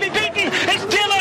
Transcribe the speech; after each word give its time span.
It's 0.00 0.84
Dylan. 0.94 1.17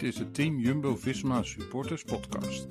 Dit 0.00 0.08
is 0.08 0.18
de 0.18 0.30
Team 0.30 0.58
Jumbo-Visma 0.60 1.42
Supporters 1.42 2.04
Podcast. 2.04 2.66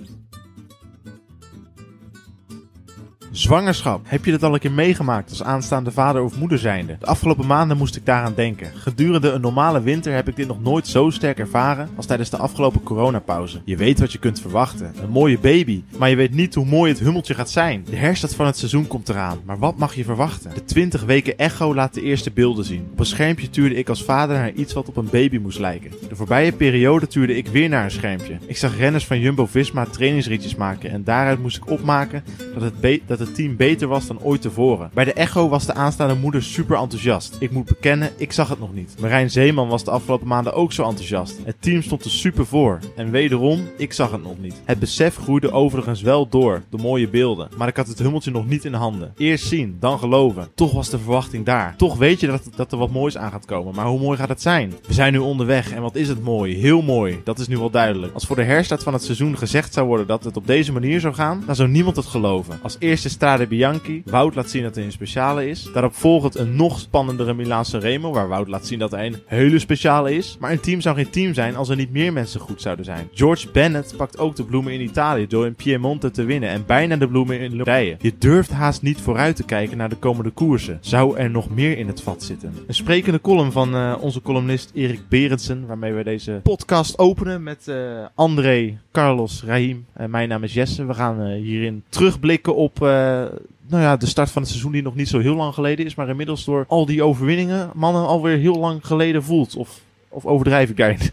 Zwangerschap. 3.49 4.01
Heb 4.03 4.25
je 4.25 4.31
dat 4.31 4.43
al 4.43 4.53
een 4.53 4.59
keer 4.59 4.71
meegemaakt 4.71 5.29
als 5.29 5.43
aanstaande 5.43 5.91
vader 5.91 6.21
of 6.21 6.39
moeder 6.39 6.59
zijnde? 6.59 6.97
De 6.99 7.05
afgelopen 7.05 7.47
maanden 7.47 7.77
moest 7.77 7.95
ik 7.95 8.05
daaraan 8.05 8.33
denken. 8.35 8.71
Gedurende 8.75 9.29
een 9.29 9.41
normale 9.41 9.81
winter 9.81 10.13
heb 10.13 10.27
ik 10.27 10.35
dit 10.35 10.47
nog 10.47 10.61
nooit 10.61 10.87
zo 10.87 11.09
sterk 11.09 11.39
ervaren 11.39 11.89
als 11.95 12.05
tijdens 12.05 12.29
de 12.29 12.37
afgelopen 12.37 12.83
coronapauze. 12.83 13.61
Je 13.65 13.77
weet 13.77 13.99
wat 13.99 14.11
je 14.11 14.17
kunt 14.17 14.41
verwachten. 14.41 14.93
Een 15.01 15.09
mooie 15.09 15.39
baby. 15.39 15.83
Maar 15.97 16.09
je 16.09 16.15
weet 16.15 16.33
niet 16.33 16.55
hoe 16.55 16.65
mooi 16.65 16.91
het 16.91 17.01
hummeltje 17.01 17.33
gaat 17.33 17.49
zijn. 17.49 17.85
De 17.89 17.95
herstart 17.95 18.35
van 18.35 18.45
het 18.45 18.57
seizoen 18.57 18.87
komt 18.87 19.09
eraan. 19.09 19.39
Maar 19.45 19.59
wat 19.59 19.77
mag 19.77 19.95
je 19.95 20.03
verwachten? 20.03 20.51
De 20.53 20.65
20 20.65 21.03
weken 21.03 21.37
echo 21.37 21.75
laat 21.75 21.93
de 21.93 22.01
eerste 22.01 22.31
beelden 22.31 22.65
zien. 22.65 22.87
Op 22.91 22.99
een 22.99 23.05
schermpje 23.05 23.49
tuurde 23.49 23.75
ik 23.75 23.89
als 23.89 24.03
vader 24.03 24.37
naar 24.37 24.51
iets 24.51 24.73
wat 24.73 24.87
op 24.87 24.97
een 24.97 25.09
baby 25.11 25.37
moest 25.37 25.59
lijken. 25.59 25.91
De 26.09 26.15
voorbije 26.15 26.51
periode 26.51 27.07
tuurde 27.07 27.37
ik 27.37 27.47
weer 27.47 27.69
naar 27.69 27.83
een 27.83 27.91
schermpje. 27.91 28.37
Ik 28.45 28.57
zag 28.57 28.77
renners 28.77 29.05
van 29.05 29.19
Jumbo-Visma 29.19 29.85
trainingsritjes 29.85 30.55
maken. 30.55 30.91
En 30.91 31.03
daaruit 31.03 31.41
moest 31.41 31.57
ik 31.57 31.69
opmaken 31.69 32.23
dat 32.53 32.61
het, 32.63 33.01
dat 33.07 33.19
het 33.19 33.37
team 33.39 33.55
beter 33.55 33.87
was 33.87 34.07
dan 34.07 34.21
ooit 34.21 34.41
tevoren. 34.41 34.89
Bij 34.93 35.05
de 35.05 35.13
Echo 35.13 35.49
was 35.49 35.65
de 35.65 35.73
aanstaande 35.73 36.15
moeder 36.15 36.43
super 36.43 36.77
enthousiast. 36.77 37.35
Ik 37.39 37.51
moet 37.51 37.65
bekennen, 37.65 38.11
ik 38.17 38.31
zag 38.31 38.49
het 38.49 38.59
nog 38.59 38.73
niet. 38.73 38.95
Marijn 38.99 39.31
Zeeman 39.31 39.67
was 39.67 39.83
de 39.83 39.91
afgelopen 39.91 40.27
maanden 40.27 40.53
ook 40.53 40.73
zo 40.73 40.83
enthousiast. 40.83 41.39
Het 41.43 41.55
team 41.59 41.81
stond 41.81 42.05
er 42.05 42.11
super 42.11 42.45
voor. 42.45 42.79
En 42.95 43.11
wederom, 43.11 43.67
ik 43.77 43.93
zag 43.93 44.11
het 44.11 44.23
nog 44.23 44.39
niet. 44.39 44.61
Het 44.65 44.79
besef 44.79 45.15
groeide 45.15 45.51
overigens 45.51 46.01
wel 46.01 46.27
door, 46.29 46.61
de 46.69 46.77
mooie 46.77 47.07
beelden. 47.07 47.49
Maar 47.57 47.67
ik 47.67 47.75
had 47.75 47.87
het 47.87 47.99
hummeltje 47.99 48.31
nog 48.31 48.47
niet 48.47 48.65
in 48.65 48.73
handen. 48.73 49.13
Eerst 49.17 49.47
zien, 49.47 49.77
dan 49.79 49.99
geloven. 49.99 50.47
Toch 50.55 50.71
was 50.71 50.89
de 50.89 50.99
verwachting 50.99 51.45
daar. 51.45 51.75
Toch 51.77 51.97
weet 51.97 52.19
je 52.19 52.39
dat, 52.55 52.71
er 52.71 52.77
wat 52.77 52.91
moois 52.91 53.17
aan 53.17 53.31
gaat 53.31 53.45
komen. 53.45 53.75
Maar 53.75 53.85
hoe 53.85 53.99
mooi 53.99 54.17
gaat 54.17 54.29
het 54.29 54.41
zijn? 54.41 54.73
We 54.87 54.93
zijn 54.93 55.13
nu 55.13 55.19
onderweg 55.19 55.71
en 55.71 55.81
wat 55.81 55.95
is 55.95 56.07
het 56.07 56.23
mooi. 56.23 56.55
Heel 56.55 56.81
mooi. 56.81 57.21
Dat 57.23 57.39
is 57.39 57.47
nu 57.47 57.57
wel 57.57 57.69
duidelijk. 57.69 58.13
Als 58.13 58.25
voor 58.25 58.35
de 58.35 58.43
herstart 58.43 58.83
van 58.83 58.93
het 58.93 59.03
seizoen 59.03 59.37
gezegd 59.37 59.73
zou 59.73 59.87
worden 59.87 60.07
dat 60.07 60.23
het 60.23 60.37
op 60.37 60.47
deze 60.47 60.71
manier 60.71 60.99
zou 60.99 61.13
gaan, 61.13 61.43
dan 61.45 61.55
zou 61.55 61.69
niemand 61.69 61.95
het 61.95 62.05
geloven. 62.05 62.59
Als 62.61 62.75
eerste 62.79 63.09
Strade 63.29 63.47
Bianchi, 63.47 64.01
Wout 64.05 64.35
laat 64.35 64.49
zien 64.49 64.63
dat 64.63 64.75
hij 64.75 64.83
een 64.83 64.91
speciale 64.91 65.49
is. 65.49 65.69
Daarop 65.73 65.95
volgt 65.95 66.35
een 66.35 66.55
nog 66.55 66.79
spannendere 66.79 67.33
Milaanse 67.33 67.77
Remo, 67.77 68.11
waar 68.11 68.27
Wout 68.27 68.47
laat 68.47 68.67
zien 68.67 68.79
dat 68.79 68.91
hij 68.91 69.05
een 69.05 69.21
hele 69.25 69.59
speciale 69.59 70.15
is. 70.15 70.37
Maar 70.39 70.51
een 70.51 70.59
team 70.59 70.81
zou 70.81 70.95
geen 70.95 71.09
team 71.09 71.33
zijn 71.33 71.55
als 71.55 71.69
er 71.69 71.75
niet 71.75 71.91
meer 71.91 72.13
mensen 72.13 72.39
goed 72.39 72.61
zouden 72.61 72.85
zijn. 72.85 73.09
George 73.13 73.51
Bennett 73.51 73.93
pakt 73.97 74.17
ook 74.17 74.35
de 74.35 74.43
bloemen 74.43 74.73
in 74.73 74.81
Italië 74.81 75.27
door 75.27 75.45
in 75.45 75.55
Piemonte 75.55 76.11
te 76.11 76.23
winnen 76.23 76.49
en 76.49 76.63
bijna 76.65 76.95
de 76.95 77.07
bloemen 77.07 77.39
in 77.39 77.47
Lombardije. 77.49 77.97
Je 78.01 78.13
durft 78.19 78.51
haast 78.51 78.81
niet 78.81 79.01
vooruit 79.01 79.35
te 79.35 79.43
kijken 79.43 79.77
naar 79.77 79.89
de 79.89 79.95
komende 79.95 80.29
koersen. 80.29 80.77
Zou 80.81 81.17
er 81.17 81.29
nog 81.29 81.49
meer 81.49 81.77
in 81.77 81.87
het 81.87 82.01
vat 82.01 82.23
zitten? 82.23 82.53
Een 82.67 82.75
sprekende 82.75 83.21
column 83.21 83.51
van 83.51 83.75
eh, 83.75 83.95
onze 83.99 84.21
columnist 84.21 84.71
Erik 84.73 85.01
Berendsen, 85.09 85.65
waarmee 85.67 85.93
we 85.93 86.03
deze 86.03 86.39
podcast 86.43 86.97
openen 86.97 87.43
met 87.43 87.67
eh, 87.67 88.05
André, 88.15 88.77
Carlos, 88.91 89.43
Rahim 89.45 89.85
en 89.93 90.09
mijn 90.09 90.29
naam 90.29 90.43
is 90.43 90.53
Jesse. 90.53 90.85
We 90.85 90.93
gaan 90.93 91.21
eh, 91.21 91.41
hierin 91.41 91.83
terugblikken 91.89 92.55
op 92.55 92.83
eh, 92.83 93.18
nou 93.67 93.83
ja, 93.83 93.97
de 93.97 94.05
start 94.05 94.31
van 94.31 94.41
het 94.41 94.51
seizoen 94.51 94.71
die 94.71 94.81
nog 94.81 94.95
niet 94.95 95.07
zo 95.07 95.19
heel 95.19 95.35
lang 95.35 95.53
geleden 95.53 95.85
is, 95.85 95.95
maar 95.95 96.09
inmiddels 96.09 96.45
door 96.45 96.65
al 96.67 96.85
die 96.85 97.03
overwinningen 97.03 97.69
mannen 97.73 98.07
alweer 98.07 98.37
heel 98.37 98.57
lang 98.59 98.85
geleden 98.85 99.23
voelt. 99.23 99.55
Of, 99.55 99.81
of 100.09 100.25
overdrijf 100.25 100.69
ik? 100.69 101.11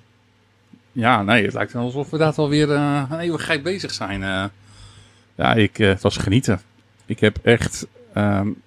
Ja, 0.93 1.23
nee, 1.23 1.45
het 1.45 1.55
lijkt 1.55 1.73
wel 1.73 1.83
alsof 1.83 2.11
we 2.11 2.19
dat 2.19 2.39
alweer 2.39 2.69
uh, 2.69 3.03
een 3.11 3.19
eeuwigheid 3.19 3.63
bezig 3.63 3.91
zijn. 3.93 4.21
Uh, 4.21 4.45
ja, 5.35 5.55
ik, 5.55 5.77
het 5.77 6.03
was 6.03 6.17
genieten. 6.17 6.61
Ik 7.07 7.21
heb 7.21 7.39
echt, 7.43 7.87
um, 8.15 8.63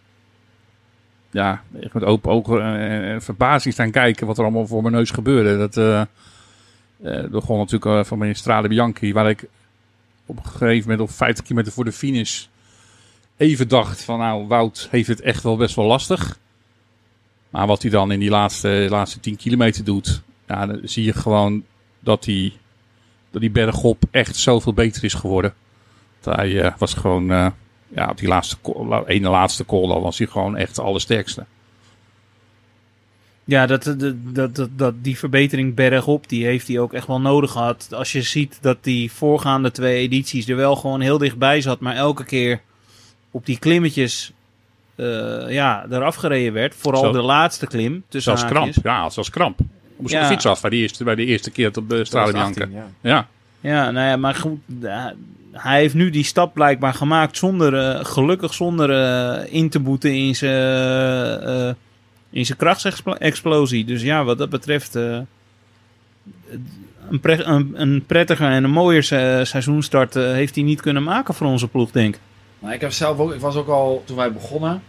ja, 1.31 1.61
echt 1.81 1.93
met 1.93 2.03
open 2.03 2.31
ogen 2.31 2.61
en 2.61 3.21
verbazing 3.21 3.73
staan 3.73 3.91
kijken 3.91 4.27
wat 4.27 4.37
er 4.37 4.43
allemaal 4.43 4.67
voor 4.67 4.81
mijn 4.81 4.93
neus 4.93 5.11
gebeurde. 5.11 5.57
Dat 5.67 6.07
begon 7.31 7.57
natuurlijk 7.57 8.07
van 8.07 8.17
mijn 8.17 8.35
Strade 8.35 8.67
Bianchi, 8.67 9.13
waar 9.13 9.29
ik 9.29 9.47
op 10.25 10.37
een 10.37 10.45
gegeven 10.45 10.89
moment 10.89 11.09
op 11.09 11.15
50 11.15 11.43
kilometer 11.43 11.73
voor 11.73 11.85
de 11.85 11.91
finish 11.91 12.45
even 13.39 13.67
dacht 13.67 14.03
van 14.03 14.19
nou, 14.19 14.47
Wout 14.47 14.87
heeft 14.91 15.07
het 15.07 15.21
echt 15.21 15.43
wel 15.43 15.57
best 15.57 15.75
wel 15.75 15.85
lastig. 15.85 16.39
Maar 17.49 17.67
wat 17.67 17.81
hij 17.81 17.91
dan 17.91 18.11
in 18.11 18.19
die 18.19 18.29
laatste, 18.29 18.87
laatste 18.89 19.19
10 19.19 19.35
kilometer 19.35 19.83
doet, 19.83 20.21
ja, 20.47 20.65
dan 20.65 20.79
zie 20.83 21.03
je 21.03 21.13
gewoon 21.13 21.63
dat 21.99 22.23
die, 22.23 22.57
dat 23.31 23.41
die 23.41 23.51
bergop 23.51 24.03
echt 24.11 24.35
zoveel 24.35 24.73
beter 24.73 25.03
is 25.03 25.13
geworden. 25.13 25.53
Dat 26.19 26.35
hij 26.35 26.49
uh, 26.49 26.71
was 26.77 26.93
gewoon, 26.93 27.31
uh, 27.31 27.47
ja, 27.87 28.09
op 28.09 28.17
die 28.17 28.27
laatste, 28.27 28.57
ene 29.05 29.29
laatste 29.29 29.65
call, 29.65 29.87
dan 29.87 30.01
was 30.01 30.17
hij 30.17 30.27
gewoon 30.27 30.57
echt 30.57 30.75
de 30.75 30.81
allersterkste. 30.81 31.45
Ja, 33.43 33.65
dat, 33.65 33.83
dat, 33.83 34.55
dat, 34.55 34.69
dat, 34.75 34.93
die 35.03 35.17
verbetering 35.17 35.75
bergop, 35.75 36.29
die 36.29 36.45
heeft 36.45 36.67
hij 36.67 36.79
ook 36.79 36.93
echt 36.93 37.07
wel 37.07 37.21
nodig 37.21 37.51
gehad. 37.51 37.93
Als 37.93 38.11
je 38.11 38.21
ziet 38.21 38.57
dat 38.61 38.83
die 38.83 39.11
voorgaande 39.11 39.71
twee 39.71 39.99
edities 39.99 40.47
er 40.47 40.55
wel 40.55 40.75
gewoon 40.75 41.01
heel 41.01 41.17
dichtbij 41.17 41.61
zat, 41.61 41.79
maar 41.79 41.95
elke 41.95 42.23
keer 42.23 42.61
op 43.31 43.45
die 43.45 43.59
klimmetjes 43.59 44.31
uh, 44.95 45.05
ja, 45.49 45.85
eraf 45.91 46.15
gereden 46.15 46.53
werd. 46.53 46.75
Vooral 46.75 47.03
Zo. 47.03 47.11
de 47.11 47.21
laatste 47.21 47.67
klim. 47.67 48.03
Tussen 48.09 48.37
Zoals 48.37 48.53
haakjes. 48.53 48.77
kramp, 48.81 48.85
ja, 49.03 49.09
zoals 49.09 49.29
kramp. 49.29 49.59
Moest 49.97 50.13
Ja. 50.13 50.21
de 50.21 50.27
fiets 50.27 50.45
af 50.45 50.61
bij 50.61 50.69
de 50.69 50.75
eerste, 50.75 51.03
bij 51.03 51.15
de 51.15 51.25
eerste 51.25 51.51
keer 51.51 51.67
op 51.67 51.73
de 51.73 51.81
Bianca. 52.11 52.39
18, 52.39 52.71
ja. 52.71 52.87
Ja. 53.01 53.27
Ja, 53.61 53.91
nou 53.91 54.07
ja, 54.07 54.17
maar 54.17 54.35
goed, 54.35 54.59
eh, 54.81 55.05
hij 55.51 55.79
heeft 55.79 55.93
nu 55.93 56.09
die 56.09 56.23
stap 56.23 56.53
blijkbaar 56.53 56.93
gemaakt 56.93 57.37
zonder, 57.37 57.73
eh, 57.77 58.05
gelukkig 58.05 58.53
zonder 58.53 58.89
eh, 58.91 59.53
in 59.53 59.69
te 59.69 59.79
boeten 59.79 60.13
in 60.15 60.35
zijn, 60.35 61.39
eh, 61.41 61.69
in 62.29 62.45
zijn 62.45 62.57
krachtsexplosie. 62.57 63.85
Dus 63.85 64.01
ja, 64.01 64.23
wat 64.23 64.37
dat 64.37 64.49
betreft 64.49 64.95
eh, 64.95 65.17
een, 67.09 67.19
pre- 67.19 67.43
een, 67.43 67.71
een 67.75 68.03
prettige 68.05 68.45
en 68.45 68.63
een 68.63 68.69
mooier 68.71 69.03
se- 69.03 69.41
seizoenstart 69.45 70.15
eh, 70.15 70.23
heeft 70.23 70.55
hij 70.55 70.63
niet 70.63 70.81
kunnen 70.81 71.03
maken 71.03 71.33
voor 71.33 71.47
onze 71.47 71.67
ploeg, 71.67 71.91
denk 71.91 72.15
ik. 72.15 72.21
Nou, 72.59 72.73
ik 72.73 72.81
heb 72.81 72.91
zelf 72.91 73.19
ook, 73.19 73.33
ik 73.33 73.39
was 73.39 73.55
ook 73.55 73.67
al 73.67 74.01
toen 74.05 74.17
wij 74.17 74.31
begonnen, 74.33 74.83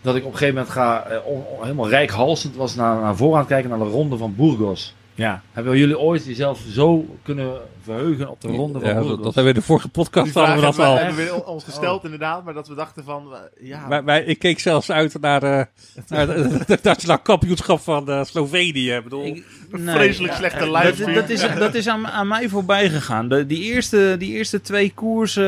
dat 0.00 0.14
ik 0.16 0.24
op 0.24 0.32
een 0.32 0.38
gegeven 0.38 0.54
moment 0.54 0.72
ga, 0.72 1.02
eh, 1.02 1.26
on- 1.26 1.44
on- 1.46 1.62
helemaal 1.62 1.88
rijkhalsend 1.88 2.56
was 2.56 2.74
naar, 2.74 3.00
naar 3.00 3.16
voren 3.16 3.34
aan 3.34 3.40
het 3.40 3.48
kijken 3.48 3.70
naar 3.70 3.78
de 3.78 3.84
ronde 3.84 4.16
van 4.16 4.34
Burgos. 4.36 4.94
Ja. 5.16 5.42
Hebben 5.52 5.78
jullie 5.78 5.98
ooit 5.98 6.24
jezelf 6.24 6.60
zo 6.72 7.16
kunnen 7.22 7.52
verheugen 7.82 8.28
op 8.30 8.40
de 8.40 8.48
ronde 8.48 8.78
van 8.78 8.88
Ja, 8.88 8.94
Burgos? 8.94 9.10
dat, 9.14 9.22
dat 9.24 9.34
hebben 9.34 9.52
we 9.54 9.58
de 9.60 9.64
vorige 9.66 9.88
podcast 9.88 10.24
Die 10.32 10.42
hadden 10.42 10.54
we 10.56 10.72
vraag 10.72 10.76
dat 10.76 10.86
al. 10.86 10.96
hebben 11.06 11.24
we 11.24 11.44
ons 11.46 11.64
gesteld 11.64 12.04
inderdaad, 12.04 12.44
maar 12.44 12.54
dat 12.54 12.68
we 12.68 12.74
dachten 12.74 13.04
van, 13.04 13.26
eh, 13.60 13.68
ja, 13.68 14.02
wij- 14.04 14.24
ik 14.24 14.38
keek 14.38 14.58
zelfs 14.60 14.90
uit 14.90 15.20
naar, 15.20 15.42
eh, 15.42 15.64
naar 16.08 16.28
het 16.66 16.82
nationaal 16.82 17.18
kampioenschap 17.18 17.80
van 17.80 18.08
eh, 18.10 18.24
Slovenië. 18.24 18.92
Ik 18.92 19.02
bedoel, 19.02 19.24
Ik- 19.24 19.44
een 19.70 19.84
nee. 19.84 19.94
vreselijk 19.94 20.34
slechte 20.34 20.70
livestream. 20.70 21.14
dat 21.14 21.28
is, 21.28 21.46
dat 21.58 21.74
is 21.74 21.88
aan, 21.88 22.06
aan 22.08 22.28
mij 22.28 22.48
voorbij 22.48 22.88
gegaan. 22.90 23.28
De, 23.28 23.46
die, 23.46 23.62
eerste, 23.62 24.16
die 24.18 24.32
eerste 24.32 24.60
twee 24.60 24.92
koersen. 24.94 25.44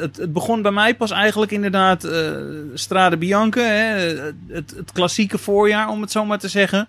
het, 0.00 0.16
het 0.16 0.32
begon 0.32 0.62
bij 0.62 0.72
mij 0.72 0.94
pas 0.96 1.10
eigenlijk 1.10 1.50
inderdaad. 1.52 2.04
eh 2.04 2.30
Strade 2.74 3.16
Bianca. 3.16 3.60
Hè, 3.60 3.96
het, 4.48 4.74
het 4.76 4.92
klassieke 4.92 5.38
voorjaar, 5.38 5.88
om 5.88 6.00
het 6.00 6.10
zo 6.12 6.24
maar 6.24 6.38
te 6.38 6.48
zeggen. 6.48 6.88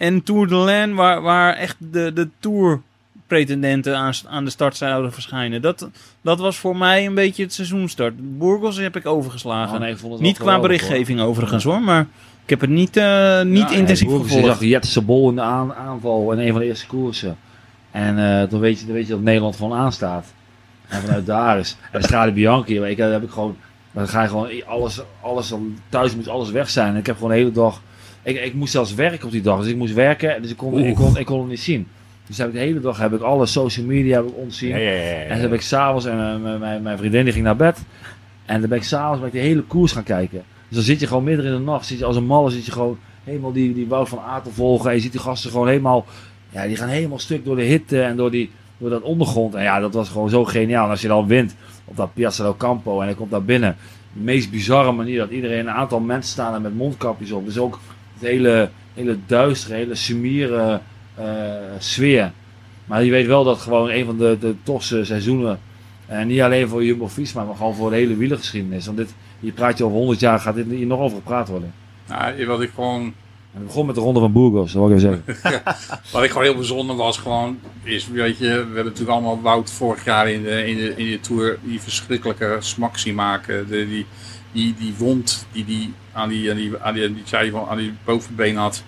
En 0.00 0.22
Tour 0.22 0.46
de 0.48 0.54
Lain, 0.54 0.94
waar, 0.94 1.20
waar 1.22 1.54
echt 1.54 1.76
de, 1.78 2.12
de 2.12 2.28
Tour 2.38 2.80
pretendenten 3.26 3.96
aan, 3.96 4.12
aan 4.28 4.44
de 4.44 4.50
start 4.50 4.76
zouden 4.76 5.12
verschijnen. 5.12 5.62
Dat, 5.62 5.88
dat 6.20 6.38
was 6.38 6.56
voor 6.56 6.76
mij 6.76 7.06
een 7.06 7.14
beetje 7.14 7.42
het 7.42 7.52
seizoenstart. 7.52 8.38
Burgos 8.38 8.76
heb 8.76 8.96
ik 8.96 9.06
overgeslagen. 9.06 9.74
Oh, 9.74 9.80
nee, 9.80 9.92
ik 9.92 9.98
vond 9.98 10.12
het 10.12 10.22
niet 10.22 10.38
qua 10.38 10.60
berichtgeving 10.60 11.20
overigens 11.20 11.64
hoor, 11.64 11.80
maar 11.82 12.06
ik 12.44 12.50
heb 12.50 12.60
het 12.60 12.70
niet, 12.70 12.96
eh, 12.96 13.42
niet 13.42 13.70
Ja, 13.70 13.76
intensief 13.76 14.08
gevolgd. 14.08 14.44
zag 14.46 14.60
Jetse 14.60 15.00
Bol 15.02 15.28
in 15.28 15.34
de 15.34 15.40
aan- 15.42 15.74
aanval 15.74 16.32
in 16.32 16.38
een 16.38 16.50
van 16.50 16.60
de 16.60 16.66
eerste 16.66 16.86
koersen. 16.86 17.36
En 17.90 18.18
eh, 18.42 18.50
dan, 18.50 18.60
weet 18.60 18.80
je, 18.80 18.84
dan 18.86 18.94
weet 18.94 19.06
je 19.06 19.12
dat 19.12 19.22
Nederland 19.22 19.56
gewoon 19.56 19.78
aanstaat. 19.78 20.26
En 20.88 21.00
vanuit 21.00 21.26
daar 21.26 21.58
is. 21.58 21.76
En 21.92 22.02
Strade 22.02 22.32
Bianchi, 22.32 22.80
ik, 22.80 22.96
daar 22.96 23.12
heb 23.12 23.22
ik 23.22 23.30
gewoon. 23.30 23.56
Dan 23.92 24.08
ga 24.08 24.22
je 24.22 24.28
gewoon 24.28 24.48
alles, 24.66 25.00
alles, 25.20 25.52
thuis 25.88 26.14
moet 26.16 26.28
alles 26.28 26.50
weg 26.50 26.70
zijn. 26.70 26.92
En 26.92 26.98
ik 26.98 27.06
heb 27.06 27.14
gewoon 27.16 27.30
de 27.30 27.36
hele 27.36 27.52
dag. 27.52 27.82
Ik, 28.22 28.44
ik 28.44 28.54
moest 28.54 28.72
zelfs 28.72 28.94
werken 28.94 29.26
op 29.26 29.32
die 29.32 29.40
dag. 29.42 29.58
Dus 29.60 29.68
ik 29.68 29.76
moest 29.76 29.94
werken, 29.94 30.42
dus 30.42 30.50
ik 30.50 30.56
kon, 30.56 30.78
ik 30.78 30.94
kon, 30.94 31.16
ik 31.16 31.26
kon 31.26 31.38
het 31.40 31.48
niet 31.48 31.60
zien. 31.60 31.86
Dus 32.26 32.38
heb 32.38 32.46
ik 32.46 32.52
de 32.52 32.58
hele 32.58 32.80
dag 32.80 32.98
heb 32.98 33.12
ik 33.12 33.20
alle 33.20 33.46
social 33.46 33.86
media 33.86 34.16
heb 34.16 34.26
ik 34.28 34.36
ontzien. 34.36 34.68
Ja, 34.68 34.76
ja, 34.76 34.90
ja, 34.90 35.00
ja. 35.00 35.16
En 35.22 35.32
toen 35.32 35.40
heb 35.40 35.52
ik 35.52 35.60
s'avonds, 35.60 36.04
en 36.04 36.12
eh, 36.18 36.36
mijn- 36.42 36.58
mijn, 36.58 36.82
mijn 36.82 36.98
vriendin 36.98 37.24
die 37.24 37.32
ging 37.32 37.44
naar 37.44 37.56
bed. 37.56 37.78
En 38.46 38.60
dan 38.60 38.68
ben 38.68 38.78
ik 38.78 38.84
s'avonds 38.84 39.18
ben 39.18 39.26
ik 39.28 39.32
de 39.34 39.38
hele 39.40 39.62
koers 39.62 39.92
gaan 39.92 40.02
kijken. 40.02 40.42
Dus 40.68 40.76
dan 40.76 40.82
zit 40.86 41.00
je 41.00 41.06
gewoon 41.06 41.24
midden 41.24 41.44
in 41.46 41.52
de 41.52 41.58
nacht, 41.58 41.86
zit 41.86 41.98
je 41.98 42.04
als 42.04 42.16
een 42.16 42.24
malle, 42.26 42.50
zit 42.50 42.64
je 42.66 42.72
gewoon 42.72 42.98
helemaal 43.24 43.52
die, 43.52 43.74
die 43.74 43.86
Wout 43.86 44.08
van 44.08 44.18
Aert 44.18 44.44
te 44.44 44.50
volgen. 44.50 44.88
En 44.90 44.96
je 44.96 45.02
ziet 45.02 45.12
die 45.12 45.20
gasten 45.20 45.50
gewoon 45.50 45.68
helemaal, 45.68 46.04
ja, 46.50 46.66
die 46.66 46.76
gaan 46.76 46.88
helemaal 46.88 47.18
stuk 47.18 47.44
door 47.44 47.56
de 47.56 47.62
hitte 47.62 48.02
en 48.02 48.16
door, 48.16 48.30
die, 48.30 48.50
door 48.78 48.90
dat 48.90 49.02
ondergrond. 49.02 49.54
En 49.54 49.62
ja, 49.62 49.80
dat 49.80 49.94
was 49.94 50.08
gewoon 50.08 50.30
zo 50.30 50.44
geniaal. 50.44 50.84
En 50.84 50.90
als 50.90 51.00
je 51.02 51.08
dan 51.08 51.26
wint 51.26 51.54
op 51.84 51.96
dat 51.96 52.14
Piazza 52.14 52.42
del 52.42 52.56
Campo 52.56 53.00
en 53.00 53.06
hij 53.06 53.14
komt 53.14 53.30
daar 53.30 53.42
binnen. 53.44 53.76
De 54.12 54.20
meest 54.20 54.50
bizarre 54.50 54.92
manier 54.92 55.18
dat 55.18 55.30
iedereen, 55.30 55.58
een 55.58 55.70
aantal 55.70 56.00
mensen 56.00 56.32
staan 56.32 56.54
er 56.54 56.60
met 56.60 56.76
mondkapjes 56.76 57.32
op. 57.32 57.44
Dus 57.44 57.58
ook 57.58 57.78
het 58.20 58.28
hele, 58.28 58.70
hele 58.94 59.18
duistere, 59.26 59.74
hele 59.74 59.94
sumiere 59.94 60.80
eh, 61.14 61.24
sfeer. 61.78 62.32
Maar 62.84 63.04
je 63.04 63.10
weet 63.10 63.26
wel 63.26 63.44
dat 63.44 63.58
gewoon 63.58 63.90
een 63.90 64.04
van 64.04 64.18
de, 64.18 64.36
de 64.40 64.54
tofste 64.62 65.04
seizoenen 65.04 65.60
En 66.06 66.26
niet 66.26 66.40
alleen 66.40 66.68
voor 66.68 66.84
Jumbo-Visma, 66.84 67.44
maar 67.44 67.56
gewoon 67.56 67.74
voor 67.74 67.90
de 67.90 67.96
hele 67.96 68.16
wielergeschiedenis. 68.16 68.86
Want 68.86 68.96
dit, 68.96 69.14
hier 69.40 69.52
praat 69.52 69.78
je 69.78 69.84
over 69.84 69.96
100 69.96 70.20
jaar, 70.20 70.40
gaat 70.40 70.54
dit 70.54 70.66
hier 70.66 70.86
nog 70.86 71.00
over 71.00 71.16
gepraat 71.16 71.48
worden. 71.48 71.72
Nou, 72.08 72.46
wat 72.46 72.62
ik 72.62 72.70
gewoon 72.74 73.14
En 73.54 73.66
begon 73.66 73.86
met 73.86 73.94
de 73.94 74.00
Ronde 74.00 74.20
van 74.20 74.32
Burgos, 74.32 74.72
dat 74.72 74.82
wil 74.82 74.90
ik 74.90 75.02
even 75.02 75.22
zeggen. 75.22 75.62
Wat 76.12 76.22
ik 76.22 76.30
gewoon 76.30 76.44
heel 76.44 76.54
bijzonder 76.54 76.96
was, 76.96 77.18
gewoon, 77.18 77.58
is, 77.82 78.08
weet 78.08 78.38
je, 78.38 78.44
we 78.44 78.52
hebben 78.52 78.84
natuurlijk 78.84 79.10
allemaal 79.10 79.40
Wout 79.40 79.70
vorig 79.70 80.04
jaar 80.04 80.28
in 80.28 80.42
de, 80.42 80.66
in 80.66 80.76
de, 80.76 80.96
in 80.96 81.10
de 81.10 81.20
Tour 81.20 81.58
die 81.62 81.80
verschrikkelijke 81.80 82.56
smak 82.58 82.98
zien 82.98 83.14
maken. 83.14 83.68
De, 83.68 83.88
die, 83.88 84.06
die, 84.52 84.74
die 84.74 84.94
wond 84.98 85.46
die 85.52 85.64
die 85.64 85.94
aan 86.12 86.28
die, 86.28 86.50
aan 86.50 86.56
die, 86.56 86.78
aan 86.80 86.94
die, 86.94 87.04
aan 87.06 87.42
die, 87.42 87.50
van- 87.50 87.68
aan 87.68 87.76
die 87.78 87.94
bovenbeen 88.04 88.56
had. 88.56 88.82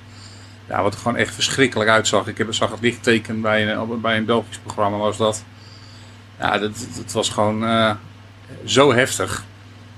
Ja, 0.68 0.82
wat 0.82 0.94
er 0.94 1.00
gewoon 1.00 1.16
echt 1.16 1.34
verschrikkelijk 1.34 1.90
uitzag. 1.90 2.26
Ik 2.26 2.38
heb, 2.38 2.54
zag 2.54 2.70
het 2.70 2.80
lichtteken 2.80 3.40
bij 3.40 3.68
een, 3.72 4.00
bij 4.00 4.16
een 4.16 4.24
Belgisch 4.24 4.58
programma 4.58 4.96
was 4.98 5.16
dat. 5.16 5.44
Ja, 6.38 6.58
dat, 6.58 6.86
dat 6.96 7.12
was 7.12 7.28
gewoon 7.28 7.64
eh, 7.64 7.94
zo 8.64 8.92
heftig. 8.92 9.44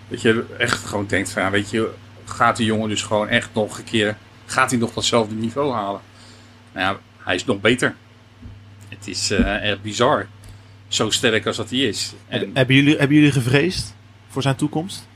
Dat 0.09 0.23
je 0.23 0.45
echt 0.59 0.85
gewoon 0.85 1.07
denkt 1.07 1.31
van, 1.31 1.43
ja, 1.43 1.51
weet 1.51 1.71
je, 1.71 1.91
gaat 2.25 2.57
die 2.57 2.67
jongen 2.67 2.89
dus 2.89 3.03
gewoon 3.03 3.29
echt 3.29 3.49
nog 3.53 3.79
een 3.79 3.85
keer, 3.85 4.17
gaat 4.47 4.71
hij 4.71 4.79
nog 4.79 4.93
datzelfde 4.93 5.35
niveau 5.35 5.73
halen? 5.73 6.01
Nou 6.73 6.87
ja, 6.95 7.01
hij 7.25 7.35
is 7.35 7.45
nog 7.45 7.61
beter. 7.61 7.95
Het 8.89 9.09
is 9.09 9.31
eh, 9.31 9.71
echt 9.71 9.83
bizar. 9.83 10.27
Zo 10.89 11.11
sterk 11.11 11.47
als 11.47 11.57
dat 11.57 11.71
hij 11.71 11.79
is. 11.79 12.13
En 12.29 12.51
Hebben 12.55 12.75
jullie, 12.77 12.97
hebben 12.97 13.17
jullie 13.17 13.33
gevreesd 13.33 13.95
voor 14.29 14.43
zijn 14.43 14.57
toekomst? 14.57 15.07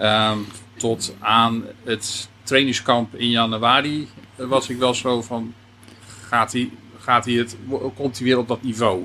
Ehm, 0.00 0.38
tot 0.76 1.14
aan 1.18 1.64
het 1.84 2.28
trainingskamp 2.42 3.14
in 3.14 3.30
januari 3.30 4.08
was 4.36 4.68
ik 4.68 4.78
wel 4.78 4.94
zo 4.94 5.22
van... 5.22 5.54
Gaat 6.26 6.52
hij, 6.52 6.70
gaat 6.98 7.24
hij 7.24 7.34
het, 7.34 7.56
komt 7.94 8.16
hij 8.18 8.26
weer 8.26 8.38
op 8.38 8.48
dat 8.48 8.62
niveau? 8.62 9.04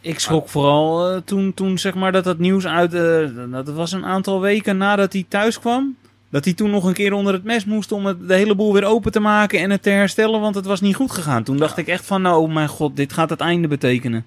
Ik 0.00 0.18
schrok 0.18 0.48
vooral 0.48 1.10
eh, 1.10 1.20
toen, 1.24 1.54
toen 1.54 1.78
zeg 1.78 1.94
maar 1.94 2.12
dat 2.12 2.24
dat 2.24 2.38
nieuws 2.38 2.66
uit... 2.66 2.94
eh, 2.94 3.28
dat 3.50 3.68
was 3.68 3.92
een 3.92 4.04
aantal 4.04 4.40
weken 4.40 4.76
nadat 4.76 5.12
hij 5.12 5.24
thuis 5.28 5.58
kwam. 5.58 5.96
Dat 6.30 6.44
hij 6.44 6.54
toen 6.54 6.70
nog 6.70 6.84
een 6.84 6.92
keer 6.92 7.12
onder 7.12 7.32
het 7.32 7.44
mes 7.44 7.64
moest 7.64 7.92
om 7.92 8.06
het, 8.06 8.28
de 8.28 8.34
hele 8.34 8.54
boel 8.54 8.72
weer 8.72 8.84
open 8.84 9.12
te 9.12 9.20
maken 9.20 9.60
en 9.60 9.70
het 9.70 9.82
te 9.82 9.90
herstellen. 9.90 10.40
Want 10.40 10.54
het 10.54 10.66
was 10.66 10.80
niet 10.80 10.96
goed 10.96 11.10
gegaan. 11.10 11.42
Toen 11.42 11.56
dacht 11.56 11.76
ik 11.76 11.86
echt 11.86 12.06
van, 12.06 12.22
nou 12.22 12.42
oh 12.42 12.52
mijn 12.52 12.68
god, 12.68 12.96
dit 12.96 13.12
gaat 13.12 13.30
het 13.30 13.40
einde 13.40 13.68
betekenen. 13.68 14.26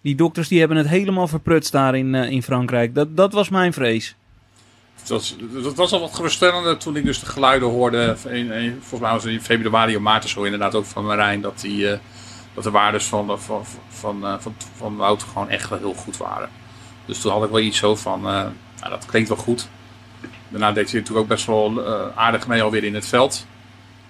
Die 0.00 0.14
dokters 0.14 0.48
die 0.48 0.58
hebben 0.58 0.76
het 0.76 0.88
helemaal 0.88 1.28
verprutst 1.28 1.72
daar 1.72 1.94
in, 1.94 2.14
eh, 2.14 2.30
in 2.30 2.42
Frankrijk. 2.42 2.94
Dat, 2.94 3.16
dat 3.16 3.32
was 3.32 3.48
mijn 3.48 3.72
vrees. 3.72 4.16
Was, 5.06 5.36
dat 5.62 5.74
was 5.74 5.92
al 5.92 6.00
wat 6.00 6.14
geruststellender 6.14 6.76
toen 6.76 6.96
ik 6.96 7.04
dus 7.04 7.20
de 7.20 7.26
geluiden 7.26 7.68
hoorde. 7.68 8.16
Volgens 8.16 9.00
mij 9.00 9.12
was 9.12 9.22
het 9.22 9.32
in 9.32 9.42
februari 9.42 9.96
of 9.96 10.02
maart 10.02 10.28
zo 10.28 10.42
inderdaad 10.42 10.74
ook 10.74 10.84
van 10.84 11.04
Marijn. 11.04 11.40
Dat, 11.40 11.60
die, 11.60 11.90
eh, 11.90 11.98
dat 12.54 12.64
de 12.64 12.70
waardes 12.70 13.04
van, 13.04 13.40
van, 13.40 13.64
van, 13.88 14.26
eh, 14.26 14.34
van, 14.38 14.54
van 14.76 14.96
Wout 14.96 15.22
gewoon 15.22 15.48
echt 15.48 15.68
wel 15.68 15.78
heel 15.78 15.94
goed 15.94 16.16
waren. 16.16 16.48
Dus 17.04 17.20
toen 17.20 17.32
had 17.32 17.44
ik 17.44 17.50
wel 17.50 17.60
iets 17.60 17.78
zo 17.78 17.96
van, 17.96 18.18
eh, 18.18 18.32
nou, 18.80 18.90
dat 18.90 19.06
klinkt 19.06 19.28
wel 19.28 19.38
goed. 19.38 19.68
Daarna 20.48 20.72
deed 20.72 20.90
hij 20.90 21.00
natuurlijk 21.00 21.24
ook 21.24 21.28
best 21.28 21.46
wel 21.46 21.84
eh, 21.84 22.06
aardig 22.14 22.46
mee 22.46 22.62
alweer 22.62 22.84
in 22.84 22.94
het 22.94 23.06
veld. 23.06 23.46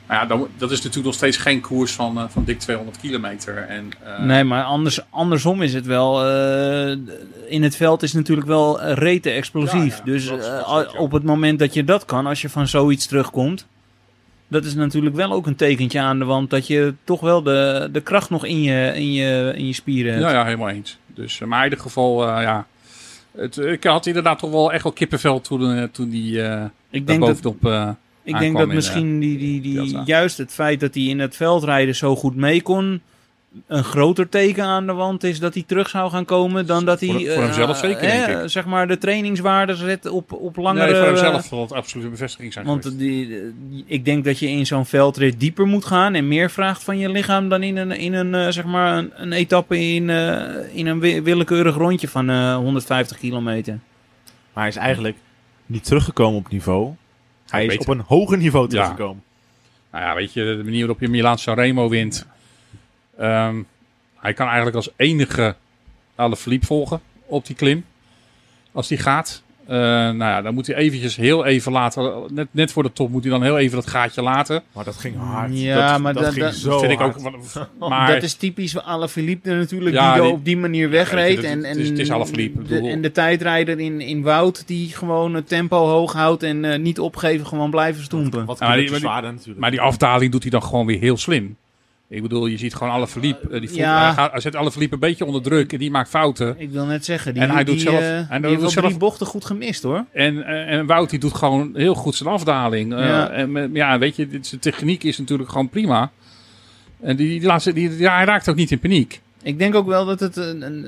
Maar 0.06 0.16
ja, 0.16 0.26
dan, 0.26 0.48
dat 0.56 0.70
is 0.70 0.76
natuurlijk 0.78 1.04
nog 1.06 1.14
steeds 1.14 1.36
geen 1.36 1.60
koers 1.60 1.92
van, 1.92 2.18
eh, 2.18 2.24
van 2.28 2.44
dik 2.44 2.58
200 2.58 2.98
kilometer. 3.00 3.56
En, 3.56 3.90
eh, 4.04 4.22
Nee, 4.24 4.44
maar 4.44 4.64
anders, 4.64 5.00
andersom 5.10 5.62
is 5.62 5.74
het 5.74 5.86
wel. 5.86 6.24
eh, 6.26 6.96
in 7.48 7.62
het 7.62 7.76
veld 7.76 8.02
is 8.02 8.12
natuurlijk 8.12 8.46
wel 8.46 8.80
eh, 8.80 8.92
rete 8.94 9.30
explosief. 9.30 9.92
Ja, 9.96 10.02
ja, 10.04 10.12
dus 10.12 10.28
dat- 10.28 10.40
dat 10.66 10.96
op 10.96 11.12
het 11.12 11.22
moment 11.24 11.58
dat 11.58 11.74
je 11.74 11.84
dat 11.84 12.04
kan, 12.04 12.26
als 12.26 12.40
je 12.42 12.48
van 12.48 12.68
zoiets 12.68 13.06
terugkomt. 13.06 13.66
Dat 14.48 14.64
is 14.64 14.74
natuurlijk 14.74 15.16
wel 15.16 15.32
ook 15.32 15.46
een 15.46 15.56
tekentje 15.56 16.00
aan 16.00 16.18
de 16.18 16.24
wand 16.24 16.50
dat 16.50 16.66
je 16.66 16.94
toch 17.04 17.20
wel 17.20 17.42
de, 17.42 17.88
de 17.92 18.00
kracht 18.00 18.30
nog 18.30 18.44
in 18.44 18.62
je, 18.62 18.92
in 18.94 19.12
je, 19.12 19.52
in 19.56 19.66
je 19.66 19.72
spieren 19.72 20.12
hebt. 20.12 20.24
Ja, 20.24 20.32
ja, 20.32 20.44
helemaal 20.44 20.68
eens. 20.68 20.98
Dus, 21.06 21.38
maar 21.38 21.58
in 21.58 21.64
ieder 21.64 21.78
geval, 21.84 22.40
ja. 22.40 22.66
Het, 23.36 23.56
ik 23.56 23.84
had 23.84 24.06
inderdaad 24.06 24.38
toch 24.38 24.50
wel 24.50 24.72
echt 24.72 24.82
wel 24.82 24.92
kippenvel 24.92 25.40
toen, 25.40 25.88
toen 25.90 26.08
die 26.08 26.32
ik 26.32 26.36
daar 26.42 26.70
denk 26.90 27.06
dat, 27.06 27.40
bovenop... 27.42 27.64
eh, 27.66 27.88
ik 28.24 28.38
denk 28.38 28.56
dat 28.58 28.68
misschien 28.68 29.18
die, 29.20 29.38
die, 29.38 29.60
die, 29.60 29.74
Delta. 29.74 30.02
juist 30.04 30.38
het 30.38 30.52
feit 30.52 30.80
dat 30.80 30.94
hij 30.94 31.02
in 31.04 31.18
het 31.18 31.36
veldrijden 31.36 31.94
zo 31.94 32.16
goed 32.16 32.36
mee 32.36 32.62
kon. 32.62 33.00
Een 33.66 33.84
groter 33.84 34.28
teken 34.28 34.64
aan 34.64 34.86
de 34.86 34.92
wand 34.92 35.24
is 35.24 35.38
dat 35.38 35.54
hij 35.54 35.62
terug 35.66 35.88
zou 35.88 36.10
gaan 36.10 36.24
komen 36.24 36.66
dan 36.66 36.84
dat 36.84 37.00
hij. 37.00 37.08
Voor- 37.08 37.20
voor 37.32 37.42
hemzelf 37.42 37.70
eh, 37.82 37.88
zeker, 37.88 38.10
hè, 38.12 38.26
denk 38.26 38.42
ik. 38.42 38.48
Zeg 38.50 38.64
maar 38.66 38.88
de 38.88 38.98
trainingswaarde 38.98 39.74
zet 39.74 40.06
op, 40.08 40.32
op 40.32 40.56
langere. 40.56 40.84
nee, 40.86 40.94
voor 40.94 41.04
eh, 41.04 41.08
hemzelf 41.12 41.44
zal 41.44 41.60
het 41.60 41.72
absoluut 41.72 42.04
een 42.04 42.10
bevestiging 42.10 42.52
zijn 42.52 42.66
Want 42.66 42.82
geweest. 42.82 43.00
die, 43.00 43.28
die- 43.70 43.84
ik 43.86 44.04
denk 44.04 44.24
dat 44.24 44.38
je 44.38 44.48
in 44.48 44.66
zo'n 44.66 44.86
veldrit 44.86 45.40
dieper 45.40 45.66
moet 45.66 45.84
gaan 45.84 46.14
en 46.14 46.28
meer 46.28 46.50
vraagt 46.50 46.84
van 46.84 46.98
je 46.98 47.08
lichaam 47.08 47.48
dan 47.48 47.62
in 47.62 47.76
een, 47.76 47.92
in 47.92 48.12
een, 48.14 48.34
eh, 48.34 48.48
zeg 48.48 48.64
maar 48.64 48.98
een, 48.98 49.10
een 49.14 49.32
etappe 49.32 49.78
in, 49.94 50.10
eh, 50.10 50.42
in 50.72 50.86
een 50.86 51.00
wi- 51.00 51.22
willekeurig 51.22 51.74
rondje 51.76 52.08
van 52.08 52.30
eh, 52.30 52.56
150 52.56 53.18
kilometer. 53.18 53.78
Maar 54.52 54.62
hij 54.62 54.68
is 54.68 54.76
eigenlijk 54.76 55.16
niet 55.66 55.84
teruggekomen 55.84 56.38
op 56.38 56.48
niveau. 56.50 56.90
Hij 57.50 57.66
is 57.66 57.78
op 57.78 57.88
een 57.88 58.00
hoger 58.00 58.36
niveau 58.38 58.68
teruggekomen. 58.68 59.22
Nou 59.90 60.04
ja, 60.04 60.14
weet 60.14 60.32
je, 60.32 60.44
de 60.56 60.64
manier 60.64 60.78
waarop 60.78 61.00
je 61.00 61.08
Milaan 61.08 61.38
Sanremo 61.38 61.88
wint. 61.88 62.26
ehm, 63.18 63.62
hij 64.16 64.32
kan 64.32 64.46
eigenlijk 64.46 64.76
als 64.76 64.90
enige 64.96 65.56
Alaphilippe 66.14 66.66
volgen 66.66 67.00
op 67.26 67.46
die 67.46 67.56
klim. 67.56 67.84
Als 68.72 68.88
die 68.88 68.98
gaat. 68.98 69.42
Eh, 69.66 69.76
nou 69.76 70.16
ja, 70.18 70.42
dan 70.42 70.54
moet 70.54 70.66
hij 70.66 70.76
eventjes 70.76 71.16
heel 71.16 71.44
even 71.44 71.72
laten. 71.72 72.12
Net, 72.32 72.46
net 72.50 72.72
voor 72.72 72.82
de 72.82 72.92
top 72.92 73.10
moet 73.10 73.22
hij 73.22 73.32
dan 73.32 73.42
heel 73.42 73.58
even 73.58 73.76
dat 73.76 73.86
gaatje 73.86 74.22
laten. 74.22 74.62
Maar 74.72 74.84
dat 74.84 74.96
ging 74.96 75.16
hard. 75.18 75.58
Ja, 75.58 75.90
dat, 75.92 76.00
maar 76.00 76.14
dat 76.14 76.22
dat- 76.24 76.32
ging 76.32 76.44
dat- 76.44 76.54
zo 76.54 76.70
Dat 76.70 76.80
vind 76.80 76.92
ik 76.92 77.00
ook. 77.00 77.16
Maar 77.88 78.12
dat 78.14 78.22
is 78.22 78.34
typisch 78.34 78.72
voor 78.72 78.80
Alaphilippe 78.82 79.50
natuurlijk, 79.54 79.94
Ja, 79.96 80.12
die, 80.14 80.22
die- 80.22 80.30
op 80.32 80.44
die 80.44 80.56
manier 80.56 80.90
wegreed. 80.90 81.42
Ja, 81.42 81.48
en, 81.48 81.56
het 81.58 81.66
en, 81.66 81.78
is- 81.78 81.88
het 81.88 82.34
de, 82.34 82.50
bedoel- 82.56 82.88
en 82.88 83.02
de 83.02 83.12
tijdrijder 83.12 83.80
in, 83.80 84.00
in 84.00 84.22
Wout 84.22 84.66
die 84.66 84.88
gewoon 84.88 85.34
het 85.34 85.48
tempo 85.48 85.86
hoog 85.86 86.12
houdt 86.12 86.42
en 86.42 86.64
eh, 86.64 86.78
niet 86.78 87.00
opgeven, 87.00 87.46
gewoon 87.46 87.70
blijven 87.70 88.02
stoempen. 88.02 88.44
Wat 88.44 88.58
Ja, 88.58 88.66
maar 88.66 88.76
die- 88.76 88.90
die, 88.90 89.00
maar 89.02 89.22
die- 89.22 89.30
natuurlijk. 89.30 89.58
Maar 89.58 89.70
die 89.70 89.80
afdaling 89.80 90.32
doet 90.32 90.42
hij 90.42 90.50
dan 90.50 90.62
gewoon 90.62 90.86
weer 90.86 90.98
heel 91.00 91.16
slim. 91.16 91.56
Ik 92.14 92.22
bedoel, 92.22 92.46
je 92.46 92.56
ziet 92.58 92.74
gewoon 92.74 92.92
Alaphilippe. 92.92 93.48
eh, 93.50 93.60
die 93.60 93.68
voelt, 93.68 93.80
Ja. 93.80 94.04
hij, 94.04 94.12
gaat, 94.12 94.30
hij 94.30 94.40
zet 94.40 94.56
Alaphilippe 94.56 94.94
een 94.94 95.00
beetje 95.00 95.24
onder 95.24 95.42
druk 95.42 95.72
en 95.72 95.78
die 95.78 95.90
maakt 95.90 96.08
fouten. 96.08 96.54
Ik 96.58 96.70
wil 96.70 96.84
net 96.86 97.04
zeggen, 97.04 97.34
die, 97.34 97.42
En 97.42 97.50
hij 97.50 97.64
doet 97.64 97.80
zelf- 97.80 98.00
eh, 98.00 98.18
en 98.18 98.26
die 98.42 98.50
hij 98.50 98.60
doet 98.60 98.70
zelf- 98.70 98.86
drie 98.86 98.98
bochten 98.98 99.26
goed 99.26 99.44
gemist 99.44 99.82
hoor. 99.82 100.04
En, 100.12 100.46
eh, 100.46 100.72
en 100.78 100.86
Wout 100.86 101.10
die 101.10 101.18
doet 101.18 101.34
gewoon 101.34 101.70
heel 101.74 101.94
goed 101.94 102.14
zijn 102.14 102.28
afdaling. 102.28 102.92
Ja. 102.92 103.30
en, 103.30 103.70
ja, 103.72 103.98
weet 103.98 104.16
je, 104.16 104.28
dit- 104.28 104.46
zijn 104.46 104.60
techniek 104.60 105.02
is 105.04 105.18
natuurlijk 105.18 105.48
gewoon 105.50 105.68
prima. 105.68 106.10
En 107.00 107.16
die, 107.16 107.28
die 107.38 107.48
laatste, 107.48 107.72
die, 107.72 107.98
ja, 107.98 108.14
hij 108.16 108.24
raakt 108.24 108.48
ook 108.48 108.56
niet 108.56 108.70
in 108.70 108.78
paniek. 108.78 109.20
Ik 109.42 109.58
denk 109.58 109.74
ook 109.74 109.86
wel 109.86 110.04
dat 110.06 110.20
het 110.20 110.36
een. 110.36 110.62
een 110.62 110.86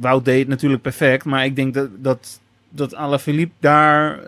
Wout 0.00 0.24
deed 0.24 0.48
natuurlijk 0.48 0.82
perfect, 0.82 1.24
maar 1.24 1.44
ik 1.44 1.56
denk 1.56 1.74
dat, 1.74 1.88
dat, 1.98 2.40
dat 2.68 2.94
Alaphilippe 2.94 3.54
daar 3.60 4.18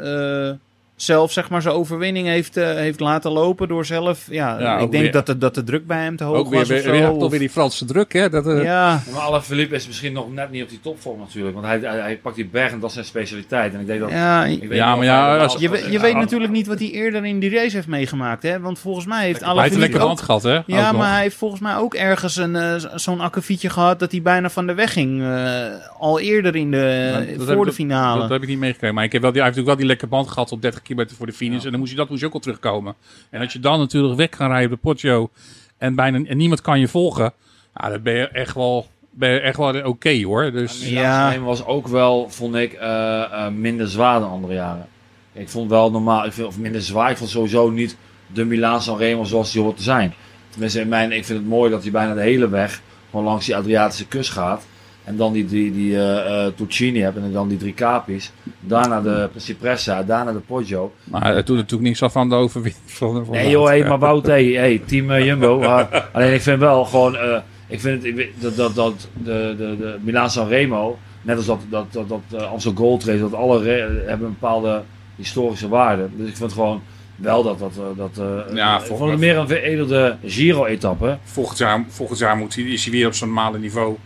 zelf 1.03 1.33
zeg 1.33 1.49
maar 1.51 1.63
zijn 1.63 1.75
overwinning 1.75 2.27
heeft, 2.27 2.57
eh, 2.57 2.67
heeft 2.75 3.01
laten 3.01 3.31
lopen 3.31 3.69
door 3.69 3.85
zelf. 3.85 4.27
Ja, 4.31 4.61
Ja, 4.61 4.79
ik 4.79 4.91
denk 4.91 5.03
weer- 5.03 5.13
dat 5.13 5.27
de, 5.27 5.39
dat 5.39 5.55
de 5.55 5.65
druk 5.65 5.87
bij 5.87 6.03
hem 6.03 6.17
te 6.17 6.25
hoog 6.25 6.37
ook 6.37 6.49
weer, 6.51 6.59
was. 6.59 6.69
weer, 6.69 6.79
of 6.79 6.85
zo, 6.85 6.91
weer, 6.91 7.11
of- 7.11 7.19
toch 7.19 7.31
weer 7.31 7.39
die 7.39 7.51
Franse 7.51 7.85
druk, 7.85 8.13
hè? 8.13 8.29
Dat, 8.31 8.47
eh, 8.47 8.63
ja, 8.63 9.03
Maar 9.13 9.21
Alaphilippe 9.21 9.75
is 9.75 9.87
misschien 9.87 10.13
nog 10.13 10.33
net 10.33 10.51
niet 10.51 10.63
op 10.63 10.69
die 10.69 10.81
topvorm 10.83 11.19
natuurlijk. 11.19 11.55
Want 11.55 11.67
hij, 11.67 11.79
hij, 11.81 11.99
hij 12.01 12.17
pakt 12.23 12.37
die 12.37 12.47
berg 12.47 12.73
en 12.73 12.79
dat 12.81 12.89
is 12.89 12.95
zijn 12.95 13.07
specialiteit. 13.07 13.75
En 13.75 13.81
ik 13.81 13.87
denk 13.87 14.01
dat... 14.01 14.11
ja, 14.11 14.45
ik 14.45 14.61
weet 14.69 14.79
Ja, 14.79 14.97
maar 14.97 15.05
ja, 15.05 15.37
als- 15.39 15.57
je, 15.59 15.87
je 15.91 15.99
weet 16.01 16.15
natuurlijk 16.15 16.53
niet 16.53 16.67
wat 16.67 16.79
hij 16.79 16.91
eerder 16.91 17.25
in 17.25 17.39
die 17.41 17.51
race 17.55 17.77
heeft 17.77 17.87
meegemaakt. 17.89 18.43
Hè? 18.43 18.61
Want 18.61 18.79
volgens 18.79 19.07
mij 19.07 19.25
heeft 19.25 19.41
hij 19.45 19.55
heeft 19.57 19.75
een 19.75 19.81
lekker 19.81 20.01
gehad, 20.19 20.43
hè? 20.43 20.51
Ja, 20.53 20.61
Ook 20.87 20.93
nog. 20.93 21.01
maar 21.01 21.13
hij 21.13 21.23
heeft 21.23 21.37
volgens 21.37 21.61
mij 21.61 21.77
ook 21.77 21.95
ergens 21.95 22.37
een, 22.37 22.57
eh, 22.57 22.75
zo'n 22.95 23.21
akkefietje 23.21 23.71
gehad 23.71 23.99
dat 23.99 24.11
hij 24.11 24.23
bijna 24.23 24.51
van 24.51 24.67
de 24.67 24.75
weg 24.75 24.93
ging. 24.93 25.23
eh, 25.23 25.65
al 25.99 26.21
eerder 26.21 26.57
in 26.57 26.71
de, 26.71 27.09
Maar 27.13 27.27
dat 27.27 27.47
heb 27.47 27.57
voor 27.57 27.65
ik- 27.65 27.71
de 27.71 27.73
finale. 27.73 28.21
Dat 28.21 28.31
heb 28.31 28.43
ik 28.43 28.49
niet 28.49 28.59
meegekregen. 28.59 28.95
Maar 28.95 29.05
ik 29.05 29.13
heb 29.13 29.23
wel, 29.23 29.33
die, 29.33 29.41
hij 29.43 29.49
heeft 29.51 29.59
natuurlijk 29.59 29.67
wel 29.67 29.77
die 29.77 29.87
lekker 29.87 30.09
band 30.09 30.29
gehad 30.35 30.53
op 30.53 30.63
30 30.63 30.83
kilometer 30.93 31.17
voor 31.17 31.27
de 31.27 31.33
finish. 31.33 31.65
En 31.65 31.71
dan 31.71 31.79
moest 31.81 31.91
je, 31.91 31.97
dat 31.97 32.09
moest 32.09 32.21
je 32.21 32.27
ook 32.27 32.35
al 32.35 32.41
terugkomen. 32.41 32.95
En 33.31 33.41
als 33.41 33.53
je 33.53 33.61
dan 33.61 33.79
natuurlijk 33.79 34.17
weg 34.17 34.29
kan 34.29 34.49
rijden 34.49 34.71
op 34.73 34.77
de 34.77 34.89
Poggio 34.89 35.31
en, 35.79 35.95
bijna, 35.95 36.21
en 36.25 36.37
niemand 36.37 36.61
kan 36.61 36.81
je 36.81 36.89
volgen. 36.89 37.33
Ja, 37.75 37.89
dan 37.89 38.03
ben 38.03 38.15
je 38.15 38.29
echt 38.29 38.55
wel, 38.55 38.87
ben 39.11 39.31
je 39.31 39.41
echt 39.41 39.57
wel 39.57 39.83
oké 39.85 40.23
hoor. 40.23 40.53
Dus 40.53 40.89
Ja. 40.89 41.33
Ja. 41.33 41.41
was 41.41 41.67
ook 41.67 41.89
wel, 41.89 42.31
vond 42.31 42.55
ik, 42.55 42.73
eh, 42.73 43.23
eh, 43.23 43.53
minder 43.53 43.89
zwaar 43.89 44.21
dan 44.21 44.31
andere 44.31 44.55
jaren. 44.55 44.87
Ik 45.33 45.49
vond 45.49 45.71
wel 45.71 45.91
normaal, 45.91 46.25
ik 46.25 46.33
vind, 46.33 46.47
of 46.47 46.59
minder 46.59 46.83
zwaar. 46.83 47.11
Ik 47.11 47.17
vond 47.17 47.31
sowieso 47.31 47.71
niet 47.71 47.97
de 48.27 48.45
Milaan 48.45 48.83
San 48.83 48.99
Remo 48.99 49.25
zoals 49.25 49.53
die 49.53 49.63
hoort 49.63 49.77
te 49.77 49.83
zijn. 49.83 50.15
Tenminste, 50.51 50.81
in 50.81 50.89
mijn, 50.89 51.13
ik 51.13 51.25
vind 51.25 51.39
het 51.39 51.49
mooi 51.49 51.71
dat 51.71 51.83
hij 51.83 51.91
bijna 51.91 52.15
de 52.15 52.21
hele 52.21 52.49
weg 52.49 52.83
gewoon 53.11 53.25
langs 53.25 53.47
die 53.47 53.57
Adriatische 53.57 54.07
kust 54.07 54.31
gaat. 54.31 54.67
En 55.05 55.17
dan 55.17 55.33
die, 55.33 55.47
die, 55.47 55.73
die 55.73 55.97
eh 55.97 56.47
eh, 56.47 56.53
Tuccini 56.57 57.01
hebt 57.01 57.17
en 57.17 57.33
dan 57.33 57.49
die 57.49 57.59
drie 57.59 57.75
Capis. 57.75 58.33
Daarna 58.61 59.01
de 59.01 59.29
Cipressa, 59.37 60.03
daarna 60.03 60.33
de 60.33 60.39
Poggio. 60.39 60.93
maar 61.05 61.35
het 61.37 61.47
doet 61.47 61.57
natuurlijk 61.57 61.83
niks 61.83 62.03
af 62.03 62.13
van 62.13 62.29
de 62.29 62.35
overwinning 62.35 62.77
van, 62.87 63.27
Nee 63.31 63.51
joh, 63.51 63.67
hey, 63.67 63.85
maar 63.85 63.99
Wout, 63.99 64.27
hey, 64.27 64.45
hey, 64.45 64.83
team 64.87 65.11
eh, 65.11 65.25
Jumbo. 65.25 65.63
alleen 66.13 66.35
ik 66.35 66.41
vind 66.43 66.59
wel 66.59 66.85
gewoon, 66.85 67.17
eh, 67.17 67.39
ik 67.67 67.81
vind 67.81 68.03
het, 68.05 68.19
ik 68.19 68.33
dat, 68.41 68.57
dat, 68.57 68.75
dat 68.75 69.09
de, 69.25 69.55
de, 69.59 69.77
de 69.79 69.97
Milaan 70.01 70.31
San 70.31 70.49
Remo, 70.49 70.99
net 71.23 71.37
als 71.37 71.47
dat, 71.47 71.61
dat, 71.69 71.93
dat, 71.93 72.09
dat 72.09 72.21
eh, 72.41 72.51
Amstel 72.51 72.73
Gold 72.75 73.05
Race, 73.05 73.21
dat 73.21 73.35
alle 73.35 73.65
hebben 73.65 74.27
een 74.27 74.37
bepaalde 74.41 74.83
historische 75.17 75.69
waarde. 75.69 76.09
Dus 76.17 76.29
ik 76.29 76.37
vind 76.37 76.53
gewoon 76.53 76.83
wel 77.17 77.43
dat 77.43 77.59
dat, 77.59 77.73
eh, 77.77 77.99
dat 77.99 78.19
eh, 78.49 78.55
Ja, 78.57 78.79
ik 78.79 78.83
vol- 78.85 78.97
vond 78.97 79.11
het 79.11 79.19
meer 79.21 79.37
een 79.37 79.49
veredelde 79.49 80.17
Giro-etappe. 80.25 81.19
Volgend 81.23 81.59
jaar, 81.59 81.85
volgend 81.89 82.19
jaar 82.19 82.37
moet 82.37 82.55
hij, 82.55 82.65
is 82.65 82.83
hij 82.85 82.93
weer 82.93 83.07
op 83.07 83.15
zijn 83.15 83.31
normale 83.31 83.59
niveau. 83.59 83.97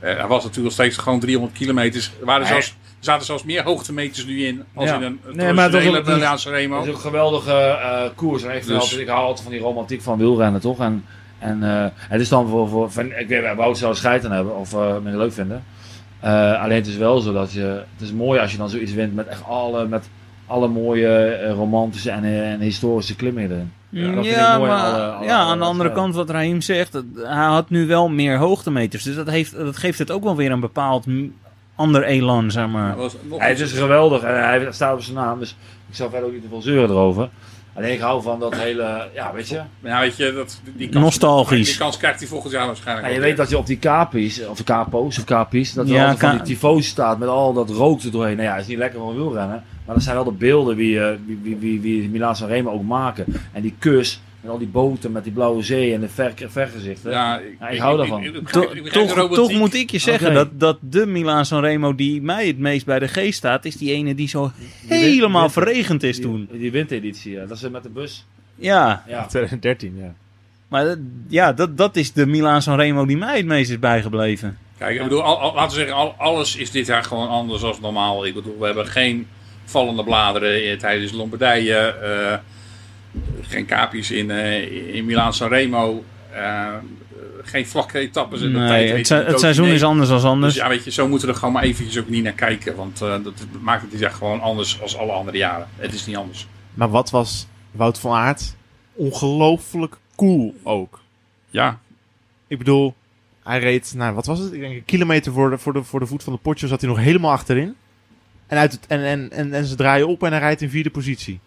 Eh, 0.00 0.10
er 0.10 0.26
was 0.28 0.38
natuurlijk 0.44 0.62
nog 0.64 0.72
steeds 0.72 0.96
gewoon 0.96 1.20
300 1.20 1.58
kilometers. 1.58 2.12
Er, 2.20 2.26
waren 2.26 2.40
Nee. 2.42 2.50
zelfs, 2.50 2.68
er 2.68 2.74
zaten 3.04 3.26
zelfs 3.26 3.44
meer 3.44 3.62
hoogtemeters 3.62 4.26
nu 4.26 4.44
in 4.46 4.64
als 4.74 4.88
Ja. 4.88 4.96
in 4.96 5.02
een, 5.02 5.20
een 5.24 5.36
Nee, 5.36 5.52
maar 5.52 5.70
dat 5.70 5.82
is 5.82 5.88
Italiaanse 5.98 6.50
Remo. 6.50 6.76
Dat 6.78 6.86
is 6.86 6.92
een 6.92 6.98
geweldige 7.00 7.52
eh, 7.52 8.02
koers. 8.14 8.42
En 8.42 8.56
ik, 8.56 8.66
Dus- 8.66 8.78
altijd, 8.78 9.00
ik 9.00 9.08
hou 9.08 9.20
altijd 9.20 9.42
van 9.42 9.52
die 9.52 9.60
romantiek 9.60 10.02
van 10.02 10.18
wielrennen, 10.18 10.60
toch? 10.60 10.78
En, 10.80 11.04
en 11.38 11.62
eh, 11.62 11.86
het 11.96 12.20
is 12.20 12.28
dan 12.28 12.48
voor, 12.48 12.68
voor 12.68 12.90
van, 12.90 13.12
ik 13.12 13.28
weet, 13.28 13.54
Wout 13.56 13.78
zou 13.78 13.90
er 13.90 13.96
scheid 13.96 14.24
aan 14.24 14.32
hebben 14.32 14.56
of 14.56 14.72
uh, 14.74 14.98
me 15.02 15.16
leuk 15.16 15.32
vinden. 15.32 15.64
Alleen 16.60 16.76
het 16.76 16.86
is 16.86 16.96
wel 16.96 17.20
zo 17.20 17.32
dat 17.32 17.52
je, 17.52 17.60
het 17.92 18.00
is 18.02 18.12
mooi 18.12 18.40
als 18.40 18.50
je 18.52 18.56
dan 18.58 18.68
zoiets 18.70 18.92
wint 18.92 19.14
met 19.14 19.26
echt 19.26 19.44
alle, 19.44 19.86
met 19.86 20.08
alle 20.46 20.68
mooie 20.68 21.52
romantische 21.52 22.10
en, 22.10 22.24
en 22.24 22.60
historische 22.60 23.16
klimmen 23.16 23.42
erin. 23.50 23.72
Ja, 23.90 24.58
mooi 24.58 24.70
maar 24.70 24.78
aan 24.78 24.94
alle- 24.94 25.02
alle- 25.02 25.24
ja, 25.26 25.40
alle 25.40 25.50
aan 25.52 25.58
de 25.58 25.64
andere 25.64 25.92
kant 25.92 26.14
wat 26.14 26.30
Raheem 26.30 26.60
zegt, 26.60 26.92
dat- 26.92 27.04
hij 27.14 27.44
had 27.46 27.70
nu 27.70 27.86
wel 27.86 28.08
meer 28.08 28.36
hoogtemeters. 28.38 29.02
Dus 29.02 29.14
dat, 29.16 29.30
heeft, 29.30 29.56
dat 29.56 29.76
geeft 29.76 29.98
het 29.98 30.10
ook 30.10 30.22
wel 30.22 30.36
weer 30.36 30.50
een 30.50 30.60
bepaald 30.60 31.04
ander 31.74 32.04
elan, 32.04 32.50
zeg 32.50 32.68
maar. 32.68 32.96
Was 32.96 33.16
Hij 33.36 33.52
is 33.52 33.72
geweldig 33.72 34.22
en 34.22 34.44
hij 34.48 34.66
staat 34.70 34.94
op 34.94 35.02
zijn 35.02 35.16
naam, 35.16 35.38
dus 35.38 35.56
ik 35.88 35.94
zal 35.94 36.10
verder 36.10 36.26
ook 36.28 36.32
niet 36.34 36.42
te 36.42 36.48
veel 36.48 36.62
zeuren 36.62 36.90
erover. 36.90 37.28
Alleen 37.74 37.92
ik 37.92 38.00
hou 38.00 38.22
van 38.22 38.40
dat 38.40 38.54
hele, 38.54 39.08
ja 39.14 39.32
weet 39.32 39.48
je. 39.48 39.60
ja, 39.82 40.00
weet 40.00 40.16
je, 40.16 40.32
dat, 40.32 40.60
die 40.76 40.88
kans, 40.88 41.04
Nostalgisch. 41.04 41.68
Die 41.68 41.78
kans 41.78 41.96
krijgt 41.96 42.18
hij 42.18 42.28
volgend 42.28 42.52
jaar 42.52 42.66
waarschijnlijk 42.66 43.06
Ja, 43.08 43.14
je 43.14 43.20
weet 43.20 43.36
dat 43.36 43.50
je 43.50 43.58
op 43.58 43.66
die 43.66 43.78
kapi's, 43.78 44.46
of 44.46 44.64
kapo's 44.64 45.18
of 45.18 45.24
kapi's, 45.24 45.72
dat 45.72 45.86
er 45.88 45.92
Ja, 45.94 46.00
altijd 46.00 46.20
van 46.20 46.30
die 46.30 46.42
tifo's 46.42 46.86
staat 46.86 47.18
met 47.18 47.28
al 47.28 47.52
dat 47.52 47.70
rook 47.70 48.02
er 48.02 48.10
doorheen. 48.10 48.36
Nou 48.36 48.48
ja, 48.48 48.56
is 48.56 48.66
niet 48.66 48.78
lekker 48.78 48.98
van 49.00 49.14
wielrennen. 49.14 49.64
Maar 49.90 49.98
dat 49.98 50.08
zijn 50.08 50.18
wel 50.22 50.32
de 50.32 50.38
beelden 50.38 50.76
wie, 50.76 51.00
eh, 51.00 51.16
wie, 51.26 51.38
wie, 51.42 51.56
wie, 51.58 51.80
wie 51.80 52.08
Milaan 52.08 52.36
San 52.36 52.48
Remo 52.48 52.70
ook 52.70 52.82
maken. 52.82 53.24
En 53.52 53.62
die 53.62 53.74
kus, 53.78 54.20
met 54.40 54.50
al 54.50 54.58
die 54.58 54.66
boten 54.68 55.12
met 55.12 55.24
die 55.24 55.32
blauwe 55.32 55.62
zee 55.62 55.94
en 55.94 56.00
de 56.00 56.08
ver, 56.08 56.32
vergezichten. 56.48 57.10
Ja, 57.10 57.38
ik, 57.38 57.56
Ja, 57.60 57.68
ik 57.68 57.78
hou 57.78 57.96
daarvan. 57.96 58.22
ik- 58.22 58.34
ik- 58.34 58.48
toch, 58.88 59.34
toch 59.34 59.52
moet 59.52 59.74
ik 59.74 59.90
je 59.90 59.98
zeggen 59.98 60.34
dat, 60.34 60.60
dat 60.60 60.78
de 60.80 61.06
Milaan 61.06 61.44
Sanremo 61.46 61.94
die 61.94 62.22
mij 62.22 62.46
het 62.46 62.58
meest 62.58 62.86
bij 62.86 62.98
de 62.98 63.08
geest 63.08 63.38
staat, 63.38 63.64
is 63.64 63.76
die 63.76 63.92
ene 63.92 64.14
die 64.14 64.28
zo 64.28 64.50
helemaal 64.86 65.48
verregend 65.50 66.02
is 66.02 66.16
die, 66.16 66.24
toen. 66.24 66.48
Die 66.52 66.70
windeditie, 66.70 67.32
ja. 67.32 67.46
dat 67.46 67.56
is 67.62 67.68
met 67.68 67.82
de 67.82 67.88
bus. 67.88 68.26
Ja, 68.54 69.04
Ja. 69.08 69.26
2013, 69.26 69.94
ja. 69.98 70.14
maar 70.68 70.84
dat- 70.84 70.98
ja, 71.28 71.52
dat, 71.52 71.76
dat 71.76 71.96
is 71.96 72.12
de 72.12 72.26
Milaan 72.26 72.62
Sanremo 72.62 73.06
die 73.06 73.16
mij 73.16 73.36
het 73.36 73.46
meest 73.46 73.70
is 73.70 73.78
bijgebleven. 73.78 74.58
Kijk, 74.78 74.96
ik 74.96 75.02
bedoel, 75.02 75.22
al, 75.22 75.38
al- 75.40 75.54
laten 75.54 75.68
we 75.70 75.74
zeggen, 75.76 75.96
al, 75.96 76.14
alles 76.18 76.56
is 76.56 76.70
dit 76.70 76.86
jaar 76.86 77.04
gewoon 77.04 77.28
anders 77.28 77.60
dan 77.60 77.74
normaal. 77.80 78.26
Ik 78.26 78.34
bedoel, 78.34 78.56
we 78.58 78.64
hebben 78.66 78.86
geen 78.86 79.26
vallende 79.70 80.04
bladeren 80.04 80.62
eh, 80.62 80.78
tijdens 80.78 81.12
Lombardije. 81.12 81.76
eh, 81.76 82.38
geen 83.48 83.66
kapi's 83.66 84.10
in, 84.10 84.30
eh 84.30 84.94
in 84.94 85.04
Milaan 85.04 85.34
Sanremo. 85.34 86.04
eh 86.32 86.66
geen 87.42 87.66
vlakke 87.66 87.98
etappes 87.98 88.40
in 88.40 88.52
de 88.52 88.58
tijd. 88.58 88.68
Nee, 88.70 88.92
weet 88.92 89.08
het, 89.08 89.28
se- 89.30 89.38
seizoen 89.38 89.68
is 89.68 89.82
anders 89.82 90.08
dan 90.08 90.18
Dus 90.18 90.26
anders. 90.26 90.54
ja, 90.54 90.68
weet 90.68 90.84
je, 90.84 90.90
zo 90.90 91.08
moeten 91.08 91.26
we 91.28 91.32
er 91.32 91.38
gewoon 91.38 91.54
maar 91.54 91.62
eventjes 91.62 91.98
ook 91.98 92.08
niet 92.08 92.22
naar 92.22 92.32
kijken. 92.32 92.76
Want 92.76 93.02
eh, 93.02 93.08
dat 93.22 93.32
maakt 93.60 93.90
het 93.90 94.00
jaar 94.00 94.10
gewoon 94.10 94.40
anders 94.40 94.80
als 94.82 94.96
alle 94.98 95.12
andere 95.12 95.36
jaren. 95.36 95.68
Het 95.76 95.92
is 95.92 96.06
niet 96.06 96.16
anders. 96.16 96.46
Maar 96.74 96.90
wat 96.90 97.10
was 97.10 97.46
Wout 97.70 97.98
van 97.98 98.12
Aert 98.12 98.56
ongelooflijk 98.92 99.96
cool 100.16 100.54
ook. 100.62 101.00
Ja, 101.50 101.78
Ik 102.48 102.58
bedoel, 102.58 102.94
hij 103.42 103.58
reed, 103.58 103.92
nou 103.96 104.14
wat 104.14 104.26
was 104.26 104.38
het? 104.38 104.52
Ik 104.52 104.60
denk 104.60 104.74
een 104.74 104.84
kilometer 104.84 105.32
voor 105.32 105.50
de, 105.50 105.58
voor 105.58 105.72
de, 105.72 105.82
voor 105.82 106.00
de 106.00 106.06
voet 106.06 106.22
van 106.22 106.32
de 106.32 106.38
potje 106.38 106.66
zat 106.66 106.80
hij 106.80 106.90
nog 106.90 106.98
helemaal 106.98 107.30
achterin. 107.30 107.74
En, 108.50 108.58
uit 108.58 108.72
het, 108.72 108.86
en, 108.86 109.00
en, 109.04 109.30
en, 109.32 109.52
en 109.52 109.64
ze 109.64 109.74
draaien 109.74 110.08
op 110.08 110.22
en 110.22 110.30
hij 110.30 110.40
rijdt 110.40 110.62
in 110.62 110.70
vierde 110.70 110.90
positie. 110.90 111.40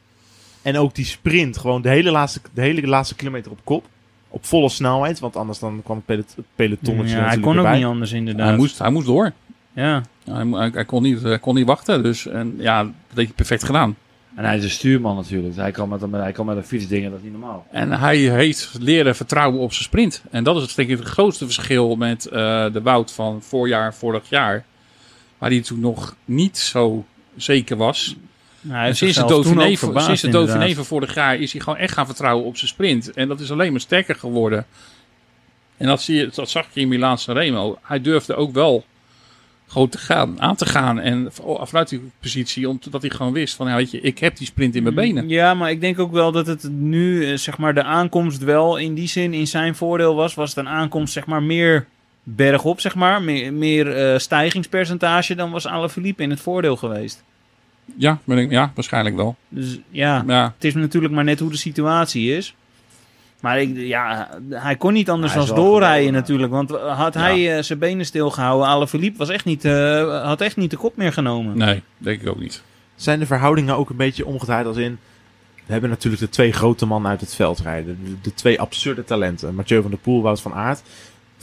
En 0.62 0.78
ook 0.78 0.96
die 0.96 1.06
sprint, 1.06 1.58
gewoon 1.58 1.82
de 1.82 1.90
hele 1.90 2.12
laatste, 2.12 2.40
de 2.54 2.62
hele 2.62 2.88
laatste 2.88 3.16
kilometer 3.16 3.52
op 3.52 3.60
kop. 3.64 3.86
Op 4.30 4.46
volle 4.46 4.70
snelheid, 4.70 5.20
want 5.20 5.36
anders 5.36 5.60
dan 5.60 5.82
kwam 5.84 5.96
het, 5.98 6.06
pelot, 6.06 6.34
het 6.36 6.46
pelotonnetje 6.56 7.16
Ja, 7.18 7.26
hij 7.28 7.40
kon 7.40 7.60
ook 7.60 7.70
niet 7.76 7.86
anders 7.86 8.12
inderdaad. 8.12 8.48
hij 8.48 8.56
moest, 8.58 8.78
hij 8.80 8.90
moest 8.92 9.06
door. 9.08 9.32
Ja. 9.74 10.02
Hij, 10.32 10.44
mo- 10.46 10.58
hij, 10.58 10.70
hij 10.74 10.86
kon, 10.86 11.04
niet, 11.04 11.22
hij 11.22 11.40
kon 11.40 11.56
niet 11.56 11.66
wachten. 11.66 12.04
Dus 12.04 12.28
en, 12.28 12.56
ja, 12.58 12.84
dat 12.84 12.92
heeft 13.08 13.28
hij 13.28 13.36
perfect 13.36 13.64
gedaan. 13.64 13.96
En 14.36 14.46
hij 14.46 14.58
is 14.58 14.64
een 14.64 14.70
stuurman 14.70 15.16
natuurlijk. 15.16 15.56
Hij 15.56 15.72
kan 15.72 15.90
met, 15.90 16.02
een- 16.02 16.14
hij 16.14 16.32
kan 16.32 16.46
met 16.46 16.58
een 16.58 16.64
fiets 16.64 16.88
dingen, 16.88 17.10
dat 17.10 17.20
is 17.20 17.24
niet 17.26 17.34
normaal. 17.40 17.66
En 17.72 17.92
hij 17.92 18.18
heeft 18.18 18.76
leren 18.80 19.16
vertrouwen 19.16 19.60
op 19.60 19.72
zijn 19.74 19.84
sprint. 19.84 20.24
En 20.32 20.44
dat 20.44 20.56
is 20.56 20.62
het, 20.62 20.76
denk 20.76 20.90
ik 20.90 20.98
het 20.98 21.08
grootste 21.08 21.46
verschil 21.46 21.96
met 21.96 22.26
eh, 22.26 22.32
de 22.74 22.82
Wout 22.84 23.12
van 23.12 23.42
voorjaar, 23.42 23.94
vorig 23.94 24.30
jaar. 24.30 24.66
Waar 25.44 25.52
hij 25.52 25.62
toen 25.62 25.80
nog 25.80 26.16
niet 26.26 26.58
zo 26.58 27.06
zeker 27.36 27.78
was. 27.78 28.16
Hij 28.68 28.86
heeft 28.86 28.98
sinds 28.98 29.18
Dauphiné, 29.18 29.78
verbaasd, 29.78 30.06
sinds 30.06 30.22
de. 30.22 30.30
Dauphiné 30.30 30.74
van 30.74 30.86
vorig 30.86 31.16
jaar 31.16 31.36
is 31.36 31.52
hij 31.52 31.62
gewoon 31.62 31.80
echt 31.80 31.94
gaan 31.94 32.06
vertrouwen 32.06 32.46
op 32.46 32.58
zijn 32.58 32.70
sprint. 32.70 33.12
En 33.12 33.28
dat 33.28 33.40
is 33.40 33.52
alleen 33.52 33.72
maar 33.72 33.82
sterker 33.82 34.16
geworden. 34.16 34.66
En 35.78 35.88
dat, 35.88 36.02
zie 36.02 36.16
je, 36.16 36.30
dat 36.34 36.50
zag 36.50 36.68
je 36.74 36.80
in 36.80 36.88
Milaan 36.88 37.18
Sanremo. 37.18 37.78
Hij 37.82 38.02
durfde 38.02 38.36
ook 38.36 38.54
wel 38.54 38.86
gewoon 39.68 39.90
te 39.90 39.98
gaan, 39.98 40.42
aan 40.42 40.56
te 40.56 40.66
gaan. 40.66 41.00
En 41.00 41.30
vanuit 41.62 41.90
die 41.90 42.12
positie, 42.20 42.70
omdat 42.70 43.02
hij 43.02 43.12
gewoon 43.12 43.34
wist 43.34 43.56
van, 43.56 43.68
ja, 43.68 43.76
weet 43.76 43.92
je, 43.92 44.02
ik 44.02 44.20
heb 44.20 44.38
die 44.38 44.48
sprint 44.48 44.76
in 44.76 44.84
mijn 44.84 44.96
benen. 44.96 45.30
Ja, 45.30 45.54
maar 45.54 45.72
ik 45.72 45.82
denk 45.82 46.00
ook 46.00 46.12
wel 46.12 46.32
dat 46.32 46.48
het 46.48 46.70
nu, 46.72 47.32
eh, 47.32 47.38
zeg 47.38 47.58
maar, 47.58 47.74
de 47.74 47.84
aankomst 47.84 48.44
wel 48.44 48.78
in 48.78 48.94
die 48.94 49.08
zin 49.08 49.34
in 49.34 49.48
zijn 49.48 49.76
voordeel 49.76 50.16
was. 50.16 50.34
Was 50.34 50.50
het 50.50 50.58
een 50.58 50.72
aankomst, 50.72 51.14
zeg 51.14 51.26
maar, 51.26 51.44
meer 51.44 51.88
bergop, 52.24 52.80
zeg 52.80 52.96
maar. 52.96 53.22
Meer, 53.22 53.54
meer 53.54 53.96
eh, 53.96 54.20
stijgingspercentage 54.20 55.36
dan 55.36 55.52
was 55.52 55.68
Alaphilippe 55.68 56.24
in 56.24 56.30
het 56.30 56.40
voordeel 56.40 56.76
geweest. 56.76 57.24
Ja, 57.96 58.20
ben 58.24 58.38
ik, 58.38 58.52
ja 58.52 58.72
waarschijnlijk 58.76 59.16
wel. 59.16 59.36
Dus 59.50 59.80
ja, 59.90 60.24
Ja, 60.28 60.54
het 60.56 60.64
is 60.64 60.74
natuurlijk 60.74 61.14
maar 61.14 61.24
net 61.24 61.40
hoe 61.40 61.52
de 61.52 61.58
situatie 61.58 62.36
is. 62.36 62.56
Maar 63.44 63.62
ik, 63.62 63.78
ja, 63.78 64.30
hij 64.50 64.76
kon 64.76 64.94
niet 64.94 65.10
anders 65.10 65.34
dan 65.34 65.46
doorrijden 65.46 66.14
natuurlijk. 66.14 66.52
Want 66.52 66.72
had 66.72 67.14
hij 67.14 67.58
eh, 67.58 67.64
zijn 67.64 67.80
benen 67.80 68.06
stilgehouden, 68.06 68.68
Alaphilippe 68.68 69.18
was 69.18 69.30
echt 69.30 69.46
niet, 69.46 69.66
eh, 69.66 70.24
had 70.26 70.42
echt 70.42 70.58
niet 70.58 70.72
de 70.72 70.78
kop 70.78 70.98
meer 70.98 71.14
genomen. 71.14 71.58
nee, 71.58 71.82
denk 71.98 72.22
ik 72.22 72.28
ook 72.28 72.40
niet. 72.40 72.64
Zijn 72.96 73.20
de 73.20 73.26
verhoudingen 73.26 73.76
ook 73.76 73.90
een 73.90 73.96
beetje 73.96 74.26
omgedraaid 74.26 74.66
als 74.66 74.78
in... 74.78 75.00
We 75.66 75.72
hebben 75.72 75.90
natuurlijk 75.90 76.22
de 76.22 76.30
twee 76.30 76.52
grote 76.52 76.86
mannen 76.86 77.12
uit 77.12 77.22
het 77.22 77.36
veld 77.36 77.60
rijden. 77.60 78.00
De, 78.04 78.16
de 78.22 78.34
twee 78.34 78.60
absurde 78.60 79.04
talenten. 79.04 79.56
Mathieu 79.56 79.82
van 79.82 79.92
der 79.92 80.00
Poel, 80.00 80.22
Wout 80.22 80.42
van 80.42 80.54
Aert. 80.54 80.84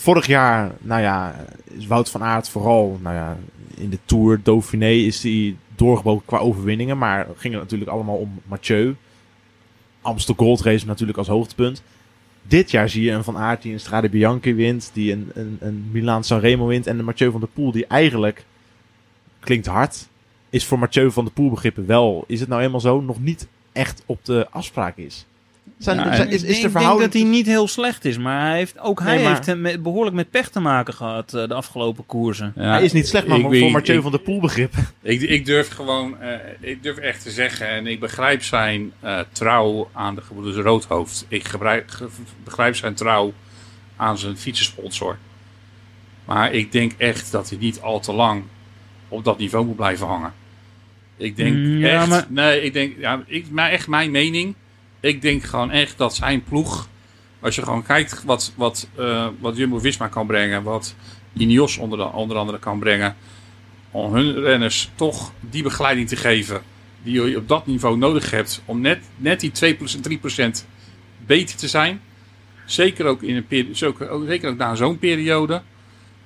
Vorig 0.01 0.27
jaar, 0.27 0.73
nou 0.79 1.01
ja, 1.01 1.45
is 1.65 1.87
Wout 1.87 2.11
van 2.11 2.23
Aert 2.23 2.49
vooral 2.49 2.99
nou 3.03 3.15
ja, 3.15 3.37
in 3.77 3.91
de 3.91 3.99
Tour, 4.05 4.41
Dauphiné, 4.43 4.91
is 4.91 5.23
hij 5.23 5.57
doorgebroken 5.75 6.27
qua 6.27 6.39
overwinningen. 6.39 6.99
Maar 6.99 7.27
ging 7.37 7.55
het 7.55 7.63
natuurlijk 7.63 7.91
allemaal 7.91 8.17
om 8.17 8.41
Mathieu. 8.47 8.97
Amstel 10.01 10.35
Gold 10.35 10.61
Race 10.61 10.87
natuurlijk 10.87 11.19
als 11.19 11.29
hoogtepunt. 11.29 11.83
Dit 12.43 12.71
jaar 12.71 12.89
zie 12.89 13.03
je 13.03 13.11
een 13.11 13.25
Van 13.25 13.37
Aert 13.37 13.63
die 13.63 13.73
een 13.73 13.81
Strade 13.81 14.09
Bianchi 14.09 14.55
wint, 14.55 14.91
die 14.93 15.13
een, 15.13 15.31
een, 15.35 15.57
een 15.61 15.89
Milaan 15.91 16.25
Sanremo 16.25 16.67
wint. 16.67 16.87
En 16.87 16.99
een 16.99 17.05
Mathieu 17.05 17.31
van 17.31 17.41
der 17.41 17.49
Poel 17.49 17.73
die 17.73 17.87
eigenlijk, 17.87 18.45
klinkt 19.41 19.67
hard, 19.67 20.09
is 20.51 20.65
voor 20.65 20.79
Mathieu 20.79 21.11
van 21.11 21.25
der 21.25 21.33
Poel 21.33 21.51
begrippen 21.51 21.87
wel, 21.87 22.25
is 22.27 22.41
het 22.41 22.49
nou 22.49 22.63
eenmaal 22.63 22.81
zo, 22.81 23.01
nog 23.01 23.21
niet 23.21 23.49
echt 23.73 24.03
op 24.07 24.25
de 24.25 24.47
afspraak 24.51 24.97
is. 24.97 25.27
Zijn, 25.85 25.99
is, 26.09 26.19
ik 26.19 26.33
is 26.33 26.41
denk, 26.43 26.63
de 26.63 26.71
verhouding... 26.71 27.11
dat 27.13 27.21
hij 27.21 27.31
niet 27.31 27.47
heel 27.47 27.69
slecht 27.69 28.05
is, 28.05 28.19
maar 28.19 28.41
hij 28.49 28.57
heeft, 28.57 28.79
ook 28.79 29.01
hij 29.01 29.15
Nee, 29.15 29.25
maar- 29.25 29.35
heeft 29.35 29.49
eh, 29.49 29.55
met, 29.55 29.83
behoorlijk 29.83 30.17
met 30.17 30.31
pech 30.31 30.49
te 30.49 30.61
maken 30.61 30.95
gehad 30.95 31.35
eh, 31.35 31.49
de 31.49 31.55
afgelopen 31.55 32.07
koersen. 32.07 32.53
Ja, 32.57 32.63
hij 32.63 32.85
is 32.85 32.93
niet 32.93 33.09
slecht, 33.09 33.27
maar 33.27 33.37
ik 33.37 33.43
voor 33.43 33.51
weet- 33.51 33.71
Mathieu 33.73 33.97
ik- 33.97 34.03
van 34.03 34.11
der 34.11 34.21
Poel 34.21 34.41
begrippen. 34.41 34.87
Ik, 35.03 35.21
ik 35.21 35.47
durf 35.47 35.69
gewoon, 35.69 36.21
eh, 36.21 36.31
ik 36.61 36.83
durf 36.83 36.97
echt 36.97 37.23
te 37.23 37.31
zeggen, 37.31 37.69
en 37.69 37.87
ik 37.87 38.01
begrijp 38.01 38.43
zijn 38.43 38.93
eh, 39.01 39.19
trouw 39.33 39.91
aan 39.93 40.15
de 40.15 40.21
gebroeders 40.21 40.57
Roodhoofd. 40.57 41.25
Ik 41.29 41.45
gebruik, 41.45 41.91
ge- 41.91 42.09
begrijp 42.45 42.77
zijn 42.77 42.95
trouw 42.95 43.33
aan 43.97 44.19
zijn 44.19 44.37
fietsensponsor. 44.37 45.19
Maar 46.25 46.53
ik 46.53 46.73
denk 46.73 46.93
echt 46.97 47.33
dat 47.33 47.49
hij 47.49 47.59
niet 47.59 47.81
al 47.81 48.01
te 48.01 48.13
lang 48.13 48.43
op 49.09 49.25
dat 49.25 49.39
niveau 49.39 49.67
moet 49.67 49.77
blijven 49.77 50.07
hangen. 50.07 50.33
Ik 51.17 51.37
denk 51.37 51.55
Mm, 51.57 51.79
ja, 51.79 51.89
echt, 52.01 52.09
maar- 52.09 52.27
nee, 52.29 52.63
ik 52.63 52.73
denk, 52.73 52.99
ja, 52.99 53.23
ik, 53.27 53.51
maar 53.51 53.71
echt 53.71 53.89
mijn 53.89 54.11
mening. 54.11 54.55
Ik 55.01 55.23
denk 55.23 55.43
gewoon 55.43 55.71
echt 55.71 55.99
dat 55.99 56.15
zijn 56.15 56.45
ploeg, 56.45 56.89
als 57.41 57.55
je 57.55 57.63
gewoon 57.63 57.83
kijkt 57.83 58.25
wat, 58.25 58.53
wat, 58.57 58.89
eh, 58.95 59.29
wat 59.39 59.57
Jumbo-Visma 59.57 60.09
kan 60.09 60.27
brengen, 60.27 60.63
wat 60.63 60.95
Ineos 61.33 61.77
onder, 61.77 61.99
de, 61.99 62.05
onder 62.05 62.37
andere 62.37 62.59
kan 62.59 62.79
brengen, 62.79 63.17
om 63.91 64.15
hun 64.15 64.41
renners 64.41 64.91
toch 64.95 65.33
die 65.41 65.63
begeleiding 65.63 66.09
te 66.09 66.17
geven 66.17 66.63
die 67.03 67.23
je 67.23 67.37
op 67.37 67.49
dat 67.49 67.67
niveau 67.67 67.97
nodig 67.97 68.31
hebt 68.31 68.63
om 68.65 68.81
net, 68.81 68.99
net 69.17 69.41
die 69.41 69.51
2 69.51 69.77
3% 69.77 70.67
beter 71.27 71.57
te 71.57 71.69
zijn. 71.69 72.01
Zeker 72.67 73.07
ook, 73.07 73.23
in 73.23 73.45
een 73.49 73.69
zeker 73.73 74.09
ook 74.09 74.57
na 74.57 74.75
zo'n 74.75 74.99
periode 74.99 75.63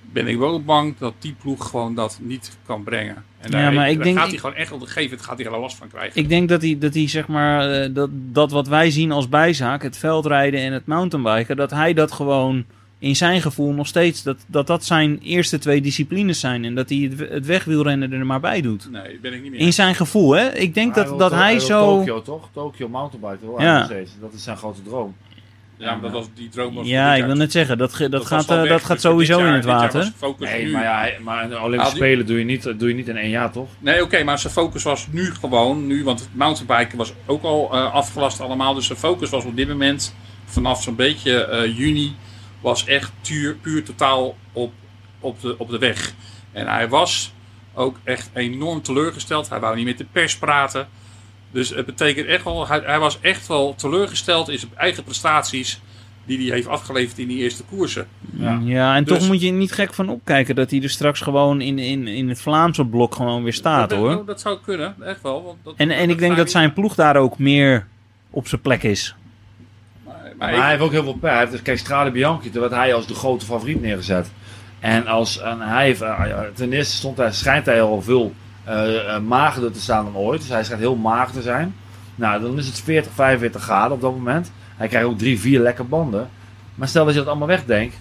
ben 0.00 0.26
ik 0.26 0.38
wel 0.38 0.62
bang 0.62 0.94
dat 0.98 1.14
die 1.18 1.34
ploeg 1.40 1.68
gewoon 1.70 1.94
dat 1.94 2.18
niet 2.22 2.58
kan 2.66 2.82
brengen. 2.82 3.24
En 3.44 3.50
daar, 3.50 3.62
Ja, 3.62 3.70
maar 3.70 3.88
ik 3.90 3.94
daar 3.96 4.04
denk- 4.04 4.18
gaat 4.18 4.28
hij 4.28 4.38
gewoon 4.38 4.54
echt 4.56 4.72
op 4.72 4.80
een 4.80 4.86
gegeven 4.86 5.08
moment 5.10 5.26
gaat 5.28 5.38
hij 5.38 5.46
er 5.46 5.58
last 5.60 5.76
van 5.76 5.88
krijgen. 5.88 6.20
Ik 6.20 6.28
denk 6.28 6.48
dat 6.48 6.62
hij, 6.62 6.76
dat 6.78 6.94
hij 6.94 7.08
zeg 7.08 7.26
maar, 7.26 7.70
eh, 7.70 7.88
dat, 7.94 8.10
dat 8.12 8.50
wat 8.50 8.68
wij 8.68 8.90
zien 8.90 9.12
als 9.12 9.28
bijzaak, 9.28 9.82
het 9.82 9.96
veldrijden 9.96 10.60
en 10.60 10.72
het 10.72 10.86
mountainbiken, 10.86 11.56
dat 11.56 11.70
hij 11.70 11.92
dat 11.94 12.12
gewoon 12.12 12.64
in 12.98 13.16
zijn 13.16 13.42
gevoel 13.42 13.72
nog 13.72 13.86
steeds, 13.86 14.22
dat 14.22 14.36
dat, 14.46 14.66
dat 14.66 14.84
zijn 14.84 15.18
eerste 15.22 15.58
twee 15.58 15.80
disciplines 15.80 16.40
zijn. 16.40 16.64
En 16.64 16.74
dat 16.74 16.88
hij 16.88 16.98
het, 16.98 17.30
het 17.30 17.46
wegwielrennen 17.46 18.12
er 18.12 18.26
maar 18.26 18.40
bij 18.40 18.60
doet. 18.60 18.88
nee, 18.90 19.18
ben 19.22 19.32
ik 19.32 19.42
niet 19.42 19.50
meer. 19.50 19.60
In 19.60 19.72
zijn 19.72 19.94
gevoel, 19.94 20.30
hè? 20.32 20.52
Ik 20.54 20.74
denk 20.74 20.86
Maar 20.86 20.96
dat, 20.96 21.08
wil 21.08 21.18
dat 21.18 21.30
to- 21.30 21.36
hij 21.36 21.58
zo... 21.58 21.96
Tokio 21.98 22.22
toch? 22.22 22.48
Tokio 22.52 22.88
mountainbiken 22.88 23.48
Ja. 23.58 23.86
hij. 23.88 24.06
Dat 24.20 24.32
is 24.32 24.42
zijn 24.42 24.56
grote 24.56 24.82
droom. 24.82 25.14
Ja, 25.78 25.92
maar 25.92 26.00
dat 26.00 26.12
was, 26.12 26.26
die 26.34 26.48
droom 26.48 26.74
was 26.74 26.86
Ja, 26.86 27.14
ik 27.14 27.24
wil 27.24 27.34
net 27.34 27.52
zeggen, 27.52 27.78
dat, 27.78 27.94
ge- 27.94 28.08
dat, 28.08 28.26
gaat, 28.26 28.50
eh, 28.50 28.60
weg. 28.60 28.68
dat 28.68 28.68
Dus 28.78 28.80
gaat 28.86 28.90
dit 28.92 29.00
sowieso 29.00 29.38
jaar- 29.38 29.48
in 29.48 29.54
het 29.54 29.64
water. 29.64 30.12
Nee, 30.38 30.64
nu- 30.64 30.70
maar, 30.72 30.82
ja, 30.82 31.08
maar 31.22 31.44
een 31.44 31.58
Olympische 31.58 31.78
Ah, 31.78 31.86
die- 31.86 31.96
Spelen 31.96 32.26
doe 32.26 32.38
je, 32.38 32.44
niet, 32.44 32.62
doe 32.78 32.88
je 32.88 32.94
niet 32.94 33.08
in 33.08 33.16
één 33.16 33.30
jaar, 33.30 33.50
toch? 33.52 33.68
Nee, 33.78 34.02
oké, 34.02 34.22
maar 34.22 34.38
zijn 34.38 34.52
focus 34.52 34.82
was 34.82 35.06
nu 35.10 35.34
gewoon, 35.34 35.86
nu, 35.86 36.04
want 36.04 36.20
het 36.20 36.28
mountainbiken 36.34 36.98
was 36.98 37.12
ook 37.26 37.42
al 37.42 37.70
eh, 37.72 37.92
afgelast 37.92 38.40
allemaal. 38.40 38.74
Dus 38.74 38.86
zijn 38.86 38.98
focus 38.98 39.30
was 39.30 39.44
op 39.44 39.56
dit 39.56 39.68
moment, 39.68 40.14
vanaf 40.44 40.82
zo'n 40.82 40.94
beetje 40.96 41.44
eh, 41.44 41.76
juni, 41.78 42.14
was 42.60 42.84
echt 42.84 43.12
puur, 43.28 43.54
puur 43.54 43.84
totaal 43.84 44.36
op, 44.52 44.72
op, 45.20 45.40
de, 45.40 45.54
op 45.58 45.70
de 45.70 45.78
weg. 45.78 46.12
En 46.52 46.66
hij 46.66 46.88
was 46.88 47.32
ook 47.74 47.96
echt 48.04 48.30
enorm 48.34 48.82
teleurgesteld. 48.82 49.48
Hij 49.48 49.60
wou 49.60 49.76
niet 49.76 49.84
met 49.84 49.98
de 49.98 50.06
pers 50.12 50.38
praten. 50.38 50.88
Dus 51.54 51.68
het 51.68 51.86
betekent 51.86 52.26
echt 52.26 52.44
wel, 52.44 52.68
hij, 52.68 52.82
hij 52.84 52.98
was 52.98 53.18
echt 53.20 53.46
wel 53.46 53.74
teleurgesteld 53.74 54.48
in 54.48 54.58
zijn 54.58 54.70
eigen 54.76 55.04
prestaties 55.04 55.80
die 56.26 56.38
hij 56.46 56.54
heeft 56.56 56.66
afgeleverd 56.66 57.18
in 57.18 57.28
die 57.28 57.38
eerste 57.38 57.62
koersen. 57.62 58.06
Ja. 58.36 58.60
Ja, 58.64 58.96
en 58.96 59.04
Dus- 59.04 59.18
toch 59.18 59.26
moet 59.28 59.40
je 59.40 59.46
er 59.46 59.52
niet 59.52 59.72
gek 59.72 59.94
van 59.94 60.08
opkijken 60.08 60.54
dat 60.54 60.70
hij 60.70 60.82
er 60.82 60.90
straks 60.90 61.20
gewoon 61.20 61.60
in, 61.60 61.78
in, 61.78 62.06
in 62.06 62.28
het 62.28 62.40
Vlaamse 62.40 62.84
blok 62.84 63.14
gewoon 63.14 63.42
weer 63.42 63.52
staat 63.52 63.90
dat, 63.90 63.98
hoor. 63.98 64.10
Dat, 64.10 64.26
dat 64.26 64.40
zou 64.40 64.58
kunnen, 64.64 64.94
echt 65.04 65.22
wel. 65.22 65.42
Want 65.44 65.56
dat, 65.62 65.74
En, 65.76 65.90
en 65.90 66.10
ik 66.10 66.18
denk 66.18 66.36
dat 66.36 66.50
zijn 66.50 66.72
ploeg 66.72 66.94
daar 66.94 67.16
ook 67.16 67.38
meer 67.38 67.86
op 68.30 68.48
zijn 68.48 68.60
plek 68.60 68.82
is. 68.82 69.14
Maar, 70.04 70.14
maar 70.22 70.32
Maar 70.38 70.52
ik- 70.54 70.60
hij 70.60 70.70
heeft 70.70 70.82
ook 70.82 70.90
heel 70.92 71.02
veel 71.02 71.14
pech. 71.20 71.30
Hij 71.30 71.46
heeft, 71.46 71.62
kijk, 71.62 71.78
Strade 71.78 72.10
Bianchi, 72.10 72.50
werd 72.52 72.70
hij 72.72 72.94
als 72.94 73.06
de 73.06 73.14
grote 73.14 73.44
favoriet 73.44 73.80
neergezet. 73.80 74.30
En, 74.80 75.06
als, 75.06 75.40
en 75.40 75.60
hij 75.60 75.84
heeft, 75.84 76.00
eh, 76.00 76.22
ten 76.54 76.72
eerste 76.72 76.96
stond 76.96 77.16
hij, 77.16 77.32
schijnt 77.32 77.66
hij 77.66 77.82
al 77.82 78.02
veel 78.02 78.32
magerder 79.26 79.72
te 79.72 79.80
staan 79.80 80.04
dan 80.04 80.16
ooit. 80.16 80.40
Dus 80.40 80.50
hij 80.50 80.64
schijnt 80.64 80.82
heel 80.82 80.96
mager 80.96 81.34
te 81.34 81.42
zijn. 81.42 81.74
Nou, 82.14 82.40
dan 82.40 82.58
is 82.58 82.66
het 82.66 82.80
40, 82.80 83.12
45 83.12 83.62
graden 83.62 83.92
op 83.92 84.00
dat 84.00 84.14
moment. 84.14 84.52
Hij 84.76 84.88
krijgt 84.88 85.06
ook 85.06 85.18
drie, 85.18 85.40
vier 85.40 85.60
lekke 85.60 85.84
banden. 85.84 86.28
Maar 86.74 86.88
stel 86.88 87.04
dat 87.04 87.14
je 87.14 87.20
dat 87.20 87.28
allemaal 87.28 87.48
wegdenkt. 87.48 87.96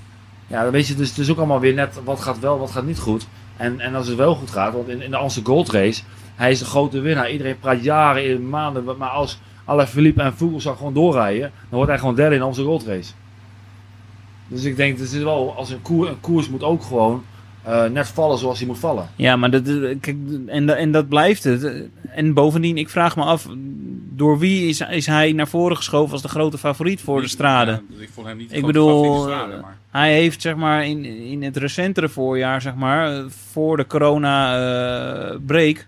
Ja, 0.47 0.63
dan 0.63 0.71
weet 0.71 0.87
je 0.87 0.95
dus, 0.95 1.09
het 1.09 1.17
is 1.17 1.31
ook 1.31 1.37
allemaal 1.37 1.59
weer 1.59 1.73
net 1.73 1.99
wat 2.03 2.19
gaat 2.19 2.39
wel, 2.39 2.59
wat 2.59 2.71
gaat 2.71 2.85
niet 2.85 2.99
goed. 2.99 3.27
En, 3.57 3.79
en 3.79 3.95
als 3.95 4.07
het 4.07 4.17
wel 4.17 4.35
goed 4.35 4.51
gaat, 4.51 4.73
want 4.73 4.87
in, 4.87 5.01
in 5.01 5.11
de 5.11 5.17
Amsterdam 5.17 5.53
Gold 5.53 5.69
Race, 5.69 6.03
hij 6.35 6.51
is 6.51 6.59
de 6.59 6.65
grote 6.65 6.99
winnaar. 6.99 7.31
Iedereen 7.31 7.59
praat 7.59 7.83
jaren, 7.83 8.49
maanden, 8.49 8.97
maar 8.97 9.09
als 9.09 9.39
Alaphilippe 9.65 10.21
en 10.21 10.33
Vogelsang 10.33 10.77
gewoon 10.77 10.93
doorrijden, 10.93 11.51
dan 11.69 11.69
wordt 11.69 11.89
hij 11.89 11.99
gewoon 11.99 12.15
derde 12.15 12.33
in 12.33 12.39
de 12.39 12.45
Amsterdam 12.45 12.73
Gold 12.73 12.87
Race. 12.87 13.11
Dus 14.47 14.63
ik 14.63 14.75
denk, 14.75 14.97
het 14.97 15.11
is 15.11 15.23
wel, 15.23 15.55
als 15.55 15.69
een, 15.69 15.81
koer, 15.81 16.09
een 16.09 16.19
koers 16.19 16.49
moet 16.49 16.63
ook 16.63 16.83
gewoon 16.83 17.23
eh, 17.63 17.85
net 17.85 18.07
vallen 18.07 18.37
zoals 18.37 18.57
hij 18.57 18.67
moet 18.67 18.79
vallen. 18.79 19.09
Ja, 19.15 19.35
maar 19.35 19.51
dat, 19.51 19.67
eh, 19.67 19.95
kijk, 19.99 20.17
en, 20.47 20.77
en 20.77 20.91
dat 20.91 21.07
blijft 21.09 21.43
het. 21.43 21.73
En 22.09 22.33
bovendien, 22.33 22.77
ik 22.77 22.89
vraag 22.89 23.15
me 23.15 23.23
af, 23.23 23.47
door 24.15 24.39
wie 24.39 24.67
is, 24.69 24.79
is 24.79 25.05
hij 25.05 25.31
naar 25.31 25.47
voren 25.47 25.77
geschoven 25.77 26.13
als 26.13 26.21
de 26.21 26.27
grote 26.27 26.57
favoriet 26.57 27.01
voor 27.01 27.21
de 27.21 27.27
strade? 27.27 27.71
Ja, 27.71 27.81
ik 27.99 28.09
vond 28.13 28.27
hem 28.27 28.37
niet 28.37 28.49
de 28.49 28.55
Ik 28.55 28.65
bedoel, 28.65 28.87
favoriete 29.03 29.21
strade, 29.31 29.53
eh, 29.53 29.61
maar- 29.61 29.77
Hij 29.91 30.13
heeft 30.13 30.41
zeg 30.41 30.55
maar 30.55 30.85
in, 30.85 31.05
in 31.05 31.43
het 31.43 31.57
recentere 31.57 32.09
voorjaar, 32.09 32.61
zeg 32.61 32.75
maar, 32.75 33.13
eh, 33.17 33.23
voor 33.51 33.77
de 33.77 33.87
corona-break, 33.87 35.85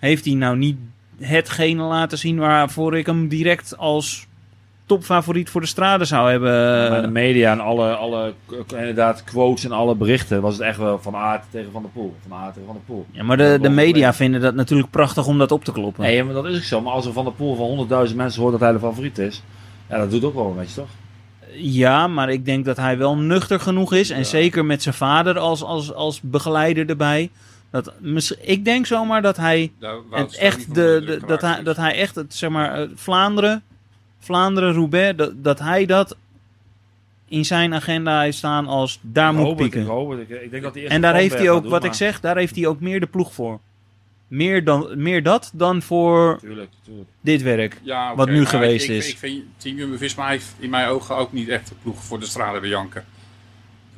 heeft 0.00 0.24
hij 0.24 0.34
nou 0.34 0.56
niet 0.56 0.76
hetgene 1.20 1.82
laten 1.82 2.18
zien 2.18 2.38
waarvoor 2.38 2.96
ik 2.98 3.06
hem 3.06 3.28
direct 3.28 3.76
als 3.76 4.26
topfavoriet 4.88 5.50
voor 5.50 5.60
de 5.60 5.66
strade 5.66 6.04
zou 6.04 6.30
hebben. 6.30 6.50
Maar 6.90 7.02
de 7.02 7.08
media 7.08 7.52
en 7.52 7.60
alle, 7.60 7.94
alle 7.94 8.32
inderdaad, 8.68 9.24
quotes 9.24 9.64
en 9.64 9.72
alle 9.72 9.94
berichten 9.94 10.40
was 10.40 10.52
het 10.52 10.62
echt 10.62 10.78
wel 10.78 10.98
van 10.98 11.14
Aert 11.16 11.44
tegen 11.50 11.72
Van 11.72 11.82
der 11.82 11.90
Poel. 11.90 12.14
Van 12.28 12.38
Aert 12.38 12.52
tegen 12.52 12.66
Van 12.66 12.74
der 12.74 12.84
Poel. 12.94 13.06
Ja, 13.10 13.22
maar 13.22 13.36
de, 13.36 13.58
de 13.62 13.68
media 13.68 14.14
vinden 14.14 14.40
dat 14.40 14.54
natuurlijk 14.54 14.90
prachtig 14.90 15.26
om 15.26 15.38
dat 15.38 15.52
op 15.52 15.64
te 15.64 15.72
kloppen. 15.72 16.02
Nee, 16.02 16.24
maar 16.24 16.34
dat 16.34 16.44
is 16.46 16.56
ook 16.56 16.62
zo. 16.62 16.80
Maar 16.80 16.92
als 16.92 17.06
er 17.06 17.12
Van 17.12 17.24
der 17.24 17.32
Poel 17.32 17.86
van 17.88 18.08
100.000 18.08 18.14
mensen 18.14 18.40
hoort 18.40 18.52
dat 18.52 18.60
hij 18.60 18.72
de 18.72 18.78
favoriet 18.78 19.18
is, 19.18 19.42
ja, 19.88 19.98
dat 19.98 20.10
doet 20.10 20.24
ook 20.24 20.34
wel 20.34 20.46
een 20.46 20.56
beetje, 20.56 20.74
toch? 20.74 20.88
Ja, 21.60 22.06
maar 22.06 22.30
ik 22.30 22.44
denk 22.44 22.64
dat 22.64 22.76
hij 22.76 22.98
wel 22.98 23.16
nuchter 23.16 23.60
genoeg 23.60 23.92
is. 23.92 24.10
En 24.10 24.26
zeker 24.26 24.64
met 24.64 24.82
zijn 24.82 24.94
vader 24.94 25.38
als, 25.38 25.62
als, 25.62 25.94
als 25.94 26.20
begeleider 26.20 26.88
erbij. 26.88 27.30
Dat, 27.70 27.92
ik 28.40 28.64
denk 28.64 28.86
zomaar 28.86 29.22
dat 29.22 29.36
hij 29.36 29.72
het 29.80 30.18
niet 30.18 30.36
echt 30.36 30.74
de, 30.74 31.02
de- 31.06 31.20
dat, 31.26 31.40
hij, 31.40 31.62
dat 31.62 31.76
hij 31.76 31.94
echt 31.94 32.14
het, 32.14 32.34
zeg 32.34 32.50
maar, 32.50 32.74
eh, 32.80 32.88
Vlaanderen, 32.94 33.62
Vlaanderen, 34.18 34.72
Roubaix, 34.74 35.16
dat, 35.16 35.44
dat 35.44 35.58
hij 35.58 35.86
dat 35.86 36.16
in 37.28 37.44
zijn 37.44 37.74
agenda 37.74 38.20
heeft 38.20 38.36
staan 38.38 38.66
als 38.66 38.98
daar 39.02 39.30
Ik 39.30 39.36
moet 39.36 39.44
hoop 39.46 39.52
het, 39.58 39.62
pieken. 39.62 39.80
ik 39.80 39.86
hoop 39.86 40.10
het. 40.10 40.20
Ik, 40.20 40.42
ik 40.42 40.50
denk 40.50 40.62
dat 40.62 40.74
hij 40.74 40.86
En 40.88 41.00
daar 41.00 41.14
heeft 41.14 41.34
hij 41.38 41.50
ook, 41.50 41.66
wat 41.66 41.84
ik 41.84 41.92
zeg, 41.92 42.20
daar 42.20 42.36
heeft 42.36 42.56
hij 42.56 42.66
ook 42.66 42.80
meer 42.80 43.00
de 43.00 43.06
ploeg 43.06 43.32
voor. 43.34 43.60
Meer, 44.28 44.64
dan, 44.64 44.88
meer 45.02 45.22
dat 45.22 45.50
dan 45.54 45.82
voor 45.82 46.38
Tuurlijk, 46.40 46.70
tuurlijk. 46.84 47.08
dit 47.20 47.42
werk. 47.42 47.80
Ja, 47.82 48.14
wat 48.14 48.26
nu 48.26 48.32
Nou, 48.32 48.42
maar 48.44 48.52
geweest 48.52 48.88
ik, 48.88 48.96
is. 48.96 49.06
Ik, 49.06 49.12
ik 49.12 49.18
vind 49.18 49.44
Team 49.56 49.76
Jumbo-Visma 49.76 50.28
heeft 50.28 50.54
in 50.58 50.70
mijn 50.70 50.88
ogen 50.88 51.16
ook 51.16 51.32
niet 51.32 51.48
echt 51.48 51.68
de 51.68 51.74
ploeg 51.82 52.04
voor 52.04 52.20
de 52.20 52.26
strade 52.26 52.60
Bianca. 52.60 53.04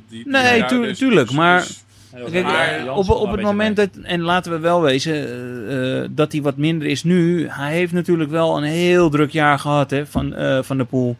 Die- 0.09 0.23
die- 0.23 0.31
Nee, 0.33 0.57
ja, 0.57 0.67
tu- 0.67 0.81
dus- 0.81 0.97
tuurlijk, 0.97 1.27
dus- 1.27 1.35
maar- 1.35 1.59
dus- 1.61 1.83
Kijk, 2.31 2.89
op, 2.97 3.09
op 3.09 3.31
het 3.31 3.41
moment 3.41 3.75
dat, 3.75 3.89
en 4.03 4.21
laten 4.21 4.51
we 4.51 4.59
wel 4.59 4.81
wezen, 4.81 5.13
eh, 5.13 6.01
eh, 6.03 6.07
dat 6.11 6.31
hij 6.31 6.41
wat 6.41 6.57
minder 6.57 6.87
is 6.87 7.03
nu. 7.03 7.47
Hij 7.49 7.71
heeft 7.73 7.93
natuurlijk 7.93 8.29
wel 8.29 8.57
een 8.57 8.63
heel 8.63 9.09
druk 9.09 9.31
jaar 9.31 9.59
gehad 9.59 9.89
hè, 9.89 10.05
van, 10.05 10.33
eh, 10.35 10.59
van 10.61 10.77
de 10.77 10.83
pool. 10.85 11.17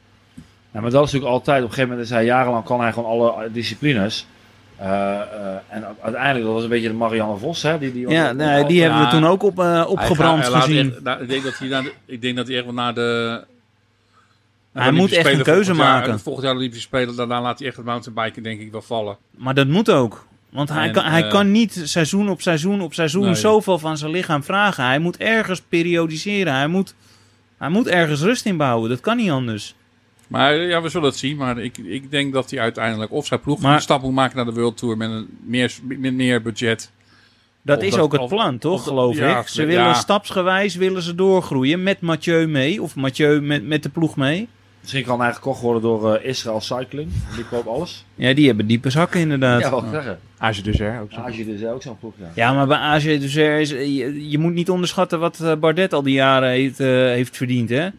Ja, 0.72 0.82
maar 0.82 0.92
dat 0.92 1.06
is 1.06 1.12
natuurlijk 1.12 1.32
altijd, 1.32 1.58
op 1.58 1.64
een 1.64 1.70
gegeven 1.74 1.90
moment 1.90 2.08
is 2.10 2.14
hij 2.16 2.26
jarenlang, 2.26 2.64
kan 2.66 2.82
hij 2.82 2.92
gewoon 2.94 3.10
alle 3.10 3.52
disciplines. 3.52 4.26
Eh, 4.76 4.88
eh, 4.88 5.22
en 5.70 5.86
uiteindelijk, 6.02 6.46
dat 6.46 6.54
was 6.54 6.64
een 6.64 6.70
beetje 6.70 6.88
de 6.88 6.94
Marianne 6.94 7.38
Vos, 7.38 7.62
hè? 7.62 7.78
Die, 7.78 7.92
die 7.94 8.08
Ja, 8.10 8.32
nee, 8.32 8.66
die 8.66 8.82
hebben 8.82 9.00
we 9.02 9.08
toen 9.08 9.26
ook 9.26 9.44
op, 9.44 9.60
opgebrand 9.88 10.00
Hij 10.00 10.16
gaat- 10.18 10.42
hij 10.44 10.50
laat 10.52 10.64
gezien. 10.64 10.92
echt- 10.94 11.04
nou, 11.04 11.22
ik, 11.22 11.30
denk 11.30 11.44
dat 11.44 11.58
hij 11.58 11.68
de- 11.68 11.94
ik 12.06 12.22
denk 12.22 12.36
dat 12.36 12.48
hij 12.48 12.56
echt 12.56 12.66
wel 12.66 12.74
naar 12.74 12.94
de... 12.94 13.44
naar 14.74 14.84
Hij 14.84 14.92
de 14.92 14.98
moet 14.98 15.12
echt 15.12 15.26
een 15.34 15.42
keuze 15.44 15.64
volgend 15.64 15.78
jaar- 15.78 16.00
maken. 16.00 16.20
Volgend 16.20 16.44
jaar 16.46 16.54
de 16.54 16.60
Olympische 16.60 16.88
Spelen, 16.88 17.16
daarna 17.16 17.42
laat 17.42 17.60
hij 17.60 17.68
echt 17.68 17.78
het 17.78 17.86
mountainbiken 17.86 18.44
denk 18.44 18.60
ik 18.60 18.72
wel 18.72 18.82
vallen. 18.82 19.18
Maar 19.38 19.54
dat 19.54 19.68
moet 19.68 19.92
ook. 19.92 20.26
Want 20.52 20.70
hij, 20.70 20.88
En, 20.88 20.92
kan, 20.94 21.04
hij 21.04 21.24
eh, 21.24 21.30
kan 21.30 21.52
niet 21.52 21.82
seizoen 21.84 22.30
op 22.30 22.42
seizoen 22.42 22.82
op 22.82 22.94
seizoen 22.94 23.24
Nee. 23.26 23.36
zoveel 23.36 23.80
van 23.80 23.98
zijn 23.98 24.12
lichaam 24.12 24.44
vragen. 24.44 24.86
Hij 24.86 25.00
moet 25.00 25.18
ergens 25.18 25.62
periodiseren. 25.70 26.54
Hij 26.54 26.68
moet, 26.68 26.96
hij 27.58 27.70
moet 27.70 27.88
ergens 27.88 28.22
rust 28.22 28.46
inbouwen. 28.46 28.90
Dat 28.90 29.00
kan 29.00 29.18
niet 29.18 29.30
anders. 29.30 29.76
Maar 30.28 30.56
ja, 30.56 30.82
we 30.82 30.90
zullen 30.90 31.08
het 31.10 31.18
zien. 31.18 31.38
Maar 31.38 31.58
ik, 31.58 31.78
ik 31.78 32.12
denk 32.12 32.34
dat 32.34 32.50
hij 32.52 32.60
uiteindelijk 32.60 33.12
of 33.12 33.26
zijn 33.26 33.42
ploeg 33.42 33.62
Maar- 33.62 33.76
een 33.76 33.82
stap 33.82 34.02
moet 34.02 34.14
maken 34.14 34.36
naar 34.36 34.46
de 34.46 34.54
World 34.54 34.78
Tour 34.78 34.98
met 34.98 35.10
een 35.10 35.28
meer, 35.46 35.74
met 35.84 36.14
meer 36.14 36.42
budget. 36.42 36.92
Dat 37.62 37.82
is 37.82 37.92
dat- 37.92 38.00
ook 38.00 38.12
het 38.12 38.22
of- 38.22 38.30
plan, 38.30 38.58
toch? 38.58 38.74
of 38.74 38.84
geloof 38.84 39.16
ja, 39.18 39.40
ik. 39.40 39.48
Ze 39.48 39.62
ja. 39.62 39.68
willen 39.68 39.96
stapsgewijs 39.96 40.76
willen 40.76 41.02
ze 41.02 41.16
doorgroeien 41.16 41.84
met 41.84 42.02
Mathieu 42.02 42.48
mee. 42.48 42.82
Of 42.82 42.96
Mathieu 42.96 43.42
met, 43.42 43.64
met 43.68 43.84
de 43.84 43.90
ploeg 43.90 44.16
mee. 44.16 44.48
Misschien 44.82 45.04
kan 45.04 45.22
hij 45.22 45.34
gekocht 45.34 45.62
worden 45.62 45.82
door 45.82 46.14
eh, 46.16 46.30
Israël 46.30 46.62
Cycling. 46.62 47.10
Die 47.36 47.46
koopt 47.46 47.68
alles. 47.68 48.06
Ja, 48.16 48.34
die 48.34 48.48
hebben 48.48 48.68
diepe 48.68 48.90
zakken 48.90 49.20
inderdaad. 49.20 49.62
Ja, 49.62 49.70
wat 49.70 49.86
zeggen. 49.92 50.20
Dus 50.64 50.80
er 50.80 51.02
ook 51.02 51.12
zo. 51.12 51.20
Als 51.20 51.38
je 51.38 51.46
dus 51.46 51.66
ook 51.66 51.82
zo'n 51.82 52.00
ploeg, 52.00 52.14
ja. 52.34 52.54
maar 52.54 52.68
bij 52.68 52.78
AG 52.78 53.04
Duzer 53.04 53.60
is... 53.60 53.70
Je, 53.70 54.30
je 54.30 54.38
moet 54.38 54.54
niet 54.54 54.70
onderschatten 54.70 55.20
wat 55.20 55.40
eh, 55.40 55.56
Bardet 55.56 55.94
al 55.94 56.04
die 56.04 56.14
jaren 56.14 56.50
heeft, 56.50 56.80
eh, 56.80 56.88
heeft 56.88 57.38
verdiend, 57.38 57.70
hè? 57.70 57.90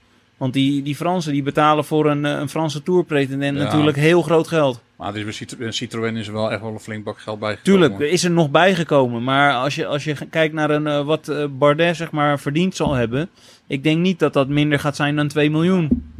Want 0.42 0.54
die, 0.54 0.82
die 0.82 0.96
Fransen 0.96 1.32
die 1.32 1.42
betalen 1.42 1.84
voor 1.84 2.06
een, 2.10 2.24
eh, 2.24 2.32
een 2.38 2.48
Franse 2.48 2.82
tourpretendent 2.82 3.56
Ja. 3.58 3.62
natuurlijk 3.64 3.96
heel 3.96 4.22
groot 4.22 4.48
geld. 4.48 4.80
Maar 4.96 5.08
er 5.08 5.16
is 5.16 5.24
bij 5.24 5.32
Citro- 5.32 5.70
Citroën 5.70 6.16
is 6.16 6.26
er 6.26 6.32
wel 6.32 6.52
echt 6.52 6.60
wel 6.60 6.72
een 6.72 6.80
flink 6.80 7.04
bak 7.04 7.20
geld 7.20 7.38
bij 7.38 7.56
gekomen. 7.56 7.80
Tuurlijk, 7.80 8.00
er 8.00 8.12
is 8.12 8.24
er 8.24 8.30
nog 8.30 8.50
bijgekomen. 8.50 9.22
Maar 9.24 9.54
als 9.54 9.74
je, 9.74 9.86
als 9.86 10.04
je 10.04 10.14
kijkt 10.30 10.54
naar 10.54 10.70
een, 10.70 10.86
eh, 10.86 11.04
wat 11.04 11.28
eh, 11.28 11.44
Bardet 11.58 11.96
zeg 11.96 12.10
maar, 12.10 12.38
verdiend 12.40 12.76
zal 12.76 12.94
hebben... 12.94 13.28
Ik 13.66 13.82
denk 13.82 13.98
niet 13.98 14.18
dat 14.18 14.32
dat 14.32 14.48
minder 14.48 14.78
gaat 14.78 14.96
zijn 14.96 15.16
dan 15.16 15.28
2 15.28 15.50
miljoen. 15.50 16.11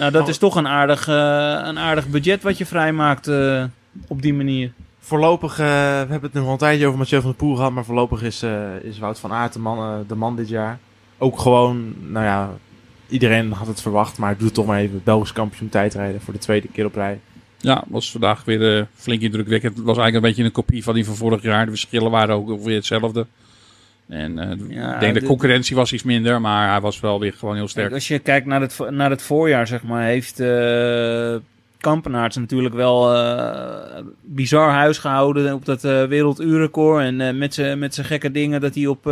Nou, 0.00 0.12
dat 0.12 0.22
Oh. 0.22 0.28
is 0.28 0.38
toch 0.38 0.54
een 0.56 0.68
aardig, 0.68 1.08
eh, 1.08 1.14
een 1.64 1.78
aardig 1.78 2.08
budget 2.08 2.42
wat 2.42 2.58
je 2.58 2.66
vrijmaakt 2.66 3.26
eh, 3.28 3.64
op 4.08 4.22
die 4.22 4.34
manier. 4.34 4.72
Voorlopig, 5.00 5.52
eh, 5.52 5.66
we 5.66 5.72
hebben 6.08 6.22
het 6.22 6.32
nog 6.32 6.42
wel 6.42 6.52
een 6.52 6.58
tijdje 6.58 6.86
over 6.86 6.98
Mathieu 6.98 7.20
van 7.20 7.30
der 7.30 7.38
Poel 7.38 7.54
gehad, 7.56 7.72
maar 7.72 7.84
voorlopig 7.84 8.22
is, 8.22 8.42
eh, 8.42 8.82
is 8.82 8.98
Wout 8.98 9.18
van 9.18 9.32
Aert 9.32 9.52
de 9.52 9.58
man, 9.58 10.04
de 10.08 10.14
man 10.14 10.36
dit 10.36 10.48
jaar. 10.48 10.78
Ook 11.18 11.38
gewoon, 11.38 11.94
nou 12.06 12.24
ja, 12.24 12.50
iedereen 13.08 13.52
had 13.52 13.66
het 13.66 13.80
verwacht, 13.82 14.18
maar 14.18 14.36
doet 14.36 14.54
toch 14.54 14.66
maar 14.66 14.78
even 14.78 15.00
Belgisch 15.04 15.32
kampioen 15.32 15.68
tijdrijden 15.68 16.20
voor 16.20 16.32
de 16.32 16.38
tweede 16.38 16.68
keer 16.68 16.84
op 16.86 16.94
rij. 16.94 17.20
Ja, 17.58 17.84
was 17.88 18.10
vandaag 18.10 18.44
weer 18.44 18.86
flink 18.94 19.22
indrukwekkend. 19.22 19.76
Het 19.76 19.84
was 19.86 19.96
eigenlijk 19.96 20.24
een 20.24 20.30
beetje 20.30 20.44
een 20.44 20.64
kopie 20.64 20.82
van 20.84 20.94
die 20.94 21.04
van 21.04 21.14
vorig 21.16 21.42
jaar. 21.42 21.64
De 21.64 21.70
verschillen 21.70 22.10
waren 22.10 22.34
ook 22.34 22.50
ongeveer 22.50 22.74
hetzelfde. 22.74 23.26
En 24.10 24.38
eh, 24.38 24.48
Ja, 24.68 24.94
ik 24.94 25.00
denk 25.00 25.14
de 25.14 25.20
de- 25.20 25.26
concurrentie 25.26 25.76
was 25.76 25.92
iets 25.92 26.02
minder, 26.02 26.40
maar 26.40 26.70
hij 26.70 26.80
was 26.80 27.00
wel 27.00 27.20
weer 27.20 27.32
gewoon 27.32 27.54
heel 27.54 27.68
sterk. 27.68 27.92
als 27.92 28.08
je 28.08 28.18
kijkt 28.18 28.46
naar 28.46 28.60
het, 28.60 28.78
naar 28.90 29.10
het 29.10 29.22
voorjaar, 29.22 29.66
zeg 29.66 29.82
maar, 29.82 30.04
heeft 30.04 30.42
Kampenaerts 31.80 32.36
natuurlijk 32.36 32.74
wel 32.74 33.14
eh, 33.14 34.02
bizar 34.20 34.70
huis 34.70 34.98
gehouden 34.98 35.54
op 35.54 35.64
dat 35.64 35.82
werelduurrecord. 35.82 37.04
En 37.04 37.38
met 37.38 37.54
zijn 37.54 37.78
met 37.78 37.94
zijn 37.94 38.06
gekke 38.06 38.30
dingen 38.30 38.60
dat 38.60 38.74
hij 38.74 38.86
op... 38.86 39.04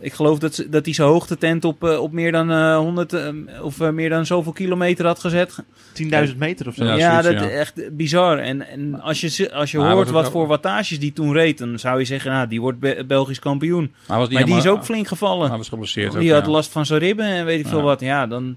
ik 0.00 0.12
geloof 0.12 0.38
dat, 0.38 0.54
ze- 0.54 0.68
dat 0.68 0.84
hij 0.84 0.94
zijn 0.94 1.08
hoogtetent 1.08 1.64
op, 1.64 1.84
eh, 1.84 1.98
op 2.02 2.12
meer 2.12 2.32
dan 2.32 2.50
eh 2.50 2.76
100 2.76 3.12
eh, 3.12 3.28
of 3.62 3.78
meer 3.78 4.08
dan 4.08 4.26
zoveel 4.26 4.52
kilometer 4.52 5.06
had 5.06 5.18
gezet. 5.20 5.58
10.000 5.92 6.36
meter 6.38 6.66
of 6.68 6.74
zo. 6.74 6.84
Ja, 6.84 6.94
Ja, 6.94 7.22
zoiets, 7.22 7.40
dat 7.40 7.48
ja. 7.50 7.54
is 7.54 7.58
echt 7.60 7.96
bizar. 7.96 8.38
En, 8.38 8.68
en 8.68 9.00
als 9.00 9.20
je, 9.20 9.52
als 9.52 9.70
je 9.70 9.78
Maar 9.78 9.92
hoort 9.92 10.06
ook 10.08 10.12
wat 10.14 10.30
voor 10.30 10.46
wattages 10.46 10.98
die 11.00 11.12
toen 11.12 11.32
reed, 11.32 11.58
dan 11.58 11.78
zou 11.78 11.98
je 11.98 12.04
zeggen, 12.04 12.30
nou, 12.32 12.48
die 12.48 12.60
wordt 12.60 12.78
Be- 12.78 13.04
Belgisch 13.06 13.38
kampioen. 13.38 13.92
Maar 14.08 14.28
die 14.28 14.56
is 14.56 14.66
ook 14.66 14.84
flink 14.84 15.08
gevallen. 15.08 15.48
Hij 15.48 15.58
was 15.58 15.68
geblesseerd. 15.68 16.14
ook, 16.14 16.20
Die 16.20 16.32
had 16.32 16.44
ja. 16.46 16.50
last 16.50 16.70
van 16.72 16.86
zijn 16.86 17.00
ribben 17.00 17.26
en 17.26 17.44
weet 17.44 17.60
ik 17.60 17.66
veel 17.66 17.78
Ja. 17.78 17.84
wat. 17.84 18.00
Ja, 18.00 18.26
dan, 18.26 18.56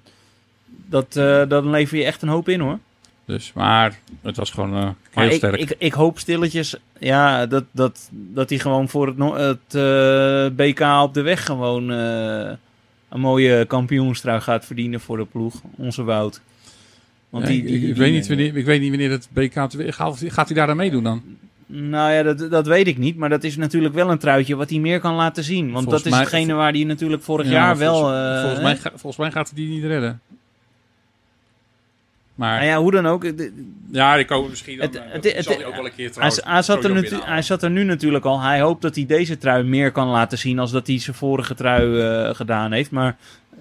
Dat, 0.90 1.16
eh, 1.16 1.42
dan 1.48 1.70
lever 1.70 1.98
je 1.98 2.04
echt 2.04 2.22
een 2.22 2.28
hoop 2.28 2.50
in 2.50 2.60
hoor. 2.60 2.80
Dus, 3.26 3.52
maar 3.54 4.00
het 4.22 4.38
was 4.38 4.50
gewoon 4.52 4.76
eh, 4.76 4.90
heel 5.12 5.30
ik, 5.30 5.36
sterk. 5.36 5.56
ik, 5.56 5.76
ik 5.78 5.94
hoop 5.94 6.20
stilletjes 6.20 6.76
ja, 7.00 7.46
dat, 7.46 7.64
dat, 7.72 8.10
dat 8.12 8.50
hij 8.50 8.60
gewoon 8.60 8.90
voor 8.90 9.08
het, 9.08 9.18
het 9.40 9.76
eh, 9.76 10.56
BK 10.56 10.80
op 11.04 11.14
de 11.14 11.22
weg 11.22 11.46
gewoon 11.46 11.92
eh, 11.92 12.52
een 13.10 13.20
mooie 13.20 13.66
kampioenstrui 13.66 14.42
gaat 14.42 14.66
verdienen 14.66 15.00
voor 15.00 15.18
de 15.18 15.26
ploeg. 15.26 15.62
Onze 15.76 16.04
Wout. 16.04 16.42
Want 17.30 17.44
Ja, 17.44 17.50
die, 17.52 17.62
ik- 17.62 17.68
die, 17.68 17.76
ik, 17.76 17.82
die- 17.82 17.94
weet 17.94 18.14
niet 18.14 18.28
wanneer, 18.28 18.58
ik 18.58 18.66
weet 18.66 18.80
niet 18.82 18.90
wanneer 18.90 19.12
het 19.12 19.28
BK... 19.34 19.56
op 19.56 19.70
de 19.72 19.78
weg- 19.78 19.96
Gaat, 19.96 20.24
gaat 20.28 20.48
hij 20.48 20.56
daar 20.58 20.70
aan 20.70 20.78
meedoen 20.78 21.04
dan? 21.04 21.22
Nou 21.66 22.12
ja, 22.12 22.24
dat, 22.24 22.52
dat 22.52 22.68
weet 22.68 22.88
ik 22.88 22.98
niet. 22.98 23.16
Maar 23.18 23.30
dat 23.30 23.44
is 23.44 23.56
natuurlijk 23.58 23.94
wel 23.94 24.12
een 24.12 24.18
truitje 24.18 24.56
wat 24.56 24.70
hij 24.70 24.80
meer 24.80 25.00
kan 25.00 25.16
laten 25.16 25.44
zien. 25.44 25.72
Want 25.72 25.84
Volgens 25.84 26.04
dat 26.04 26.06
is 26.06 26.12
mij- 26.20 26.20
hetgene 26.30 26.54
waar 26.54 26.72
hij 26.72 26.84
natuurlijk 26.84 27.24
vorig 27.24 27.46
Ja, 27.46 27.52
jaar 27.52 27.78
wel... 27.78 28.00
volgens, 28.42 28.62
mij, 28.62 28.78
volgens 28.90 29.18
mij 29.18 29.32
gaat 29.32 29.50
hij 29.54 29.56
die 29.66 29.70
niet 29.74 29.84
redden. 29.84 30.22
Maar 32.36 32.56
Nou 32.60 32.66
ja, 32.72 32.78
hoe 32.78 32.92
dan 32.92 33.06
ook. 33.08 33.38
de- 33.38 33.66
ja, 33.92 34.16
ik 34.16 34.30
hoop 34.30 34.50
misschien 34.50 34.78
dan, 34.78 34.86
Het- 34.88 34.96
eh, 34.96 35.02
het- 35.12 35.24
dat 35.24 35.34
het- 35.34 35.44
zal 35.46 35.56
hij 35.56 35.66
ook 35.66 35.76
wel 35.76 35.86
een 35.86 35.94
keer 35.96 36.06
Hij, 36.06 36.10
trouwens 36.14 36.42
hij, 36.44 36.62
zat 36.62 36.84
er 36.84 37.26
hij 37.26 37.42
zat 37.42 37.64
er 37.64 37.70
nu 37.70 37.84
natuurlijk 37.84 38.26
al. 38.26 38.42
Hij 38.42 38.62
hoopt 38.62 38.82
dat 38.82 38.96
hij 38.96 39.06
deze 39.06 39.38
trui 39.38 39.64
meer 39.64 39.92
kan 39.92 40.08
laten 40.08 40.38
zien 40.38 40.60
als 40.60 40.72
dat 40.72 40.88
hij 40.88 41.00
zijn 41.00 41.16
vorige 41.16 41.56
trui 41.56 42.00
eh, 42.00 42.36
gedaan 42.36 42.72
heeft. 42.72 42.92
Maar 42.92 43.16
eh, 43.52 43.58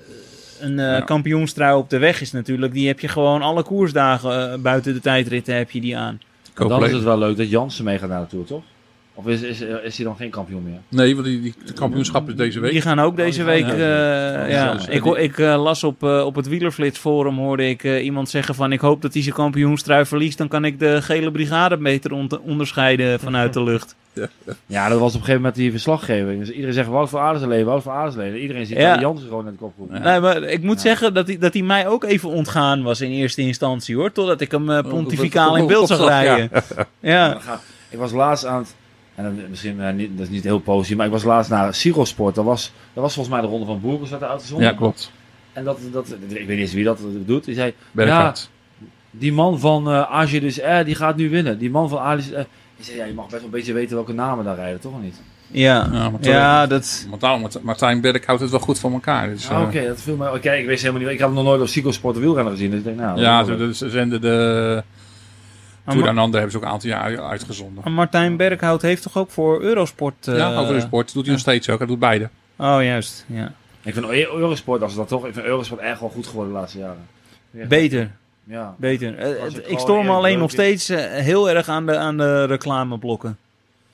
een 0.60 0.78
eh, 0.78 0.86
Ja. 0.86 1.00
kampioenstrui 1.00 1.76
op 1.76 1.90
de 1.90 1.98
weg 1.98 2.20
is 2.20 2.32
natuurlijk, 2.32 2.72
die 2.72 2.86
heb 2.86 3.00
je 3.00 3.08
gewoon 3.08 3.42
alle 3.42 3.62
koersdagen 3.62 4.62
buiten 4.62 4.94
de 4.94 5.00
tijdritten 5.00 5.56
heb 5.56 5.70
je 5.70 5.80
die 5.80 5.96
aan. 5.96 6.20
Dan 6.54 6.84
is 6.84 6.92
het 6.92 7.02
wel 7.02 7.18
leuk 7.18 7.36
dat 7.36 7.50
Jansen 7.50 7.84
meegaat 7.84 8.08
naar 8.08 8.20
de 8.20 8.26
Tour, 8.26 8.44
toch? 8.44 8.62
Of 9.14 9.26
is, 9.26 9.42
is, 9.42 9.60
is 9.60 9.96
hij 9.96 10.06
dan 10.06 10.16
geen 10.16 10.30
kampioen 10.30 10.62
meer? 10.62 10.78
Nee, 10.88 11.14
want 11.14 11.26
die, 11.26 11.40
die 11.40 11.54
de 11.66 11.72
kampioenschap 11.72 12.28
is 12.28 12.34
deze 12.34 12.60
week. 12.60 12.70
Die 12.72 12.80
gaan 12.80 12.98
ook 13.00 13.16
deze 13.16 13.36
die 13.36 13.46
week. 13.46 13.64
eh, 13.68 14.50
ja. 14.50 14.78
Ik, 15.16 15.38
eh, 15.38 15.62
las 15.62 15.84
op, 15.84 16.02
eh, 16.02 16.24
op 16.24 16.34
het 16.34 16.48
Wielerflits 16.48 16.98
forum 16.98 17.36
hoorde 17.38 17.68
ik 17.68 17.84
iemand 17.84 18.28
zeggen 18.28 18.54
van 18.54 18.72
ik 18.72 18.80
hoop 18.80 19.02
dat 19.02 19.12
hij 19.12 19.22
zijn 19.22 19.34
kampioenstrui 19.34 20.06
verliest. 20.06 20.38
Dan 20.38 20.48
kan 20.48 20.64
ik 20.64 20.78
de 20.78 21.02
gele 21.02 21.30
brigade 21.30 21.76
beter 21.76 22.12
onderscheiden 22.42 23.20
vanuit 23.20 23.52
de 23.52 23.62
lucht. 23.70 23.94
Ja, 24.66 24.88
dat 24.88 24.98
was 24.98 25.08
op 25.08 25.14
een 25.14 25.20
gegeven 25.20 25.34
moment 25.40 25.54
die 25.54 25.70
verslaggeving. 25.70 26.38
Dus 26.40 26.50
iedereen 26.50 26.74
zegt 26.74 26.88
Wout 26.88 27.08
voor 27.08 27.20
Aardesleden, 27.20 27.66
Wout 27.66 27.82
voor 27.82 27.92
Aardesleden. 27.92 28.38
Iedereen 28.40 28.66
ziet 28.66 28.76
Ja. 28.76 28.94
ja. 28.94 29.00
Jansen 29.00 29.28
gewoon 29.28 29.42
naar 29.44 29.52
de 29.52 29.58
kop. 29.58 29.72
Ja. 29.90 29.98
Nee, 29.98 30.20
maar 30.20 30.42
ik 30.42 30.62
moet 30.62 30.74
Ja. 30.76 30.80
zeggen 30.80 31.14
dat 31.14 31.26
hij, 31.26 31.38
dat 31.38 31.52
hij 31.52 31.62
mij 31.62 31.88
ook 31.88 32.04
even 32.04 32.28
ontgaan 32.28 32.82
was 32.82 33.00
in 33.00 33.10
eerste 33.10 33.40
instantie 33.42 33.96
hoor. 33.96 34.12
Totdat 34.12 34.40
ik 34.40 34.50
hem 34.50 34.66
dat- 34.66 34.88
pontificaal 34.88 35.52
in 35.54 35.58
dat- 35.60 35.68
beeld 35.68 35.88
zag 35.88 36.06
rijden. 36.06 36.50
Ja. 37.00 37.38
Ik 37.90 37.98
was 37.98 38.12
laatst 38.12 38.44
aan 38.46 38.58
het... 38.58 38.74
En 39.14 39.24
dan, 39.24 39.38
misschien 39.50 39.80
eh, 39.80 39.92
niet, 39.94 40.10
dat 40.16 40.26
is 40.26 40.32
niet 40.32 40.44
heel 40.44 40.58
positief, 40.58 40.96
maar 40.96 41.06
ik 41.06 41.12
was 41.12 41.24
laatst 41.24 41.50
naar 41.50 41.74
Sirosport. 41.74 42.34
Dat 42.34 42.44
was, 42.44 42.72
dat 42.92 43.02
was 43.02 43.14
volgens 43.14 43.34
mij 43.34 43.44
de 43.44 43.50
ronde 43.50 43.66
van 43.66 43.80
Boerkens 43.80 44.10
uit 44.12 44.20
de 44.20 44.26
auto 44.26 44.44
zon. 44.44 44.60
Ja, 44.60 44.72
klopt. 44.72 45.10
En 45.52 45.64
dat, 45.64 45.78
dat, 45.92 46.10
ik 46.28 46.28
weet 46.28 46.48
niet 46.48 46.58
eens 46.58 46.72
wie 46.72 46.84
dat 46.84 46.98
doet. 47.26 47.44
Die 47.44 47.54
zei, 47.54 47.74
Berghout. 47.90 48.50
die 49.10 49.32
man 49.32 49.60
van 49.60 49.88
eh 49.90 50.10
AG 50.12 50.30
dus 50.40 50.60
eh, 50.60 50.84
die 50.84 50.94
gaat 50.94 51.16
nu 51.16 51.30
winnen. 51.30 51.58
Die 51.58 51.70
man 51.70 51.88
van 51.88 51.98
AG 51.98 52.16
dus. 52.16 52.26
Die 52.76 52.84
zei, 52.84 52.96
ja, 52.96 53.04
je 53.04 53.12
mag 53.14 53.24
best 53.24 53.36
wel 53.36 53.44
een 53.44 53.50
beetje 53.50 53.72
weten 53.72 53.94
welke 53.94 54.12
namen 54.12 54.44
daar 54.44 54.56
rijden, 54.56 54.80
toch 54.80 54.92
of 54.92 55.00
niet? 55.02 55.20
Ja. 55.46 55.88
Ja, 55.92 56.10
maar 56.10 56.20
Ja, 56.20 56.66
dat... 56.66 57.06
Martijn, 57.10 57.40
Martijn- 57.40 57.64
Martijn 57.64 58.00
Berk 58.00 58.26
houdt 58.26 58.40
het 58.40 58.50
wel 58.50 58.60
goed 58.60 58.78
voor 58.78 58.92
elkaar. 58.92 59.28
Dus, 59.28 59.48
Ah, 59.50 59.60
eh, 59.60 59.66
Oké, 59.66 59.86
dat 59.86 60.00
viel 60.00 60.16
mij... 60.16 60.28
Oké, 60.30 60.52
ik 60.52 60.66
wist 60.66 60.82
helemaal 60.82 61.02
niet... 61.02 61.12
Ik 61.12 61.20
had 61.20 61.32
nog 61.32 61.44
nooit 61.44 61.60
op 62.02 62.14
de 62.14 62.20
wielrenner 62.20 62.52
gezien. 62.52 62.70
Dus 62.70 62.78
ik 62.78 62.84
denk, 62.84 62.96
nou... 62.98 63.20
ja, 63.20 63.44
ze 63.72 63.90
zenden 63.90 64.20
de 64.20 64.82
Maar 65.84 65.94
Tour 65.94 66.08
aan 66.08 66.18
Ander 66.18 66.40
hebben 66.40 66.50
ze 66.50 66.56
ook 66.58 66.64
een 66.64 66.70
aantal 66.74 66.88
jaar 66.90 67.20
uitgezonden. 67.20 67.82
maar 67.84 67.92
Martijn 67.92 68.36
Berghout 68.36 68.82
heeft 68.82 69.02
toch 69.02 69.16
ook 69.18 69.30
voor 69.30 69.60
Eurosport... 69.62 70.26
eh, 70.28 70.36
ja, 70.36 70.56
over 70.56 70.74
de 70.74 70.80
sport 70.80 71.12
doet 71.12 71.22
hij 71.22 71.32
nog 71.32 71.40
steeds 71.40 71.68
ook. 71.70 71.78
Hij 71.78 71.86
doet 71.86 71.98
beide. 71.98 72.28
Oh, 72.56 72.76
juist. 72.82 73.24
Ja. 73.28 73.52
Ik 73.82 73.94
vind 73.94 74.06
Eu- 74.06 74.36
Eurosport, 74.36 74.82
als 74.82 74.94
dat 74.94 75.08
toch... 75.08 75.26
Ik 75.26 75.34
vind 75.34 75.46
Eurosport 75.46 75.80
echt 75.80 76.00
wel 76.00 76.08
goed 76.08 76.26
geworden 76.26 76.52
de 76.52 76.58
laatste 76.58 76.78
jaren. 76.78 77.06
Ja. 77.50 77.66
Beter, 77.66 78.10
Ja. 78.44 78.74
beter. 78.78 79.18
Eh, 79.18 79.44
ik 79.66 79.78
stoor 79.78 80.04
me 80.04 80.10
alleen 80.10 80.38
nog 80.38 80.50
steeds 80.50 80.88
eh, 80.88 80.98
heel 81.04 81.50
erg 81.50 81.68
aan 81.68 81.86
de, 81.86 81.96
aan 81.96 82.16
de 82.16 82.44
reclameblokken. 82.44 83.36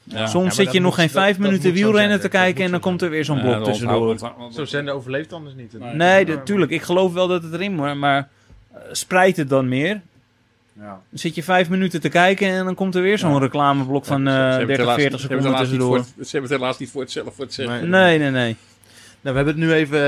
Ja. 0.02 0.26
Soms 0.26 0.44
maar 0.44 0.52
zit 0.52 0.72
je 0.72 0.80
nog 0.80 0.90
moet- 0.90 0.94
geen 1.00 1.10
vijf 1.10 1.36
dat 1.36 1.46
minuten 1.46 1.68
zo 1.68 1.74
wielrennen 1.74 2.08
zijn, 2.08 2.20
te 2.20 2.28
kijken 2.28 2.64
en 2.64 2.70
dan 2.70 2.80
zo 2.82 2.88
komt 2.88 3.02
er 3.02 3.10
weer 3.10 3.24
zo'n 3.24 3.40
blok 3.40 3.64
tussendoor. 3.64 4.18
Zo'n 4.50 4.66
zender 4.66 4.94
overleeft 4.94 5.32
anders 5.32 5.54
niet. 5.54 5.78
Nee. 5.78 5.94
Nee, 5.94 6.26
natuurlijk. 6.26 6.70
Ik 6.72 6.82
geloof 6.82 7.12
wel 7.12 7.28
dat 7.28 7.42
het 7.42 7.52
erin 7.52 7.74
moet, 7.74 7.94
maar 7.94 8.28
eh, 8.72 8.80
spreid 8.92 9.36
het 9.36 9.48
dan 9.48 9.68
meer. 9.68 10.00
Ja. 10.80 11.00
Dan 11.10 11.18
zit 11.18 11.34
je 11.34 11.42
vijf 11.42 11.68
minuten 11.68 12.00
te 12.00 12.08
kijken 12.08 12.48
en 12.48 12.64
dan 12.64 12.74
komt 12.74 12.94
er 12.94 13.02
weer 13.02 13.18
zo'n 13.18 13.32
Ja. 13.32 13.38
reclameblok 13.38 14.04
van 14.04 14.28
eh 14.28 14.34
het 14.34 14.56
30, 14.66 14.76
helaas- 14.76 14.94
40 14.94 15.20
ze 15.20 15.26
hebben 15.26 15.44
seconden 15.44 15.44
het 15.44 15.44
helaas 15.44 15.60
niet 15.60 15.70
tussendoor. 15.80 16.04
voor- 16.16 16.24
Ze 16.24 16.30
hebben 16.30 16.50
het 16.50 16.60
helaas 16.60 16.78
niet 16.78 16.90
voor 16.90 17.00
het 17.00 17.10
zelf 17.10 17.34
voor 17.34 17.44
het 17.44 17.54
zeggen. 17.54 17.90
Nee. 17.90 18.02
Nee, 18.02 18.18
nee, 18.18 18.30
nee. 18.30 18.56
Nou, 19.20 19.36
we 19.36 19.42
hebben 19.44 19.46
het 19.46 19.56
nu 19.56 19.72
even 19.72 20.00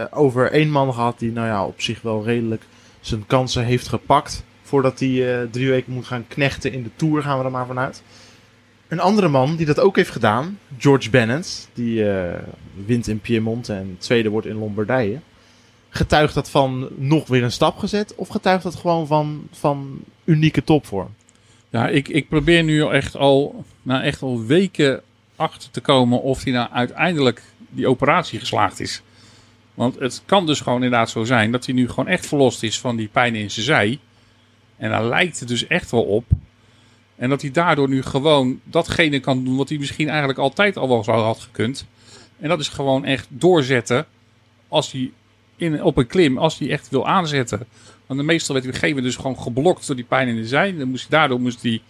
eh, 0.00 0.06
over 0.18 0.50
één 0.52 0.70
man 0.70 0.92
gehad 0.94 1.18
die 1.18 1.32
nou 1.32 1.46
ja, 1.46 1.66
op 1.66 1.80
zich 1.80 2.02
wel 2.02 2.24
redelijk 2.24 2.62
zijn 3.00 3.26
kansen 3.26 3.64
heeft 3.64 3.88
gepakt. 3.88 4.44
Voordat 4.62 4.98
hij 5.00 5.40
eh, 5.40 5.46
drie 5.50 5.70
weken 5.70 5.92
moet 5.92 6.06
gaan 6.06 6.24
knechten 6.28 6.72
in 6.72 6.82
de 6.82 6.90
Tour, 6.96 7.22
gaan 7.22 7.38
we 7.38 7.44
er 7.44 7.50
maar 7.50 7.66
vanuit. 7.66 8.02
Een 8.88 9.00
andere 9.00 9.28
man 9.28 9.56
die 9.56 9.66
dat 9.66 9.80
ook 9.80 9.96
heeft 9.96 10.10
gedaan, 10.10 10.58
George 10.78 11.10
Bennett, 11.10 11.68
die 11.74 12.10
eh, 12.10 12.38
wint 12.86 13.06
in 13.08 13.20
Piemonte 13.20 13.72
en 13.72 13.96
tweede 13.98 14.28
wordt 14.28 14.46
in 14.46 14.58
Lombardije. 14.58 15.18
Getuigt 15.96 16.34
dat 16.34 16.50
van 16.50 16.88
nog 16.96 17.26
weer 17.26 17.42
een 17.42 17.52
stap 17.52 17.78
gezet 17.78 18.14
of 18.14 18.28
getuigt 18.28 18.62
dat 18.62 18.74
gewoon 18.74 19.06
van, 19.06 19.48
van 19.50 19.98
unieke 20.24 20.64
topvorm? 20.64 21.14
Ja, 21.70 21.88
ik, 21.88 22.08
ik 22.08 22.28
probeer 22.28 22.62
nu 22.62 22.88
echt 22.88 23.16
al, 23.16 23.64
nou 23.82 24.02
echt 24.02 24.22
al 24.22 24.44
weken 24.44 25.02
achter 25.36 25.70
te 25.70 25.80
komen 25.80 26.22
of 26.22 26.44
hij 26.44 26.52
nou 26.52 26.70
uiteindelijk 26.70 27.42
die 27.68 27.88
operatie 27.88 28.38
geslaagd 28.38 28.80
is. 28.80 29.02
Want 29.74 29.98
het 29.98 30.22
kan 30.26 30.46
dus 30.46 30.60
gewoon 30.60 30.82
inderdaad 30.82 31.10
zo 31.10 31.24
zijn 31.24 31.52
dat 31.52 31.66
hij 31.66 31.74
nu 31.74 31.88
gewoon 31.88 32.08
echt 32.08 32.26
verlost 32.26 32.62
is 32.62 32.80
van 32.80 32.96
die 32.96 33.08
pijn 33.08 33.34
in 33.34 33.50
zijn 33.50 33.66
zij. 33.66 33.98
En 34.76 34.90
daar 34.90 35.04
lijkt 35.04 35.38
het 35.38 35.48
dus 35.48 35.66
echt 35.66 35.90
wel 35.90 36.02
op. 36.02 36.24
En 37.16 37.28
dat 37.28 37.42
hij 37.42 37.50
daardoor 37.50 37.88
nu 37.88 38.02
gewoon 38.02 38.60
datgene 38.64 39.20
kan 39.20 39.44
doen 39.44 39.56
wat 39.56 39.68
hij 39.68 39.78
misschien 39.78 40.08
eigenlijk 40.08 40.38
altijd 40.38 40.76
al 40.76 40.88
wel 40.88 41.04
zou 41.04 41.22
had 41.22 41.40
gekund. 41.40 41.86
En 42.40 42.48
dat 42.48 42.60
is 42.60 42.68
gewoon 42.68 43.04
echt 43.04 43.26
doorzetten 43.30 44.06
als 44.68 44.92
hij 44.92 45.12
in, 45.64 45.82
op 45.82 45.96
een 45.96 46.06
klim, 46.06 46.38
als 46.38 46.58
hij 46.58 46.70
echt 46.70 46.88
wil 46.88 47.06
aanzetten. 47.06 47.66
Want 48.06 48.20
de 48.20 48.26
meestal 48.26 48.54
werd 48.54 48.66
hij 48.66 48.74
op 48.74 48.82
een 48.82 48.88
gegeven 48.88 48.96
moment 48.96 49.04
dus 49.06 49.16
gewoon 49.16 49.38
geblokt 49.42 49.86
door 49.86 49.96
die 49.96 50.04
pijn 50.04 50.28
in 50.28 50.36
de 50.36 50.46
zij. 50.46 50.76
Dan 50.76 50.88
moest 50.88 51.06
hij, 51.08 51.18
daardoor 51.18 51.40
moest 51.40 51.62
hij 51.62 51.80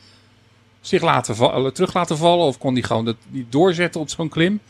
zich 0.80 1.02
laten 1.02 1.36
vallen, 1.36 1.74
terug 1.74 1.94
laten 1.94 2.16
vallen. 2.16 2.46
Of 2.46 2.58
kon 2.58 2.72
hij 2.72 2.82
gewoon 2.82 3.04
dat, 3.04 3.16
die 3.28 3.46
doorzetten 3.48 4.00
op 4.00 4.08
zo'n 4.08 4.28
klim. 4.28 4.60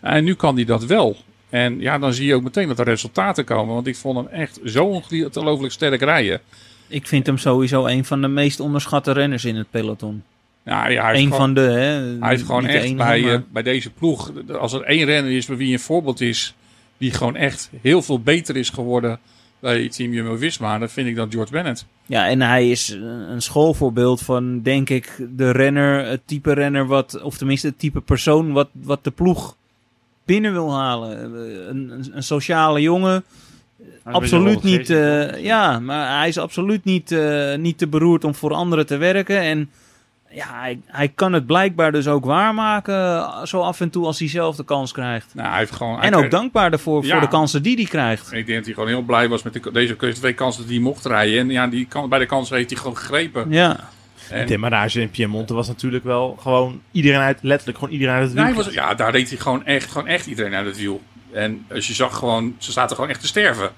En 0.00 0.24
nu 0.24 0.34
kan 0.34 0.54
hij 0.54 0.64
dat 0.64 0.84
wel. 0.84 1.16
En 1.48 1.80
ja, 1.80 1.98
dan 1.98 2.14
zie 2.14 2.26
je 2.26 2.34
ook 2.34 2.42
meteen 2.42 2.68
dat 2.68 2.78
er 2.78 2.84
resultaten 2.84 3.44
komen. 3.44 3.74
Want 3.74 3.86
ik 3.86 3.96
vond 3.96 4.16
hem 4.16 4.26
echt 4.26 4.60
zo 4.64 4.84
ongelooflijk 4.84 5.72
sterk 5.72 6.00
rijden. 6.00 6.40
Ik 6.88 7.06
vind 7.06 7.26
hem 7.26 7.38
sowieso 7.38 7.86
een 7.86 8.04
van 8.04 8.20
de 8.20 8.28
meest 8.28 8.60
onderschatte 8.60 9.12
renners 9.12 9.44
in 9.44 9.56
het 9.56 9.70
peloton. 9.70 10.22
Ja, 10.64 10.88
ja, 10.88 11.02
hij 11.04 11.14
Een 11.14 11.20
gewoon, 11.22 11.38
van 11.38 11.54
de, 11.54 11.60
hè. 11.60 12.18
hij 12.20 12.28
heeft 12.28 12.44
gewoon 12.44 12.62
Niet 12.62 12.70
echt 12.74 12.84
enige, 12.84 12.96
bij, 12.96 13.20
maar- 13.20 13.32
eh, 13.34 13.40
bij 13.52 13.62
deze 13.62 13.90
ploeg... 13.90 14.32
Als 14.58 14.72
er 14.72 14.82
één 14.82 15.04
renner 15.04 15.32
is 15.32 15.46
bij 15.46 15.56
wie 15.56 15.72
een 15.72 15.80
voorbeeld 15.80 16.20
is... 16.20 16.54
die 17.04 17.12
gewoon 17.12 17.36
echt 17.36 17.70
heel 17.80 18.02
veel 18.02 18.20
beter 18.20 18.56
is 18.56 18.70
geworden 18.70 19.18
bij 19.60 19.88
Team 19.88 20.12
Jumbo-Visma... 20.12 20.78
dan 20.78 20.88
vind 20.88 21.08
ik 21.08 21.16
dat 21.16 21.32
George 21.32 21.52
Bennett. 21.52 21.86
Ja, 22.06 22.28
en 22.28 22.40
hij 22.40 22.70
is 22.70 22.88
een 23.28 23.42
schoolvoorbeeld 23.42 24.22
van, 24.22 24.62
denk 24.62 24.90
ik, 24.90 25.26
de 25.36 25.50
renner, 25.50 26.06
het 26.06 26.20
type 26.24 26.52
renner 26.52 26.86
wat, 26.86 27.22
of 27.22 27.36
tenminste 27.36 27.66
het 27.66 27.78
type 27.78 28.00
persoon 28.00 28.52
wat, 28.52 28.68
wat 28.72 29.04
de 29.04 29.10
ploeg 29.10 29.56
binnen 30.24 30.52
wil 30.52 30.74
halen. 30.74 31.24
Een, 31.24 31.90
een, 31.90 32.16
een 32.16 32.22
sociale 32.22 32.80
jongen. 32.80 33.24
Absoluut 34.02 34.62
niet, 34.62 34.90
eh, 34.90 35.42
ja, 35.42 35.78
maar 35.78 36.18
hij 36.18 36.28
is 36.28 36.38
absoluut 36.38 36.84
niet, 36.84 37.12
eh, 37.12 37.56
niet 37.56 37.78
te 37.78 37.86
beroerd 37.86 38.24
om 38.24 38.34
voor 38.34 38.52
anderen 38.52 38.86
te 38.86 38.96
werken. 38.96 39.40
En 39.40 39.70
ja, 40.34 40.46
hij, 40.60 40.80
hij 40.86 41.08
kan 41.08 41.32
het 41.32 41.46
blijkbaar 41.46 41.92
dus 41.92 42.06
ook 42.08 42.24
waarmaken, 42.24 42.94
eh, 42.94 43.44
zo 43.44 43.60
af 43.60 43.80
en 43.80 43.90
toe 43.90 44.06
als 44.06 44.18
hij 44.18 44.28
zelf 44.28 44.56
de 44.56 44.64
kans 44.64 44.92
krijgt. 44.92 45.34
Nou, 45.34 45.48
hij 45.48 45.58
heeft 45.58 45.72
gewoon... 45.72 45.96
hij 45.98 46.06
En 46.06 46.12
ook 46.14 46.18
kreeg- 46.18 46.30
dankbaar 46.32 46.70
daarvoor 46.70 47.04
Ja. 47.04 47.10
voor 47.10 47.20
de 47.20 47.28
kansen 47.28 47.62
die 47.62 47.76
hij 47.76 47.84
krijgt. 47.84 48.32
Ik 48.32 48.46
denk 48.46 48.56
dat 48.56 48.64
hij 48.64 48.74
gewoon 48.74 48.88
heel 48.88 49.02
blij 49.02 49.28
was 49.28 49.42
met 49.42 49.52
de, 49.52 49.70
deze 49.72 49.96
twee 49.96 50.32
kansen 50.34 50.66
die 50.66 50.74
hij 50.74 50.82
mocht 50.84 51.04
rijden. 51.04 51.38
En 51.38 51.48
ja, 51.50 51.66
die 51.66 51.86
kan, 51.86 52.08
bij 52.08 52.18
de 52.18 52.26
kansen 52.26 52.56
heeft 52.56 52.70
hij 52.70 52.78
gewoon 52.78 52.96
gegrepen. 52.96 53.50
Ja, 53.50 53.76
En, 54.28 54.40
De 54.40 54.44
demarrage 54.46 55.00
in 55.00 55.10
Piemonte 55.10 55.54
was 55.54 55.68
natuurlijk 55.68 56.04
wel 56.04 56.36
gewoon 56.40 56.80
iedereen 56.90 57.20
uit, 57.20 57.38
letterlijk 57.42 57.78
gewoon 57.78 57.92
iedereen 57.94 58.14
uit 58.14 58.28
het 58.28 58.38
Ja, 58.38 58.46
wiel. 58.46 58.54
was, 58.54 58.72
ja, 58.72 58.94
daar 58.94 59.10
reed 59.10 59.28
hij 59.28 59.38
gewoon 59.38 59.64
echt, 59.64 59.90
gewoon 59.90 60.06
echt 60.08 60.26
iedereen 60.26 60.54
uit 60.54 60.66
het 60.66 60.76
wiel. 60.78 61.00
En 61.32 61.64
als 61.72 61.86
je 61.86 61.94
zag 61.94 62.16
gewoon, 62.18 62.54
ze 62.58 62.72
zaten 62.72 62.94
gewoon 62.96 63.10
echt 63.10 63.20
te 63.20 63.26
sterven. 63.26 63.70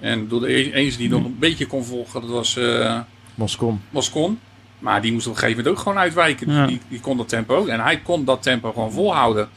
En 0.00 0.28
door 0.28 0.40
de 0.40 0.52
e- 0.56 0.70
eens 0.72 0.96
die 0.96 1.08
nog 1.08 1.24
een 1.24 1.36
beetje 1.38 1.66
kon 1.66 1.84
volgen, 1.84 2.20
dat 2.20 2.30
was 2.30 2.56
eh 2.56 2.98
Moscon. 3.34 3.80
Moscon. 3.90 4.38
Maar 4.82 5.00
die 5.02 5.12
moest 5.12 5.26
op 5.26 5.32
een 5.32 5.38
gegeven 5.38 5.58
moment 5.62 5.76
ook 5.78 5.82
gewoon 5.82 5.98
uitwijken. 6.02 6.52
Ja. 6.52 6.66
Die, 6.66 6.80
die 6.88 7.00
kon 7.00 7.16
dat 7.16 7.28
tempo 7.28 7.56
ook. 7.56 7.68
En 7.68 7.80
hij 7.80 7.96
kon 7.98 8.24
dat 8.24 8.42
tempo 8.42 8.72
gewoon 8.72 8.92
volhouden. 8.92 9.48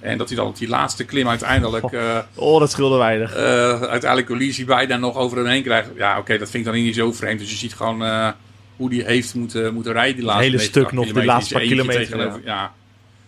En 0.00 0.18
dat 0.18 0.28
hij 0.28 0.36
dan 0.36 0.46
op 0.46 0.58
die 0.58 0.68
laatste 0.68 1.04
klim 1.04 1.28
uiteindelijk... 1.28 1.92
eh 1.92 2.18
Oh, 2.34 2.60
dat 2.60 2.70
scheelde 2.70 2.96
weinig. 2.96 3.34
eh 3.34 3.80
uiteindelijk 3.82 4.26
Colisi 4.26 4.64
bijna 4.64 4.96
nog 4.96 5.16
over 5.16 5.36
hem 5.38 5.46
heen 5.46 5.62
krijgt. 5.62 5.88
Ja, 5.96 6.18
oké, 6.18 6.38
dat 6.38 6.50
vind 6.50 6.66
ik 6.66 6.72
dan 6.72 6.82
niet 6.82 6.94
zo 6.94 7.12
vreemd. 7.12 7.38
Dus 7.38 7.50
je 7.50 7.56
ziet 7.56 7.74
gewoon 7.74 8.04
eh, 8.04 8.28
hoe 8.76 8.90
die 8.90 9.04
heeft 9.04 9.34
moeten, 9.34 9.74
moeten 9.74 9.92
rijden. 9.92 10.16
Die 10.16 10.24
laatste 10.24 10.44
hele 10.44 10.56
90 10.56 10.82
stuk 10.82 10.92
nog, 10.92 11.12
die 11.12 11.24
laatste 11.24 11.54
paar 11.54 11.62
kilometer, 11.62 12.40
ja. 12.44 12.72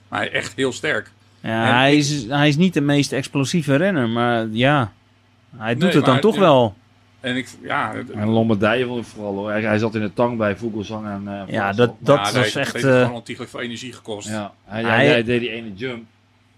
Maar 0.09 0.27
echt 0.27 0.53
heel 0.57 0.73
sterk. 0.73 1.11
ja 1.41 1.67
En 1.67 1.75
hij, 1.75 1.97
is, 1.97 2.25
hij 2.29 2.49
is 2.49 2.57
niet 2.57 2.75
de 2.75 2.81
meest 2.81 3.13
explosieve 3.13 3.77
renner, 3.77 4.09
maar 4.09 4.47
ja, 4.51 4.93
hij 5.57 5.73
doet 5.75 5.83
Nee, 5.83 5.93
het 5.97 6.05
dan 6.05 6.21
toch 6.21 6.37
wel. 6.39 6.77
En 7.27 7.37
ik, 7.37 7.49
ja, 7.63 7.93
het- 7.95 8.11
En 8.11 8.29
Lombardije 8.29 8.87
vond 8.87 9.01
ik 9.01 9.07
vooral 9.07 9.35
hoor. 9.35 9.51
Hij, 9.51 9.61
hij 9.63 9.79
zat 9.79 9.95
in 9.95 10.01
de 10.01 10.13
tang 10.13 10.37
bij 10.39 10.57
Vogelsang 10.57 11.07
en 11.07 11.23
eh, 11.27 11.53
Ja, 11.55 11.73
dat, 11.73 11.91
dat 11.99 12.17
ja, 12.17 12.23
was 12.23 12.33
heeft- 12.33 12.57
echt... 12.57 12.73
heeft 12.73 12.85
eh, 12.85 13.01
gewoon 13.01 13.13
ontiegelijk 13.15 13.51
veel 13.53 13.61
energie 13.61 13.93
gekost. 13.93 14.29
Ja, 14.29 14.53
hij, 14.65 14.83
Hij- 14.83 15.07
hij, 15.07 15.25
deed 15.25 15.41
die 15.41 15.51
ene 15.51 15.75
jump. 15.75 16.05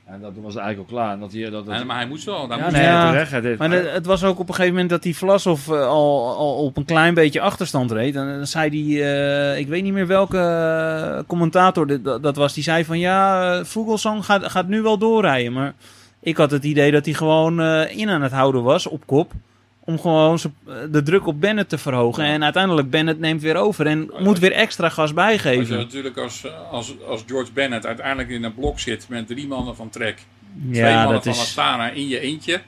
En 0.07 0.21
dat 0.21 0.33
was 0.43 0.57
eigenlijk 0.57 0.91
al 0.91 0.97
klaar. 0.97 1.13
En 1.13 1.21
dat 1.21 1.33
hij, 1.33 1.51
dat, 1.51 1.67
dat, 1.67 1.75
En, 1.75 1.87
maar 1.87 1.97
hij 1.97 2.07
moest 2.07 2.25
wel. 2.25 2.49
Daar 2.49 2.59
ja, 2.59 2.65
moest 2.65 2.77
nee, 2.77 2.85
Ja. 2.87 3.11
terecht. 3.11 3.31
Hij 3.31 3.41
deed, 3.41 3.59
Maar 3.59 3.71
het 3.71 4.07
was 4.07 4.25
ook 4.25 4.39
op 4.39 4.49
een 4.49 4.55
gegeven 4.55 4.73
moment 4.73 4.91
dat 4.91 5.03
die 5.03 5.17
Vlasov 5.17 5.69
eh, 5.69 5.87
al, 5.87 6.37
al 6.37 6.55
op 6.65 6.77
een 6.77 6.85
klein 6.85 7.15
beetje 7.15 7.41
achterstand 7.41 7.91
reed. 7.91 8.17
En 8.17 8.27
dan 8.37 8.47
zei 8.47 8.71
die, 8.71 9.03
eh, 9.05 9.59
ik 9.59 9.69
weet 9.69 9.83
niet 9.83 9.93
meer 9.93 10.07
welke 10.07 11.25
commentator 11.27 11.87
dit- 11.87 12.05
dat, 12.05 12.23
dat 12.23 12.37
was, 12.37 12.55
die 12.55 12.63
zei 12.63 12.85
van 12.85 12.99
ja, 12.99 13.65
Vogelsang 13.65 14.25
gaat, 14.25 14.51
gaat 14.51 14.69
nu 14.69 14.83
wel 14.83 14.99
doorrijden. 14.99 15.53
Maar 15.53 15.75
ik 16.21 16.37
had 16.37 16.51
het 16.51 16.65
idee 16.65 16.91
dat 16.91 17.05
hij 17.05 17.15
gewoon 17.15 17.61
eh, 17.61 17.97
in 17.99 18.09
aan 18.11 18.23
het 18.23 18.33
houden 18.33 18.63
was 18.63 18.87
op 18.87 19.03
kop. 19.07 19.33
Om 19.89 20.01
gewoon 20.01 20.39
eh, 20.39 20.75
de 20.91 21.03
druk 21.03 21.27
op 21.27 21.41
Bennett 21.41 21.69
te 21.69 21.79
verhogen. 21.79 22.25
En 22.25 22.45
uiteindelijk 22.45 22.91
Bennett 22.91 23.21
neemt 23.21 23.43
weer 23.43 23.57
over 23.57 23.87
en 23.87 24.11
moet 24.19 24.39
weer 24.39 24.53
extra 24.53 24.89
gas 24.89 24.99
Als 24.99 25.09
je 25.09 25.15
bijgeven. 25.15 25.77
natuurlijk 25.77 26.17
als, 26.17 26.47
als, 26.71 26.95
als 27.07 27.25
George 27.27 27.53
Bennett 27.53 27.87
uiteindelijk 27.87 28.29
in 28.29 28.45
een 28.45 28.55
blok 28.55 28.79
zit 28.79 29.09
met 29.09 29.27
drie 29.27 29.47
mannen 29.47 29.77
van 29.77 29.91
Trek, 29.91 30.19
twee 30.73 30.95
mannen 30.95 31.23
van 31.23 31.33
is... 31.33 31.39
Astana 31.39 31.91
in 31.91 32.09
je 32.09 32.21
eentje. 32.21 32.61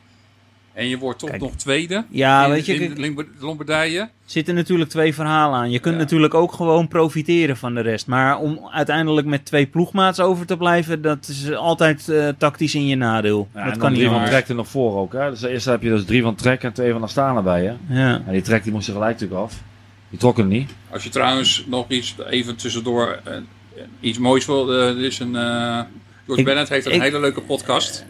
En 0.80 0.88
je 0.88 0.98
wordt 0.98 1.18
toch 1.18 1.28
Kijk. 1.30 1.42
nog 1.42 1.54
tweede 1.54 2.04
Ja, 2.10 2.44
in, 2.44 2.50
weet 2.50 2.66
je, 2.66 2.74
in 2.74 3.26
Lombardije. 3.38 4.08
zitten 4.24 4.54
natuurlijk 4.54 4.90
twee 4.90 5.14
verhalen 5.14 5.58
aan. 5.58 5.70
Je 5.70 5.78
kunt 5.78 5.94
Ja. 5.94 6.00
natuurlijk 6.00 6.34
ook 6.34 6.52
gewoon 6.52 6.88
profiteren 6.88 7.56
van 7.56 7.74
de 7.74 7.80
rest. 7.80 8.06
Maar 8.06 8.38
om 8.38 8.68
uiteindelijk 8.72 9.26
met 9.26 9.44
twee 9.44 9.66
ploegmaats 9.66 10.20
over 10.20 10.46
te 10.46 10.56
blijven, 10.56 11.02
dat 11.02 11.28
is 11.28 11.52
altijd 11.52 12.08
eh, 12.08 12.28
tactisch 12.38 12.74
in 12.74 12.86
je 12.86 12.96
nadeel. 12.96 13.48
Ja, 13.54 13.64
dat 13.64 13.72
en 13.72 13.78
kan 13.78 13.90
niet 13.92 13.98
drie 14.00 14.10
van. 14.12 14.24
Trek 14.24 14.48
er 14.48 14.54
nog 14.54 14.68
voor 14.68 14.96
ook. 14.96 15.12
Hè? 15.12 15.30
Dus 15.30 15.42
eerst 15.42 15.64
heb 15.66 15.82
je 15.82 15.88
dus 15.88 16.04
drie 16.04 16.22
van 16.22 16.34
Trek 16.34 16.62
en 16.62 16.72
twee 16.72 16.92
van 16.92 17.02
Astana 17.02 17.42
bij 17.42 17.62
je. 17.62 17.72
Ja. 17.88 18.22
En 18.26 18.32
die 18.32 18.42
Trek 18.42 18.62
die 18.62 18.72
moest 18.72 18.86
er 18.88 18.92
gelijk 18.94 19.12
natuurlijk 19.12 19.40
af. 19.40 19.62
Die 20.10 20.18
trok 20.18 20.36
hem 20.36 20.48
niet. 20.48 20.70
Als 20.90 21.04
je 21.04 21.10
trouwens 21.10 21.64
nog 21.68 21.88
iets 21.88 22.14
even 22.30 22.56
tussendoor 22.56 23.20
eh, 23.24 23.34
iets 24.00 24.18
moois 24.18 24.46
wil, 24.46 24.72
eh, 24.72 24.88
er 24.88 25.04
is 25.04 25.18
een 25.18 25.36
eh, 25.36 25.80
George 26.24 26.40
Ik- 26.40 26.44
Bennett 26.44 26.68
heeft 26.68 26.86
een 26.86 26.92
ik- 26.92 27.00
hele 27.02 27.20
leuke 27.20 27.40
podcast. 27.40 28.04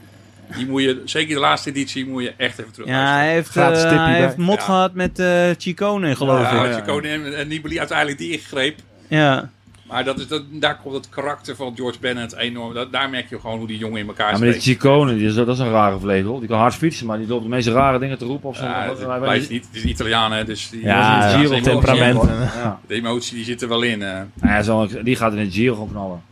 Die 0.57 0.67
moet 0.67 0.83
je, 0.83 1.03
zeker 1.05 1.35
de 1.35 1.41
laatste 1.41 1.71
editie, 1.71 2.07
moet 2.07 2.23
je 2.23 2.33
echt 2.37 2.59
even 2.59 2.73
terug 2.73 2.89
ja, 2.89 3.15
hij 3.17 3.33
heeft, 3.33 3.57
eh, 3.57 4.05
hij 4.05 4.21
heeft 4.21 4.37
mot 4.37 4.59
Ja. 4.59 4.65
gehad 4.65 4.95
met 4.95 5.19
eh 5.19 5.49
Chicone, 5.59 6.17
geloof 6.17 6.41
Ja, 6.41 6.65
ik. 6.65 6.75
je 6.77 6.83
koning 6.83 7.25
en, 7.25 7.37
en 7.39 7.49
Nibali 7.49 7.79
uiteindelijk 7.79 8.19
die 8.19 8.33
ingreep. 8.33 8.79
Ja. 9.09 9.51
Maar 9.87 10.05
dat 10.05 10.19
is, 10.19 10.27
dat, 10.29 10.43
daar 10.51 10.79
komt 10.83 10.95
het 10.95 11.09
karakter 11.09 11.57
van 11.57 11.73
George 11.77 11.99
Bennett 12.01 12.37
enorm. 12.37 12.75
Dat, 12.75 12.93
daar 12.93 13.11
merk 13.11 13.29
je 13.31 13.41
gewoon 13.41 13.59
hoe 13.59 13.67
die 13.67 13.79
jongen 13.79 14.01
in 14.01 14.07
elkaar 14.07 14.33
Ja, 14.33 14.39
maar 14.39 14.53
die. 14.53 14.61
Ciccone, 14.61 15.15
die 15.17 15.27
is, 15.27 15.35
dat 15.35 15.49
is 15.49 15.59
een 15.59 15.71
rare 15.71 15.99
vlegel. 15.99 16.39
Die 16.39 16.49
kan 16.49 16.59
hard 16.59 16.75
fietsen, 16.75 17.07
maar 17.07 17.19
die 17.19 17.27
loopt 17.27 17.43
de 17.43 17.49
meest 17.49 17.69
rare 17.69 17.99
dingen 17.99 18.19
te 18.19 18.25
roepen. 18.25 18.49
Of 18.49 18.57
zo. 18.57 18.65
Ja, 18.65 18.87
Dat- 18.87 18.99
het 18.99 19.07
hij- 19.09 19.19
blijft 19.19 19.51
niet. 19.51 19.67
Het 19.67 19.77
is 19.77 19.83
Italiaan, 19.85 20.33
hè, 20.33 20.45
dus 20.45 20.71
die, 20.71 20.83
Ja, 20.83 21.29
Giro 21.39 21.61
temperament. 21.61 22.23
Ja. 22.55 22.81
De 22.87 22.95
emotie 22.95 23.35
die 23.37 23.45
zit 23.45 23.63
er 23.63 23.69
wel 23.69 23.83
in. 23.83 24.03
eh. 24.03 24.21
Ja, 24.43 24.63
zo, 24.63 24.89
die 25.03 25.17
gaat 25.17 25.33
in 25.33 25.39
het 25.39 25.53
Giro 25.55 25.73
gewoon 25.75 25.91
knallen. 25.91 26.23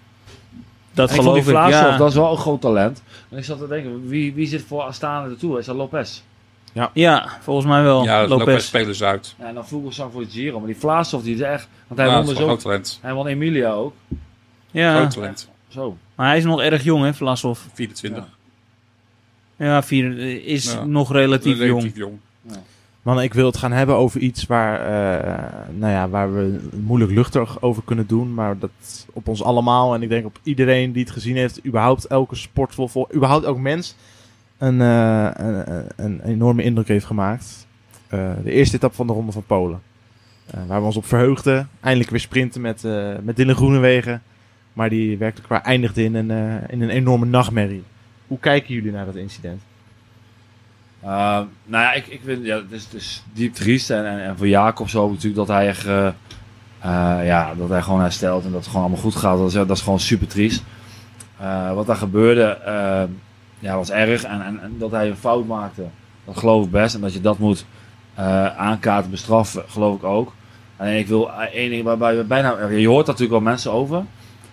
Dat 0.98 1.10
En 1.10 1.16
geloof 1.16 1.36
ik, 1.36 1.44
Vlaasov, 1.44 1.90
ja. 1.90 1.96
dat 1.96 2.08
is 2.08 2.14
wel 2.14 2.30
een 2.30 2.36
groot 2.36 2.60
talent. 2.60 3.02
En 3.28 3.38
ik 3.38 3.44
zat 3.44 3.58
te 3.58 3.68
denken, 3.68 4.08
wie, 4.08 4.34
wie 4.34 4.46
zit 4.46 4.62
voor 4.62 4.82
Astana 4.82 5.28
ertoe? 5.28 5.58
Is 5.58 5.66
dat 5.66 5.76
Lopez? 5.76 6.20
Ja, 6.92 7.28
volgens 7.40 7.66
mij 7.66 7.82
wel. 7.82 8.04
ja, 8.04 8.20
dat 8.20 8.28
Lopez. 8.28 8.46
Lopez 8.46 8.66
spelers 8.66 9.02
uit. 9.02 9.34
Ja, 9.38 9.44
en 9.46 9.54
dan 9.54 9.66
Vogelsang 9.66 10.12
voor 10.12 10.20
het 10.20 10.32
Giro. 10.32 10.58
Maar 10.58 10.66
die 10.66 10.76
Vlaasov, 10.76 11.22
die 11.22 11.34
is 11.34 11.40
echt... 11.40 11.68
Want 11.86 12.00
hij 12.00 12.08
Ja, 12.08 12.16
won 12.16 12.24
dus 12.26 12.32
wel 12.34 12.42
ook... 12.42 12.48
groot 12.48 12.60
talent. 12.62 12.98
Hij 13.02 13.12
won 13.14 13.26
Emilia 13.26 13.70
ook. 13.72 13.92
Ja, 14.70 14.96
Groot 14.96 15.10
talent. 15.10 15.48
Zo. 15.68 15.96
maar 16.14 16.26
hij 16.26 16.36
is 16.36 16.44
nog 16.44 16.60
erg 16.60 16.82
jong, 16.84 17.04
hè, 17.04 17.14
Vlasov. 17.14 17.60
24. 17.72 18.24
Ja, 19.56 19.82
vier, 19.82 20.18
is 20.46 20.72
Ja. 20.72 20.84
nog 20.84 21.12
relatief, 21.12 21.56
jong. 21.58 21.68
Relatief 21.68 21.96
jong. 21.96 22.18
Mannen, 23.08 23.26
ik 23.26 23.34
wil 23.34 23.46
het 23.46 23.56
gaan 23.56 23.72
hebben 23.72 23.96
over 23.96 24.20
iets 24.20 24.46
waar, 24.46 24.80
eh, 24.80 25.68
nou 25.70 25.92
ja, 25.92 26.08
waar 26.08 26.34
we 26.34 26.60
moeilijk 26.80 27.12
luchtig 27.12 27.62
over 27.62 27.82
kunnen 27.84 28.06
doen. 28.06 28.34
Maar 28.34 28.58
dat 28.58 29.06
op 29.12 29.28
ons 29.28 29.42
allemaal 29.42 29.94
en 29.94 30.02
ik 30.02 30.08
denk 30.08 30.26
op 30.26 30.38
iedereen 30.42 30.92
die 30.92 31.02
het 31.02 31.12
gezien 31.12 31.36
heeft, 31.36 31.66
überhaupt 31.66 32.04
elke 32.04 32.34
sportvol, 32.34 32.88
vol, 32.88 33.08
überhaupt 33.14 33.44
elk 33.44 33.58
mens, 33.58 33.96
een, 34.58 34.80
eh, 34.80 35.30
een, 35.32 35.82
een 35.96 36.20
enorme 36.24 36.62
indruk 36.62 36.88
heeft 36.88 37.04
gemaakt. 37.04 37.66
Eh, 38.08 38.30
de 38.44 38.50
eerste 38.50 38.76
etappe 38.76 38.96
van 38.96 39.06
de 39.06 39.12
Ronde 39.12 39.32
van 39.32 39.44
Polen. 39.46 39.80
Waar 40.66 40.80
we 40.80 40.86
ons 40.86 40.96
op 40.96 41.06
verheugden. 41.06 41.68
Eindelijk 41.80 42.10
weer 42.10 42.20
sprinten 42.20 42.60
met, 42.60 42.82
met 43.22 43.36
Dylan 43.36 43.54
Groenewegen. 43.54 44.22
Maar 44.72 44.88
die 44.88 45.18
werkelijk 45.18 45.48
waar 45.48 45.62
eindigde 45.62 46.04
in 46.04 46.14
een, 46.14 46.30
in 46.68 46.82
een 46.82 46.90
enorme 46.90 47.26
nachtmerrie. 47.26 47.82
Hoe 48.26 48.38
kijken 48.38 48.74
jullie 48.74 48.92
naar 48.92 49.06
dat 49.06 49.14
incident? 49.14 49.62
Uh, 51.04 51.08
nou 51.64 51.84
ja, 51.84 51.92
ik, 51.92 52.06
ik 52.06 52.20
vind 52.24 52.44
ja, 52.44 52.62
het 52.70 52.86
is, 52.94 53.22
diep 53.32 53.54
triest. 53.54 53.90
En, 53.90 54.06
en, 54.06 54.36
voor 54.36 54.48
Jacob 54.48 54.88
zo 54.88 55.08
natuurlijk 55.08 55.36
dat 55.36 55.48
hij 55.48 55.68
echt, 55.68 55.86
eh, 55.86 56.08
eh, 56.78 57.26
ja, 57.26 57.54
dat 57.54 57.68
hij 57.68 57.82
gewoon 57.82 58.00
herstelt 58.00 58.44
en 58.44 58.50
dat 58.50 58.60
het 58.60 58.68
gewoon 58.68 58.82
allemaal 58.82 59.02
goed 59.02 59.16
gaat. 59.16 59.38
Dat 59.38 59.46
is, 59.46 59.52
dat 59.52 59.70
is 59.70 59.80
gewoon 59.80 60.00
super 60.00 60.26
triest. 60.26 60.62
Eh, 61.38 61.72
wat 61.72 61.86
daar 61.86 61.96
gebeurde, 61.96 62.42
eh, 62.42 63.02
ja, 63.58 63.76
was 63.76 63.90
erg. 63.90 64.24
En, 64.24 64.40
en, 64.40 64.74
dat 64.78 64.90
hij 64.90 65.08
een 65.08 65.16
fout 65.16 65.46
maakte, 65.46 65.84
dat 66.24 66.36
geloof 66.36 66.64
ik 66.64 66.70
best. 66.70 66.94
En 66.94 67.00
dat 67.00 67.12
je 67.12 67.20
dat 67.20 67.38
moet 67.38 67.64
aankaarten, 68.56 69.10
bestraffen, 69.10 69.64
geloof 69.68 69.96
ik 69.96 70.04
ook. 70.04 70.32
En 70.76 70.98
ik 70.98 71.06
wil 71.06 71.30
één 71.32 71.70
ding 71.70 71.84
waarbij 71.84 72.16
we 72.16 72.24
bijna, 72.24 72.66
je 72.66 72.88
hoort 72.88 73.06
natuurlijk 73.06 73.32
wel 73.32 73.40
mensen 73.40 73.72
over. 73.72 74.04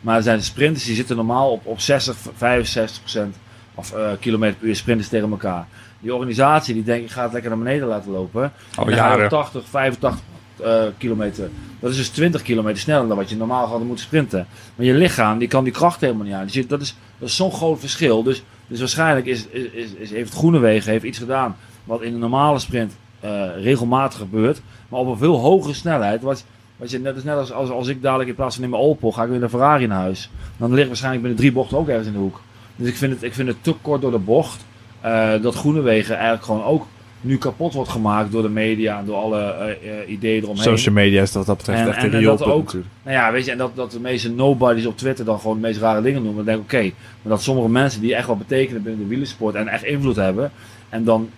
Maar 0.02 0.16
er 0.16 0.24
zijn 0.24 0.42
sprinters 0.42 0.86
die 0.86 0.96
zitten 0.96 1.16
normaal 1.16 1.52
op, 1.52 1.66
op 1.66 1.80
60, 1.80 2.16
65 2.36 3.00
procent 3.00 3.36
of 3.76 3.94
kilometer 4.20 4.56
per 4.56 4.68
uur 4.68 4.76
sprinters 4.76 5.10
tegen 5.10 5.30
elkaar. 5.30 5.68
Die 6.06 6.14
organisatie 6.14 6.74
die 6.74 6.84
denkt, 6.84 7.06
ik 7.06 7.12
ga 7.12 7.24
het 7.24 7.32
lekker 7.34 7.50
naar 7.50 7.60
beneden 7.60 7.88
laten 7.88 8.12
lopen. 8.12 8.52
Al 8.76 8.86
En 8.86 8.90
dan 8.90 9.00
ga 9.00 9.08
je 9.08 9.14
op 9.14 9.18
jaren. 9.18 9.30
80, 9.30 9.68
85 9.70 10.22
eh, 10.58 10.84
kilometer. 10.98 11.50
Dat 11.80 11.92
is 11.92 11.98
dus 11.98 12.10
20 12.10 12.42
kilometer 12.42 12.80
sneller 12.80 13.08
dan 13.08 13.18
wat 13.18 13.30
je 13.30 13.36
normaal 13.36 13.68
had 13.68 13.84
moeten 13.84 14.06
sprinten. 14.06 14.48
Maar 14.76 14.86
je 14.86 14.94
lichaam 14.94 15.38
die 15.38 15.48
kan 15.48 15.64
die 15.64 15.74
kracht 15.74 16.02
helemaal 16.02 16.26
niet 16.26 16.34
aan. 16.34 16.46
Dus 16.46 16.68
dat 16.68 16.82
is, 16.82 16.96
dat 17.18 17.30
is 17.30 17.36
zo'n 17.36 17.52
groot 17.52 17.80
verschil. 17.80 18.24
Dus, 18.24 18.44
dus 18.68 18.80
waarschijnlijk 18.80 19.26
is, 19.26 19.48
is, 19.48 19.64
is, 19.64 19.92
is, 19.92 20.12
heeft 20.12 20.34
Groenewegen 20.34 20.92
heeft 20.92 21.04
iets 21.04 21.18
gedaan 21.18 21.56
wat 21.84 22.02
in 22.02 22.14
een 22.14 22.20
normale 22.20 22.60
sprint 22.60 22.94
eh, 23.20 23.62
regelmatig 23.62 24.20
gebeurt. 24.20 24.62
Maar 24.90 25.00
op 25.00 25.08
een 25.08 25.18
veel 25.18 25.38
hogere 25.40 25.74
snelheid. 25.74 26.22
Wat, 26.22 26.46
wat 26.78 26.92
je, 26.92 27.00
net, 27.00 27.16
is 27.16 27.24
net 27.24 27.38
als, 27.38 27.52
als, 27.52 27.70
als 27.70 27.88
ik 27.88 28.02
dadelijk 28.02 28.30
in 28.30 28.36
plaats 28.36 28.56
van 28.56 28.64
in 28.64 28.70
mijn 28.70 28.82
Opel 28.82 29.12
ga 29.12 29.24
ik 29.24 29.30
weer 29.30 29.40
naar 29.40 29.50
Ferrari 29.50 29.88
naar 29.88 30.00
huis. 30.00 30.30
Dan 30.58 30.74
ligt 30.74 30.88
waarschijnlijk 30.88 31.24
binnen 31.24 31.42
drie 31.42 31.54
bochten 31.54 31.78
ook 31.78 31.88
ergens 31.88 32.08
in 32.08 32.14
de 32.14 32.20
hoek. 32.20 32.42
Dus 32.76 32.88
ik 32.88 32.96
vind 32.96 33.14
het, 33.14 33.24
ik 33.24 33.34
vind 33.34 33.48
het 33.48 33.58
te 33.62 33.76
kort 33.82 34.02
door 34.02 34.12
de 34.12 34.18
bocht. 34.18 34.66
Eh, 35.06 35.42
dat 35.42 35.56
Groenewegen 35.56 36.14
eigenlijk 36.16 36.46
gewoon 36.46 36.64
ook 36.64 36.86
nu 37.22 37.38
kapot 37.38 37.74
wordt 37.74 37.90
gemaakt 37.90 38.32
door 38.32 38.42
de 38.42 38.50
media 38.50 39.00
en 39.00 39.06
door 39.06 39.16
alle 39.16 39.40
eh, 39.42 39.70
eh, 40.02 40.10
ideeën 40.10 40.44
eromheen. 40.44 40.64
Social 40.64 40.94
media 40.94 41.22
is 41.22 41.32
dat 41.32 41.46
dat 41.46 41.58
betreft 41.58 41.80
En- 41.82 41.88
echt 41.88 41.98
en- 41.98 42.06
een 42.06 42.12
en 42.14 42.20
riool 42.20 42.38
dat 42.38 42.48
ook- 42.48 42.64
natuurlijk. 42.64 42.92
Nou 43.04 43.16
ja, 43.18 43.32
weet 43.32 43.46
je, 43.46 43.52
en 43.52 43.58
dat, 43.58 43.76
dat 43.76 43.92
de 43.92 44.00
meeste 44.00 44.32
nobodies 44.32 44.86
op 44.86 44.98
Twitter 44.98 45.26
dan 45.26 45.40
gewoon 45.40 45.56
de 45.56 45.62
meest 45.62 45.80
rare 45.80 46.02
dingen 46.02 46.24
noemen. 46.24 46.46
Dan 46.46 46.56
denk 46.56 46.72
ik, 46.72 46.74
oké, 46.80 46.84
maar 47.22 47.32
dat 47.32 47.42
sommige 47.42 47.70
mensen 47.70 48.02
die 48.02 48.16
echt 48.16 48.28
wat 48.28 48.38
betekenen 48.38 48.82
binnen 48.84 49.02
de 49.02 49.08
wielersport 49.08 49.56
en 49.56 49.68
echt 49.68 49.84
invloed 49.84 50.16
hebben. 50.16 50.52
En 50.90 51.04
dan 51.04 51.30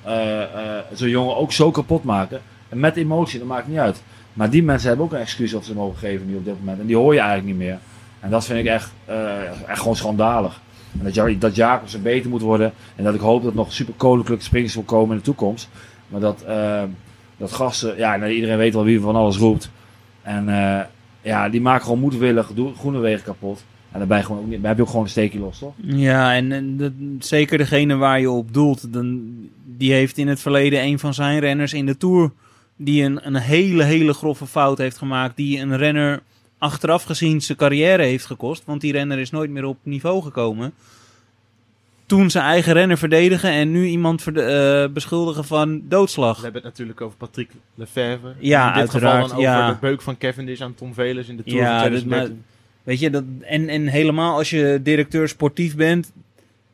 zo'n 0.93 1.10
jongen 1.10 1.36
ook 1.38 1.51
zo 1.51 1.71
kapot 1.71 2.03
maken. 2.03 2.41
En 2.69 2.80
met 2.80 2.95
emotie, 2.95 3.39
dat 3.39 3.47
maakt 3.47 3.67
niet 3.67 3.77
uit. 3.77 4.01
Maar 4.34 4.49
die 4.49 4.63
mensen 4.63 4.88
hebben 4.88 5.06
ook 5.06 5.13
een 5.13 5.19
excuus 5.19 5.53
of 5.53 5.65
ze 5.65 5.73
mogen 5.73 5.97
geven 5.97 6.27
nu 6.27 6.36
op 6.36 6.45
dit 6.45 6.60
moment. 6.60 6.80
En 6.80 6.86
die 6.86 6.95
hoor 6.95 7.13
je 7.13 7.19
eigenlijk 7.19 7.49
niet 7.49 7.58
meer. 7.67 7.77
En 8.19 8.30
dat 8.30 8.45
vind 8.45 8.60
ik 8.60 8.65
echt, 8.65 8.91
echt 9.67 9.80
gewoon 9.80 9.95
schandalig. 9.95 10.60
En 10.99 11.12
dat, 11.13 11.41
dat 11.41 11.55
Jacobsen 11.55 12.01
beter 12.01 12.29
moet 12.29 12.41
worden. 12.41 12.73
En 12.95 13.03
dat 13.03 13.13
ik 13.13 13.19
hoop 13.19 13.43
dat 13.43 13.53
nog 13.53 13.73
super 13.73 13.93
koninklijke 13.97 14.43
springers 14.43 14.73
wil 14.73 14.83
komen 14.83 15.12
in 15.12 15.17
de 15.17 15.23
toekomst. 15.23 15.69
Maar 16.07 16.19
dat, 16.19 16.41
eh, 16.41 16.83
dat 17.38 17.51
gasten, 17.51 17.97
ja, 17.97 18.27
iedereen 18.27 18.57
weet 18.57 18.73
wel 18.73 18.83
wie 18.83 18.99
van 18.99 19.15
alles 19.15 19.38
roept. 19.38 19.69
En 20.21 20.49
eh, 20.49 20.86
ja, 21.21 21.49
die 21.49 21.62
maken 21.62 21.83
gewoon 21.83 21.99
moedwillig 21.99 22.51
Groenewegen 22.77 23.23
kapot. 23.23 23.63
En 23.91 23.99
daarbij 23.99 24.23
gewoon 24.23 24.51
heb 24.62 24.75
je 24.75 24.81
ook 24.81 24.89
gewoon 24.89 25.03
een 25.03 25.10
steekje 25.10 25.39
los, 25.39 25.60
toch? 25.60 25.73
Ja, 25.77 26.36
en, 26.36 27.17
zeker 27.19 27.57
degene 27.57 27.95
waar 27.95 28.19
je 28.19 28.29
op 28.29 28.53
doelt, 28.53 28.93
dan, 28.93 29.33
die 29.65 29.93
heeft 29.93 30.17
in 30.17 30.27
het 30.27 30.39
verleden 30.39 30.83
een 30.83 30.99
van 30.99 31.13
zijn 31.13 31.39
renners 31.39 31.73
in 31.73 31.86
de 31.86 31.97
Tour... 31.97 32.31
die 32.75 33.03
een, 33.03 33.27
een 33.27 33.36
hele, 33.36 33.83
hele 33.83 34.13
grove 34.13 34.45
fout 34.45 34.77
heeft 34.77 34.97
gemaakt... 34.97 35.36
die 35.36 35.60
een 35.60 35.77
renner 35.77 36.21
achteraf 36.57 37.03
gezien 37.03 37.41
zijn 37.41 37.57
carrière 37.57 38.03
heeft 38.03 38.25
gekost. 38.25 38.63
Want 38.65 38.81
die 38.81 38.91
renner 38.91 39.19
is 39.19 39.31
nooit 39.31 39.49
meer 39.49 39.65
op 39.65 39.77
niveau 39.83 40.21
gekomen. 40.21 40.73
Toen 42.05 42.29
zijn 42.29 42.43
eigen 42.43 42.73
renner 42.73 42.97
verdedigen 42.97 43.51
en 43.51 43.71
nu 43.71 43.85
iemand 43.85 44.21
verde- 44.21 44.41
eh, 44.41 44.93
beschuldigen 44.93 45.45
van 45.45 45.81
doodslag. 45.87 46.37
We 46.37 46.43
hebben 46.43 46.61
het 46.61 46.71
natuurlijk 46.71 47.01
over 47.01 47.17
Patrick 47.17 47.49
Lefevre. 47.75 48.33
Ja, 48.39 48.67
in 48.67 48.81
dit 48.81 48.89
geval 48.89 49.09
uiteraard, 49.09 49.29
dan 49.29 49.37
over 49.37 49.41
ja. 49.41 49.71
de 49.71 49.77
beuk 49.79 50.01
van 50.01 50.17
Cavendish 50.17 50.61
aan 50.61 50.75
Tom 50.75 50.93
Velers 50.93 51.27
in 51.27 51.37
de 51.37 51.43
Tour 51.43 51.57
Ja, 51.57 51.81
van 51.81 51.91
dus 51.91 51.99
2013. 51.99 52.43
Weet 52.83 52.99
je, 52.99 53.09
dat, 53.09 53.23
en, 53.41 53.69
en 53.69 53.87
helemaal 53.87 54.37
als 54.37 54.49
je 54.49 54.79
directeur 54.83 55.27
sportief 55.27 55.75
bent. 55.75 56.11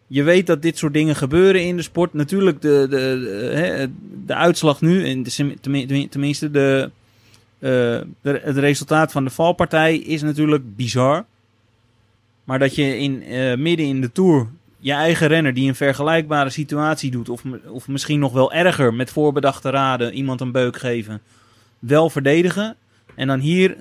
Je 0.07 0.23
weet 0.23 0.47
dat 0.47 0.61
dit 0.61 0.77
soort 0.77 0.93
dingen 0.93 1.15
gebeuren 1.15 1.63
in 1.63 1.75
de 1.75 1.81
sport. 1.81 2.13
Natuurlijk, 2.13 2.61
de, 2.61 2.87
de, 2.89 2.97
de, 2.97 3.89
de 4.25 4.33
uitslag 4.33 4.81
nu, 4.81 5.05
en 5.05 5.23
tenminste 6.09 6.51
de, 6.51 6.91
de, 7.63 8.39
het 8.43 8.57
resultaat 8.57 9.11
van 9.11 9.23
de 9.23 9.29
valpartij 9.29 9.97
is 9.97 10.21
natuurlijk 10.21 10.75
bizar. 10.75 11.25
Maar 12.43 12.59
dat 12.59 12.75
je 12.75 12.97
in, 12.97 13.23
eh, 13.23 13.55
midden 13.55 13.85
in 13.85 14.01
de 14.01 14.11
tour 14.11 14.47
je 14.79 14.91
eigen 14.91 15.27
renner 15.27 15.53
die 15.53 15.67
een 15.67 15.75
vergelijkbare 15.75 16.49
situatie 16.49 17.11
doet, 17.11 17.29
of, 17.29 17.43
of 17.67 17.87
misschien 17.87 18.19
nog 18.19 18.33
wel 18.33 18.53
erger, 18.53 18.93
met 18.93 19.11
voorbedachte 19.11 19.69
raden 19.69 20.13
iemand 20.13 20.41
een 20.41 20.51
beuk 20.51 20.77
geven, 20.77 21.21
wel 21.79 22.09
verdedigen. 22.09 22.75
En 23.15 23.27
dan 23.27 23.39
hier 23.39 23.77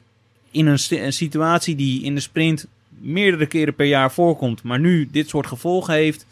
in 0.51 0.67
een, 0.67 0.79
een 0.89 1.13
situatie 1.13 1.77
die 1.77 2.03
in 2.03 2.15
de 2.15 2.21
sprint 2.21 2.67
meerdere 2.89 3.47
keren 3.47 3.75
per 3.75 3.87
jaar 3.87 4.13
voorkomt, 4.13 4.63
maar 4.63 4.81
nu 4.81 5.09
dit 5.11 5.29
soort 5.29 5.47
gevolgen 5.47 5.95
heeft, 5.95 6.27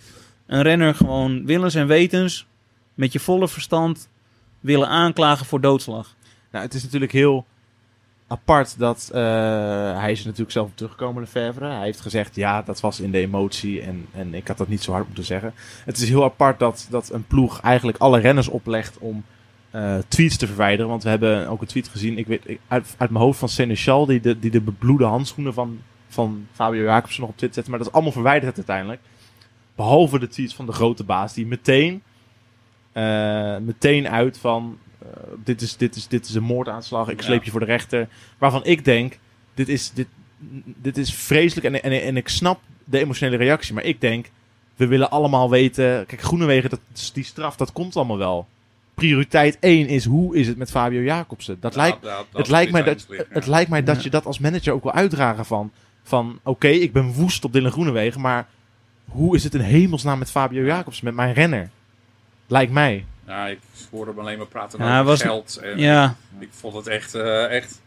een 0.47 0.63
renner 0.63 0.95
gewoon 0.95 1.47
willens 1.47 1.75
en 1.75 1.87
wetens 1.87 2.47
met 2.95 3.13
je 3.13 3.21
volle 3.21 3.49
verstand 3.49 4.09
willen 4.61 4.89
aanklagen 4.89 5.47
voor 5.47 5.61
doodslag. 5.61 6.15
Nou, 6.51 6.65
het 6.65 6.75
is 6.75 6.83
natuurlijk 6.83 7.13
heel 7.13 7.47
apart 8.27 8.79
dat 8.79 9.11
eh, 9.13 9.21
hij 9.99 10.11
is 10.11 10.25
natuurlijk 10.25 10.51
zelf 10.51 10.69
op 10.69 10.77
teruggekomen, 10.77 11.23
Lefevre. 11.23 11.67
Hij 11.67 11.85
heeft 11.85 12.01
gezegd, 12.01 12.35
ja, 12.35 12.63
dat 12.63 12.81
was 12.81 13.01
in 13.01 13.11
de 13.11 13.19
emotie 13.19 13.83
en, 13.83 14.07
en 14.13 14.35
ik 14.35 14.49
had 14.49 14.59
dat 14.59 14.69
niet 14.69 14.83
zo 14.83 14.93
hard 14.93 15.07
moeten 15.07 15.25
zeggen. 15.25 15.55
Het 15.85 15.99
is 15.99 16.09
heel 16.09 16.25
apart 16.25 16.59
dat, 16.59 16.87
dat 16.91 17.13
een 17.13 17.27
ploeg 17.27 17.61
eigenlijk 17.61 17.99
alle 17.99 18.21
renners 18.21 18.49
oplegt 18.49 18.99
om 18.99 19.25
eh, 19.71 19.99
tweets 20.09 20.37
te 20.37 20.47
verwijderen. 20.47 20.91
Want 20.91 21.03
we 21.03 21.09
hebben 21.09 21.49
ook 21.49 21.61
een 21.61 21.67
tweet 21.67 21.89
gezien, 21.89 22.19
ik 22.19 22.27
weet, 22.27 22.59
uit, 22.69 22.95
uit 22.99 23.11
mijn 23.11 23.25
hoofd 23.25 23.39
van 23.39 23.49
Seneschal, 23.49 24.07
die 24.07 24.21
de, 24.21 24.39
die 24.39 24.51
de 24.51 24.61
bebloede 24.61 25.05
handschoenen 25.05 25.55
van, 25.55 25.81
van 26.09 26.47
Fabio 26.53 26.83
Jacobsen 26.83 27.21
nog 27.21 27.31
op 27.31 27.37
Twitter 27.37 27.57
zette. 27.57 27.71
Maar 27.71 27.79
dat 27.79 27.89
is 27.89 27.95
allemaal 27.95 28.13
verwijderd 28.13 28.57
uiteindelijk. 28.57 29.01
Behalve 29.75 30.19
de 30.19 30.29
tweets 30.29 30.55
van 30.55 30.67
de 30.67 30.73
grote 30.73 31.05
baas, 31.05 31.35
die 31.35 31.47
meteen, 31.47 32.03
eh, 32.93 33.57
meteen 33.57 34.09
uit 34.09 34.39
van... 34.39 34.79
eh, 35.14 35.23
dit, 35.44 35.62
is, 35.62 35.77
dit, 35.77 35.96
is, 35.96 36.09
dit 36.09 36.29
is 36.29 36.35
een 36.35 36.42
moordaanslag, 36.42 37.09
ik 37.09 37.20
Ja. 37.20 37.27
sleep 37.27 37.44
je 37.44 37.51
voor 37.51 37.61
de 37.61 37.66
rechter. 37.66 38.09
Waarvan 38.38 38.64
ik 38.64 38.85
denk, 38.85 39.18
dit 39.55 39.68
is, 39.68 39.90
dit, 39.92 40.07
dit 40.64 40.99
is 40.99 41.14
vreselijk 41.14 41.66
en, 41.66 41.83
en, 41.83 42.03
en 42.03 42.16
ik 42.16 42.29
snap 42.29 42.61
de 42.85 42.99
emotionele 42.99 43.37
reactie. 43.37 43.75
Maar 43.75 43.85
ik 43.85 44.01
denk, 44.01 44.31
we 44.77 44.87
willen 44.87 45.11
allemaal 45.11 45.51
weten... 45.51 46.07
Kijk, 46.07 46.20
Groenewegen, 46.23 46.70
dat, 46.70 46.81
die 47.12 47.25
straf, 47.25 47.57
dat 47.57 47.73
komt 47.73 47.96
allemaal 47.96 48.18
wel. 48.18 48.46
Prioriteit 48.94 49.59
1 49.61 49.87
is, 49.88 50.05
hoe 50.05 50.37
is 50.37 50.46
het 50.46 50.57
met 50.57 50.70
Fabio 50.70 51.01
Jacobsen? 51.03 51.57
Dat 51.61 51.77
lijkt, 51.77 51.99
Ja, 52.03 52.16
dat- 52.16 52.27
dat 52.31 52.40
het 52.40 52.51
lijkt 52.51 52.73
mij 52.73 52.83
dat, 52.83 53.01
het 53.01 53.09
liggen, 53.09 53.27
het 53.31 53.44
ja. 53.44 53.51
lijkt 53.51 53.70
mij 53.70 53.83
dat 53.83 53.96
Ja. 53.96 54.03
je 54.03 54.11
dat 54.11 54.27
als 54.27 54.38
manager 54.38 54.73
ook 54.73 54.83
wil 54.83 54.92
uitdragen 54.92 55.44
van... 55.46 55.70
Van, 56.03 56.38
oké, 56.42 56.68
ik 56.68 56.92
ben 56.92 57.12
woest 57.12 57.44
op 57.44 57.53
Dylan 57.53 57.73
Groenewegen, 57.73 58.20
maar... 58.20 58.46
Hoe 59.09 59.37
is 59.37 59.44
het 59.44 59.55
in 59.55 59.61
hemelsnaam 59.61 60.18
met 60.18 60.31
Fabio 60.31 60.64
Jacobsen, 60.64 61.05
met 61.05 61.14
mijn 61.14 61.33
renner? 61.35 61.70
Lijkt 62.46 62.73
mij. 62.73 63.05
Ja, 63.31 63.47
ik 63.47 63.59
hoorde 63.90 64.11
hem 64.11 64.21
alleen 64.21 64.38
maar 64.38 64.47
praten 64.47 64.79
Ja, 64.85 64.93
over 64.95 65.05
was- 65.05 65.23
geld. 65.23 65.57
En 65.62 65.79
Ja, 65.79 66.14
Ik 66.38 66.49
vond 66.53 66.75
het 66.75 66.87
echt, 66.87 67.14
eh, 67.14 67.57
echt 67.57 67.81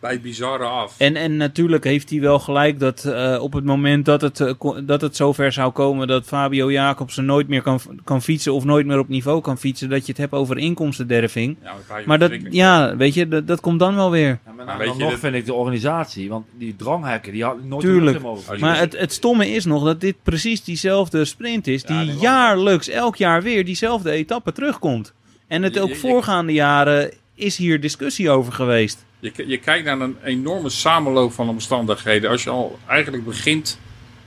bij 0.00 0.12
het 0.12 0.22
bizarre 0.22 0.64
af. 0.64 0.94
En, 0.98 1.16
en 1.16 1.36
natuurlijk 1.36 1.84
heeft 1.84 2.10
hij 2.10 2.20
wel 2.20 2.38
gelijk 2.38 2.78
dat 2.80 3.04
eh, 3.04 3.38
op 3.40 3.52
het 3.52 3.64
moment 3.64 4.04
dat 4.04 4.20
het, 4.20 4.40
eh, 4.40 4.52
dat 4.84 5.00
het 5.00 5.16
zover 5.16 5.52
zou 5.52 5.72
komen 5.72 6.06
dat 6.08 6.24
Fabio 6.24 6.70
Jacobsen 6.72 7.24
nooit 7.24 7.48
meer 7.48 7.62
kan, 7.62 7.80
kan 8.04 8.22
fietsen 8.22 8.52
of 8.52 8.64
nooit 8.64 8.86
meer 8.86 8.98
op 8.98 9.08
niveau 9.08 9.40
kan 9.40 9.58
fietsen, 9.58 9.88
dat 9.88 10.00
je 10.06 10.12
het 10.12 10.20
hebt 10.20 10.32
over 10.32 10.58
inkomstenderving. 10.58 11.56
ja, 11.62 11.74
Maar 12.06 12.18
dat, 12.18 12.32
ja, 12.50 12.96
weet 12.96 13.14
je, 13.14 13.28
dat, 13.28 13.46
dat 13.46 13.60
komt 13.60 13.78
dan 13.78 13.94
wel 13.94 14.10
weer. 14.10 14.28
Ja, 14.28 14.38
maar 14.44 14.54
Maar 14.54 14.66
dan 14.66 14.86
weet 14.86 14.96
je, 14.96 15.02
nog 15.02 15.18
vind 15.18 15.34
ik 15.34 15.46
de 15.46 15.54
organisatie, 15.54 16.28
want 16.28 16.46
die 16.58 16.76
dranghekken, 16.76 17.32
die 17.32 17.44
had 17.44 17.64
nooit 17.64 17.80
Tuurlijk. 17.82 18.20
mogen. 18.20 18.60
Maar 18.60 18.72
dus- 18.72 18.80
het, 18.80 18.98
het 18.98 19.12
stomme 19.12 19.48
is 19.50 19.64
nog 19.64 19.84
dat 19.84 20.00
dit 20.00 20.16
precies 20.22 20.64
diezelfde 20.64 21.24
sprint 21.24 21.66
is, 21.66 21.82
Ja, 21.86 22.02
die 22.02 22.12
jaarlijks, 22.16 22.88
elk 22.88 23.16
jaar 23.16 23.42
weer 23.42 23.64
diezelfde 23.64 24.10
etappe 24.10 24.52
terugkomt. 24.52 25.12
En 25.46 25.62
het 25.62 25.78
ook 25.78 25.88
je- 25.88 25.94
je- 25.94 26.00
voorgaande 26.00 26.52
jaren 26.52 27.12
is 27.34 27.56
hier 27.56 27.80
discussie 27.80 28.30
over 28.30 28.52
geweest. 28.52 29.04
Je, 29.34 29.48
je 29.48 29.58
kijkt 29.58 29.84
naar 29.84 30.00
een 30.00 30.16
enorme 30.24 30.68
samenloop 30.68 31.32
van 31.32 31.48
omstandigheden. 31.48 32.30
Als 32.30 32.42
je 32.42 32.50
al 32.50 32.78
eigenlijk 32.86 33.24
begint, 33.24 33.78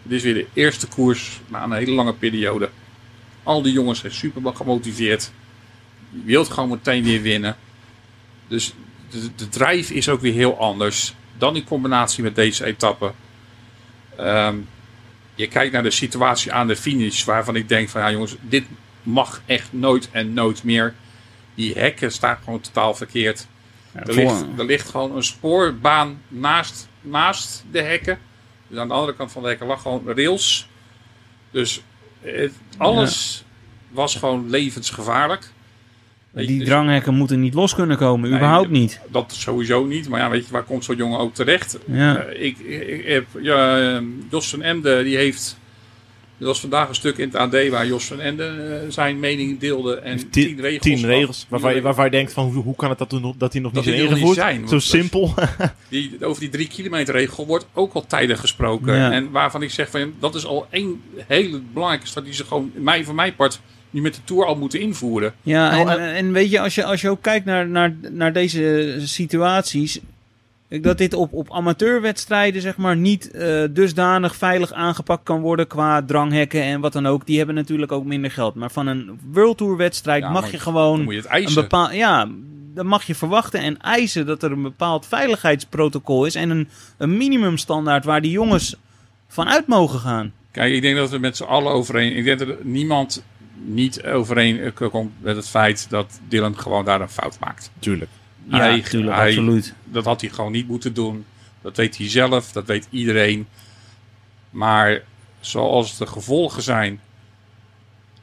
dit 0.03 0.17
is 0.17 0.23
weer 0.23 0.33
de 0.33 0.47
eerste 0.53 0.87
koers 0.87 1.39
na 1.47 1.63
een 1.63 1.71
hele 1.71 1.91
lange 1.91 2.13
periode. 2.13 2.69
Al 3.43 3.61
die 3.61 3.73
jongens 3.73 3.99
zijn 3.99 4.13
super 4.13 4.55
gemotiveerd. 4.55 5.31
Je 6.09 6.21
wilt 6.23 6.49
gewoon 6.49 6.69
meteen 6.69 7.03
weer 7.03 7.21
winnen. 7.21 7.55
Dus 8.47 8.73
de, 9.09 9.35
de 9.35 9.49
drijf 9.49 9.89
is 9.89 10.09
ook 10.09 10.21
weer 10.21 10.33
heel 10.33 10.59
anders. 10.59 11.13
Dan 11.37 11.55
in 11.55 11.63
combinatie 11.63 12.23
met 12.23 12.35
deze 12.35 12.65
etappe. 12.65 13.11
Ehm, 14.17 14.55
je 15.35 15.47
kijkt 15.47 15.73
naar 15.73 15.83
de 15.83 15.91
situatie 15.91 16.51
aan 16.51 16.67
de 16.67 16.75
finish, 16.75 17.23
waarvan 17.23 17.55
ik 17.55 17.69
denk 17.69 17.89
van 17.89 18.01
ja 18.01 18.11
jongens, 18.11 18.35
dit 18.41 18.63
mag 19.03 19.41
echt 19.45 19.73
nooit 19.73 20.09
en 20.11 20.33
nooit 20.33 20.63
meer. 20.63 20.93
Die 21.55 21.73
hekken 21.73 22.11
staan 22.11 22.37
gewoon 22.43 22.61
totaal 22.61 22.93
verkeerd. 22.95 23.47
Er 23.93 24.13
ligt, 24.13 24.45
er 24.57 24.65
ligt 24.65 24.89
gewoon 24.89 25.15
een 25.15 25.23
spoorbaan 25.23 26.21
naast, 26.27 26.87
naast 27.01 27.63
de 27.71 27.81
hekken. 27.81 28.19
Dus 28.67 28.77
aan 28.77 28.87
de 28.87 28.93
andere 28.93 29.15
kant 29.15 29.31
van 29.31 29.41
de 29.41 29.47
hekken 29.47 29.67
lag 29.67 29.81
gewoon 29.81 30.03
rails. 30.05 30.69
Dus 31.51 31.81
het, 32.21 32.53
alles 32.77 33.43
was 33.89 34.15
gewoon 34.15 34.49
levensgevaarlijk. 34.49 35.51
Je, 36.33 36.45
Die 36.45 36.59
dus 36.59 36.67
dranghekken 36.67 37.13
moeten 37.13 37.39
niet 37.39 37.53
los 37.53 37.75
kunnen 37.75 37.97
komen, 37.97 38.29
Nee, 38.29 38.39
überhaupt 38.39 38.69
niet. 38.69 38.99
Dat 39.11 39.33
sowieso 39.33 39.85
niet. 39.85 40.09
Maar 40.09 40.19
ja, 40.19 40.29
weet 40.29 40.45
je, 40.45 40.51
waar 40.51 40.63
komt 40.63 40.83
zo'n 40.83 40.95
jongen 40.95 41.19
ook 41.19 41.33
terecht? 41.33 41.77
Ja. 41.85 42.15
Eh, 42.15 42.45
ik, 42.45 42.59
ik, 42.59 43.05
heb, 43.05 43.25
ja, 43.41 43.79
eh, 43.95 44.01
Jos 44.29 44.49
van 44.49 44.61
Emden, 44.61 45.03
die 45.03 45.17
heeft... 45.17 45.58
Er 46.39 46.45
was 46.45 46.59
vandaag 46.59 46.89
een 46.89 46.95
stuk 46.95 47.17
in 47.17 47.27
het 47.27 47.35
AD 47.35 47.69
waar 47.69 47.87
Jos 47.87 48.05
van 48.05 48.19
Emden 48.19 48.81
eh, 48.81 48.89
zijn 48.89 49.19
mening 49.19 49.59
deelde. 49.59 49.95
En 49.95 50.17
Tien, 50.17 50.29
tien 50.29 50.61
regels. 50.61 50.81
tien 50.81 51.05
regels 51.05 51.45
waarvan, 51.49 51.75
je, 51.75 51.81
waarvan 51.81 52.05
je 52.05 52.11
denkt 52.11 52.33
van 52.33 52.45
hoe, 52.45 52.63
hoe 52.63 52.75
kan 52.75 52.89
het 52.89 52.97
dat, 52.97 53.09
dat 53.37 53.51
die 53.51 53.61
nog 53.61 53.71
Dat 53.71 53.85
niet 53.85 53.93
die 53.95 54.03
ingevoerd? 54.03 54.35
zijn, 54.35 54.67
Zo 54.67 54.79
simpel. 54.79 55.33
Die, 55.89 56.17
over 56.21 56.39
die 56.41 56.49
drie 56.49 56.67
kilometer 56.67 57.13
regel 57.13 57.45
wordt 57.45 57.67
ook 57.73 57.93
al 57.93 58.05
tijden 58.07 58.37
gesproken. 58.37 58.95
Ja. 58.95 59.11
En 59.11 59.31
waarvan 59.31 59.61
ik 59.61 59.71
zeg 59.71 59.89
van 59.89 60.13
dat 60.19 60.35
is 60.35 60.45
al 60.45 60.67
één 60.69 61.01
hele 61.27 61.61
belangrijke 61.73 62.07
stap 62.07 62.23
die 62.23 62.33
ze 62.33 62.45
gewoon 62.45 62.71
mij, 62.75 63.03
voor 63.03 63.15
mijn 63.15 63.35
part 63.35 63.59
nu 63.89 64.01
met 64.01 64.15
de 64.15 64.21
Tour 64.23 64.45
al 64.45 64.55
moeten 64.55 64.79
invoeren. 64.79 65.33
Ja, 65.41 65.69
Nou, 65.71 65.89
en, 65.89 66.13
en 66.13 66.31
weet 66.31 66.51
je, 66.51 66.59
als 66.59 66.75
je, 66.75 66.83
als 66.83 67.01
je 67.01 67.09
ook 67.09 67.21
kijkt 67.21 67.45
naar, 67.45 67.67
naar, 67.67 67.95
naar 68.11 68.33
deze 68.33 68.95
situaties. 68.99 69.99
Ik- 70.69 70.83
Dat 70.83 70.97
dit 70.97 71.13
op, 71.13 71.33
op 71.33 71.51
amateurwedstrijden 71.53 72.61
zeg 72.61 72.77
maar 72.77 72.97
niet 72.97 73.31
eh, 73.31 73.63
dusdanig 73.71 74.35
veilig 74.35 74.71
aangepakt 74.73 75.23
kan 75.23 75.41
worden 75.41 75.67
qua 75.67 76.03
dranghekken 76.05 76.61
en 76.63 76.79
wat 76.81 76.93
dan 76.93 77.05
ook. 77.07 77.25
Die 77.25 77.37
hebben 77.37 77.55
natuurlijk 77.55 77.91
ook 77.91 78.05
minder 78.05 78.31
geld. 78.31 78.55
Maar 78.55 78.71
van 78.71 78.87
een 78.87 79.19
World 79.31 79.57
Tour 79.57 79.77
wedstrijd 79.77 80.23
Ja, 80.23 80.29
mag 80.29 80.51
je 80.51 80.59
gewoon 80.59 81.03
moet 81.03 81.13
je 81.13 81.19
het 81.19 81.47
een 81.47 81.53
bepaald... 81.61 81.93
Ja, 81.93 82.27
dan 82.73 82.85
mag 82.85 83.03
je 83.03 83.15
verwachten 83.15 83.59
en 83.59 83.77
eisen 83.81 84.25
dat 84.25 84.43
er 84.43 84.51
een 84.51 84.61
bepaald 84.61 85.05
veiligheidsprotocol 85.05 86.25
is. 86.25 86.35
En 86.35 86.49
een, 86.49 86.69
een 86.97 87.17
minimumstandaard 87.17 88.05
waar 88.05 88.21
die 88.21 88.31
jongens 88.31 88.75
vanuit 89.27 89.67
mogen 89.67 89.99
gaan. 89.99 90.33
Kijk, 90.51 90.73
ik 90.73 90.81
denk 90.81 90.95
dat 90.97 91.09
we 91.09 91.17
met 91.17 91.37
z'n 91.37 91.43
allen 91.43 91.71
overeen. 91.71 92.15
Ik 92.15 92.23
denk 92.23 92.39
dat 92.39 92.47
er 92.47 92.57
niemand 92.61 93.23
niet 93.53 94.03
overeen 94.03 94.59
eh, 94.59 94.89
komt 94.91 95.11
met 95.21 95.35
het 95.35 95.49
feit 95.49 95.89
dat 95.89 96.19
Dylan 96.27 96.57
gewoon 96.59 96.85
daar 96.85 97.01
een 97.01 97.09
fout 97.09 97.37
maakt. 97.39 97.71
Tuurlijk. 97.79 98.09
Ja, 98.49 98.57
Hij- 98.57 98.83
hij- 98.91 99.27
absoluut. 99.27 99.73
Dat 99.83 100.05
had 100.05 100.21
hij 100.21 100.29
gewoon 100.29 100.51
niet 100.51 100.67
moeten 100.67 100.93
doen. 100.93 101.25
Dat 101.61 101.77
weet 101.77 101.97
hij 101.97 102.09
zelf, 102.09 102.51
dat 102.51 102.65
weet 102.65 102.87
iedereen. 102.89 103.47
Maar 104.49 105.01
zoals 105.39 105.97
de 105.97 106.05
gevolgen 106.07 106.61
zijn. 106.61 106.99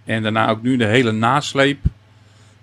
En 0.04 0.22
daarna 0.22 0.48
ook 0.48 0.62
nu 0.62 0.76
de 0.76 0.84
hele 0.86 1.12
nasleep. 1.12 1.78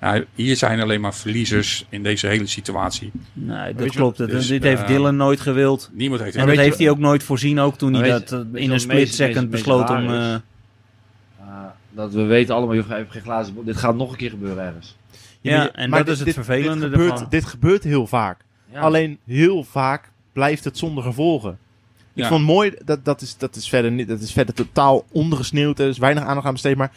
Ja, 0.01 0.23
hier 0.35 0.55
zijn 0.55 0.81
alleen 0.81 1.01
maar 1.01 1.13
verliezers 1.13 1.85
in 1.89 2.03
deze 2.03 2.27
hele 2.27 2.47
situatie. 2.47 3.11
Nee, 3.33 3.73
dat 3.73 3.89
klopt. 3.89 4.17
Dat- 4.17 4.29
dus, 4.29 4.47
dit 4.47 4.63
heeft 4.63 4.81
eh, 4.81 4.87
Dylan 4.87 5.15
nooit 5.15 5.39
gewild. 5.39 5.89
Niemand 5.93 6.21
heeft 6.21 6.35
En 6.35 6.41
het. 6.41 6.49
dat 6.55 6.65
heeft 6.65 6.77
hij 6.77 6.89
ook 6.89 6.97
nooit 6.97 7.23
voorzien, 7.23 7.59
ook 7.59 7.77
toen 7.77 7.93
hij 7.93 8.09
dat 8.09 8.29
je- 8.29 8.35
eh, 8.35 8.41
weet 8.41 8.51
je 8.53 8.57
in 8.59 8.63
een 8.63 8.69
meest- 8.69 8.83
split 8.83 9.13
second 9.13 9.35
meest- 9.35 9.49
besloot 9.49 9.89
meest 9.89 10.01
om... 10.01 10.13
eh, 10.13 10.35
dat 11.91 12.13
we 12.13 12.21
weten 12.21 12.55
allemaal, 12.55 12.75
je 12.75 12.83
hebt 12.87 13.11
geen 13.11 13.21
glazen. 13.21 13.55
Dit 13.65 13.77
gaat 13.77 13.95
nog 13.95 14.11
een 14.11 14.17
keer 14.17 14.29
gebeuren 14.29 14.63
ergens. 14.65 14.95
Ja, 15.51 15.71
en 15.71 15.89
maar 15.89 16.05
dat 16.05 16.07
dit- 16.17 16.27
is 16.27 16.35
het 16.35 16.45
vervelende 16.45 16.79
Dit 16.89 16.91
gebeurt, 16.91 17.11
ervan. 17.11 17.29
dit 17.29 17.45
gebeurt 17.45 17.83
heel 17.83 18.07
vaak. 18.07 18.39
Ja. 18.71 18.79
Alleen 18.79 19.19
heel 19.25 19.63
vaak 19.63 20.11
blijft 20.33 20.63
het 20.63 20.77
zonder 20.77 21.03
gevolgen. 21.03 21.51
Ik 22.13 22.23
Ja. 22.23 22.27
vond 22.27 22.45
mooi, 22.45 22.73
dat, 22.85 23.05
dat, 23.05 23.21
is, 23.21 23.37
dat, 23.37 23.55
is 23.55 23.69
verder 23.69 23.91
niet, 23.91 24.07
dat 24.07 24.19
is 24.21 24.31
verder 24.31 24.53
totaal 24.55 25.05
ondergesneeuwd. 25.11 25.79
Er 25.79 25.87
is 25.87 25.97
weinig 25.97 26.23
aandacht 26.23 26.45
aan 26.47 26.53
besteed. 26.53 26.75
Maar 26.77 26.91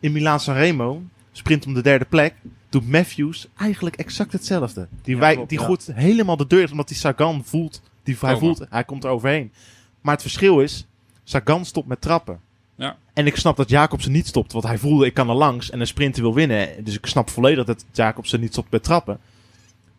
in 0.00 0.12
Milaan 0.12 0.40
Sanremo, 0.40 1.02
sprint 1.32 1.66
om 1.66 1.74
de 1.74 1.82
derde 1.82 2.04
plek, 2.04 2.34
doet 2.68 2.88
Matthews 2.88 3.46
eigenlijk 3.56 3.96
exact 3.96 4.32
hetzelfde. 4.32 4.88
Die, 5.02 5.14
Ja, 5.14 5.20
wij, 5.20 5.34
klopt, 5.34 5.48
die 5.48 5.58
gooit 5.58 5.90
helemaal 5.94 6.36
de 6.36 6.46
deur, 6.46 6.70
omdat 6.70 6.88
die 6.88 6.96
Sagan 6.96 7.44
voelt. 7.44 7.82
Die, 8.02 8.16
hij 8.20 8.36
voelt, 8.36 8.66
hij 8.70 8.84
komt 8.84 9.04
er 9.04 9.10
overheen. 9.10 9.52
Maar 10.00 10.12
het 10.12 10.22
verschil 10.22 10.60
is, 10.60 10.86
Sagan 11.24 11.64
stopt 11.64 11.88
met 11.88 12.00
trappen. 12.00 12.40
Ja. 12.78 12.96
En 13.14 13.26
ik 13.26 13.36
snap 13.36 13.56
dat 13.56 13.70
Jacobsen 13.70 14.12
niet 14.12 14.26
stopt, 14.26 14.52
want 14.52 14.64
hij 14.64 14.78
voelde 14.78 15.06
ik 15.06 15.14
kan 15.14 15.28
er 15.28 15.34
langs 15.34 15.70
en 15.70 15.80
een 15.80 15.86
sprinter 15.86 16.22
wil 16.22 16.34
winnen. 16.34 16.84
Dus 16.84 16.94
ik 16.94 17.06
snap 17.06 17.30
volledig 17.30 17.64
dat 17.64 17.84
Jacobsen 17.92 18.40
niet 18.40 18.52
stopt 18.52 18.70
met 18.70 18.82
trappen. 18.82 19.18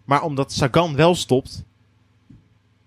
Maar 0.06 0.22
omdat 0.24 0.52
Sagan 0.52 0.96
wel 0.96 1.16
stopt 1.16 1.64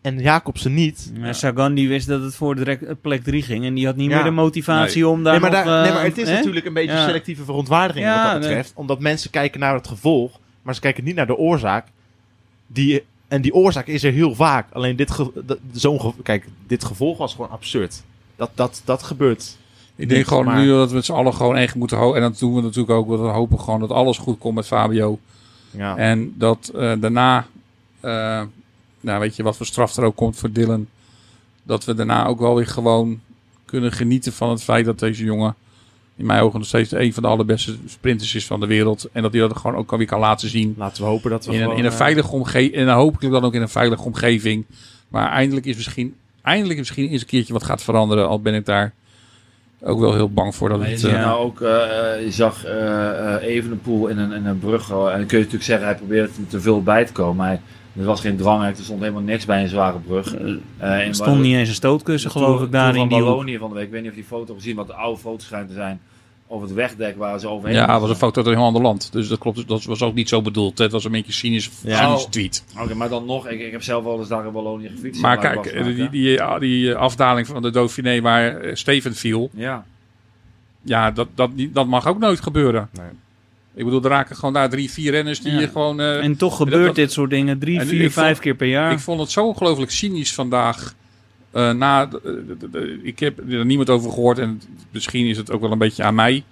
en 0.00 0.18
Jacobsen 0.18 0.74
niet, 0.74 1.12
Ja, 1.14 1.32
Sagan 1.32 1.74
die 1.74 1.88
wist 1.88 2.06
dat 2.06 2.22
het 2.22 2.34
voor 2.34 2.54
direct, 2.54 2.82
eh, 2.82 2.94
plek 3.00 3.22
3 3.24 3.42
ging. 3.42 3.64
En 3.64 3.74
die 3.74 3.86
had 3.86 3.96
niet 3.96 4.10
Ja. 4.10 4.14
meer 4.16 4.24
de 4.24 4.30
motivatie 4.30 5.08
om 5.08 5.22
daar 5.22 5.32
nee, 5.32 5.40
maar, 5.40 5.50
nog... 5.50 5.64
daar- 5.64 5.80
nee, 5.80 5.88
eh, 5.90 5.94
maar 5.94 6.04
het 6.04 6.18
is 6.18 6.28
hè? 6.28 6.34
natuurlijk 6.34 6.66
een 6.66 6.72
beetje 6.72 6.92
Ja. 6.96 7.04
selectieve 7.06 7.44
verontwaardiging 7.44 8.04
Ja, 8.06 8.14
wat 8.22 8.32
dat 8.32 8.40
nee. 8.40 8.48
betreft. 8.48 8.72
Omdat 8.74 9.00
mensen 9.00 9.30
kijken 9.30 9.60
naar 9.60 9.74
het 9.74 9.86
gevolg, 9.88 10.40
maar 10.62 10.74
ze 10.74 10.80
kijken 10.80 11.04
niet 11.04 11.14
naar 11.14 11.26
de 11.26 11.36
oorzaak. 11.36 11.86
Die, 12.66 13.04
en 13.28 13.42
die 13.42 13.54
oorzaak 13.54 13.86
is 13.86 14.02
er 14.02 14.12
heel 14.12 14.34
vaak. 14.34 14.72
Alleen 14.72 14.96
dit, 14.96 15.10
ge, 15.10 15.30
dat- 15.44 15.58
zo'n 15.72 16.00
ge- 16.00 16.22
kijk, 16.22 16.46
dit 16.66 16.84
gevolg 16.84 17.18
was 17.18 17.34
gewoon 17.34 17.50
absurd. 17.50 18.02
Dat, 18.36 18.50
dat, 18.54 18.82
dat 18.84 19.02
gebeurt. 19.02 19.58
Ik 20.02 20.08
denk 20.08 20.26
gewoon 20.26 20.44
Maar- 20.44 20.60
nu 20.60 20.68
dat 20.68 20.88
we 20.88 20.94
met 20.94 21.04
z'n 21.04 21.12
allen 21.12 21.34
gewoon 21.34 21.56
echt 21.56 21.74
moeten 21.74 21.96
houden. 21.96 22.22
En 22.22 22.30
dat 22.30 22.38
doen 22.38 22.54
we 22.54 22.60
natuurlijk 22.60 22.90
ook. 22.90 23.06
Want 23.08 23.20
we 23.20 23.26
hopen 23.26 23.60
gewoon 23.60 23.80
dat 23.80 23.90
alles 23.90 24.18
goed 24.18 24.38
komt 24.38 24.54
met 24.54 24.66
Fabio. 24.66 25.18
Ja. 25.70 25.96
En 25.96 26.34
dat 26.36 26.70
eh, 26.74 26.92
daarna, 27.00 27.46
eh, 28.00 28.42
nou 29.00 29.20
weet 29.20 29.36
je 29.36 29.42
wat 29.42 29.56
voor 29.56 29.66
straf 29.66 29.96
er 29.96 30.04
ook 30.04 30.16
komt 30.16 30.36
voor 30.36 30.52
Dylan. 30.52 30.86
Dat 31.62 31.84
we 31.84 31.94
daarna 31.94 32.26
ook 32.26 32.38
wel 32.38 32.54
weer 32.54 32.66
gewoon 32.66 33.20
kunnen 33.64 33.92
genieten 33.92 34.32
van 34.32 34.50
het 34.50 34.62
feit 34.62 34.84
dat 34.84 34.98
deze 34.98 35.24
jongen 35.24 35.54
in 36.16 36.26
mijn 36.26 36.42
ogen 36.42 36.58
nog 36.58 36.68
steeds 36.68 36.92
een 36.92 37.14
van 37.14 37.22
de 37.22 37.28
allerbeste 37.28 37.76
sprinters 37.86 38.34
is 38.34 38.46
van 38.46 38.60
de 38.60 38.66
wereld. 38.66 39.08
En 39.12 39.22
dat 39.22 39.32
hij 39.32 39.40
dat 39.40 39.56
gewoon 39.56 39.76
ook 39.76 39.96
weer 39.96 40.06
kan 40.06 40.20
laten 40.20 40.48
zien. 40.48 40.74
Laten 40.78 41.02
we 41.02 41.08
hopen 41.08 41.30
dat 41.30 41.44
we 41.44 41.50
In 41.52 41.56
een, 41.56 41.62
gewoon, 41.62 41.78
in 41.78 41.84
een 41.84 41.90
eh, 41.90 41.96
veilige 41.96 42.32
omgeving. 42.32 42.74
En 42.74 42.88
hopelijk 42.88 43.32
dan 43.32 43.44
ook 43.44 43.54
in 43.54 43.62
een 43.62 43.68
veilige 43.68 44.02
omgeving. 44.02 44.64
Maar 45.08 45.30
eindelijk 45.30 45.66
is 45.66 45.76
misschien, 45.76 46.14
eindelijk 46.42 46.78
is 46.78 46.86
misschien 46.86 47.08
eens 47.08 47.20
een 47.20 47.26
keertje 47.26 47.52
wat 47.52 47.62
gaat 47.62 47.82
veranderen. 47.82 48.28
Al 48.28 48.40
ben 48.40 48.54
ik 48.54 48.64
daar 48.64 48.92
ook 49.84 50.00
wel 50.00 50.14
heel 50.14 50.30
bang 50.30 50.54
voor 50.54 50.68
dat 50.68 50.78
Maar 50.78 50.86
je 50.86 50.92
het... 50.92 51.02
ziet 51.02 51.12
eh, 51.12 51.20
nou 51.20 51.44
ook, 51.44 51.60
eh, 51.60 52.14
eh, 52.14 52.24
je 52.24 52.30
zag 52.30 52.64
eh 52.64 53.34
eh 53.36 53.42
Evenepoel 53.42 54.06
in 54.06 54.18
een, 54.18 54.32
in 54.32 54.46
een 54.46 54.58
brug. 54.58 54.90
en 54.90 54.94
dan 54.96 55.10
kun 55.26 55.38
je 55.38 55.44
natuurlijk 55.44 55.62
zeggen, 55.64 55.86
hij 55.86 55.96
probeerde 55.96 56.28
er 56.28 56.46
te 56.48 56.60
veel 56.60 56.82
bij 56.82 57.04
te 57.04 57.12
komen. 57.12 57.36
Maar 57.36 57.60
er 57.98 58.04
was 58.04 58.20
geen 58.20 58.36
drang, 58.36 58.64
er 58.64 58.76
stond 58.76 59.00
helemaal 59.00 59.22
niks 59.22 59.44
bij 59.44 59.62
een 59.62 59.68
zware 59.68 59.98
brug. 59.98 60.34
Eh, 60.36 61.06
Er 61.06 61.14
stond 61.14 61.40
niet 61.40 61.54
eens 61.54 61.68
een 61.68 61.74
stootkussen, 61.74 62.30
geloof 62.30 62.62
ik, 62.62 62.72
daar 62.72 62.96
in 62.96 63.08
die 63.08 63.18
hoek. 63.18 63.28
Wallonië 63.28 63.58
van 63.58 63.68
de 63.68 63.74
week. 63.74 63.84
Ik 63.84 63.90
weet 63.90 64.00
niet 64.02 64.10
of 64.10 64.16
je 64.16 64.22
die 64.22 64.30
foto 64.30 64.54
gezien, 64.54 64.76
wat 64.76 64.86
de 64.86 64.94
oude 64.94 65.20
foto's 65.20 65.44
schijnt 65.46 65.68
te 65.68 65.74
zijn. 65.74 66.00
Over 66.54 66.66
het 66.66 66.76
wegdek 66.76 67.16
waar 67.16 67.40
ze 67.40 67.48
overheen 67.48 67.76
ja, 67.76 67.92
het 67.92 68.00
was 68.00 68.10
een 68.10 68.16
foto 68.16 68.36
uit 68.40 68.46
een 68.46 68.56
heel 68.56 68.64
ander 68.64 68.82
land. 68.82 69.12
Dus 69.12 69.28
dat 69.28 69.38
klopt. 69.38 69.68
Dat 69.68 69.84
was 69.84 70.02
ook 70.02 70.14
niet 70.14 70.28
zo 70.28 70.42
bedoeld. 70.42 70.78
Het 70.78 70.92
was 70.92 71.04
een 71.04 71.10
beetje 71.10 71.26
een 71.26 71.32
cynisch, 71.32 71.70
Ja. 71.82 71.96
cynische 71.96 72.24
Oh. 72.26 72.30
tweet. 72.30 72.64
Oké, 72.80 72.94
maar 72.94 73.08
dan 73.08 73.24
nog, 73.24 73.48
ik, 73.48 73.60
ik 73.60 73.72
heb 73.72 73.82
zelf 73.82 74.04
wel 74.04 74.18
eens 74.18 74.28
daar 74.28 74.46
in 74.46 74.52
Wallonië 74.52 74.88
gefietst. 74.88 75.22
Maar 75.22 75.38
kijk, 75.38 75.54
was 75.54 75.84
die, 75.84 75.94
die, 75.94 76.10
die, 76.10 76.58
die 76.60 76.94
afdaling 76.94 77.46
van 77.46 77.62
de 77.62 77.70
Dauphiné 77.70 78.20
waar 78.20 78.56
eh, 78.60 78.74
Steven 78.74 79.14
viel. 79.14 79.50
Ja. 79.54 79.84
Ja, 80.82 81.10
dat, 81.10 81.28
dat, 81.34 81.50
die- 81.54 81.72
dat 81.72 81.86
mag 81.86 82.06
ook 82.06 82.18
nooit 82.18 82.40
gebeuren. 82.40 82.88
Nee. 82.92 83.06
Ik 83.74 83.84
bedoel, 83.84 84.02
er 84.02 84.10
raken 84.10 84.36
gewoon 84.36 84.52
daar 84.54 84.70
drie, 84.70 84.90
vier 84.90 85.10
renners 85.10 85.40
die 85.40 85.52
Ja. 85.52 85.60
je 85.60 85.68
gewoon... 85.68 86.00
eh, 86.00 86.24
En 86.24 86.36
toch 86.36 86.56
gebeurt 86.56 86.86
dat- 86.86 86.94
dit 86.94 87.12
soort 87.12 87.30
dingen 87.30 87.58
drie, 87.58 87.80
vier, 87.80 88.00
ik 88.00 88.10
vijf 88.12 88.26
vond- 88.28 88.38
keer 88.40 88.54
per 88.54 88.68
jaar. 88.68 88.92
Ik 88.92 88.98
vond 88.98 89.20
het 89.20 89.30
zo 89.30 89.46
ongelooflijk 89.46 89.90
cynisch 89.90 90.34
vandaag. 90.34 90.94
Eh, 91.52 91.70
na, 91.72 92.06
de- 92.06 92.20
de- 92.46 92.56
de- 92.56 92.70
de- 92.70 93.00
ik 93.02 93.18
heb 93.18 93.38
er 93.50 93.64
niemand 93.64 93.90
over 93.90 94.10
gehoord 94.10 94.38
en 94.38 94.60
misschien 94.90 95.26
is 95.26 95.36
het 95.36 95.50
ook 95.50 95.60
wel 95.60 95.72
een 95.72 95.78
beetje 95.78 96.02
aan 96.02 96.14
mij. 96.14 96.44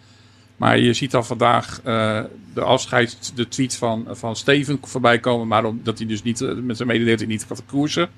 Maar 0.56 0.78
je 0.78 0.92
ziet 0.92 1.14
al 1.14 1.22
vandaag 1.22 1.80
eh, 1.84 2.20
de 2.54 2.60
afscheid, 2.60 3.32
de 3.34 3.48
tweet 3.48 3.76
van, 3.76 4.06
van 4.10 4.36
Steven 4.36 4.78
voorbij 4.82 5.18
komen. 5.18 5.46
Maar 5.46 5.64
omdat 5.64 5.98
hij 5.98 6.06
dus 6.06 6.22
niet 6.22 6.40
eh, 6.40 6.54
met 6.54 6.76
zijn 6.76 6.88
mededeling 6.88 7.28
niet 7.30 7.44
gaat 7.44 7.62
koersen. 7.66 8.08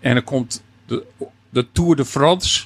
En 0.00 0.14
dan 0.14 0.24
komt 0.24 0.62
de, 0.86 1.04
de 1.50 1.66
Tour 1.72 1.96
de 1.96 2.04
France 2.04 2.64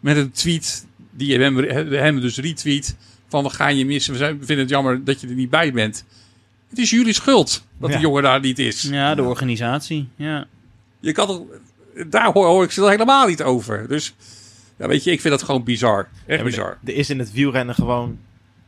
met 0.00 0.16
een 0.16 0.30
tweet 0.30 0.86
die 1.10 1.38
hem, 1.38 1.56
hem 1.92 2.20
dus 2.20 2.38
retweet. 2.38 2.96
Van 3.28 3.42
we 3.44 3.50
gaan 3.50 3.76
je 3.76 3.86
missen, 3.86 4.12
we, 4.12 4.18
zijn, 4.18 4.38
we 4.38 4.44
vinden 4.44 4.64
het 4.64 4.74
jammer 4.74 5.04
dat 5.04 5.20
je 5.20 5.28
er 5.28 5.34
niet 5.34 5.50
bij 5.50 5.72
bent. 5.72 6.04
Het 6.68 6.78
is 6.78 6.90
jullie 6.90 7.12
schuld 7.12 7.64
dat 7.78 7.88
Ja. 7.90 7.96
die 7.96 8.04
jongen 8.06 8.22
daar 8.22 8.40
niet 8.40 8.58
is. 8.58 8.82
Ja, 8.82 9.14
de 9.14 9.22
organisatie. 9.22 10.08
Ja. 10.16 10.46
Je 11.00 11.12
kan 11.12 11.26
toch, 11.26 11.42
daar 12.06 12.32
hoor, 12.32 12.46
hoor 12.46 12.64
ik 12.64 12.70
ze 12.70 12.88
helemaal 12.88 13.26
niet 13.26 13.42
over. 13.42 13.88
Dus 13.88 14.14
ja, 14.76 14.86
weet 14.86 15.04
je, 15.04 15.10
ik 15.10 15.20
vind 15.20 15.34
dat 15.34 15.42
gewoon 15.42 15.64
bizar. 15.64 16.08
Echt 16.26 16.44
bizar. 16.44 16.78
Er 16.84 16.94
is 16.94 17.10
in 17.10 17.18
het 17.18 17.32
wielrennen 17.32 17.74
gewoon 17.74 18.18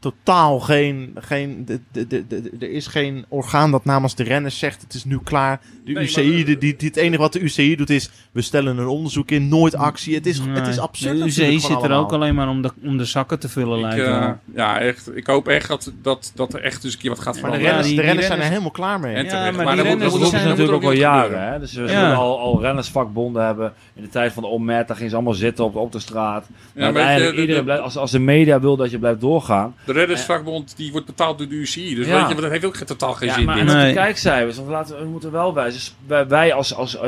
totaal 0.01 0.61
geen. 0.61 1.17
geen 1.21 1.65
de, 1.65 1.81
de, 1.93 2.07
de, 2.07 2.27
de- 2.27 2.51
er 2.61 2.71
is 2.71 2.87
geen 2.87 3.25
orgaan 3.29 3.71
dat 3.71 3.85
namens 3.85 4.15
de 4.15 4.23
renners 4.23 4.59
zegt: 4.59 4.83
het 4.83 4.95
is 4.95 5.05
nu 5.05 5.19
klaar. 5.25 5.61
De 5.85 5.93
Nee, 5.93 6.05
UCI, 6.05 6.23
maar- 6.37 6.45
die, 6.45 6.59
die, 6.59 6.77
die- 6.77 6.89
het 6.89 6.97
enige 6.97 7.21
wat 7.23 7.33
de 7.33 7.41
UCI 7.41 7.77
doet 7.77 7.91
is: 7.91 8.11
we 8.33 8.43
stellen 8.43 8.79
een 8.79 8.87
onderzoek 8.87 9.31
in, 9.31 9.49
nooit 9.49 9.75
actie. 9.75 10.15
Het 10.15 10.27
is, 10.27 10.39
het 10.49 10.67
is 10.67 10.79
absurd. 10.79 11.19
De 11.19 11.25
UCI 11.25 11.61
zit 11.61 11.83
er 11.83 11.93
ook 11.93 12.13
alleen 12.13 12.35
maar 12.35 12.49
om 12.49 12.63
de, 12.63 12.71
om 12.85 12.97
de 12.99 13.05
zakken 13.05 13.39
te 13.39 13.49
vullen, 13.49 13.77
Ik, 13.79 13.83
lijkt 13.85 14.07
eh, 14.07 14.31
ja, 14.55 14.79
echt. 14.81 15.17
Ik 15.17 15.27
hoop 15.27 15.49
echt 15.49 15.69
dat, 15.69 15.93
dat, 16.03 16.33
dat 16.35 16.55
er 16.55 16.61
echt 16.63 16.85
eens 16.85 16.93
een 16.93 16.99
keer 17.01 17.11
wat 17.11 17.19
gaat 17.21 17.41
Maar 17.41 17.51
de 17.51 17.57
renners, 17.57 17.87
die- 17.87 17.91
de 17.91 17.97
die 17.97 18.05
renners 18.07 18.27
zijn 18.27 18.41
er 18.41 18.49
helemaal 18.49 18.71
klaar 18.71 19.01
mee. 19.01 19.15
En 19.15 19.25
Ja, 19.25 19.31
terecht. 19.31 19.57
maar 19.57 19.65
Maar 19.65 19.75
die 19.75 19.85
dan 19.85 19.93
moet- 19.93 20.03
renners 20.03 20.23
moet- 20.23 20.31
zijn 20.41 20.49
natuurlijk 20.49 20.77
ook 20.77 20.83
al 20.85 20.93
jaren. 20.93 21.53
Hè? 21.53 21.59
Dus 21.59 21.73
we 21.73 21.83
Ja. 21.83 21.89
zullen 21.89 22.17
al, 22.17 22.39
al 22.39 22.61
rennersvakbonden 22.61 23.45
hebben. 23.45 23.73
In 23.95 24.03
de 24.03 24.09
tijd 24.09 24.33
van 24.33 24.43
de 24.43 24.49
Omer, 24.49 24.87
daar 24.87 24.97
gingen 24.97 25.09
ze 25.11 25.15
allemaal 25.17 25.35
zitten 25.35 25.65
op, 25.65 25.77
op 25.77 25.93
de 25.93 25.99
straat. 25.99 26.47
Maar 26.51 26.59
Ja, 26.75 26.75
maar 26.75 26.85
uiteindelijk, 26.85 27.35
de- 27.35 27.41
iedereen 27.41 27.61
de- 27.61 27.65
blijft, 27.67 27.83
als, 27.83 27.97
als 27.97 28.11
de 28.11 28.19
media 28.19 28.61
wil 28.61 28.77
dat 28.77 28.91
je 28.91 28.99
blijft 28.99 29.21
doorgaan. 29.21 29.75
De 29.93 29.99
reddersvakbond 29.99 30.77
die 30.77 30.91
wordt 30.93 31.07
betaald 31.07 31.39
door 31.39 31.49
de 31.49 31.55
UCI. 31.55 31.95
Dus 31.95 32.07
Ja. 32.07 32.21
weet 32.27 32.37
je, 32.37 32.43
dat 32.43 32.51
heeft 32.51 32.65
ook 32.65 32.77
geen- 32.77 32.87
totaal 32.87 33.13
geen 33.15 33.29
Ja, 33.29 33.35
zin 33.35 33.45
maar 33.45 33.59
en 33.59 33.65
meer. 33.65 33.75
ook 33.75 33.81
Nee. 33.81 33.89
de 33.95 33.99
kijkcijfers, 34.01 34.57
want 34.57 34.69
laten 34.69 34.99
we, 34.99 35.05
moeten 35.05 35.31
wel 35.33 35.55
wijzen. 35.55 35.79
Dus 35.81 35.95
wij, 36.07 36.27
wij 36.29 36.53
als, 36.53 36.75
als 36.75 36.99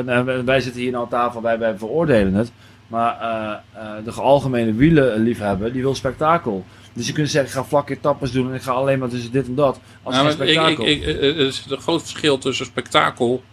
wij 0.45 0.61
zitten 0.61 0.81
hier 0.81 0.91
nou 0.91 1.03
aan 1.03 1.09
tafel, 1.09 1.41
wij, 1.41 1.59
wij 1.59 1.77
veroordelen 1.77 2.33
het. 2.33 2.51
Maar 2.87 3.19
eh, 3.21 3.81
eh, 3.81 3.89
de 4.05 4.11
algemene 4.11 4.73
wielenliefhebber, 4.73 5.73
die 5.73 5.81
wil 5.81 5.95
spektakel. 5.95 6.65
Dus 6.93 7.07
je 7.07 7.13
kunt 7.13 7.29
zeggen, 7.29 7.49
ik 7.51 7.57
ga 7.57 7.63
vlakke 7.63 7.93
etappes 7.93 8.31
doen 8.31 8.49
en 8.49 8.55
ik 8.55 8.61
ga 8.61 8.71
alleen 8.71 8.99
maar 8.99 9.09
tussen 9.09 9.31
dit 9.31 9.47
en 9.47 9.55
dat. 9.55 9.79
Als 10.03 10.15
Nou, 10.15 10.27
geen 10.29 10.37
maar 10.37 10.47
ik, 10.47 10.53
ik, 10.53 10.59
spektakel. 10.61 10.85
ik, 10.85 11.01
eh, 11.21 11.39
er 11.39 11.47
is 11.47 11.65
een 11.69 11.77
groot 11.77 12.01
verschil 12.01 12.37
tussen 12.37 12.65
spektakel 12.65 13.43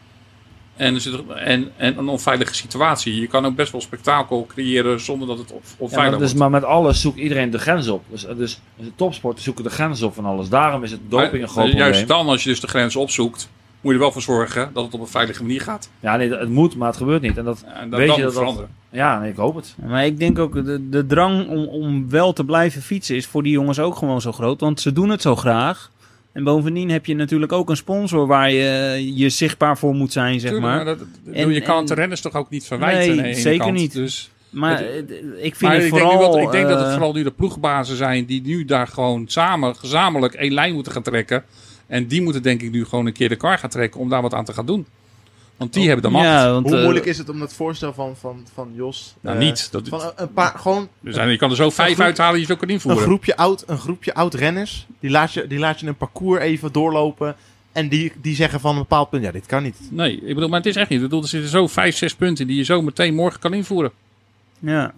en, 0.80 0.94
er 0.94 1.00
zit- 1.00 1.20
en, 1.44 1.70
en 1.76 1.98
een 1.98 2.08
onveilige 2.08 2.54
situatie. 2.54 3.20
Je 3.20 3.26
kan 3.26 3.46
ook 3.46 3.54
best 3.54 3.72
wel 3.72 3.80
spektakel 3.80 4.46
creëren 4.48 5.00
zonder 5.00 5.28
dat 5.28 5.38
het 5.38 5.52
on- 5.52 5.60
Ja, 5.64 5.74
onveilig 5.78 6.10
maar, 6.10 6.18
dus, 6.20 6.32
wordt. 6.32 6.50
maar 6.50 6.60
met 6.60 6.68
alles 6.70 7.00
zoekt 7.00 7.18
iedereen 7.18 7.50
de 7.50 7.58
grens 7.58 7.88
op. 7.88 8.02
Dus, 8.08 8.22
dus, 8.22 8.36
dus 8.36 8.60
de 8.76 8.92
topsporters 8.94 9.44
zoeken 9.44 9.64
de 9.64 9.70
grens 9.70 10.02
op 10.02 10.14
van 10.14 10.24
alles. 10.24 10.48
Daarom 10.48 10.82
is 10.82 10.90
het 10.90 11.00
doping 11.08 11.32
Maar, 11.32 11.40
een 11.40 11.48
groot 11.48 11.66
eh, 11.68 11.72
Juist 11.74 11.98
probleem. 11.98 12.24
dan, 12.24 12.32
als 12.32 12.42
je 12.42 12.48
dus 12.48 12.60
de 12.60 12.68
grens 12.68 12.96
opzoekt, 12.96 13.48
moet 13.80 13.92
je 13.92 13.98
er 13.98 14.04
wel 14.04 14.12
voor 14.12 14.22
zorgen 14.22 14.70
dat 14.74 14.84
het 14.84 14.94
op 14.94 15.00
een 15.00 15.06
veilige 15.06 15.42
manier 15.42 15.60
gaat. 15.60 15.90
Ja, 16.00 16.16
nee, 16.16 16.30
het 16.32 16.48
moet, 16.48 16.76
maar 16.76 16.88
het 16.88 16.96
gebeurt 16.96 17.22
niet. 17.22 17.36
En 17.38 17.44
dat, 17.44 17.64
En 17.80 17.90
Weet 17.90 18.00
je 18.00 18.06
dat 18.06 18.20
dat- 18.20 18.32
veranderen. 18.32 18.70
ja, 18.90 19.18
nee, 19.20 19.30
ik 19.30 19.36
hoop 19.36 19.54
het. 19.54 19.74
Maar 19.86 20.06
ik 20.06 20.18
denk 20.18 20.38
ook, 20.38 20.54
de, 20.64 20.88
de 20.88 21.06
drang 21.06 21.48
om, 21.48 21.64
om 21.66 22.10
wel 22.10 22.32
te 22.32 22.44
blijven 22.44 22.82
fietsen 22.82 23.16
is 23.16 23.26
voor 23.26 23.42
die 23.42 23.52
jongens 23.52 23.78
ook 23.78 23.96
gewoon 23.96 24.20
zo 24.20 24.32
groot. 24.32 24.60
Want 24.60 24.80
ze 24.80 24.92
doen 24.92 25.08
het 25.10 25.22
zo 25.22 25.36
graag. 25.36 25.90
En 26.32 26.44
bovendien 26.44 26.90
heb 26.90 27.06
je 27.06 27.14
natuurlijk 27.14 27.52
ook 27.52 27.70
een 27.70 27.76
sponsor 27.76 28.26
waar 28.26 28.50
je 28.52 29.10
je 29.16 29.28
zichtbaar 29.28 29.78
voor 29.78 29.94
moet 29.94 30.12
zijn, 30.12 30.40
zeg 30.40 30.50
Tuurlijk, 30.50 30.74
maar. 30.74 30.84
dat- 30.84 30.98
dat- 30.98 31.34
En- 31.34 31.50
je 31.52 31.60
kan 31.60 31.76
het 31.78 31.86
de 31.86 31.92
en- 31.94 31.98
renners 32.00 32.20
toch 32.20 32.34
ook 32.34 32.50
niet 32.50 32.64
verwijten? 32.66 33.16
Nee, 33.16 33.34
zeker 33.34 33.58
kant. 33.64 33.72
niet. 33.78 33.92
Dus, 33.92 34.30
Maar 34.50 34.78
Het- 34.78 35.10
ik 35.36 35.56
vind 35.56 35.60
maar 35.60 35.74
het 35.74 35.82
ik, 35.82 35.88
vooral... 35.88 36.18
denk, 36.18 36.32
wat- 36.32 36.42
ik 36.42 36.50
denk 36.50 36.68
dat 36.68 36.78
het 36.78 36.86
eh, 36.86 36.92
vooral 36.92 37.12
nu 37.12 37.22
de 37.22 37.30
ploegbazen 37.30 37.96
zijn 37.96 38.24
die 38.24 38.42
nu 38.42 38.64
daar 38.64 38.86
gewoon 38.86 39.24
samen, 39.28 39.76
gezamenlijk 39.76 40.34
één 40.34 40.52
lijn 40.52 40.74
moeten 40.74 40.92
gaan 40.92 41.02
trekken. 41.02 41.44
En 41.86 42.06
die 42.06 42.22
moeten 42.22 42.42
denk 42.42 42.62
ik 42.62 42.70
nu 42.70 42.84
gewoon 42.84 43.06
een 43.06 43.12
keer 43.12 43.28
de 43.28 43.36
kar 43.36 43.58
gaan 43.58 43.70
trekken 43.70 44.00
om 44.00 44.08
daar 44.08 44.22
wat 44.22 44.34
aan 44.34 44.44
te 44.44 44.52
gaan 44.52 44.66
doen. 44.66 44.86
Want 45.60 45.72
die 45.72 45.86
hebben 45.86 46.02
de 46.02 46.10
macht. 46.10 46.24
Ja, 46.24 46.52
want, 46.52 46.66
Hoe 46.66 46.76
eh, 46.76 46.82
moeilijk 46.82 47.06
is 47.06 47.18
het 47.18 47.28
om 47.28 47.40
het 47.40 47.52
voorstel 47.52 47.92
van, 47.92 48.16
van, 48.16 48.46
van 48.54 48.70
Jos... 48.74 49.14
nou, 49.20 49.36
eh, 49.38 49.42
niet. 49.44 49.68
Dat, 49.72 49.88
Van 49.88 50.00
een, 50.00 50.12
een 50.16 50.32
paar, 50.32 50.58
gewoon 50.58 50.88
er 51.04 51.12
zijn, 51.12 51.28
je 51.30 51.36
kan 51.36 51.50
er 51.50 51.56
zo 51.56 51.70
vijf 51.70 51.92
groep- 51.92 52.04
uithalen, 52.06 52.40
je 52.40 52.46
zo 52.46 52.54
kan 52.56 52.68
een 52.68 52.74
invoeren. 52.74 53.02
groepje, 53.02 53.36
oud, 53.36 53.64
een 53.66 53.78
groepje 53.78 54.14
oud 54.14 54.34
renners. 54.34 54.86
Die 55.00 55.10
laat, 55.10 55.32
je, 55.32 55.46
die 55.46 55.58
laat 55.58 55.80
je 55.80 55.86
een 55.86 55.96
parcours 55.96 56.40
even 56.42 56.72
doorlopen. 56.72 57.36
En 57.72 57.88
die, 57.88 58.12
die 58.22 58.34
zeggen 58.34 58.60
van 58.60 58.72
een 58.72 58.78
bepaald 58.80 59.10
punt, 59.10 59.24
ja, 59.24 59.30
dit 59.30 59.46
kan 59.46 59.62
niet. 59.62 59.76
Nee, 59.90 60.20
ik 60.24 60.34
bedoel, 60.34 60.48
maar 60.48 60.58
het 60.58 60.68
is 60.68 60.76
echt 60.76 60.88
niet. 60.88 60.98
Ik 60.98 61.04
bedoel, 61.04 61.22
er 61.22 61.28
zitten 61.28 61.50
zo 61.50 61.66
vijf, 61.66 61.96
zes 61.96 62.14
punten 62.14 62.46
die 62.46 62.56
je 62.56 62.62
zo 62.64 62.82
meteen 62.82 63.14
morgen 63.14 63.40
kan 63.40 63.54
invoeren. 63.54 63.90
Ja. 64.58 64.92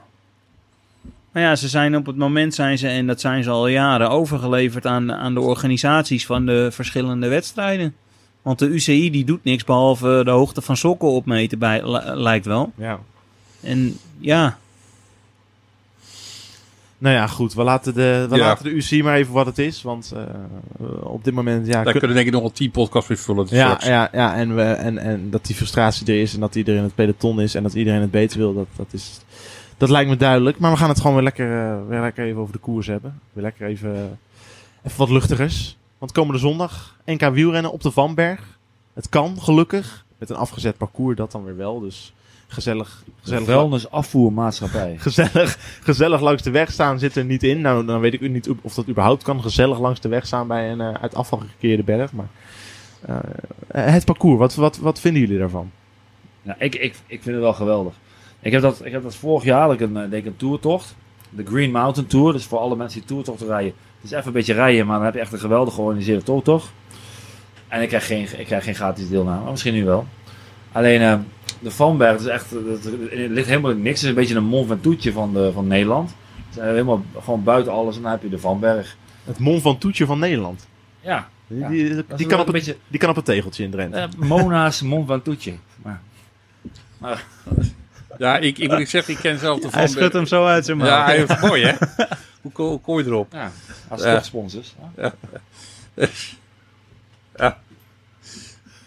Maar 1.33 1.43
ja, 1.43 1.57
ze 1.57 1.69
zijn 1.69 1.97
op 1.97 2.07
het 2.07 2.17
moment 2.17 2.55
zijn 2.55 2.79
ze, 2.79 2.89
en 2.89 3.07
dat 3.07 3.21
zijn 3.21 3.43
ze 3.43 3.51
al 3.51 3.67
jaren, 3.69 4.11
overgeleverd 4.11 4.87
aan, 4.87 5.13
aan 5.13 5.35
de 5.35 5.41
organisaties 5.41 6.27
van 6.27 6.47
de 6.47 6.69
verschillende 6.73 7.29
wedstrijden. 7.29 7.95
Want 8.43 8.59
de 8.59 8.67
UCI 8.67 9.11
die 9.11 9.25
doet 9.25 9.45
niks 9.45 9.65
behalve 9.65 10.21
de 10.25 10.31
hoogte 10.31 10.63
van 10.63 10.77
sokken 10.77 11.09
opmeten, 11.09 11.59
bij, 11.59 11.91
li- 11.91 12.15
lijkt 12.23 12.47
wel. 12.47 12.73
Ja. 12.77 12.99
En 13.61 13.99
ja, 14.19 14.59
Nou 16.99 17.15
ja, 17.15 17.27
goed. 17.27 17.55
We 17.55 17.63
laten 17.63 17.95
de, 17.95 18.27
we 18.31 18.37
Ja. 18.37 18.43
laten 18.47 18.65
de 18.65 18.71
UC 18.71 19.03
maar 19.03 19.17
even 19.17 19.33
wat 19.33 19.47
het 19.47 19.59
is. 19.59 19.83
Want 19.83 20.13
eh, 20.17 20.23
op 21.03 21.25
dit 21.25 21.35
moment... 21.35 21.67
Ja, 21.67 21.73
Daar 21.73 21.83
kun- 21.85 21.93
kunnen 21.99 22.15
denk 22.17 22.27
ik 22.27 22.33
nog 22.33 22.43
wel 22.43 22.53
tien 22.53 22.71
podcasts 22.71 23.09
weer 23.09 23.19
vullen. 23.19 23.47
ja, 23.51 23.65
straks. 23.67 23.87
ja, 23.87 24.09
ja 24.13 24.35
en, 24.35 24.55
we, 24.55 24.63
en, 24.63 24.99
en 24.99 25.31
dat 25.31 25.47
die 25.47 25.57
frustratie 25.57 26.07
er 26.07 26.21
is. 26.21 26.35
En 26.35 26.41
dat 26.41 26.55
iedereen 26.55 26.83
het 26.83 26.95
peloton 26.95 27.41
is. 27.41 27.55
En 27.55 27.63
dat 27.63 27.75
iedereen 27.75 28.01
het 28.01 28.11
beter 28.11 28.39
wil. 28.39 28.55
Dat, 28.55 28.67
dat, 28.77 28.87
is, 28.91 29.21
dat 29.77 29.89
lijkt 29.91 30.11
me 30.11 30.17
duidelijk. 30.17 30.59
Maar 30.59 30.71
we 30.71 30.77
gaan 30.77 30.89
het 30.89 30.99
gewoon 31.01 31.15
weer 31.15 31.23
lekker, 31.25 31.59
eh, 31.71 31.77
weer 31.89 32.01
lekker 32.01 32.25
even 32.27 32.41
over 32.41 32.53
de 32.53 32.59
koers 32.59 32.87
hebben. 32.87 33.21
Weer 33.33 33.45
lekker 33.45 33.67
even, 33.67 34.19
even 34.83 34.99
wat 34.99 35.11
luchtigers. 35.11 35.77
Want 36.03 36.15
komende 36.15 36.41
zondag 36.41 36.97
NK 37.05 37.21
wielrennen 37.21 37.73
op 37.73 37.83
de 37.83 37.91
Vanberg. 37.91 38.59
Het 38.93 39.09
kan, 39.09 39.41
gelukkig. 39.41 40.05
Met 40.19 40.31
een 40.31 40.37
afgezet 40.37 40.77
parcours, 40.77 41.17
dat 41.17 41.33
dan 41.33 41.45
weer 41.45 41.57
wel. 41.57 41.81
Dus 41.81 42.13
gezellig. 42.47 43.05
Gezellig 43.21 43.45
vuilnis 43.45 43.91
afvoermaatschappij. 43.91 44.97
gezellig, 44.99 45.59
gezellig 45.83 46.21
langs 46.21 46.43
de 46.43 46.51
weg 46.51 46.73
staan 46.73 46.99
zit 46.99 47.17
er 47.17 47.25
niet 47.25 47.43
in. 47.43 47.61
Nou, 47.61 47.87
dan 47.87 48.01
weet 48.01 48.13
ik 48.13 48.21
niet 48.21 48.51
of 48.63 48.75
dat 48.75 48.89
überhaupt 48.89 49.23
kan. 49.23 49.43
Gezellig 49.43 49.79
langs 49.79 50.01
de 50.01 50.09
weg 50.09 50.27
staan 50.27 50.47
bij 50.47 50.71
een 50.71 50.81
eh, 50.81 50.95
uit 50.95 51.15
afval 51.15 51.39
gekeerde 51.39 51.83
berg. 51.83 52.13
Maar 52.13 52.29
eh, 53.01 53.17
het 53.69 54.05
parcours, 54.05 54.39
wat, 54.39 54.55
wat, 54.55 54.79
wat 54.79 55.01
vinden 55.01 55.21
jullie 55.21 55.39
daarvan? 55.39 55.71
Ja, 56.43 56.57
ik, 56.59 56.75
ik, 56.75 56.95
ik 57.07 57.23
vind 57.23 57.35
het 57.35 57.45
wel 57.45 57.55
geweldig. 57.55 57.95
Ik 58.41 58.53
heb 58.53 58.63
dat, 58.63 58.85
ik 58.85 58.93
heb 58.93 59.03
dat 59.03 59.15
vorig 59.15 59.45
jaar, 59.45 59.63
had 59.63 59.73
ik 59.73 59.81
een, 59.81 59.97
eh, 59.97 60.11
deed 60.11 60.21
ik 60.21 60.27
een 60.27 60.37
toertocht. 60.37 60.95
De 61.31 61.45
Green 61.47 61.71
Mountain 61.71 62.09
Tour. 62.09 62.33
Dus 62.33 62.45
voor 62.45 62.59
alle 62.59 62.77
mensen 62.77 62.99
die 62.99 63.09
toertochten 63.09 63.47
rijden. 63.47 63.75
Het 64.03 64.11
is 64.11 64.11
even 64.11 64.27
een 64.27 64.33
beetje 64.33 64.55
rijden, 64.55 64.87
maar 64.87 64.97
dan 64.97 65.05
heb 65.05 65.15
je 65.15 65.21
echt 65.21 65.33
een 65.33 65.39
geweldig 65.39 65.75
georganiseerde 65.75 66.23
toertocht. 66.23 66.71
En 67.69 67.83
ik 67.83 67.89
krijg 67.89 68.07
geen, 68.07 68.27
ik 68.39 68.47
krijg 68.47 68.65
geen 68.65 68.75
gratis 68.75 69.09
deelname. 69.09 69.41
Maar 69.43 69.51
misschien 69.51 69.75
nu 69.75 69.85
wel. 69.85 70.07
Alleen 70.73 71.01
eh, 71.01 71.19
de 71.61 71.71
Vanberg 71.71 72.19
is 72.21 72.27
echt, 72.27 72.51
dat, 72.51 72.85
het 72.85 73.31
ligt 73.31 73.49
helemaal 73.49 73.71
in 73.71 73.83
niks. 73.83 73.95
Het 74.01 74.03
is 74.03 74.09
een 74.09 74.15
beetje 74.15 74.35
een 74.35 74.45
Mont 74.45 74.69
Ventoutje 74.69 75.13
van, 75.13 75.33
de, 75.35 75.51
van 75.53 75.67
Nederland. 75.67 76.15
zijn 76.51 76.69
helemaal 76.69 77.03
gewoon 77.23 77.43
buiten 77.43 77.73
alles 77.73 77.97
en 77.97 78.03
dan 78.03 78.11
heb 78.11 78.23
je 78.23 78.29
de 78.29 78.39
Vanberg. 78.39 78.97
Het 79.25 79.39
Mon 79.39 79.61
van 79.61 79.79
Toetje 79.79 80.07
van 80.07 80.19
Nederland. 80.19 80.67
Ja, 81.01 81.29
Die, 81.47 81.59
Ja. 81.59 81.69
die, 81.69 81.81
is 81.91 82.03
kan 82.07 82.17
op 82.25 82.31
een 82.31 82.37
het, 82.39 82.47
beetje 82.53 82.77
die 82.89 82.99
kan 83.01 83.11
op 83.11 83.17
het 83.17 83.25
tegeltje 83.25 83.65
in 83.65 83.71
Drenthe. 83.71 83.99
eh, 83.99 84.09
Mona's 84.17 84.83
Mont 84.83 85.07
Ventouse. 85.07 85.53
Maar, 86.99 87.25
Ja, 88.19 88.39
ik, 88.39 88.59
ik 88.59 88.71
moet 88.79 88.89
zeggen, 88.89 89.15
ik 89.15 89.21
ken 89.21 89.39
zelf 89.39 89.61
de 89.61 89.69
Hij 89.71 89.81
Van 89.81 89.89
schudt 89.89 90.13
hem 90.13 90.27
zo 90.27 90.45
uit 90.47 90.65
zijn 90.65 90.77
mouw. 90.77 90.87
Ja, 90.87 91.05
hij 91.05 91.17
is 91.23 91.41
mooi 91.41 91.65
hè? 91.65 91.73
Hoe 92.43 92.53
ko- 92.53 92.69
hoe 92.69 92.81
kom 92.81 92.99
je 92.99 93.05
erop? 93.05 93.33
ja, 93.33 93.53
als 93.89 94.03
Ja. 94.03 94.15
toch 94.15 94.25
sponsors. 94.25 94.75
Ja. 94.97 95.15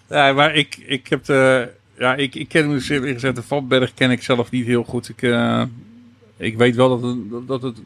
Ja, 0.10 0.34
maar 0.34 0.56
ik, 0.56 0.78
ik 0.86 1.08
heb 1.08 1.26
de... 1.26 1.70
Ja, 1.98 2.16
ik, 2.16 2.36
ik 2.36 2.48
ken 2.50 2.70
dus 2.70 2.90
eerlijk 2.90 3.14
gezegd 3.14 3.36
de 3.36 3.44
Vanberg 3.44 3.94
ken 3.94 4.12
ik 4.12 4.24
zelf 4.24 4.52
niet 4.52 4.66
heel 4.66 4.84
goed. 4.84 5.10
Ik, 5.10 5.22
eh, 5.22 5.64
ik 6.38 6.58
weet 6.58 6.76
wel 6.76 6.90
dat 6.90 7.02
het, 7.10 7.48
dat 7.48 7.62
het 7.62 7.78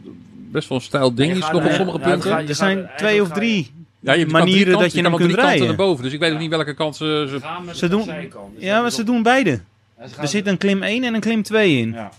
best 0.51 0.69
wel 0.69 0.77
een 0.77 0.83
stijl 0.83 1.13
ding 1.13 1.31
is 1.31 1.39
nog 1.39 1.53
op 1.53 1.63
er- 1.63 1.73
sommige 1.73 1.99
ja, 1.99 2.03
punten. 2.09 2.47
Er 2.47 2.55
zijn 2.55 2.89
twee 2.97 3.21
of 3.21 3.29
drie. 3.29 3.71
Ja, 3.99 4.13
je 4.13 4.19
hebt 4.19 4.31
manieren 4.31 4.79
dat 4.79 4.91
je 4.93 5.01
kan 5.01 5.11
hem 5.11 5.21
kunt 5.21 5.33
rijden. 5.35 5.67
erboven. 5.67 6.03
Dus 6.03 6.13
ik 6.13 6.19
weet 6.19 6.31
ook 6.33 6.39
niet 6.39 6.49
welke 6.49 6.73
kant 6.73 6.95
ze... 6.95 7.25
ze 7.29 7.39
met 7.65 7.77
Ze 7.77 7.87
doen-. 7.87 8.05
Dus 8.05 8.63
Ja, 8.63 8.81
maar 8.81 8.91
ze 8.91 9.03
doen 9.03 9.23
beide. 9.23 9.59
Gaan- 9.99 10.21
Er 10.23 10.27
zit 10.27 10.47
een 10.47 10.57
klim 10.57 10.83
1 10.83 11.03
en 11.03 11.13
een 11.13 11.19
klim 11.19 11.43
2 11.43 11.77
in. 11.77 11.91
Ja. 11.91 12.11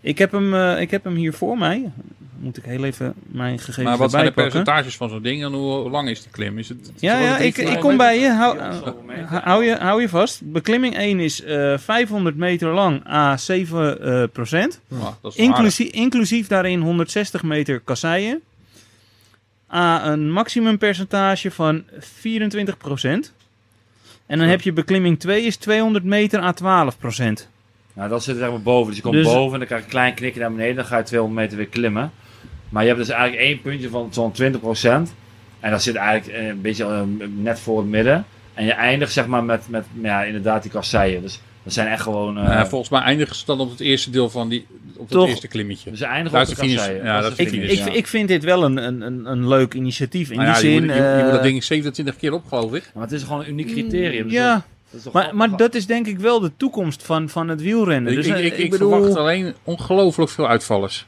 Ik, 0.00 0.18
heb 0.18 0.32
hem, 0.32 0.54
eh, 0.54 0.80
ik 0.80 0.90
heb 0.90 1.04
hem 1.04 1.14
hier 1.14 1.32
voor 1.32 1.58
mij. 1.58 1.90
Moet 2.38 2.56
ik 2.56 2.64
heel 2.64 2.84
even 2.84 3.14
mijn 3.26 3.58
gegevens 3.58 3.84
maar 3.86 3.96
wat 3.96 4.10
zijn 4.10 4.24
de 4.24 4.32
pakken. 4.32 4.52
percentages 4.52 4.96
van 4.96 5.08
zo'n 5.08 5.22
ding 5.22 5.44
en 5.44 5.52
hoe 5.52 5.90
lang 5.90 6.08
is 6.08 6.22
die 6.22 6.30
klim? 6.30 6.58
Is 6.58 6.68
het, 6.68 6.92
Ja, 6.98 7.18
ja 7.18 7.38
ik, 7.38 7.56
ik 7.56 7.78
kom 7.80 7.96
bij 7.96 8.18
je. 8.20 8.28
Hou, 8.28 8.58
eh, 8.58 9.42
hou, 9.44 9.64
je, 9.64 9.76
hou 9.76 10.00
je 10.00 10.08
vast. 10.08 10.40
Beklimming 10.44 10.96
1 10.96 11.20
is 11.20 11.42
eh 11.42 11.78
500 11.78 12.36
meter 12.36 12.68
lang 12.68 13.06
à 13.08 13.36
7 13.36 14.00
eh, 14.02 14.22
procent. 14.32 14.80
Ja, 14.88 14.96
dat 14.96 15.04
is 15.04 15.10
wel 15.20 15.22
aardig. 15.30 15.36
Inclusief, 15.38 15.90
inclusief 15.92 16.46
daarin 16.46 16.80
160 16.80 17.42
meter 17.42 17.80
kasseien. 17.80 18.40
A 19.74 20.06
een 20.06 20.32
maximumpercentage 20.32 21.50
van 21.50 21.84
24 21.98 22.76
procent. 22.76 23.32
En 24.30 24.38
dan 24.38 24.48
heb 24.48 24.60
je 24.60 24.72
beklimming 24.72 25.18
2 25.18 25.42
is 25.42 25.56
200 25.56 26.04
meter 26.04 26.40
à 26.40 26.52
12 26.52 26.98
procent. 26.98 27.48
Nou, 27.92 28.08
dat 28.08 28.22
zit 28.22 28.36
er 28.36 28.62
boven. 28.62 28.86
Dus 28.86 28.96
je 28.96 29.02
komt 29.02 29.14
Dus- 29.14 29.24
boven 29.24 29.52
en 29.52 29.58
dan 29.58 29.66
krijg 29.66 29.80
je 29.80 29.86
een 29.86 29.92
klein 29.92 30.14
knikje 30.14 30.40
naar 30.40 30.50
beneden. 30.52 30.76
Dan 30.76 30.84
ga 30.84 30.96
je 30.96 31.02
200 31.02 31.40
meter 31.40 31.56
weer 31.56 31.66
klimmen. 31.66 32.10
Maar 32.68 32.82
je 32.82 32.88
hebt 32.88 33.00
dus 33.00 33.10
eigenlijk 33.10 33.42
één 33.42 33.60
puntje 33.60 33.88
van 33.88 34.08
zo'n 34.10 34.32
20%. 34.32 35.14
En 35.60 35.70
dat 35.70 35.82
zit 35.82 35.94
eigenlijk 35.94 36.38
eh, 36.38 36.46
een 36.46 36.60
beetje 36.60 36.84
eh, 36.84 37.02
net 37.36 37.60
voor 37.60 37.78
het 37.78 37.88
midden. 37.88 38.24
En 38.54 38.64
je 38.64 38.72
eindigt 38.72 39.12
zeg 39.12 39.26
maar 39.26 39.44
met, 39.44 39.68
met 39.68 39.84
ja, 40.02 40.22
inderdaad 40.22 40.62
die 40.62 40.70
kasseien. 40.70 41.22
Dus 41.22 41.40
dat 41.74 41.78
zijn 41.84 41.88
echt 41.88 42.02
gewoon... 42.02 42.38
eh, 42.38 42.44
Ja, 42.44 42.66
volgens 42.66 42.90
mij 42.90 43.00
eindigen 43.00 43.36
ze 43.36 43.44
dan 43.46 43.60
op 43.60 43.70
het 43.70 43.80
eerste 43.80 44.10
deel 44.10 44.30
van 44.30 44.48
die... 44.48 44.66
Op 44.96 45.08
het 45.08 45.18
Toch? 45.18 45.28
eerste 45.28 45.48
klimmetje. 45.48 45.90
dus 45.90 45.98
ze 45.98 46.04
eindigen 46.04 46.40
op 46.40 46.44
de 46.46 46.50
de 46.54 46.60
finish. 46.60 46.86
Ja, 47.02 47.20
dat 47.20 47.30
is 47.30 47.36
de 47.36 47.42
Ik, 47.42 47.70
ik, 47.70 47.78
ja. 47.78 47.92
ik 47.92 48.06
vind 48.06 48.28
dit 48.28 48.44
wel 48.44 48.64
een, 48.64 48.76
een, 48.76 49.00
een, 49.00 49.24
een 49.30 49.48
leuk 49.48 49.74
initiatief. 49.74 50.30
In 50.30 50.36
Nou 50.36 50.48
ja, 50.48 50.54
die 50.60 50.64
je, 50.70 50.76
zin. 50.76 50.86
moet, 50.86 50.94
je, 50.96 51.02
je 51.02 51.22
moet 51.22 51.30
dat 51.30 51.36
eh, 51.36 51.42
ding 51.42 51.64
27 51.64 52.16
keer 52.16 52.32
op, 52.32 52.44
geloof 52.48 52.74
ik. 52.74 52.90
Maar 52.94 53.02
het 53.02 53.12
is 53.12 53.22
gewoon 53.22 53.40
een 53.40 53.48
uniek 53.48 53.66
criterium. 53.66 54.24
Dus 54.24 54.32
Ja, 54.32 54.52
dat- 54.54 54.62
dat 54.90 54.98
is 54.98 55.02
toch 55.04 55.12
maar, 55.12 55.36
maar 55.36 55.56
dat 55.56 55.74
is 55.74 55.86
denk 55.86 56.06
ik 56.06 56.18
wel 56.18 56.40
de 56.40 56.50
toekomst 56.56 57.02
van, 57.02 57.28
van 57.28 57.48
het 57.48 57.62
wielrennen. 57.62 58.10
Ik, 58.12 58.16
Dus, 58.18 58.26
ik, 58.26 58.34
eh, 58.34 58.44
ik, 58.44 58.56
ik 58.58 58.70
bedoel, 58.70 58.90
verwacht 58.90 59.16
alleen 59.16 59.54
ongelooflijk 59.64 60.30
veel 60.30 60.48
uitvallers. 60.48 61.06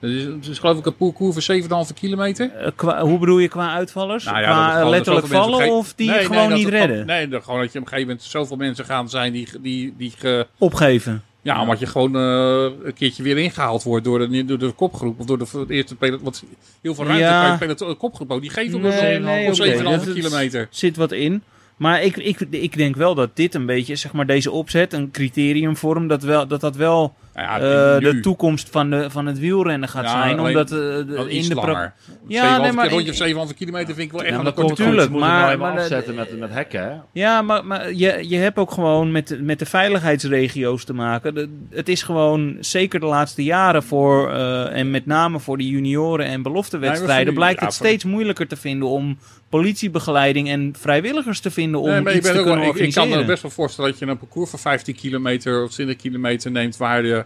Het 0.00 0.48
is, 0.48 0.58
geloof 0.58 0.78
ik 0.78 0.86
een 0.86 0.96
parcours 0.96 1.44
van 1.46 1.56
7,5 1.86 1.94
kilometer. 1.94 2.50
eh, 2.54 2.70
qua- 2.76 3.00
hoe 3.02 3.18
bedoel 3.18 3.38
je 3.38 3.48
qua 3.48 3.74
uitvallers? 3.74 4.24
Nou 4.24 4.38
ja, 4.38 4.42
qua 4.44 4.56
dat 4.64 4.68
eh, 4.72 4.76
gewoon 4.76 4.90
letterlijk 4.90 5.26
vallen 5.26 5.60
ge- 5.62 5.70
of 5.70 5.92
die 5.94 6.06
Nee, 6.08 6.18
het 6.18 6.28
nee, 6.28 6.38
gewoon 6.38 6.50
dat 6.50 6.58
niet 6.58 6.68
redden? 6.68 7.06
nee, 7.06 7.28
dat 7.28 7.44
gewoon 7.44 7.60
dat 7.60 7.72
je 7.72 7.78
op 7.78 7.84
een 7.84 7.90
gegeven 7.90 8.10
moment 8.10 8.28
zoveel 8.30 8.56
mensen 8.56 8.84
gaan 8.84 9.08
zijn 9.08 9.32
die, 9.32 9.48
die, 9.60 9.94
die 9.98 10.12
ge- 10.18 10.46
Opgeven. 10.58 11.22
Ja, 11.42 11.60
omdat 11.60 11.78
je 11.78 11.86
gewoon 11.86 12.16
eh, 12.16 12.86
een 12.86 12.94
keertje 12.94 13.22
weer 13.22 13.38
ingehaald 13.38 13.82
wordt 13.82 14.04
door 14.04 14.18
de, 14.30 14.44
door 14.44 14.58
de 14.58 14.70
kopgroep. 14.72 15.20
Of 15.20 15.26
door 15.26 15.38
de, 15.38 15.64
de 15.66 15.74
eerste 15.74 15.94
peloton. 15.94 16.24
Want 16.24 16.42
heel 16.82 16.94
veel 16.94 17.04
ruimte 17.04 17.24
Ja. 17.24 17.42
kan 17.42 17.52
je 17.52 17.58
peloton, 17.58 17.88
de 17.88 17.94
kopgroep 17.94 18.30
ook. 18.32 18.40
Die 18.40 18.50
geeft 18.50 18.74
op 18.74 18.80
Nee, 18.80 19.14
een 19.14 19.22
nee, 19.22 19.46
op 19.46 19.52
oké. 19.52 19.62
7,5 19.76 19.82
Dat 19.82 20.06
is- 20.06 20.12
kilometer. 20.24 20.68
zit 20.70 20.96
wat 20.96 21.12
in. 21.12 21.42
Maar 21.76 22.02
ik, 22.02 22.16
ik, 22.16 22.40
ik 22.50 22.76
denk 22.76 22.96
wel 22.96 23.14
dat 23.14 23.30
dit 23.34 23.54
een 23.54 23.66
beetje, 23.66 23.96
zeg 23.96 24.12
maar, 24.12 24.26
deze 24.26 24.50
opzet, 24.50 24.92
een 24.92 25.10
criterium 25.10 25.76
vormt, 25.76 26.08
dat 26.08 26.22
wel, 26.22 26.46
dat, 26.46 26.60
dat 26.60 26.76
wel 26.76 27.14
eh, 27.32 27.42
ja, 27.44 27.98
de 27.98 28.20
toekomst 28.20 28.68
van, 28.70 28.90
de, 28.90 29.10
van 29.10 29.26
het 29.26 29.38
wielrennen 29.38 29.88
gaat 29.88 30.04
Ja, 30.04 30.10
zijn. 30.22 30.40
Omdat 30.40 30.70
eh, 30.70 30.76
de- 30.78 31.26
in 31.28 31.48
de 31.48 31.54
langer. 31.54 31.92
Ja, 32.28 32.58
nee, 32.58 32.72
maar 32.72 32.84
Een 32.84 32.90
rondje 32.90 33.36
of 33.36 33.48
7,5 33.50 33.54
kilometer 33.56 33.94
vind 33.94 34.06
ik 34.06 34.12
wel 34.12 34.20
echt 34.20 34.30
Ja, 34.30 34.36
een 34.36 34.42
maar 34.44 34.52
dat 34.52 34.54
komt 34.54 34.66
korte 34.66 34.82
Tuurlijk, 34.82 35.04
Ze 35.06 35.10
moeten 35.10 35.28
maar- 35.30 35.40
maar, 35.40 35.48
even 35.54 35.60
maar- 35.60 35.78
afzetten 35.78 36.14
met, 36.14 36.38
met 36.38 36.50
hekken, 36.52 36.82
hè? 36.82 36.94
Ja, 37.12 37.42
maar, 37.42 37.64
maar 37.64 37.92
je, 37.92 38.24
je 38.28 38.36
hebt 38.36 38.58
ook 38.58 38.70
gewoon 38.70 39.12
met, 39.12 39.38
met 39.40 39.58
de 39.58 39.66
veiligheidsregio's 39.66 40.84
te 40.84 40.94
maken. 40.94 41.34
De- 41.34 41.48
het 41.70 41.88
is 41.88 42.02
gewoon, 42.02 42.56
zeker 42.60 43.00
de 43.00 43.06
laatste 43.06 43.44
jaren 43.44 43.82
voor, 43.82 44.32
eh, 44.32 44.78
en 44.78 44.90
met 44.90 45.06
name 45.06 45.40
voor 45.40 45.58
de 45.58 45.68
junioren 45.68 46.26
en 46.26 46.42
beloftewedstrijden, 46.42 47.34
blijkt 47.34 47.60
het 47.60 47.72
steeds 47.72 48.04
moeilijker 48.04 48.46
te 48.48 48.56
vinden 48.56 48.88
om 48.88 49.18
politiebegeleiding 49.60 50.48
en 50.48 50.74
vrijwilligers 50.78 51.40
te 51.40 51.50
vinden 51.50 51.80
om 51.80 51.88
Nee, 51.88 52.00
maar 52.00 52.12
ik, 52.12 52.18
iets 52.18 52.26
te 52.28 52.34
wel- 52.34 52.44
kunnen 52.44 52.68
ik, 52.68 52.74
ik 52.74 52.92
kan 52.94 53.08
me 53.08 53.24
best 53.24 53.42
wel 53.42 53.50
voorstellen 53.50 53.90
dat 53.90 53.98
je 53.98 54.06
een 54.06 54.18
parcours 54.18 54.50
van 54.50 54.58
15 54.58 54.94
kilometer 54.94 55.62
of 55.64 55.70
20 55.70 55.96
kilometer 55.96 56.50
neemt 56.50 56.76
waar 56.76 57.04
je, 57.04 57.24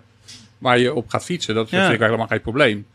waar 0.58 0.78
je 0.78 0.94
op 0.94 1.08
gaat 1.08 1.24
fietsen. 1.24 1.54
Dat 1.54 1.70
Ja. 1.70 1.80
vind 1.82 1.94
ik 1.94 2.00
helemaal 2.00 2.26
geen 2.26 2.40
probleem. 2.40 2.86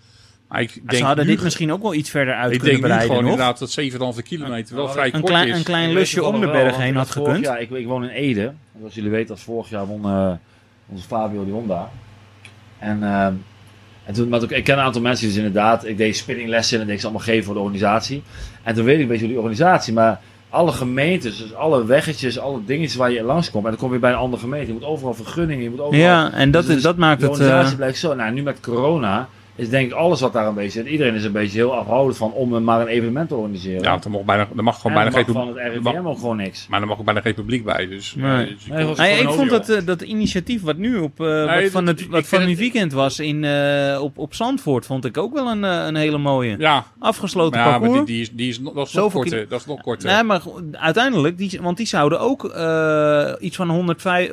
Maar 0.48 0.62
ik 0.62 0.70
Ze 0.70 0.82
denk 0.86 1.04
hadden 1.04 1.26
nu, 1.26 1.32
dit 1.32 1.44
misschien 1.44 1.72
ook 1.72 1.82
wel 1.82 1.94
iets 1.94 2.10
verder 2.10 2.34
uit 2.34 2.52
ik 2.52 2.60
kunnen 2.60 2.68
denk 2.82 2.82
nu 2.82 2.82
breiden 2.90 3.08
gewoon 3.08 3.24
nog. 3.24 3.32
inderdaad 3.32 3.60
dat 3.60 4.16
7,5 4.18 4.24
kilometer 4.24 4.76
wel 4.76 4.86
Ja, 4.86 4.92
vrij 4.92 5.06
Een 5.06 5.12
kort 5.12 5.26
klein, 5.26 5.48
is. 5.48 5.58
een 5.58 5.64
klein 5.64 5.90
Ik 5.90 5.96
lusje 5.96 6.24
om 6.24 6.40
de 6.42 6.48
berg 6.52 6.78
heen 6.78 6.96
had 6.96 7.12
gekund. 7.12 7.46
jaar- 7.46 7.62
ik, 7.62 7.70
ik 7.70 7.86
woon 7.88 8.04
in 8.04 8.10
Ede. 8.10 8.54
Zoals 8.80 8.96
jullie 8.96 9.10
weten, 9.10 9.30
als 9.32 9.44
vorig 9.44 9.70
jaar 9.70 9.86
won 9.88 10.06
eh, 10.06 10.32
onze 10.88 11.08
Fabio 11.08 11.44
die 11.44 11.54
won 11.54 11.68
daar. 11.68 11.90
En, 12.80 13.04
eh, 13.04 13.28
en 14.06 14.14
toen, 14.14 14.30
maar 14.30 14.41
ik 14.47 14.64
ken 14.64 14.78
een 14.78 14.84
aantal 14.84 15.01
mensen 15.01 15.26
die 15.28 15.36
dus 15.36 15.45
inderdaad, 15.45 15.86
ik 15.86 15.97
deed 15.97 16.18
spinninglessen 16.18 16.82
en 16.82 16.89
ik 16.89 16.99
ze 16.99 17.06
allemaal 17.06 17.26
geven 17.26 17.43
voor 17.43 17.53
de 17.53 17.60
organisatie. 17.60 18.24
En 18.64 18.76
toen 18.76 18.86
weet 18.86 18.95
ik 18.95 19.01
een 19.01 19.08
beetje 19.08 19.24
hoe 19.24 19.34
die 19.34 19.41
organisatie, 19.41 19.93
maar 19.93 20.22
alle 20.49 20.72
gemeentes, 20.72 21.38
dus 21.38 21.53
alle 21.53 21.86
weggetjes, 21.86 22.39
alle 22.39 22.60
dingetjes 22.66 22.95
waar 22.95 23.12
je 23.12 23.24
langskomt, 23.24 23.64
en 23.64 23.70
dan 23.70 23.80
kom 23.80 23.93
je 23.93 23.99
bij 23.99 24.12
een 24.12 24.18
andere 24.18 24.41
gemeente. 24.41 24.68
Je 24.68 24.74
moet 24.74 24.84
overal 24.84 25.14
vergunningen, 25.14 25.64
je 25.64 25.70
moet 25.70 25.80
overal... 25.80 26.01
Ja, 26.01 26.32
en 26.32 26.51
dat, 26.51 26.66
Dus 26.66 26.76
is, 26.76 26.82
dat 26.82 26.97
maakt 26.97 27.20
de 27.20 27.26
het... 27.26 27.36
organisatie 27.36 27.72
eh, 27.72 27.78
blijkt 27.78 27.97
zo. 27.97 28.14
Nou, 28.16 28.32
nu 28.32 28.41
met 28.41 28.60
corona 28.60 29.30
is 29.58 29.70
denk 29.70 29.88
ik 29.91 29.93
alles 29.93 30.22
wat 30.22 30.34
daar 30.34 30.47
een 30.47 30.53
beetje 30.53 30.70
zit. 30.72 30.86
Iedereen 30.91 31.14
is 31.16 31.24
een 31.24 31.32
beetje 31.32 31.58
heel 31.58 31.76
afhoudend 31.76 32.18
van 32.18 32.32
om 32.32 32.64
maar 32.64 32.82
een 32.82 32.88
evenement 32.88 33.30
te 33.30 33.36
organiseren. 33.36 33.82
Ja, 33.84 33.89
want 33.89 34.06
er 34.06 34.12
mag, 34.12 34.22
bijna, 34.24 34.47
er 34.58 34.64
mag 34.64 34.82
gewoon 34.82 34.97
en 34.97 35.03
bijna 35.03 35.18
geen 35.18 35.34
mag 35.34 35.43
publiek, 35.45 35.64
van 35.64 35.74
het 35.74 35.84
mag- 35.84 35.93
RIVM 35.93 36.08
ook 36.08 36.18
gewoon 36.20 36.38
niks. 36.38 36.68
maar 36.70 36.82
er 36.82 36.88
mag 36.88 36.99
ook 36.99 37.06
bijna 37.06 37.22
geen 37.22 37.34
publiek 37.34 37.64
bij. 37.66 37.88
Dus, 37.88 38.16
Nee. 38.16 38.41
eh, 38.43 38.47
dus 38.47 38.66
Nee, 38.68 38.95
Nee, 38.95 39.22
ik 39.22 39.30
vond 39.30 39.49
dat, 39.49 39.70
eh, 39.70 39.86
dat 39.86 40.01
initiatief 40.01 40.62
wat 40.62 40.78
nu 40.78 40.97
op, 40.97 41.20
eh, 41.20 41.28
Nee, 41.45 41.62
wat 41.64 41.72
van 41.72 41.88
het 41.88 42.08
wat 42.08 42.28
van 42.28 42.38
het- 42.39 42.47
die 42.47 42.58
weekend 42.58 42.93
was 42.93 43.20
in, 43.20 43.43
eh, 43.43 43.97
op, 44.01 44.18
op 44.18 44.34
Zandvoort, 44.34 44.86
vond 44.86 45.06
ik 45.06 45.18
ook 45.18 45.34
wel 45.34 45.47
een, 45.47 45.64
een 45.64 45.95
hele 45.95 46.18
mooie. 46.18 46.56
ja, 46.58 46.86
Afgesloten 46.99 47.60
maar, 47.60 47.68
ja, 47.68 47.72
parcours. 47.78 47.97
maar 47.97 48.06
die, 48.06 48.16
die 48.16 48.24
is, 48.24 48.32
die 48.32 48.49
is, 48.49 48.60
nog- 48.60 48.74
dat 48.74 48.88
is 48.88 48.93
nog 48.93 49.03
Zoveel 49.03 49.22
korter. 49.22 49.47
Dat 49.49 49.60
is 49.60 49.66
nog 49.66 49.82
korter. 49.82 50.14
Nee, 50.14 50.24
maar 50.24 50.41
uiteindelijk, 50.72 51.38
die, 51.38 51.60
want 51.62 51.78
die 51.78 51.88
zouden 51.88 52.20
ook 52.20 52.45
eh, 52.45 53.32
iets 53.39 53.56
van 53.56 53.70
105, 53.70 54.32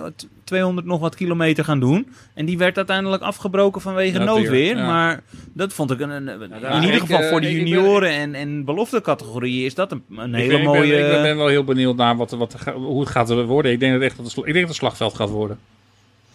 200 0.53 0.87
nog 0.87 1.01
wat 1.01 1.15
kilometer 1.15 1.65
gaan 1.65 1.81
doen. 1.81 2.09
En 2.35 2.45
die 2.47 2.59
werd 2.59 2.77
uiteindelijk 2.77 3.23
afgebroken 3.23 3.81
vanwege 3.81 4.19
Ja, 4.19 4.25
noodweer. 4.25 4.77
ja. 4.77 4.87
Maar 4.87 5.23
dat 5.53 5.73
vond 5.73 5.91
ik 5.91 6.01
een, 6.01 6.11
een- 6.11 6.29
een- 6.29 6.51
daar- 6.61 6.75
in 6.77 6.81
ieder 6.81 6.95
ik, 6.95 7.01
geval 7.01 7.21
eh, 7.21 7.29
voor 7.29 7.41
de 7.41 7.47
ben- 7.47 7.57
junioren 7.57 8.11
en, 8.11 8.35
en 8.35 8.65
belofte 8.65 9.01
categorieën 9.01 9.65
is 9.65 9.75
dat 9.75 9.93
een, 9.93 10.03
hele 10.35 10.49
ben- 10.49 10.59
ik 10.59 10.65
mooie... 10.65 10.91
Ben, 10.97 11.17
ik 11.17 11.23
ben 11.23 11.37
wel 11.37 11.47
heel 11.47 11.65
benieuwd 11.65 11.97
naar 11.97 12.17
wat, 12.17 12.31
wat, 12.31 12.57
hoe 12.75 13.01
het 13.01 13.09
gaat 13.09 13.45
worden. 13.45 13.73
Ik 13.73 13.81
denk 13.81 13.93
dat, 13.93 14.03
echt 14.03 14.17
dat 14.17 14.27
het, 14.27 14.37
ik 14.37 14.43
denk 14.45 14.55
dat 14.55 14.63
het 14.63 14.69
een 14.71 14.75
slagveld 14.75 15.15
gaat 15.15 15.31
worden. 15.31 15.59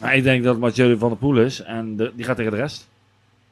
Nou, 0.01 0.13
ik 0.15 0.24
denk 0.24 0.43
dat 0.43 0.53
het 0.53 0.61
Mathieu 0.63 0.97
van 0.97 1.09
der 1.09 1.18
Poel 1.18 1.38
is 1.39 1.61
en 1.63 1.95
de- 1.95 2.11
die 2.15 2.26
gaat 2.26 2.36
tegen 2.36 2.51
de 2.51 2.57
rest. 2.57 2.88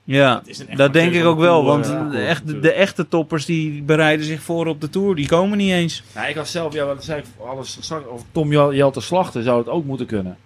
Ja, 0.07 0.41
echt 0.47 0.77
dat 0.77 0.93
denk 0.93 1.13
ik 1.13 1.23
ook 1.25 1.39
wel. 1.39 1.63
Want 1.63 1.85
eh, 1.85 2.11
de, 2.11 2.17
echte, 2.17 2.59
de 2.59 2.71
echte 2.71 3.07
toppers 3.07 3.45
die 3.45 3.81
bereiden 3.81 4.25
zich 4.25 4.41
voor 4.41 4.67
op 4.67 4.81
de 4.81 4.89
Tour. 4.89 5.15
Die 5.15 5.27
komen 5.27 5.57
niet 5.57 5.71
eens. 5.71 6.03
Nou, 6.15 6.27
ik 6.27 6.35
had 6.35 6.47
zelf, 6.47 6.73
ja, 6.73 6.85
wat 6.85 7.03
zei 7.03 7.19
ik, 7.19 7.25
alles 7.47 7.91
of 8.09 8.23
Tom 8.31 8.51
Jel- 8.51 8.73
Jelte 8.73 9.01
Slachter 9.01 9.43
zou 9.43 9.57
het 9.57 9.67
ook 9.69 9.85
moeten 9.85 10.05
kunnen. 10.05 10.37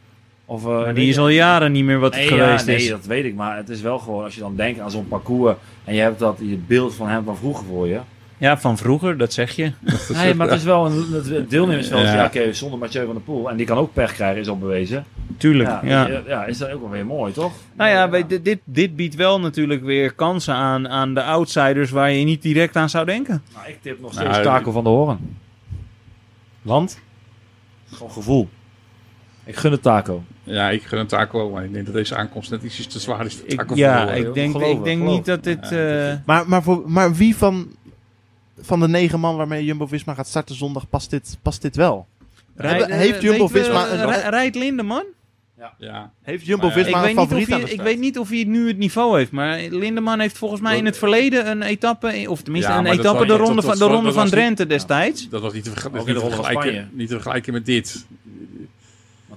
Of, 0.49 0.65
eh, 0.65 0.93
die 0.93 1.09
is 1.09 1.17
al 1.17 1.29
jaren 1.29 1.71
niet 1.71 1.83
meer 1.83 1.99
wat 1.99 2.15
het 2.15 2.29
nee, 2.29 2.37
ja, 2.37 2.43
geweest 2.45 2.65
nee, 2.65 2.75
is. 2.75 2.89
dat 2.89 3.05
weet 3.05 3.25
ik, 3.25 3.35
maar 3.35 3.57
het 3.57 3.69
is 3.69 3.81
wel 3.81 3.99
gewoon, 3.99 4.23
als 4.23 4.33
je 4.35 4.39
dan 4.39 4.55
denkt 4.55 4.79
aan 4.79 4.91
zo'n 4.91 5.07
parcours 5.07 5.55
en 5.83 5.93
je 5.93 6.01
hebt 6.01 6.19
dat, 6.19 6.37
je 6.39 6.57
beeld 6.57 6.95
van 6.95 7.07
hem 7.07 7.23
van 7.23 7.37
vroeger 7.37 7.65
voor 7.65 7.87
je. 7.87 7.99
Ja, 8.37 8.57
van 8.57 8.77
vroeger, 8.77 9.17
dat 9.17 9.33
zeg 9.33 9.55
je. 9.55 9.71
Nee, 10.13 10.33
maar 10.33 10.47
het 10.47 10.57
is 10.57 10.63
wel 10.63 10.85
een 10.85 11.13
het 11.13 11.49
deelnemersveld. 11.49 12.01
Ja. 12.01 12.13
Ja, 12.13 12.25
oké, 12.25 12.53
zonder 12.53 12.79
Mathieu 12.79 13.05
van 13.05 13.13
der 13.13 13.23
Poel. 13.23 13.49
En 13.49 13.57
die 13.57 13.65
kan 13.65 13.77
ook 13.77 13.93
pech 13.93 14.13
krijgen, 14.13 14.41
is 14.41 14.47
al 14.47 14.57
bewezen. 14.57 15.05
Tuurlijk, 15.37 15.69
Ja, 15.83 16.21
ja. 16.27 16.45
is 16.45 16.57
dat 16.57 16.71
ook 16.71 16.81
wel 16.81 16.89
weer 16.89 17.05
mooi, 17.05 17.33
toch? 17.33 17.53
Nou 17.73 17.89
ja, 17.89 18.07
bij 18.07 18.27
dit, 18.27 18.45
dit, 18.45 18.59
dit 18.63 18.95
biedt 18.95 19.15
wel 19.15 19.39
natuurlijk 19.39 19.83
weer 19.83 20.13
kansen 20.13 20.53
aan, 20.53 20.87
aan 20.89 21.13
de 21.13 21.23
outsiders 21.23 21.91
waar 21.91 22.11
je 22.11 22.25
niet 22.25 22.41
direct 22.41 22.75
aan 22.75 22.89
zou 22.89 23.05
denken. 23.05 23.43
Nou, 23.53 23.67
ik 23.67 23.77
tip 23.81 24.01
nog 24.01 24.13
Nou, 24.13 24.25
steeds 24.33 24.47
Taco 24.47 24.71
van 24.71 24.83
de 24.83 24.89
Hoorn. 24.89 25.37
Want? 26.61 26.99
Gewoon 27.91 28.11
gevoel. 28.11 28.49
Ik 29.43 29.55
gun 29.55 29.71
het 29.71 29.81
Taco. 29.81 30.23
Ja, 30.49 30.69
ik 30.69 30.83
gun 30.83 30.99
het 30.99 31.09
Taco 31.09 31.49
maar 31.49 31.63
ik 31.65 31.73
denk 31.73 31.85
dat 31.85 31.93
deze 31.95 32.15
aankomst 32.15 32.49
net 32.51 32.63
ietsjes 32.63 32.87
te 32.87 32.99
zwaar 32.99 33.25
is. 33.25 33.35
voor 33.35 33.47
Ik, 33.47 33.57
Taco 33.57 33.75
ja, 33.75 34.05
der 34.05 34.13
Hoorn. 34.15 34.27
ik 34.27 34.33
denk, 34.33 34.51
Geloof 34.51 34.77
ik 34.77 34.83
denk 34.83 35.01
niet 35.01 35.25
dat 35.25 35.43
dit... 35.43 35.69
Ja, 35.69 36.09
eh, 36.11 36.17
Maar, 36.25 36.47
maar, 36.49 36.63
voor, 36.63 36.83
maar 36.85 37.13
wie 37.15 37.35
van, 37.35 37.67
van 38.61 38.79
de 38.79 38.87
negen 38.87 39.19
man 39.19 39.35
waarmee 39.35 39.65
Jumbo-Visma 39.65 40.13
gaat 40.13 40.27
starten 40.27 40.55
zondag 40.55 40.89
past 40.89 41.09
dit, 41.09 41.37
past 41.41 41.61
dit 41.61 41.75
wel? 41.75 42.07
Hebben- 42.55 42.91
heeft 42.91 43.15
eh, 43.15 43.21
Jumbo-Visma 43.21 43.87
eh, 43.87 44.27
Rijdt 44.29 44.55
Lindeman? 44.55 45.03
Ja. 45.77 46.11
Heeft 46.21 46.45
Jumbo-Visma 46.45 46.87
ik, 46.89 46.95
een 46.95 47.01
weet 47.01 47.09
niet 47.09 47.17
of 47.17 47.23
favoriet 47.27 47.51
aan 47.53 47.61
de 47.61 47.71
ik 47.73 47.81
weet 47.81 47.99
niet 47.99 48.19
of 48.19 48.29
hij 48.29 48.43
nu 48.43 48.67
het 48.67 48.77
niveau 48.77 49.17
heeft, 49.17 49.31
maar 49.31 49.59
Lindeman 49.69 50.19
heeft 50.19 50.37
volgens 50.37 50.61
mij 50.61 50.77
in 50.77 50.85
het 50.85 50.97
verleden 50.97 51.47
een 51.51 51.61
etappe, 51.61 52.23
of 52.27 52.41
tenminste 52.41 52.71
Ja, 52.71 52.77
een 52.77 52.85
etappe 52.85 53.17
was- 53.17 53.27
de 53.27 53.33
ronde 53.43 53.55
dat- 53.55 53.65
van, 53.65 53.77
de 53.77 53.93
ronde 53.93 54.11
van 54.11 54.29
Drenthe 54.29 54.67
destijds. 54.67 55.29
Dat 55.29 55.41
was 55.41 55.53
niet 55.53 55.63
te, 55.63 55.69
verge- 55.71 55.87
Ook 55.87 55.93
niet 55.93 56.07
in 56.07 56.13
de 56.13 56.19
te 56.19 56.19
Ronde 56.19 56.35
van 56.35 56.45
vergelijken, 56.45 56.79
Spanje. 56.81 56.97
niet 56.97 57.07
te 57.07 57.13
vergelijken 57.13 57.53
met 57.53 57.65
dit. 57.65 58.05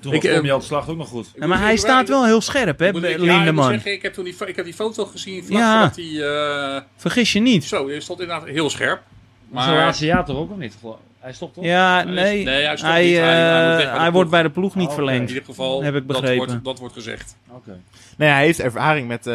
Toen 0.02 0.12
Ik, 0.12 0.22
was 0.22 0.30
eh, 0.30 0.36
Tommy 0.38 0.54
de 0.58 0.60
Slag 0.64 0.88
ook 0.88 0.96
nog 0.96 1.08
goed. 1.08 1.30
Ja, 1.34 1.46
maar 1.46 1.60
hij 1.60 1.76
staat 1.76 2.08
wel 2.08 2.24
heel 2.24 2.40
scherp, 2.40 2.78
hè, 2.78 2.88
Ik 2.88 2.96
ik- 2.96 3.02
ja, 3.02 3.08
ik 3.08 3.18
Lindeman. 3.18 3.70
zeggen, 3.70 3.92
ik 3.92 4.02
heb 4.02 4.12
toen 4.14 4.24
die, 4.24 4.34
ik 4.46 4.56
heb 4.56 4.64
die 4.64 4.74
foto 4.74 5.04
gezien 5.04 5.44
vlak 5.44 5.58
Ja. 5.58 5.78
voordat 5.80 5.96
hij... 5.96 6.76
eh, 6.76 6.82
Vergis 6.96 7.32
je 7.32 7.40
niet. 7.40 7.64
zo, 7.64 7.88
hij 7.88 8.00
stond 8.00 8.20
inderdaad 8.20 8.48
heel 8.48 8.70
scherp. 8.70 9.02
Maar 9.48 9.62
zijn 9.64 9.76
laatste 9.76 10.04
jaar 10.06 10.24
toch 10.24 10.36
ook 10.36 10.48
nog 10.48 10.58
niet? 10.58 10.76
geloof- 10.80 10.96
Hij 11.18 11.32
stopt 11.32 11.54
toch? 11.54 11.64
Ja, 11.64 11.94
Hij 11.94 12.38
is- 12.38 12.44
nee. 12.44 12.48
hij 12.48 12.76
hij, 12.76 14.04
eh, 14.06 14.12
wordt 14.12 14.30
bij 14.30 14.42
de 14.42 14.50
ploeg 14.50 14.74
niet 14.74 14.86
Oh, 14.86 14.92
oké. 14.92 15.00
in 15.00 15.06
verlengd. 15.06 15.28
ieder 15.28 15.44
geval, 15.44 15.82
Heb 15.82 15.94
ik 15.94 16.08
dat 16.08 16.20
begrepen. 16.20 16.46
wordt, 16.46 16.64
dat 16.64 16.78
wordt 16.78 16.94
gezegd. 16.94 17.36
Oké. 17.50 17.78
Nee, 18.16 18.28
hij 18.28 18.44
heeft 18.44 18.60
ervaring 18.60 19.08
met 19.08 19.26
eh, 19.26 19.32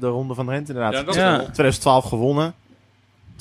de 0.00 0.06
Ronde 0.06 0.34
van 0.34 0.46
Drenthe 0.46 0.72
inderdaad. 0.72 0.92
Ja, 0.98 1.02
dat 1.02 1.14
Ja. 1.14 1.36
wel. 1.36 1.44
2012 1.52 2.04
gewonnen. 2.08 2.54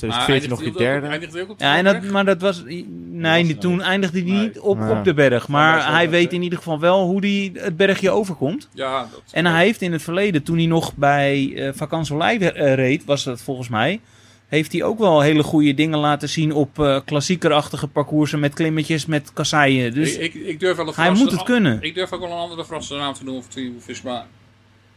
Maar 0.02 0.24
2014 0.26 0.50
nog 0.50 0.64
je 0.64 0.72
derde. 0.86 1.08
eindigt 1.08 1.34
hij 1.34 1.42
ook 1.42 1.50
op 1.50 1.58
de 1.60 1.64
Ja, 1.66 1.78
en 1.78 1.84
dat, 1.84 2.04
maar 2.04 2.26
dat 2.26 2.42
was... 2.42 2.64
Nee, 3.12 3.58
toen 3.58 3.82
eindigde 3.82 4.22
hij 4.22 4.32
niet 4.32 4.60
op, 4.60 4.80
Nee. 4.80 4.92
op 4.92 5.04
de 5.04 5.14
berg. 5.14 5.48
Maar 5.48 5.92
hij 5.92 6.10
weet 6.10 6.34
in 6.34 6.42
ieder 6.42 6.58
geval 6.58 6.80
wel 6.80 7.06
hoe 7.06 7.20
hij 7.20 7.52
het 7.64 7.78
bergje 7.78 8.10
overkomt. 8.10 8.70
Ja, 8.74 9.08
dat, 9.12 9.22
En 9.32 9.46
hij 9.46 9.66
heeft 9.66 9.82
in 9.82 9.92
het 9.92 10.02
verleden, 10.02 10.44
toen 10.44 10.58
hij 10.58 10.66
nog 10.66 10.96
bij 10.96 11.54
eh 11.56 11.70
Vakant 11.74 12.06
Soleil 12.06 12.40
eh, 12.40 12.74
reed, 12.74 13.06
was 13.06 13.24
dat 13.24 13.42
volgens 13.42 13.70
mij... 13.70 14.00
Heeft 14.48 14.72
hij 14.72 14.84
ook 14.84 15.00
wel 15.00 15.22
hele 15.22 15.44
goede 15.44 15.74
dingen 15.74 16.00
laten 16.00 16.30
zien 16.30 16.52
op 16.54 16.80
eh 16.80 17.00
klassiekerachtige 17.06 17.88
parcoursen 17.88 18.40
met 18.40 18.54
klimmetjes, 18.54 19.06
met 19.06 19.34
kasseien. 19.34 19.94
Dus 19.94 20.18
ik, 20.18 20.34
ik, 20.34 20.46
ik 20.46 20.60
durf 20.60 20.78
wel 20.78 20.88
een 20.88 20.94
hij 20.96 21.12
moet 21.12 21.32
het 21.32 21.44
kunnen. 21.44 21.82
Ik 21.82 21.96
durf 21.96 22.12
ook 22.12 22.20
wel 22.20 22.32
een 22.32 22.38
andere 22.38 22.66
verrassende 22.66 23.02
naam 23.02 23.14
te 23.14 23.24
noemen 23.24 23.44
voor 23.44 23.62
Visma. 23.80 24.26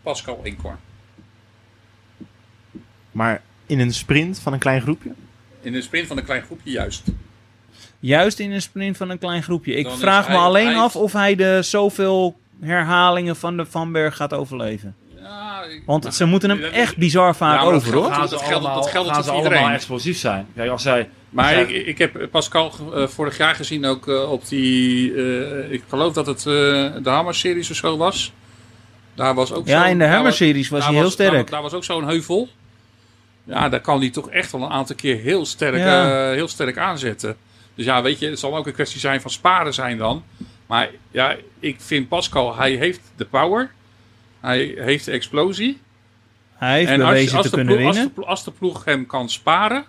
Pascal 0.03 0.41
Inkorn. 0.43 0.77
Maar 3.13 3.43
in 3.67 3.81
een 3.81 3.95
sprint 3.95 4.39
van 4.39 4.53
een 4.53 4.59
klein 4.59 4.81
groepje. 4.81 5.11
In 5.61 5.75
een 5.75 5.83
sprint 5.83 6.07
van 6.07 6.17
een 6.19 6.25
klein 6.25 6.43
groepje 6.43 6.71
juist. 6.71 7.03
Juist 8.01 8.39
in 8.39 8.53
een 8.53 8.63
sprint 8.63 8.97
van 8.97 9.11
een 9.11 9.19
klein 9.19 9.43
groepje. 9.43 9.75
Ik 9.75 9.85
Dan 9.85 9.99
vraag 9.99 10.29
me 10.29 10.35
hij- 10.35 10.43
alleen 10.43 10.67
hij- 10.67 10.77
af 10.77 10.97
of 10.97 11.13
hij 11.13 11.35
de 11.35 11.59
zoveel 11.63 12.37
herhalingen 12.61 13.37
van 13.37 13.57
de 13.57 13.67
Van 13.67 13.93
Berg 13.93 14.17
gaat 14.17 14.33
overleven. 14.35 14.95
Ja, 15.21 15.63
Want 15.87 16.15
ze 16.15 16.25
moeten 16.25 16.51
hem 16.51 16.63
echt 16.63 16.97
bizar 16.97 17.37
vaak 17.37 17.61
Ja, 17.61 17.65
over, 17.67 17.81
geldt- 17.93 17.95
hoor. 18.17 18.17
Dat 18.29 18.29
geldt- 18.43 18.45
allemaal, 18.55 18.75
dat 18.75 18.91
geldt 18.91 19.09
gaan 19.09 19.17
ze 19.17 19.23
voor 19.23 19.33
allemaal 19.39 19.53
iedereen. 19.53 19.75
explosief 19.75 20.19
zijn? 20.19 20.47
Kijk, 20.55 20.71
als 20.71 20.83
zij... 20.83 21.09
Maar 21.31 21.45
als 21.55 21.63
ik, 21.63 21.69
zij- 21.69 21.79
ik 21.79 21.99
heb 21.99 22.29
Pascal 22.31 22.73
eh, 22.95 23.07
vorig 23.07 23.37
jaar 23.37 23.55
gezien 23.55 23.85
ook 23.85 24.09
eh, 24.09 24.31
op 24.33 24.49
die... 24.49 25.15
eh, 25.15 25.73
ik 25.73 25.83
geloof 25.89 26.13
dat 26.13 26.27
het 26.27 26.39
eh, 26.39 26.45
de 26.45 27.01
Hammer-series 27.05 27.71
of 27.71 27.77
zo 27.77 27.97
was. 27.97 28.33
Daar 29.15 29.35
was 29.35 29.53
ook 29.53 29.67
Ja, 29.67 29.81
zo'n- 29.81 29.91
in 29.91 29.99
de 29.99 30.07
Hammer-series 30.07 30.69
was 30.69 30.85
hij 30.87 30.95
heel 30.95 31.11
sterk. 31.11 31.51
Daar, 31.51 31.63
was 31.63 31.73
ook 31.73 31.85
zo'n 31.85 32.07
heuvel. 32.09 32.49
Ja, 33.47 33.69
daar 33.69 33.81
kan 33.81 34.01
hij 34.01 34.11
toch 34.11 34.31
echt 34.31 34.53
wel 34.53 34.63
een 34.63 34.71
aantal 34.71 34.97
keer 34.97 35.17
heel 35.19 35.47
sterk, 35.47 35.77
Ja. 35.77 36.29
eh, 36.29 36.35
heel 36.35 36.49
sterk 36.49 36.79
aanzetten. 36.79 37.37
Dus 37.75 37.85
ja, 37.85 38.03
weet 38.03 38.19
je, 38.19 38.29
het 38.29 38.39
zal 38.39 38.57
ook 38.57 38.67
een 38.67 38.73
kwestie 38.73 39.01
zijn 39.01 39.21
van 39.21 39.31
sparen 39.31 39.75
zijn 39.75 39.99
dan. 39.99 40.23
Maar 40.67 40.91
ja, 41.11 41.37
ik 41.61 41.77
vind 41.79 42.09
Pascal, 42.09 42.57
hij 42.57 42.73
heeft 42.73 43.01
de 43.17 43.25
power. 43.25 43.71
Hij 44.41 44.75
heeft 44.79 45.05
de 45.05 45.11
explosie. 45.11 45.81
Hij 46.55 46.79
heeft 46.79 46.91
en 46.91 47.01
als, 47.01 47.11
bewezen 47.11 47.37
als, 47.37 47.45
te 47.45 47.51
de 47.51 47.57
kunnen 47.57 47.75
ploeg, 47.75 47.87
als, 47.87 47.95
de, 47.97 48.01
winnen. 48.03 48.15
ploeg- 48.15 48.29
als 48.29 48.45
de 48.45 48.51
ploeg 48.51 48.85
hem 48.85 49.07
kan 49.07 49.29
sparen, 49.29 49.85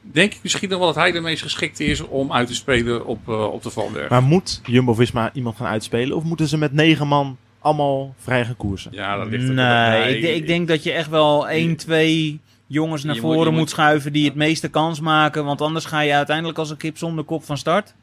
denk 0.00 0.32
ik 0.34 0.38
misschien 0.42 0.68
nog 0.68 0.78
wel 0.78 0.86
dat 0.86 0.96
hij 0.96 1.12
de 1.12 1.20
meest 1.20 1.42
geschikte 1.42 1.84
is 1.84 2.00
om 2.00 2.32
uit 2.32 2.46
te 2.46 2.54
spelen 2.54 3.06
op, 3.06 3.28
eh, 3.28 3.44
op 3.52 3.62
de 3.62 3.70
Valberg. 3.70 4.08
Maar 4.10 4.22
moet 4.22 4.60
Jumbo-Visma 4.64 5.30
iemand 5.32 5.56
gaan 5.56 5.66
uitspelen? 5.66 6.16
Of 6.16 6.22
moeten 6.24 6.48
ze 6.48 6.58
met 6.58 6.72
negen 6.72 7.06
man 7.08 7.36
allemaal 7.66 8.14
vrij 8.18 8.44
gaan 8.44 8.56
koersen? 8.56 8.90
Ja, 8.94 9.16
dat 9.16 9.26
ligt 9.26 9.48
er 9.48 9.54
Nee, 9.54 10.18
ik, 10.18 10.34
ik 10.36 10.46
denk 10.46 10.68
dat 10.68 10.82
je 10.82 10.92
echt 10.92 11.08
wel 11.08 11.48
1, 11.48 11.76
2 11.76 12.40
jongens 12.66 13.04
naar 13.04 13.14
Je 13.14 13.20
voren 13.20 13.50
moet, 13.50 13.60
moet- 13.60 13.70
schuiven 13.70 14.12
die 14.12 14.24
het 14.24 14.34
meeste 14.34 14.68
kans 14.68 15.00
maken. 15.00 15.44
Want 15.44 15.60
anders 15.60 15.84
ga 15.84 16.00
je 16.00 16.12
uiteindelijk 16.12 16.58
als 16.58 16.70
een 16.70 16.76
kip 16.76 16.98
zonder 16.98 17.24
kop 17.24 17.44
van 17.44 17.58
start. 17.58 17.94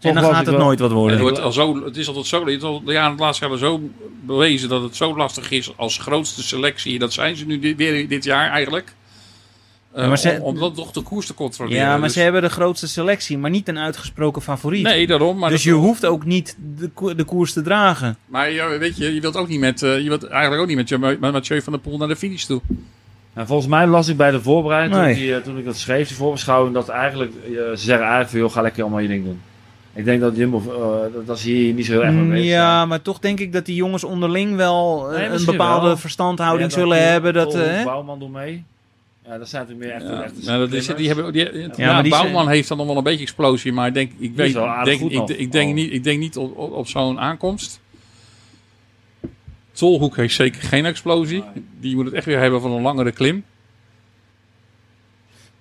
En 0.00 0.14
dan 0.14 0.24
gaat 0.24 0.36
het 0.46 0.48
wel- 0.54 0.58
nooit 0.64 0.78
wat 0.78 0.90
Het, 0.90 0.98
worden. 0.98 1.20
wordt 1.20 1.40
al 1.40 1.52
zo, 1.52 1.84
het 1.84 1.96
is 1.96 2.06
altijd 2.08 2.26
zo. 2.26 2.40
Het 2.40 2.48
is 2.48 2.62
al, 2.62 2.82
ja, 2.84 3.10
het 3.10 3.18
laatste 3.20 3.48
jaar 3.48 3.58
zo 3.58 3.80
bewezen 4.20 4.68
dat 4.68 4.82
het 4.82 4.96
zo 4.96 5.16
lastig 5.16 5.50
is 5.50 5.72
als 5.76 5.98
grootste 5.98 6.42
selectie. 6.42 6.98
Dat 6.98 7.12
zijn 7.12 7.36
ze 7.36 7.46
nu 7.46 7.58
dit, 7.58 7.76
weer 7.76 8.08
dit 8.08 8.24
jaar 8.24 8.50
eigenlijk. 8.50 8.94
Eh, 9.94 10.08
maar 10.08 10.18
ze- 10.18 10.38
om, 10.40 10.42
om 10.42 10.58
dan 10.58 10.72
toch 10.74 10.90
de 10.90 11.00
koers 11.02 11.26
te 11.26 11.34
controleren. 11.34 11.78
Ja, 11.82 11.90
maar 11.92 12.00
Dus- 12.00 12.12
ze 12.12 12.20
hebben 12.20 12.42
de 12.42 12.48
grootste 12.50 12.88
selectie, 12.88 13.38
maar 13.38 13.50
niet 13.50 13.68
een 13.68 13.78
uitgesproken 13.78 14.42
favoriet. 14.42 14.82
Nee, 14.82 15.06
daarom. 15.06 15.38
Maar 15.38 15.50
dus 15.50 15.62
je 15.62 15.72
hoeft 15.72 16.06
ook 16.06 16.24
niet 16.24 16.56
de, 16.78 16.88
ko- 16.94 17.14
de 17.14 17.24
koers 17.24 17.52
te 17.52 17.62
dragen. 17.62 18.16
Maar 18.26 18.50
ja, 18.50 18.78
weet 18.78 18.96
je, 18.96 19.14
je 19.14 19.20
wilt 19.20 19.36
ook 19.36 19.48
niet 19.48 19.60
met, 19.60 19.82
eh, 19.82 19.98
je 20.00 20.08
wilt 20.08 20.26
eigenlijk 20.26 20.62
ook 20.62 20.68
niet 20.76 20.90
met, 21.00 21.20
met 21.20 21.32
Mathieu 21.32 21.62
van 21.62 21.72
der 21.72 21.82
Poel 21.82 21.96
naar 21.98 22.08
de 22.08 22.16
finish 22.16 22.44
toe. 22.44 22.60
En 23.34 23.46
volgens 23.46 23.68
mij 23.68 23.86
las 23.86 24.08
ik 24.08 24.16
bij 24.16 24.30
de 24.30 24.40
voorbereiding, 24.42 24.94
toen, 24.94 25.02
Nee. 25.02 25.12
ik, 25.14 25.18
die, 25.20 25.34
eh, 25.34 25.40
toen 25.42 25.58
ik 25.58 25.64
dat 25.64 25.76
schreef, 25.76 26.08
die 26.08 26.16
voorbeschouwing, 26.16 26.74
dat 26.74 26.88
eigenlijk, 26.88 27.32
ze 27.54 27.72
zeggen 27.74 27.98
eigenlijk 28.06 28.30
van, 28.30 28.38
joh, 28.40 28.50
ga 28.52 28.60
lekker 28.62 28.82
allemaal 28.82 29.00
je 29.00 29.08
ding 29.08 29.24
doen. 29.24 29.40
Ik 29.94 30.04
denk 30.04 30.20
dat 30.20 30.36
Jumbo, 30.36 30.62
dat, 31.26 31.38
ze 31.38 31.48
hier 31.50 31.72
niet 31.74 31.86
zo 31.86 31.92
heel 31.92 32.02
erg 32.04 32.14
mee 32.14 32.28
bezig 32.28 32.44
Ja, 32.44 32.76
zijn. 32.76 32.88
maar 32.88 33.02
toch 33.02 33.18
denk 33.18 33.40
ik 33.40 33.52
dat 33.52 33.66
die 33.66 33.74
jongens 33.74 34.04
onderling 34.04 34.56
wel 34.56 35.08
Nee, 35.16 35.26
een 35.28 35.44
bepaalde 35.44 35.86
wel. 35.86 35.96
verstandhouding 35.96 36.72
Ja, 36.72 36.78
zullen 36.78 37.08
hebben. 37.10 37.32
Dat? 37.32 37.56
Bouwman 37.84 38.18
doet 38.18 38.32
mee. 38.32 38.64
Ja, 39.30 39.38
dat 39.38 39.48
zijn 39.48 39.62
natuurlijk 39.66 39.88
meer 39.90 40.00
echt 40.02 40.16
Ja, 40.16 40.22
echte 40.22 40.44
nou, 40.44 40.58
dat 40.60 40.72
is, 40.72 40.86
die 40.86 41.06
hebben, 41.06 41.32
die, 41.32 41.44
ja, 41.76 41.92
maar 41.92 42.02
die 42.02 42.12
Bouwman 42.12 42.42
zijn- 42.42 42.54
heeft 42.54 42.68
dan 42.68 42.76
nog 42.76 42.86
wel 42.86 42.96
een 42.96 43.02
beetje 43.02 43.22
explosie, 43.22 43.72
maar 43.72 43.86
ik 43.86 43.94
denk, 43.94 44.12
ik 44.18 44.34
weet, 44.34 44.54
denk, 44.84 45.00
ik, 45.00 45.28
ik 45.38 45.52
denk 45.52 45.68
Oh. 45.68 45.74
niet, 45.74 45.92
ik 45.92 46.04
denk 46.04 46.18
niet 46.20 46.36
op, 46.36 46.56
op, 46.58 46.72
op 46.72 46.88
zo'n 46.88 47.18
aankomst. 47.20 47.80
Tolhoek 49.72 50.16
heeft 50.16 50.34
zeker 50.34 50.62
geen 50.62 50.84
explosie. 50.84 51.44
Die 51.80 51.94
moet 51.94 52.04
het 52.04 52.14
echt 52.14 52.26
weer 52.26 52.38
hebben 52.38 52.60
van 52.60 52.70
een 52.72 52.82
langere 52.82 53.12
klim. 53.12 53.44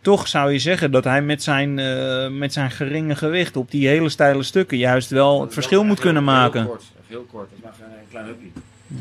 Toch 0.01 0.27
zou 0.27 0.51
je 0.51 0.59
zeggen 0.59 0.91
dat 0.91 1.03
hij 1.03 1.21
met 1.21 1.43
zijn, 1.43 1.79
eh, 1.79 2.29
met 2.29 2.53
zijn 2.53 2.71
geringe 2.71 3.15
gewicht 3.15 3.55
op 3.57 3.71
die 3.71 3.87
hele 3.87 4.09
steile 4.09 4.43
stukken 4.43 4.77
juist 4.77 5.09
wel 5.09 5.41
het 5.41 5.53
verschil 5.53 5.83
moet 5.83 5.99
kunnen 5.99 6.23
maken. 6.23 6.61
Heel 6.61 6.69
kort, 6.69 6.83
heel 7.07 7.25
kort. 7.31 7.49
Dat 7.61 7.71
geen 7.77 7.85
een 7.85 8.09
klein 8.09 8.25
hupje. 8.25 8.47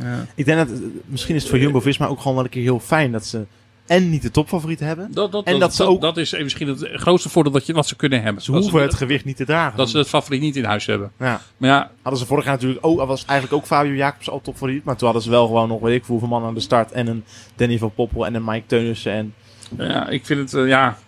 Ja. 0.03 0.27
Ik 0.35 0.45
denk 0.45 0.69
dat, 0.69 0.79
misschien 1.05 1.35
is 1.35 1.41
het 1.43 1.51
voor 1.51 1.61
Jumbo-Visma 1.61 2.07
ook 2.07 2.19
gewoon 2.21 2.35
wel 2.37 2.45
een 2.45 2.51
keer 2.51 2.63
heel 2.63 2.81
fijn 2.81 3.13
dat 3.13 3.27
ze 3.27 3.45
en 3.89 4.11
niet 4.11 4.23
de 4.23 4.31
topfavoriet 4.31 4.81
hebben. 4.81 5.13
Dat, 5.13 5.33
dat, 5.33 5.45
En 5.45 5.53
dat, 5.53 5.61
dat 5.61 5.75
ze 5.75 5.85
ook- 5.85 6.01
dat 6.01 6.17
is 6.17 6.33
misschien 6.33 6.69
het 6.69 6.89
grootste 6.93 7.29
voordeel 7.29 7.53
dat 7.53 7.67
je, 7.67 7.73
wat 7.73 7.87
ze 7.87 7.97
kunnen 7.97 8.23
hebben. 8.23 8.43
Ze 8.43 8.51
dat 8.53 8.61
hoeven 8.63 8.81
ze, 8.81 8.87
het 8.87 8.95
gewicht 8.95 9.25
niet 9.25 9.37
te 9.37 9.45
dragen. 9.45 9.77
dat 9.77 9.91
ze 9.91 9.99
het 9.99 10.09
favoriet 10.09 10.41
niet 10.41 10.57
in 10.57 10.65
huis 10.65 10.87
hebben. 10.87 11.13
ja. 11.19 11.41
Maar 11.57 11.71
ja, 11.71 11.91
Hadden 12.03 12.21
ze 12.21 12.27
vorig 12.27 12.45
jaar 12.45 12.55
natuurlijk 12.55 12.87
ook, 12.87 13.07
was 13.07 13.25
eigenlijk 13.25 13.63
ook 13.63 13.67
Fabio 13.69 13.95
Jacobs 13.95 14.31
al 14.31 14.41
topfavoriet. 14.41 14.85
Maar 14.85 14.97
toen 14.97 15.05
hadden 15.05 15.23
ze 15.25 15.31
wel 15.31 15.47
gewoon 15.47 15.69
nog, 15.69 15.81
weet 15.81 15.95
ik 15.95 16.05
veel, 16.05 16.19
hoeveel 16.19 16.39
man 16.39 16.45
aan 16.49 16.55
de 16.55 16.61
start. 16.61 16.93
En 16.93 17.07
een 17.07 17.25
Danny 17.57 17.79
van 17.79 17.95
Poppel 17.95 18.27
en 18.27 18.35
een 18.35 18.45
Mike 18.45 18.67
Teunissen. 18.67 19.13
En 19.13 19.35
ja, 19.79 20.09
ik 20.09 20.27
vind 20.27 20.41
het, 20.41 20.55
eh, 20.63 20.69
ja... 20.69 20.99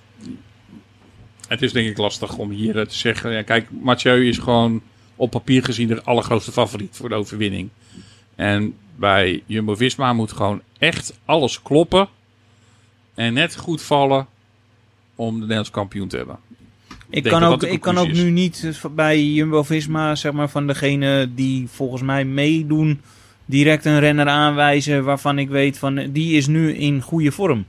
Het 1.49 1.63
is 1.63 1.73
denk 1.73 1.89
ik 1.89 1.99
lastig 1.99 2.37
om 2.37 2.51
hier 2.51 2.79
eh, 2.79 2.87
te 2.87 2.95
zeggen. 2.97 3.33
Ja, 3.33 3.43
kijk, 3.43 3.69
Mathieu 3.81 4.29
is 4.29 4.39
gewoon 4.39 4.83
op 5.17 5.31
papier 5.31 5.65
gezien 5.65 5.89
de 5.89 6.03
allergrootste 6.03 6.53
favoriet 6.53 6.97
voor 6.97 7.09
de 7.09 7.15
overwinning. 7.15 7.69
En 8.35 8.75
bij 8.97 9.43
Jumbo-Visma 9.47 10.13
moet 10.13 10.33
gewoon 10.33 10.61
echt 10.79 11.19
alles 11.25 11.63
kloppen. 11.63 12.09
En 13.15 13.33
net 13.33 13.57
goed 13.57 13.83
vallen 13.83 14.27
om 15.15 15.35
de 15.35 15.41
Nederlands 15.41 15.71
kampioen 15.71 16.09
te 16.09 16.17
hebben. 16.17 16.39
Ik 17.11 17.23
kan 17.23 17.43
ook, 17.43 17.63
ik 17.63 17.81
kan 17.81 17.99
ook 17.99 18.13
nu 18.13 18.31
niet 18.31 18.65
eh, 18.83 18.91
bij 18.91 19.25
Jumbo-Visma, 19.25 20.15
zeg 20.15 20.33
maar, 20.33 20.49
van 20.49 20.67
degene 20.67 21.31
die 21.35 21.69
volgens 21.69 22.03
mij 22.03 22.25
meedoen, 22.25 23.01
direct 23.45 23.85
een 23.85 24.01
renner 24.01 24.29
aanwijzen 24.29 25.05
waarvan 25.05 25.39
ik 25.39 25.49
weet 25.49 25.79
van, 25.79 25.99
eh, 25.99 26.09
die 26.11 26.37
is 26.37 26.47
nu 26.47 26.75
in 26.75 27.01
goede 27.03 27.33
vorm. 27.33 27.67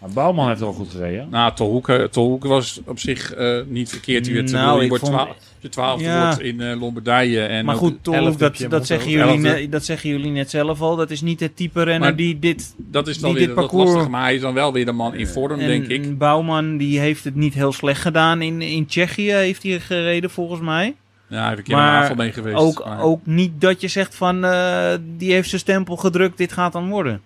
Maar 0.00 0.10
Bouwman 0.10 0.48
heeft 0.48 0.60
wel 0.60 0.72
goed 0.72 0.90
gereden. 0.90 1.28
Nou, 1.30 1.54
Tolhoek, 1.54 1.88
eh, 1.88 2.02
Tolhoek 2.04 2.44
was 2.44 2.80
op 2.86 2.98
zich 2.98 3.32
eh, 3.34 3.60
niet 3.66 3.88
verkeerd. 3.90 4.26
Je, 4.26 4.32
werd, 4.32 4.50
Nou, 4.52 4.82
je 4.82 4.88
wordt 4.88 5.04
vond- 5.04 5.14
twa- 5.16 5.34
je 5.58 5.68
twaalfde 5.68 6.04
Ja. 6.04 6.26
wordt 6.26 6.40
in 6.40 6.60
eh, 6.60 6.80
Lombardije. 6.80 7.40
En 7.42 7.64
maar 7.64 7.74
ook- 7.74 7.80
goed, 7.80 8.08
elfde 8.08 8.68
dat, 8.68 8.86
zeggen 8.86 9.10
jullie 9.10 9.38
net, 9.38 9.72
dat 9.72 9.84
zeggen 9.84 10.10
jullie 10.10 10.30
net 10.30 10.50
zelf 10.50 10.80
al. 10.80 10.96
Dat 10.96 11.10
is 11.10 11.20
niet 11.20 11.40
het 11.40 11.56
type 11.56 11.82
renner 11.82 12.00
Maar- 12.08 12.16
die 12.16 12.38
dit... 12.38 12.74
dat 12.76 13.08
is 13.08 13.18
dan 13.18 13.30
die 13.30 13.38
weer 13.38 13.46
dit 13.48 13.56
dat 13.56 13.70
parcours-. 13.70 14.08
Maar 14.08 14.22
hij 14.22 14.34
is 14.34 14.40
dan 14.40 14.54
wel 14.54 14.72
weer 14.72 14.84
de 14.84 14.92
man 14.92 15.14
in 15.14 15.26
vorm, 15.26 15.60
en, 15.60 15.66
denk 15.66 15.86
ik. 15.86 16.18
Bouwman 16.18 16.76
die 16.76 16.98
heeft 16.98 17.24
het 17.24 17.34
niet 17.34 17.54
heel 17.54 17.72
slecht 17.72 18.00
gedaan. 18.00 18.42
In, 18.42 18.62
in 18.62 18.86
Tsjechië 18.86 19.32
heeft 19.32 19.62
hij 19.62 19.80
gereden 19.80 20.30
volgens 20.30 20.60
mij. 20.60 20.94
Ja, 21.28 21.36
hij 21.38 21.46
heeft 21.48 21.58
een 21.58 21.64
keer 22.06 22.16
mee 22.16 22.32
geweest. 22.32 22.56
Ook, 22.56 22.84
maar 22.84 23.00
ook 23.02 23.26
niet 23.26 23.60
dat 23.60 23.80
je 23.80 23.88
zegt 23.88 24.14
van, 24.14 24.44
eh, 24.44 24.92
die 25.16 25.32
heeft 25.32 25.48
zijn 25.48 25.60
stempel 25.60 25.96
gedrukt, 25.96 26.38
dit 26.38 26.52
gaat 26.52 26.72
dan 26.72 26.88
worden. 26.88 27.20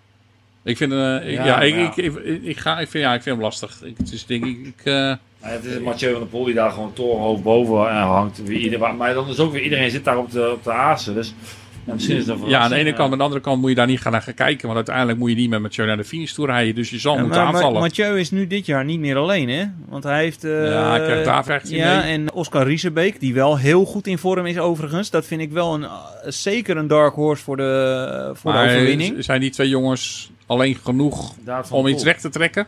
Ik 0.65 0.77
vind, 0.77 0.93
eh, 0.93 1.29
ik- 1.29 1.35
Ja, 1.35 1.45
ja, 1.45 1.61
ik, 1.61 1.97
ik, 1.97 2.15
ik, 2.15 2.43
ik 2.43 2.57
ga, 2.59 2.79
ik, 2.79 2.89
vind, 2.89 3.05
ja, 3.05 3.15
ik 3.15 3.23
vind 3.23 3.35
hem 3.37 3.45
lastig. 3.45 3.81
Ik, 3.83 3.95
het 3.97 4.13
is 4.13 4.27
denk 4.27 4.45
ik, 4.45 4.59
ik 4.67 4.81
eh, 4.85 4.93
ja, 4.95 5.19
het 5.41 5.65
is 5.65 5.79
Mathieu 5.79 6.11
van 6.11 6.21
der 6.21 6.29
Poel 6.29 6.45
die 6.45 6.55
daar 6.55 6.71
gewoon 6.71 6.93
torenhoog 6.93 7.43
boven 7.43 7.89
eh, 7.89 8.07
hangt. 8.11 8.43
Wie 8.45 8.59
ieder, 8.59 8.95
maar 8.95 9.15
dan 9.15 9.29
is 9.29 9.39
ook 9.39 9.53
weer 9.53 9.63
iedereen 9.63 9.91
zit 9.91 10.05
daar 10.05 10.19
op 10.19 10.31
de, 10.31 10.51
op 10.53 10.65
de 10.65 10.73
azen. 10.73 11.15
Dus 11.15 11.35
Ja, 11.87 11.93
misschien 11.93 12.17
is 12.17 12.25
dat 12.25 12.41
een 12.43 12.49
Ja, 12.49 12.59
aan 12.59 12.71
de 12.71 12.77
ene 12.77 12.93
kant, 12.93 13.13
aan 13.13 13.19
de 13.19 13.25
andere 13.25 13.41
kant 13.43 13.61
moet 13.61 13.69
je 13.71 13.77
daar 13.77 13.87
niet 13.87 14.01
gaan 14.01 14.13
naar 14.13 14.23
gaan 14.23 14.35
kijken. 14.35 14.65
Want 14.65 14.77
uiteindelijk 14.77 15.19
moet 15.19 15.31
je 15.31 15.37
niet 15.37 15.51
met 15.51 15.61
Mathieu 15.61 15.87
naar 15.87 15.97
de 15.97 16.05
finish 16.05 16.33
toe 16.33 16.47
rijden. 16.47 16.75
Dus 16.75 16.91
je 16.91 16.99
zal 16.99 17.15
Ja, 17.15 17.21
moeten 17.21 17.39
maar, 17.41 17.47
maar 17.53 17.55
aanvallen. 17.57 17.81
Mathieu 17.81 18.19
is 18.19 18.31
nu 18.31 18.47
dit 18.47 18.67
jaar 18.67 18.85
niet 18.85 19.01
meer 19.01 19.17
alleen, 19.17 19.49
hè? 19.49 19.65
Want 19.89 20.05
hij 20.05 20.23
heeft... 20.23 20.45
eh, 20.45 20.71
Ja, 20.71 20.91
hij 20.91 21.03
krijgt 21.05 21.25
daar 21.25 21.45
vecht 21.45 21.71
in 21.71 21.77
Ja, 21.77 22.01
mee. 22.03 22.13
en 22.13 22.33
Oscar 22.33 22.67
Riesebeek, 22.67 23.21
die 23.21 23.35
wel 23.35 23.59
heel 23.59 23.85
goed 23.85 24.07
in 24.07 24.19
vorm 24.19 24.47
is 24.47 24.59
overigens. 24.59 25.11
Dat 25.11 25.27
vind 25.27 25.41
ik 25.41 25.53
wel 25.53 25.75
een, 25.75 25.87
zeker 26.33 26.77
een 26.77 26.87
dark 26.87 27.15
horse 27.15 27.43
voor 27.43 27.57
de, 27.57 28.31
voor 28.35 28.53
de 28.53 28.59
maar 28.59 28.67
overwinning. 28.69 29.25
zijn 29.25 29.41
die 29.41 29.51
twee 29.51 29.69
jongens 29.69 30.31
alleen 30.47 30.75
genoeg 30.77 31.35
om 31.71 31.87
iets 31.87 32.03
recht 32.05 32.21
te 32.21 32.29
trekken? 32.29 32.67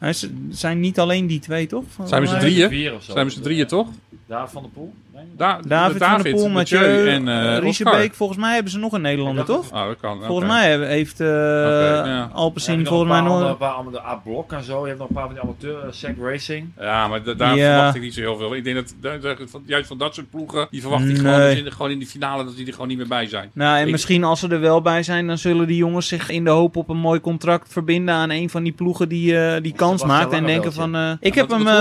Is- 0.00 0.28
zijn 0.50 0.80
niet 0.80 0.98
alleen 0.98 1.26
die 1.26 1.38
twee, 1.40 1.66
toch? 1.66 1.84
Zijn 2.04 2.20
we 2.22 2.26
z'n 2.26 2.32
Nee, 2.32 2.40
drieën? 2.42 2.68
vier 2.68 2.94
of 2.94 3.02
zo. 3.02 3.12
Zijn 3.12 3.26
we 3.26 3.32
z'n 3.32 3.42
drieën, 3.42 3.66
toch? 3.66 3.88
Daar 4.26 4.50
van 4.50 4.62
de 4.62 4.68
Poel? 4.68 4.94
Nee. 5.14 5.24
Da 5.36 5.60
David, 5.66 6.04
van 6.04 6.22
der 6.22 6.32
Poel, 6.32 6.48
Mathieu, 6.48 7.08
en 7.08 7.28
eh. 7.28 7.58
Riesebeek. 7.58 8.14
Volgens 8.14 8.38
mij 8.38 8.54
hebben 8.54 8.72
ze 8.72 8.78
nog 8.78 8.92
een 8.92 9.00
Nederlander, 9.00 9.44
toch? 9.44 9.72
Oh, 9.72 9.86
dat 9.86 9.96
kan. 10.00 10.22
Volgens 10.22 10.48
mij 10.48 10.70
hebben- 10.70 10.88
heeft 10.88 11.20
eh 11.20 11.28
ja. 11.28 12.30
Alpecin 12.32 12.86
volgens 12.86 13.10
mij 13.10 13.20
nog... 13.20 13.48
Een 13.48 13.56
paar 13.56 13.70
andere 13.72 14.02
A-blok 14.04 14.52
en 14.52 14.62
zo. 14.64 14.80
Je 14.82 14.86
hebt 14.86 14.98
nog 14.98 15.08
een 15.08 15.14
paar 15.14 15.24
van 15.24 15.32
die 15.34 15.42
amateur, 15.42 15.78
uh, 16.18 16.30
Racing. 16.30 16.68
Ja, 16.78 17.08
maar 17.08 17.22
da- 17.22 17.34
daar 17.34 17.56
Ja. 17.56 17.74
verwacht 17.74 17.94
ik 17.94 18.02
niet 18.02 18.14
zo 18.14 18.20
heel 18.20 18.36
veel. 18.36 18.54
Ik 18.54 18.64
denk 18.64 18.76
dat, 18.76 18.94
dat- 19.00 19.22
dat- 19.22 19.50
van- 19.50 19.62
juist 19.66 19.86
van 19.88 19.98
dat 19.98 20.14
soort 20.14 20.30
ploegen, 20.30 20.66
die 20.70 20.80
verwacht 20.80 21.04
ik 21.08 21.16
gewoon, 21.16 21.38
dus 21.40 21.58
in 21.58 21.64
de, 21.64 21.70
gewoon 21.70 21.90
in 21.90 21.98
die 21.98 22.08
finale 22.08 22.44
dat 22.44 22.56
die 22.56 22.66
er 22.66 22.72
gewoon 22.72 22.88
niet 22.88 22.98
meer 22.98 23.08
bij 23.08 23.26
zijn. 23.26 23.50
Nou, 23.54 23.78
en 23.78 23.86
Ik- 23.86 23.92
misschien 23.92 24.24
als 24.24 24.40
ze 24.40 24.48
er 24.48 24.60
wel 24.60 24.82
bij 24.82 25.02
zijn, 25.02 25.26
dan 25.26 25.38
zullen 25.38 25.66
die 25.66 25.76
jongens 25.76 26.08
zich 26.08 26.28
in 26.30 26.44
de 26.44 26.50
hoop 26.50 26.76
op 26.76 26.88
een 26.88 26.96
mooi 26.96 27.20
contract 27.20 27.72
verbinden 27.72 28.14
aan 28.14 28.30
een 28.30 28.50
van 28.50 28.62
die 28.62 28.72
ploegen 28.72 29.08
die, 29.08 29.38
eh, 29.38 29.62
die 29.62 29.72
kans 29.72 30.04
maakt. 30.04 30.32
En 30.32 30.46
denken 30.46 30.72
van, 30.72 30.94
eh, 30.94 31.10
ik 31.20 31.34
Ja, 31.34 31.40
heb 31.40 31.50
hem, 31.50 31.66
eh, 31.66 31.80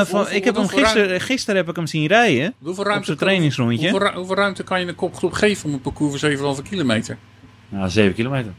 gisteren, 0.67 1.21
gisteren 1.21 1.55
heb 1.55 1.69
ik 1.69 1.75
hem 1.75 1.87
zien 1.87 2.07
rijden. 2.07 2.53
Hoeveel 2.61 2.83
ruimte, 2.83 3.15
trainingsrondje. 3.23 3.89
hoeveel, 3.89 4.07
ru- 4.09 4.15
hoeveel 4.17 4.35
ruimte 4.35 4.63
kan 4.63 4.79
je 4.79 4.87
een 4.87 4.95
kopgroep 4.95 5.33
geven 5.33 5.65
om 5.67 5.73
een 5.73 5.81
parcours 5.81 6.21
van 6.21 6.55
7,5 6.55 6.61
kilometer? 6.69 7.17
Nou, 7.69 7.89
7 7.89 8.13
kilometer. 8.13 8.51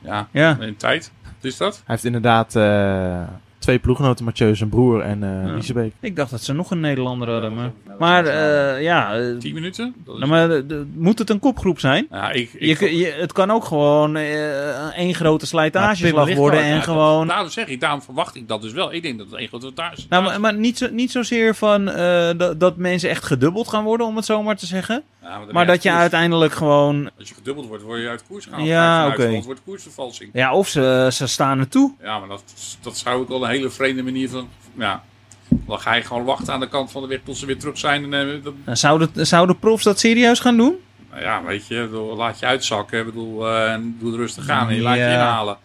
Ja, 0.00 0.28
Ja. 0.30 0.56
in 0.60 0.76
tijd. 0.76 1.12
Wat 1.22 1.32
is 1.44 1.56
dat? 1.56 1.74
Hij 1.74 1.82
heeft 1.86 2.04
inderdaad 2.04 2.56
eh, 2.56 3.22
twee 3.66 3.78
ploeggenoten, 3.78 4.24
Mathieu, 4.24 4.54
zijn 4.56 4.68
broer 4.68 5.00
en 5.00 5.22
eh 5.22 5.46
Ja. 5.46 5.52
Riesebeek. 5.54 5.92
Ik 6.00 6.16
dacht 6.16 6.30
dat 6.30 6.42
ze 6.42 6.52
nog 6.52 6.70
een 6.70 6.80
Nederlander 6.80 7.30
hadden. 7.30 7.54
Maar, 7.54 7.70
maar 7.98 8.26
eh, 8.26 8.82
ja, 8.82 9.14
eh, 9.16 9.36
10 9.38 9.54
minuten? 9.54 9.94
Nou, 10.06 10.26
maar, 10.26 10.48
de- 10.48 10.86
moet 10.94 11.18
het 11.18 11.30
een 11.30 11.38
kopgroep 11.38 11.80
zijn? 11.80 12.06
ja, 12.10 12.30
ik, 12.30 12.52
ik, 12.52 12.80
Je, 12.80 12.96
je, 12.96 13.12
het 13.20 13.32
kan 13.32 13.50
ook 13.50 13.64
gewoon 13.64 14.16
één 14.16 15.14
grote 15.14 15.46
slijtageslag 15.46 16.34
worden 16.34 16.60
en 16.60 16.74
Ja, 16.74 16.80
gewoon... 16.80 17.26
Daarom 17.26 17.48
zeg 17.48 17.66
ik, 17.66 17.80
daarom 17.80 18.02
verwacht 18.02 18.34
ik 18.34 18.48
dat 18.48 18.62
dus 18.62 18.72
wel. 18.72 18.92
Ik 18.92 19.02
denk 19.02 19.18
dat 19.18 19.26
het 19.30 19.38
één 19.38 19.48
grote 19.48 19.72
thuis 19.72 20.06
Nou, 20.08 20.24
maar, 20.24 20.40
maar 20.40 20.54
niet, 20.54 20.78
zo, 20.78 20.88
niet 20.90 21.10
zozeer 21.10 21.54
van 21.54 21.88
eh, 21.90 22.28
dat, 22.36 22.60
dat 22.60 22.76
mensen 22.76 23.10
echt 23.10 23.24
gedubbeld 23.24 23.68
gaan 23.68 23.84
worden, 23.84 24.06
om 24.06 24.16
het 24.16 24.24
zo 24.24 24.42
maar 24.42 24.56
te 24.56 24.66
zeggen. 24.66 25.02
Ja, 25.26 25.40
Maar 25.52 25.66
dat 25.66 25.82
je 25.82 25.88
koers. 25.88 26.00
uiteindelijk 26.00 26.52
gewoon... 26.52 27.10
Als 27.18 27.28
je 27.28 27.34
gedubbeld 27.34 27.66
wordt, 27.66 27.82
word 27.82 28.00
je 28.00 28.08
uit 28.08 28.24
koers 28.28 28.44
gehaald. 28.44 28.66
Ja, 28.66 29.06
oké. 29.08 29.40
Wordt 29.44 29.60
koersvervalsing. 29.64 30.30
Ja, 30.32 30.54
of 30.54 30.68
ze, 30.68 31.08
ze 31.12 31.26
staan 31.26 31.58
er 31.58 31.68
toe. 31.68 31.92
Ja, 32.02 32.18
maar 32.18 32.28
dat, 32.28 32.42
dat 32.80 32.96
zou 32.98 33.22
ik 33.22 33.28
wel 33.28 33.42
een 33.42 33.50
hele 33.50 33.70
vreemde 33.70 34.02
manier 34.02 34.28
van... 34.28 34.48
Ja, 34.78 35.02
dan 35.48 35.78
ga 35.80 35.94
je 35.94 36.02
gewoon 36.02 36.24
wachten 36.24 36.52
aan 36.52 36.60
de 36.60 36.68
kant 36.68 36.90
van 36.90 37.02
de 37.02 37.08
weg 37.08 37.20
tot 37.24 37.36
ze 37.36 37.46
weer 37.46 37.58
terug 37.58 37.78
zijn. 37.78 38.12
En, 38.14 38.34
eh, 38.34 38.44
dat, 38.44 38.54
Nou, 38.64 38.76
Zouden, 38.76 39.26
zouden 39.26 39.58
profs 39.58 39.84
dat 39.84 39.98
serieus 39.98 40.40
gaan 40.40 40.56
doen? 40.56 40.76
nou 41.10 41.22
ja, 41.22 41.42
weet 41.44 41.66
je, 41.66 41.88
laat 42.16 42.38
je 42.38 42.46
uitzakken. 42.46 42.98
Ik 42.98 43.04
bedoel, 43.06 43.48
eh, 43.48 43.72
en 43.72 43.96
doe 44.00 44.10
het 44.10 44.18
rustig 44.18 44.48
aan 44.48 44.68
en 44.68 44.74
je 44.74 44.82
laat 44.82 44.96
je 44.96 45.02
inhalen. 45.02 45.56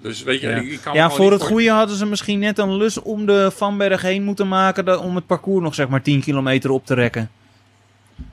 Dus 0.00 0.22
weet 0.22 0.40
je, 0.40 0.48
Ja, 0.48 0.56
ik, 0.56 0.80
kan 0.80 0.94
ja 0.94 1.10
voor 1.10 1.32
het 1.32 1.42
goede 1.42 1.70
hadden 1.70 1.96
ze 1.96 2.06
misschien 2.06 2.38
net 2.38 2.58
een 2.58 2.76
lus 2.76 3.00
om 3.02 3.26
de 3.26 3.50
Vanberg 3.54 4.02
heen 4.02 4.22
moeten 4.22 4.48
maken... 4.48 5.00
om 5.00 5.14
het 5.14 5.26
parcours 5.26 5.62
nog 5.62 5.74
zeg 5.74 5.88
maar 5.88 6.02
10 6.02 6.20
kilometer 6.20 6.70
op 6.70 6.86
te 6.86 6.94
rekken. 6.94 7.30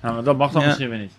Nou, 0.01 0.13
maar 0.15 0.23
dat 0.23 0.37
mag 0.37 0.51
dan 0.51 0.61
Ja. 0.61 0.67
misschien 0.67 0.89
weer 0.89 0.99
niet. 0.99 1.11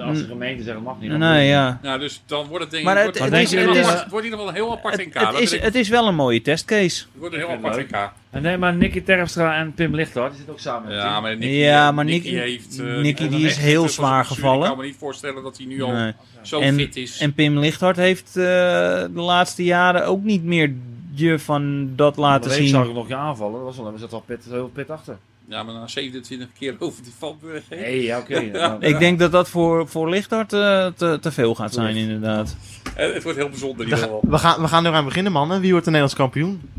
Als 0.00 0.16
de 0.18 0.22
Mm. 0.24 0.28
gemeente 0.28 0.62
zegt, 0.62 0.74
dat 0.76 0.84
mag 0.84 1.00
niet. 1.00 1.10
dan 1.10 1.18
Nee, 1.18 1.48
ja. 1.48 1.78
Ja, 1.82 1.98
dus 1.98 2.22
dan 2.26 2.46
wordt 2.46 2.62
het 2.64 2.72
denk 2.72 2.84
Maar 2.84 2.96
ik... 2.96 3.06
het- 3.06 3.18
wordt, 3.18 3.32
het 3.32 3.42
is- 3.42 3.50
het 3.50 3.60
een 3.68 3.74
is- 3.76 3.86
het 3.86 4.10
wordt 4.10 4.26
in 4.26 4.30
ieder 4.30 4.30
geval 4.30 4.48
een 4.48 4.54
heel 4.54 4.72
apart 4.72 4.96
Het, 4.96 5.06
NK. 5.06 5.14
het, 5.14 5.38
is, 5.38 5.52
ik- 5.52 5.62
het 5.62 5.74
is 5.74 5.88
wel 5.88 6.06
een 6.08 6.14
mooie 6.14 6.42
testcase. 6.42 7.02
het 7.02 7.06
wordt 7.18 7.34
een 7.34 7.40
heel 7.40 7.50
Ik 7.50 7.56
apart 7.56 7.76
NK. 7.90 8.12
En 8.30 8.42
nee, 8.42 8.56
maar 8.56 8.74
Nicky 8.74 9.02
Terpstra 9.02 9.56
en 9.58 9.72
Pim 9.74 9.94
Lichthart, 9.94 10.26
die 10.28 10.36
zitten 10.36 10.54
ook 10.54 10.60
samen. 10.60 10.94
Ja, 10.94 11.10
team. 11.10 11.22
maar 11.22 11.36
Nicky, 11.36 11.46
Ja, 11.54 11.92
maar 11.92 12.04
Nicky 12.04 12.30
Nicky- 12.30 12.38
heeft... 12.40 12.78
eh, 12.80 12.96
Nicky 12.96 13.28
die 13.28 13.46
is 13.46 13.56
heel 13.56 13.88
zwaar 13.88 14.24
gevallen. 14.24 14.60
Ik 14.62 14.68
kan 14.68 14.76
me 14.78 14.84
niet 14.84 14.96
voorstellen 14.98 15.42
dat 15.42 15.56
hij 15.56 15.66
nu 15.66 15.82
al 15.82 15.92
Nee. 15.92 16.12
zo 16.42 16.60
En- 16.60 16.74
fit 16.74 16.96
is. 16.96 17.18
En 17.20 17.34
Pim 17.34 17.58
Lichthart 17.58 17.96
heeft 17.96 18.28
eh, 18.28 18.42
de 18.44 19.10
laatste 19.14 19.64
jaren 19.64 20.06
ook 20.06 20.22
niet 20.22 20.44
meer 20.44 20.72
je 21.14 21.38
van 21.38 21.90
dat 21.96 22.16
laten 22.16 22.50
de 22.50 22.56
week 22.56 22.68
zag 22.68 22.80
zien. 22.80 22.90
ik 22.90 22.96
nog 22.96 23.08
je 23.08 23.14
aanvallen. 23.16 23.54
Dat 23.54 23.62
was 23.64 23.76
wel, 23.76 23.92
we 23.92 23.98
zaten 23.98 24.16
al 24.16 24.24
pit, 24.26 24.44
heel 24.50 24.70
pit 24.74 24.90
achter. 24.90 25.16
Ja, 25.48 25.62
maar 25.62 25.74
na 25.74 25.86
27 25.86 26.48
keer 26.58 26.74
over 26.78 27.02
die 27.02 27.12
Valburg 27.18 27.62
heen. 27.68 27.80
Nee, 27.80 28.02
ja, 28.02 28.18
oké. 28.18 28.40
Ja. 28.58 28.76
Ik 28.80 28.98
denk 28.98 29.18
dat 29.18 29.32
dat 29.32 29.48
voor, 29.48 29.88
voor 29.88 30.08
Lichthart 30.10 30.52
eh, 30.52 30.86
te, 30.86 31.18
te 31.20 31.32
veel 31.32 31.54
gaat 31.54 31.74
zijn, 31.74 31.96
inderdaad. 31.96 32.56
Eh, 32.96 33.12
Het 33.12 33.22
wordt 33.22 33.38
heel 33.38 33.48
bijzonder 33.48 33.84
in 33.86 33.90
We, 33.90 33.96
ieder 33.96 33.98
geval. 33.98 34.20
we, 34.30 34.38
gaan, 34.38 34.60
we 34.60 34.68
gaan 34.68 34.84
er 34.86 34.92
aan 34.92 35.04
beginnen, 35.04 35.32
mannen. 35.32 35.60
Wie 35.60 35.70
wordt 35.70 35.84
de 35.84 35.90
Nederlands 35.90 36.20
kampioen? 36.20 36.70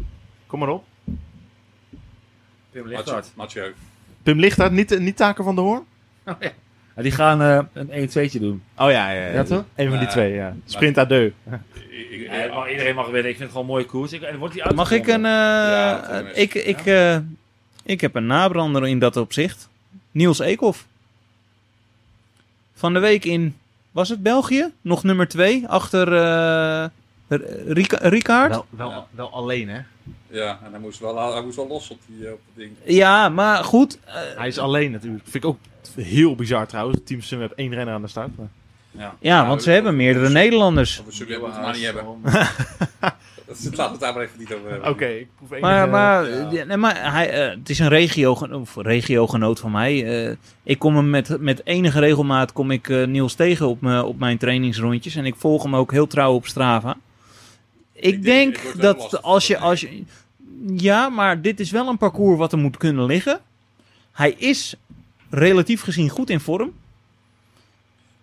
Kom 0.47 0.59
maar 0.59 0.70
op. 0.70 0.84
Pim 1.05 2.82
Mathieu. 2.82 2.95
Lichthart. 2.97 3.32
Mathieu. 3.36 3.74
Pim 4.24 4.39
Lichthart, 4.39 4.72
niet, 4.72 4.99
niet 4.99 5.15
Taker 5.17 5.43
van 5.43 5.55
de 5.55 5.61
Hoorn? 5.61 5.84
Ja, 6.95 7.01
die 7.01 7.11
gaan 7.11 7.41
eh, 7.41 7.59
een 7.74 8.09
1-2'tje 8.09 8.39
doen. 8.39 8.63
Oh 8.78 8.91
ja, 8.91 9.11
ja, 9.11 9.26
Ja, 9.28 9.43
toch? 9.43 9.63
Een 9.76 9.89
van 9.89 9.99
die 9.99 10.07
twee, 10.07 10.34
ja. 10.34 10.55
Sprint 10.65 10.97
à 10.97 11.05
deux. 11.05 11.32
Ja, 12.32 12.47
mag- 12.53 12.70
iedereen 12.72 12.95
mag 12.95 13.05
winnen. 13.09 13.32
Ik 13.32 13.38
vind 13.38 13.39
het 13.39 13.49
gewoon 13.51 13.61
een 13.65 13.72
mooie 13.74 13.86
koers. 13.86 14.13
Ik, 14.13 14.22
en 14.22 14.38
wordt 14.38 14.53
die 14.53 14.74
Mag 14.74 14.91
ik 14.91 15.07
een... 15.07 15.26
eh, 15.26 15.32
Ja, 15.32 16.01
tenminste. 16.07 16.41
ik, 16.41 16.53
ik, 16.53 16.86
eh, 16.86 17.17
ik 17.89 18.01
heb 18.01 18.15
een 18.15 18.25
nabrander 18.25 18.87
in 18.87 18.99
dat 18.99 19.17
opzicht. 19.17 19.69
Niels 20.11 20.39
Eekhoff. 20.39 20.85
Van 22.73 22.93
de 22.93 22.99
week 22.99 23.25
in... 23.25 23.55
Was 23.91 24.09
het 24.09 24.23
België? 24.23 24.71
Nog 24.81 25.03
nummer 25.03 25.27
twee. 25.27 25.67
Achter 25.67 26.13
eh 26.15 26.85
Rika- 27.67 28.07
Ricard. 28.07 28.49
Wel, 28.51 28.65
wel, 28.69 28.89
Ja. 28.89 29.05
wel 29.11 29.31
alleen, 29.33 29.69
hè? 29.69 29.79
Ja, 30.31 30.59
en 30.63 30.71
hij 30.71 30.79
moest 30.79 30.99
wel, 30.99 31.33
hij 31.33 31.41
moest 31.43 31.55
wel 31.55 31.67
los 31.67 31.89
op, 31.89 31.99
die, 32.05 32.25
eh, 32.27 32.31
op 32.33 32.39
het 32.45 32.55
ding. 32.55 32.71
Ja, 32.85 33.29
maar 33.29 33.63
goed. 33.63 33.99
eh, 34.05 34.13
Hij 34.37 34.47
is 34.47 34.57
alleen 34.57 34.91
natuurlijk. 34.91 35.23
Vind 35.23 35.35
ik 35.43 35.45
ook 35.45 35.57
heel 35.95 36.35
bizar 36.35 36.67
trouwens. 36.67 36.97
Het 36.97 37.07
team 37.07 37.21
Sunweb 37.21 37.51
één 37.51 37.73
renner 37.73 37.93
aan 37.93 38.01
de 38.01 38.07
start. 38.07 38.37
maar- 38.37 38.47
Ja, 38.91 39.15
ja, 39.19 39.47
want 39.47 39.63
ze 39.63 39.71
hebben 39.71 39.95
meerdere 39.95 40.29
Nederlanders. 40.29 41.01
We 41.05 41.11
zullen 41.11 41.43
het 41.43 41.61
maar 41.61 41.73
niet 41.73 41.83
hebben. 41.83 42.03
Laten 43.49 43.75
we 43.75 43.83
het 43.83 43.99
daar 43.99 44.13
maar 44.13 44.23
even 44.23 44.39
niet 44.39 44.53
over 44.53 44.69
hebben. 44.69 44.89
Oké, 44.89 45.05
ik 45.05 45.27
proef 45.35 45.51
één. 45.51 45.61
Maar, 45.61 45.89
maar, 45.89 46.29
ja. 46.29 46.49
ja, 46.51 46.63
nee, 46.63 46.77
maar 46.77 47.11
hij, 47.13 47.29
eh, 47.29 47.57
het 47.57 47.69
is 47.69 47.79
een 47.79 47.87
regio, 47.87 48.31
of 48.51 48.75
regiogenoot 48.75 49.59
van 49.59 49.71
mij. 49.71 50.25
Eh, 50.27 50.35
ik 50.63 50.79
kom 50.79 50.95
hem 50.95 51.09
met, 51.09 51.39
met 51.39 51.61
enige 51.65 51.99
regelmaat 51.99 52.53
kom 52.53 52.71
ik 52.71 52.89
eh, 52.89 53.05
Niels 53.07 53.33
tegen 53.33 53.67
op, 53.67 53.81
me, 53.81 54.03
op 54.03 54.19
mijn 54.19 54.37
trainingsrondjes. 54.37 55.15
En 55.15 55.25
ik 55.25 55.35
volg 55.37 55.63
hem 55.63 55.75
ook 55.75 55.91
heel 55.91 56.07
trouw 56.07 56.33
op 56.33 56.47
Strava. 56.47 56.97
Ik, 57.93 58.23
denk, 58.23 58.59
dat 58.81 58.97
lastig 58.97 59.21
als 59.21 59.47
je, 59.47 59.57
als 59.57 59.81
je... 59.81 60.03
Ja, 60.67 61.09
maar 61.09 61.41
dit 61.41 61.59
is 61.59 61.71
wel 61.71 61.87
een 61.87 61.97
parcours 61.97 62.37
wat 62.37 62.51
er 62.51 62.57
moet 62.57 62.77
kunnen 62.77 63.05
liggen. 63.05 63.39
Hij 64.11 64.31
is 64.31 64.75
relatief 65.29 65.81
gezien 65.81 66.09
goed 66.09 66.29
in 66.29 66.39
vorm. 66.39 66.73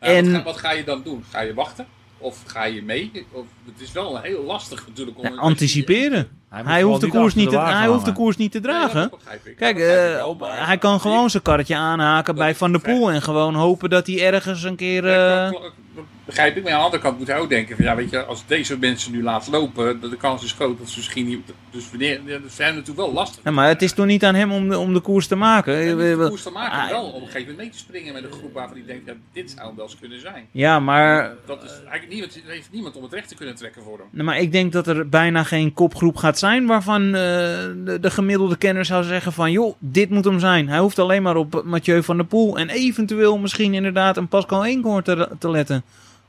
Ja, 0.00 0.06
wat, 0.06 0.16
en- 0.16 0.30
ga, 0.34 0.42
wat 0.42 0.56
ga 0.56 0.72
je 0.72 0.84
dan 0.84 1.02
doen? 1.02 1.24
Ga 1.30 1.40
je 1.40 1.54
wachten? 1.54 1.86
Of 2.18 2.42
ga 2.46 2.64
je 2.64 2.82
mee? 2.82 3.26
Of, 3.32 3.44
het 3.64 3.80
is 3.80 3.92
wel 3.92 4.18
heel 4.20 4.44
lastig 4.44 4.86
natuurlijk. 4.88 5.18
Om 5.18 5.24
Ja, 5.24 5.34
anticiperen. 5.40 6.28
Hij 6.48 6.82
hoeft 6.82 7.00
de 7.00 7.08
koers 7.08 7.34
niet 7.34 7.50
te, 7.50 7.58
hij 7.58 7.86
hoeft 7.86 8.04
de 8.04 8.12
koers 8.12 8.36
niet 8.36 8.52
te 8.52 8.58
ja, 8.58 8.64
dragen. 8.64 9.00
dat 9.00 9.18
begrijp 9.18 9.46
ik. 9.46 9.56
Kijk, 9.56 9.76
ik 9.76 9.82
eh, 9.82 9.88
wel, 9.88 10.36
hij 10.40 10.78
kan 10.78 11.00
gewoon 11.00 11.30
zijn 11.30 11.42
karretje 11.42 11.76
aanhaken 11.76 12.34
Dat 12.34 12.44
bij 12.44 12.54
Van 12.54 12.72
der. 12.72 12.80
Poel 12.80 13.10
en 13.10 13.22
gewoon 13.22 13.54
hopen 13.54 13.90
dat 13.90 14.06
hij 14.06 14.32
ergens 14.32 14.62
een 14.62 14.76
keer... 14.76 15.08
Ja, 15.08 15.52
dat 15.96 16.04
begrijp 16.24 16.56
ik. 16.56 16.62
Maar 16.62 16.72
aan 16.72 16.78
de 16.78 16.84
andere 16.84 17.02
kant 17.02 17.18
moet 17.18 17.26
hij 17.26 17.38
ook 17.38 17.48
denken 17.48 17.76
van 17.76 17.84
ja, 17.84 17.96
weet 17.96 18.10
je, 18.10 18.24
als 18.24 18.46
deze 18.46 18.78
mensen 18.78 19.12
nu 19.12 19.22
laten 19.22 19.52
lopen, 19.52 20.00
de, 20.00 20.08
de 20.08 20.16
kans 20.16 20.44
is 20.44 20.52
groot 20.52 20.78
dat 20.78 20.88
ze 20.88 20.98
misschien 20.98 21.26
niet. 21.26 21.40
Dus 21.70 21.90
wanneer, 21.90 22.20
dat 22.26 22.56
hem 22.56 22.74
natuurlijk 22.74 22.96
wel 23.06 23.12
lastig. 23.12 23.44
Ja, 23.44 23.50
maar 23.50 23.68
het 23.68 23.82
is 23.82 23.92
toch 23.92 24.06
niet 24.06 24.24
aan 24.24 24.34
hem 24.34 24.52
om 24.52 24.68
de, 24.68 24.78
om 24.78 24.92
de 24.94 25.00
koers 25.00 25.26
te 25.26 25.36
maken? 25.36 25.98
De 25.98 26.26
koers 26.28 26.42
te 26.42 26.50
maken, 26.50 26.78
Ah, 26.78 26.88
wel 26.88 27.04
op 27.04 27.14
een 27.14 27.20
gegeven 27.20 27.40
moment 27.40 27.58
mee 27.58 27.70
te 27.70 27.78
springen 27.78 28.12
met 28.12 28.24
een 28.24 28.32
groep 28.32 28.52
waarvan 28.52 28.76
hij 28.76 28.86
denkt, 28.86 29.06
ja, 29.06 29.12
dit 29.32 29.54
zou 29.56 29.72
wel 29.76 29.84
eens 29.84 29.98
kunnen 30.00 30.20
zijn. 30.20 30.46
Ja, 30.50 30.80
maar, 30.80 31.34
Dat 31.46 31.62
is 31.62 31.70
eigenlijk 31.70 32.08
niemand, 32.08 32.34
er 32.34 32.52
heeft 32.52 32.68
niemand 32.72 32.96
om 32.96 33.02
het 33.02 33.12
recht 33.12 33.28
te 33.28 33.34
kunnen 33.34 33.54
trekken 33.54 33.82
voor 33.82 33.98
hem. 33.98 34.06
nou, 34.10 34.24
maar 34.24 34.38
ik 34.38 34.52
denk 34.52 34.72
dat 34.72 34.86
er 34.86 35.08
bijna 35.08 35.42
geen 35.42 35.72
kopgroep 35.72 36.16
gaat 36.16 36.38
zijn 36.38 36.66
waarvan 36.66 37.04
eh, 37.06 37.12
de, 37.12 37.98
de 38.00 38.10
gemiddelde 38.10 38.56
kenner 38.56 38.84
zou 38.84 39.04
zeggen 39.04 39.32
van... 39.32 39.50
joh, 39.52 39.74
dit 39.78 40.10
moet 40.10 40.24
hem 40.24 40.38
zijn. 40.40 40.68
Hij 40.68 40.78
hoeft 40.78 40.98
alleen 40.98 41.22
maar 41.22 41.36
op 41.36 41.62
Mathieu 41.64 42.02
van 42.02 42.16
der 42.16 42.26
Poel 42.26 42.58
en 42.58 42.68
eventueel 42.68 43.38
misschien 43.38 43.74
inderdaad 43.74 44.16
een 44.16 44.28
Pascal 44.28 44.64
Eenkhoorn 44.64 45.02
te, 45.02 45.28
te 45.38 45.50
letten. 45.50 45.84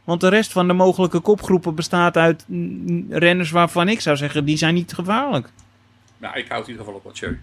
Want 0.08 0.22
de 0.22 0.28
rest 0.30 0.52
van 0.52 0.68
de 0.68 0.74
mogelijke 0.74 1.20
kopgroepen 1.20 1.76
bestaat 1.76 2.18
uit 2.18 2.46
renners 3.10 3.52
waarvan 3.52 3.90
ik 3.90 4.02
zou 4.02 4.18
zeggen, 4.18 4.46
die 4.46 4.58
zijn 4.58 4.74
niet 4.74 4.94
gevaarlijk. 4.94 5.50
Nou, 6.18 6.38
ik 6.38 6.48
houd 6.48 6.64
in 6.64 6.70
ieder 6.70 6.86
geval 6.86 7.00
op 7.00 7.06
Mathieu. 7.06 7.40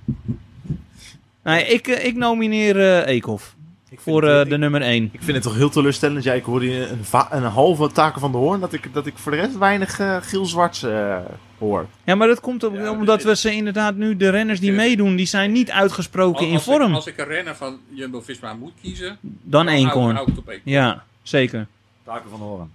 Nee, 1.42 1.64
ik, 1.66 1.88
eh, 1.88 2.04
ik 2.06 2.14
nomineer 2.16 2.80
eh 2.80 3.06
Eekhoff 3.14 3.54
Ik 3.82 3.88
vind 3.88 4.00
voor 4.02 4.22
het- 4.22 4.32
eh, 4.34 4.40
ik- 4.40 4.48
de 4.48 4.58
nummer 4.58 4.82
1. 4.82 5.04
Ik 5.12 5.22
vind 5.22 5.34
het 5.36 5.42
toch 5.42 5.54
heel 5.56 5.68
teleurstellend. 5.70 6.24
Ja, 6.24 6.32
ik 6.32 6.44
hoorde 6.44 6.66
hier 6.66 6.90
een, 6.90 7.04
een 7.30 7.42
halve 7.42 7.92
taken 7.92 8.20
van 8.20 8.32
de 8.32 8.38
hoorn. 8.38 8.60
Dat 8.60 8.72
ik, 8.72 8.88
dat 8.92 9.06
ik 9.06 9.12
voor 9.16 9.32
de 9.32 9.38
rest 9.38 9.58
weinig 9.58 9.98
eh 10.00 10.16
Giel 10.20 10.44
Zwarts 10.46 10.82
eh, 10.82 11.16
hoor. 11.58 11.86
Ja, 12.04 12.14
maar 12.14 12.28
dat 12.28 12.40
komt 12.40 12.64
op- 12.64 12.74
Ja, 12.74 12.90
omdat 12.90 13.16
dit- 13.18 13.26
we 13.26 13.36
ze 13.36 13.52
inderdaad 13.54 13.94
nu, 13.96 14.16
de 14.16 14.28
renners 14.28 14.60
die 14.60 14.72
meedoen, 14.72 15.16
die 15.16 15.26
zijn 15.26 15.52
niet 15.52 15.70
uitgesproken 15.70 16.46
in 16.46 16.54
Als, 16.54 16.64
vorm. 16.64 16.88
Ik, 16.88 16.94
als 16.94 17.06
ik 17.06 17.18
een 17.18 17.26
renner 17.26 17.56
van 17.56 17.78
Jumbo-Visma 17.88 18.54
moet 18.54 18.72
kiezen, 18.82 19.18
Dan 19.42 19.66
op 19.66 19.72
één. 19.72 20.60
Ja, 20.64 21.04
zeker. 21.22 21.66
Taken 22.04 22.30
van 22.30 22.40
Horen. 22.40 22.72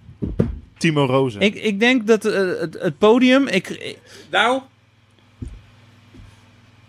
Timo 0.78 1.04
Rozen. 1.06 1.40
Ik, 1.40 1.54
ik 1.54 1.80
denk 1.80 2.06
dat 2.06 2.24
eh, 2.24 2.32
het, 2.60 2.76
het 2.80 2.98
podium... 2.98 3.46
Ik, 3.46 3.68
ik- 3.68 3.98
Nou, 4.30 4.60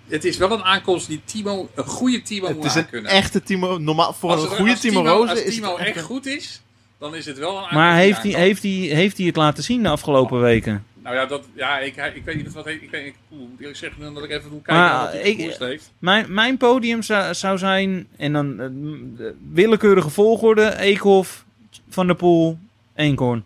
het 0.07 0.23
is 0.25 0.37
wel 0.37 0.51
een 0.51 0.63
aankomst 0.63 1.07
die 1.07 1.21
Timo, 1.25 1.69
een 1.75 1.83
goede 1.85 2.21
Timo 2.21 2.47
het 2.47 2.55
moet 2.57 2.65
is 2.65 2.75
een 2.75 3.05
echte 3.05 3.43
Timo. 3.43 3.77
Normaal, 3.77 4.13
voor 4.13 4.29
Als 4.31 4.43
een 4.43 4.49
goede 4.49 4.71
als 4.71 4.79
Timo, 4.79 5.01
Rozen 5.03 5.29
Als 5.29 5.41
is 5.43 5.55
Timo 5.55 5.75
echt 5.75 5.95
een- 5.95 6.03
goed 6.03 6.25
is, 6.25 6.61
dan 6.99 7.15
is 7.15 7.25
het 7.25 7.37
wel 7.37 7.49
een 7.49 7.55
aankomst 7.55 7.73
maar 7.75 7.95
heeft 7.95 8.23
hij, 8.23 8.31
heeft, 8.31 8.63
hij, 8.63 8.71
heeft 8.71 9.17
hij 9.17 9.25
het 9.25 9.35
laten 9.35 9.63
zien 9.63 9.83
de 9.83 9.89
afgelopen 9.89 10.41
weken? 10.41 10.85
Nou 11.03 11.15
ja, 11.15 11.25
dat, 11.25 11.43
ja 11.53 11.79
ik, 11.79 11.95
ik 12.15 12.23
weet 12.25 12.35
niet 12.35 12.53
wat 12.53 12.65
hij... 12.65 12.73
Ik, 12.73 12.91
ik 12.91 13.15
oeh, 13.31 13.49
moet 13.49 13.59
eerlijk 13.59 13.77
zeggen 13.77 14.13
dat 14.13 14.23
ik 14.23 14.29
even 14.29 14.51
moet 14.51 14.63
kijken 14.63 14.83
Maar, 14.83 15.03
wat 15.03 15.11
hij 15.11 15.21
ik- 15.21 15.57
heeft. 15.59 15.91
Mijn, 15.99 16.33
mijn 16.33 16.57
podium 16.57 17.01
zou, 17.01 17.33
zou 17.33 17.57
zijn... 17.57 18.07
En 18.17 18.33
dan 18.33 18.59
eh, 18.59 19.25
willekeurige 19.53 20.09
volgorde. 20.09 20.75
Eekhof, 20.77 21.45
Van 21.89 22.07
der 22.07 22.15
Poel, 22.15 22.57
Eenkorn. 22.95 23.43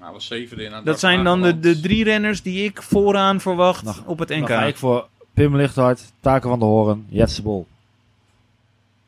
Nou, 0.00 0.12
was 0.12 0.26
zevende 0.26 0.64
in 0.64 0.74
aan 0.74 0.84
Dat 0.84 0.98
zijn 1.00 1.24
dan 1.24 1.42
de, 1.42 1.58
de 1.60 1.80
drie 1.80 2.04
renners 2.04 2.42
die 2.42 2.64
ik 2.64 2.82
vooraan 2.82 3.40
verwacht 3.40 3.82
Nou, 3.84 3.96
op 4.06 4.18
het 4.18 4.28
Dan 4.28 4.38
NK. 4.40 4.46
ga 4.48 4.62
ik 4.64 4.76
voor 4.76 5.08
Pim 5.34 5.56
Lichthart, 5.56 6.02
Taken 6.20 6.48
van 6.50 6.58
de 6.58 6.64
Horen, 6.64 7.06
Jetse 7.08 7.42
Bol. 7.42 7.66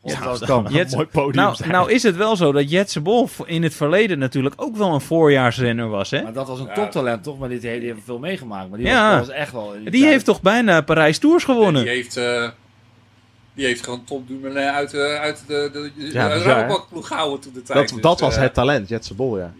Ja, 0.03 0.20
dat 0.20 0.45
kan. 0.45 0.66
Jets- 0.70 0.95
mooi 0.95 1.07
podium 1.07 1.34
Nou, 1.45 1.55
zijn. 1.57 1.70
nou 1.70 1.91
is 1.93 2.03
het 2.03 2.16
wel 2.16 2.36
zo 2.36 2.53
dat 2.53 2.70
Jetse 2.70 3.01
Bol 3.01 3.28
in 3.45 3.62
het 3.62 3.74
verleden 3.74 4.18
natuurlijk 4.18 4.55
ook 4.57 4.76
wel 4.76 4.95
een 4.95 5.01
voorjaarsrenner 5.01 5.88
was. 5.88 6.11
Hè? 6.11 6.22
Maar 6.22 6.32
dat 6.32 6.49
was 6.49 6.61
een 6.61 6.66
Ja. 6.66 6.72
toptalent, 6.74 7.22
toch? 7.22 7.38
Maar 7.38 7.49
die 7.49 7.61
heeft 7.68 7.99
veel 8.05 8.18
meegemaakt. 8.18 8.68
Maar 8.68 8.78
die 8.78 8.86
Ja. 8.88 9.18
was, 9.18 9.28
echt 9.28 9.53
wel... 9.53 9.72
Die 9.72 9.91
tijd- 9.91 10.05
heeft 10.05 10.24
toch 10.24 10.43
bijna 10.43 10.80
Parijs 10.80 11.18
Tours 11.18 11.45
gewonnen? 11.45 11.82
Die 11.82 11.91
heeft, 11.93 12.16
eh, 12.16 12.49
die 13.61 13.68
heeft 13.68 13.84
gewoon 13.84 14.04
Tom 14.04 14.24
Dumoulin 14.26 14.68
uit, 14.68 14.90
de 14.90 15.18
uit 15.20 15.44
de, 15.46 15.70
de, 15.72 15.90
de, 15.96 16.12
Ja, 16.12 16.28
de 16.28 16.34
bizar, 16.34 16.54
hè? 16.54 16.61
Rabobank-ploeg 16.61 17.06
gehouden 17.06 17.40
toen 17.40 17.52
de 17.52 17.62
tijd. 17.62 17.78
dat, 17.78 17.88
Dus, 17.88 18.00
dat 18.02 18.20
was 18.20 18.36
eh, 18.36 18.42
het 18.42 18.54
talent, 18.54 18.88
Jetse 18.88 19.14
Bol, 19.14 19.38
ja. 19.38 19.52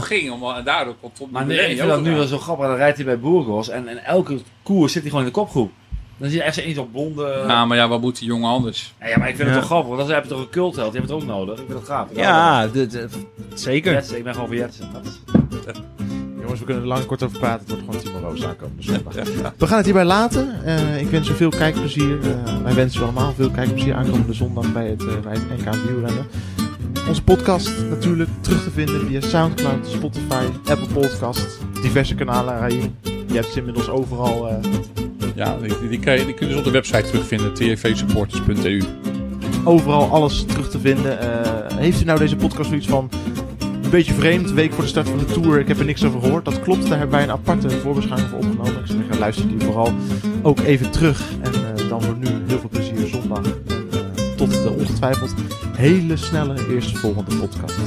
Ging 0.00 0.30
om, 0.30 0.44
en 0.54 0.64
daardoor 0.64 0.94
kon 1.00 1.10
Tom 1.12 1.28
Maar 1.30 1.40
Dumoulin 1.42 1.64
nee, 1.64 1.72
ik 1.74 1.80
vind 1.82 1.92
dat 1.92 2.02
nu 2.02 2.14
wel 2.16 2.26
zo 2.26 2.38
grappig. 2.38 2.66
Dan 2.66 2.76
rijdt 2.76 2.96
hij 2.96 3.06
bij 3.06 3.18
Burgos 3.18 3.68
en, 3.68 3.88
en 3.88 4.04
elke 4.04 4.38
koers 4.62 4.92
zit 4.92 5.00
hij 5.02 5.10
gewoon 5.10 5.26
in 5.26 5.32
de 5.32 5.38
kopgroep. 5.38 5.70
Dan 6.16 6.28
zie 6.30 6.38
je 6.38 6.44
echt 6.44 6.62
zo'n 6.74 6.90
blonde... 6.90 7.44
Ja, 7.46 7.64
maar 7.64 7.76
ja, 7.76 7.88
wat 7.88 8.00
moet 8.00 8.18
die 8.18 8.28
jongen 8.28 8.48
anders? 8.50 8.94
Ja, 9.00 9.08
ja, 9.08 9.18
maar 9.18 9.28
ik 9.28 9.36
vind 9.36 9.48
Ja. 9.48 9.54
het 9.54 9.62
toch 9.62 9.70
grappig, 9.70 9.88
want 9.96 10.06
dan 10.08 10.14
heb 10.16 10.22
je 10.24 10.30
toch 10.30 10.40
een 10.40 10.48
cultheld, 10.50 10.92
die 10.92 11.00
hebben 11.00 11.16
het 11.16 11.24
ook 11.30 11.36
nodig. 11.36 11.58
Ik 11.58 11.64
vind 11.66 11.78
het 11.78 11.88
gaaf. 11.88 12.08
Ja, 12.14 12.68
zeker. 13.54 13.92
Jetsen, 13.92 14.16
ik 14.16 14.24
ben 14.24 14.32
gewoon 14.32 14.48
voor 14.48 14.56
Jetsen. 14.56 14.88
Dat 14.92 15.04
is- 15.04 16.21
Jongens, 16.42 16.60
we 16.60 16.66
kunnen 16.66 16.82
er 16.82 16.88
lang 16.88 17.06
kort 17.06 17.22
over 17.22 17.38
praten. 17.38 17.66
Het 17.66 17.68
wordt 17.68 17.84
gewoon 17.84 18.20
Timo 18.20 18.28
Roos 18.28 18.44
aankomende 18.44 18.82
zondag. 18.82 19.14
We 19.56 19.66
gaan 19.66 19.76
het 19.76 19.84
hierbij 19.84 20.04
laten. 20.04 20.64
Eh, 20.64 21.00
ik 21.00 21.08
wens 21.08 21.28
u 21.28 21.34
veel 21.34 21.50
kijkplezier. 21.50 22.18
Eh, 22.20 22.62
wij 22.62 22.74
wensen 22.74 23.00
u 23.00 23.04
allemaal 23.04 23.32
veel 23.32 23.50
kijkplezier 23.50 23.94
aankomende 23.94 24.32
zondag 24.32 24.72
bij 24.72 24.86
het, 24.88 25.06
eh, 25.06 25.20
bij 25.20 25.32
het 25.32 25.64
NK 25.64 25.74
wielrennen. 25.74 26.26
Onze 27.08 27.22
podcast 27.22 27.70
natuurlijk 27.90 28.30
terug 28.40 28.62
te 28.62 28.70
vinden 28.70 29.06
via 29.06 29.20
Soundcloud, 29.20 29.86
Spotify, 29.86 30.44
Apple 30.64 30.86
Podcast, 30.92 31.58
diverse 31.82 32.14
kanalen. 32.14 32.58
Raïm, 32.58 32.94
je 33.02 33.34
hebt 33.34 33.52
ze 33.52 33.58
inmiddels 33.58 33.88
overal. 33.88 34.60
Ja, 35.34 35.56
die, 35.58 35.88
die, 35.88 35.98
kan 35.98 36.18
je, 36.18 36.24
die 36.24 36.34
kun 36.34 36.46
je 36.46 36.52
dus 36.52 36.58
op 36.58 36.64
de 36.64 36.70
website 36.70 37.02
terugvinden, 37.02 37.54
tvsupporters.eu. 37.54 38.82
overal 39.64 40.10
alles 40.10 40.44
terug 40.44 40.70
te 40.70 40.78
vinden. 40.78 41.18
Heeft 41.74 42.00
u 42.00 42.04
nou 42.04 42.18
deze 42.18 42.36
podcast 42.36 42.68
zoiets 42.68 42.86
van 42.86 43.10
beetje 43.92 44.14
vreemd, 44.14 44.50
week 44.50 44.72
voor 44.72 44.82
de 44.82 44.88
start 44.88 45.08
van 45.08 45.18
de 45.18 45.24
tour, 45.24 45.58
ik 45.60 45.68
heb 45.68 45.78
er 45.78 45.84
niks 45.84 46.04
over 46.04 46.20
gehoord? 46.20 46.44
Dat 46.44 46.60
klopt, 46.60 46.88
daar 46.88 46.98
hebben 46.98 47.10
wij 47.10 47.22
een 47.22 47.30
aparte 47.30 47.70
voorbeschouwing 47.70 48.28
voor 48.28 48.38
opgenomen. 48.38 48.80
Ik 48.80 48.86
zou 48.86 48.98
zeggen, 48.98 49.18
luister 49.18 49.48
die 49.48 49.60
vooral 49.60 49.92
ook 50.42 50.60
even 50.60 50.90
terug. 50.90 51.32
En 51.40 51.52
eh, 51.52 51.88
dan 51.88 52.02
voor 52.02 52.16
nu 52.16 52.28
heel 52.46 52.58
veel 52.58 52.68
plezier 52.68 53.06
zondag. 53.06 53.44
Eh, 53.44 53.52
tot 54.36 54.50
de 54.50 54.74
ongetwijfeld 54.78 55.34
hele 55.76 56.16
snelle 56.16 56.68
eerste 56.70 56.96
volgende 56.96 57.36
podcast. 57.36 57.78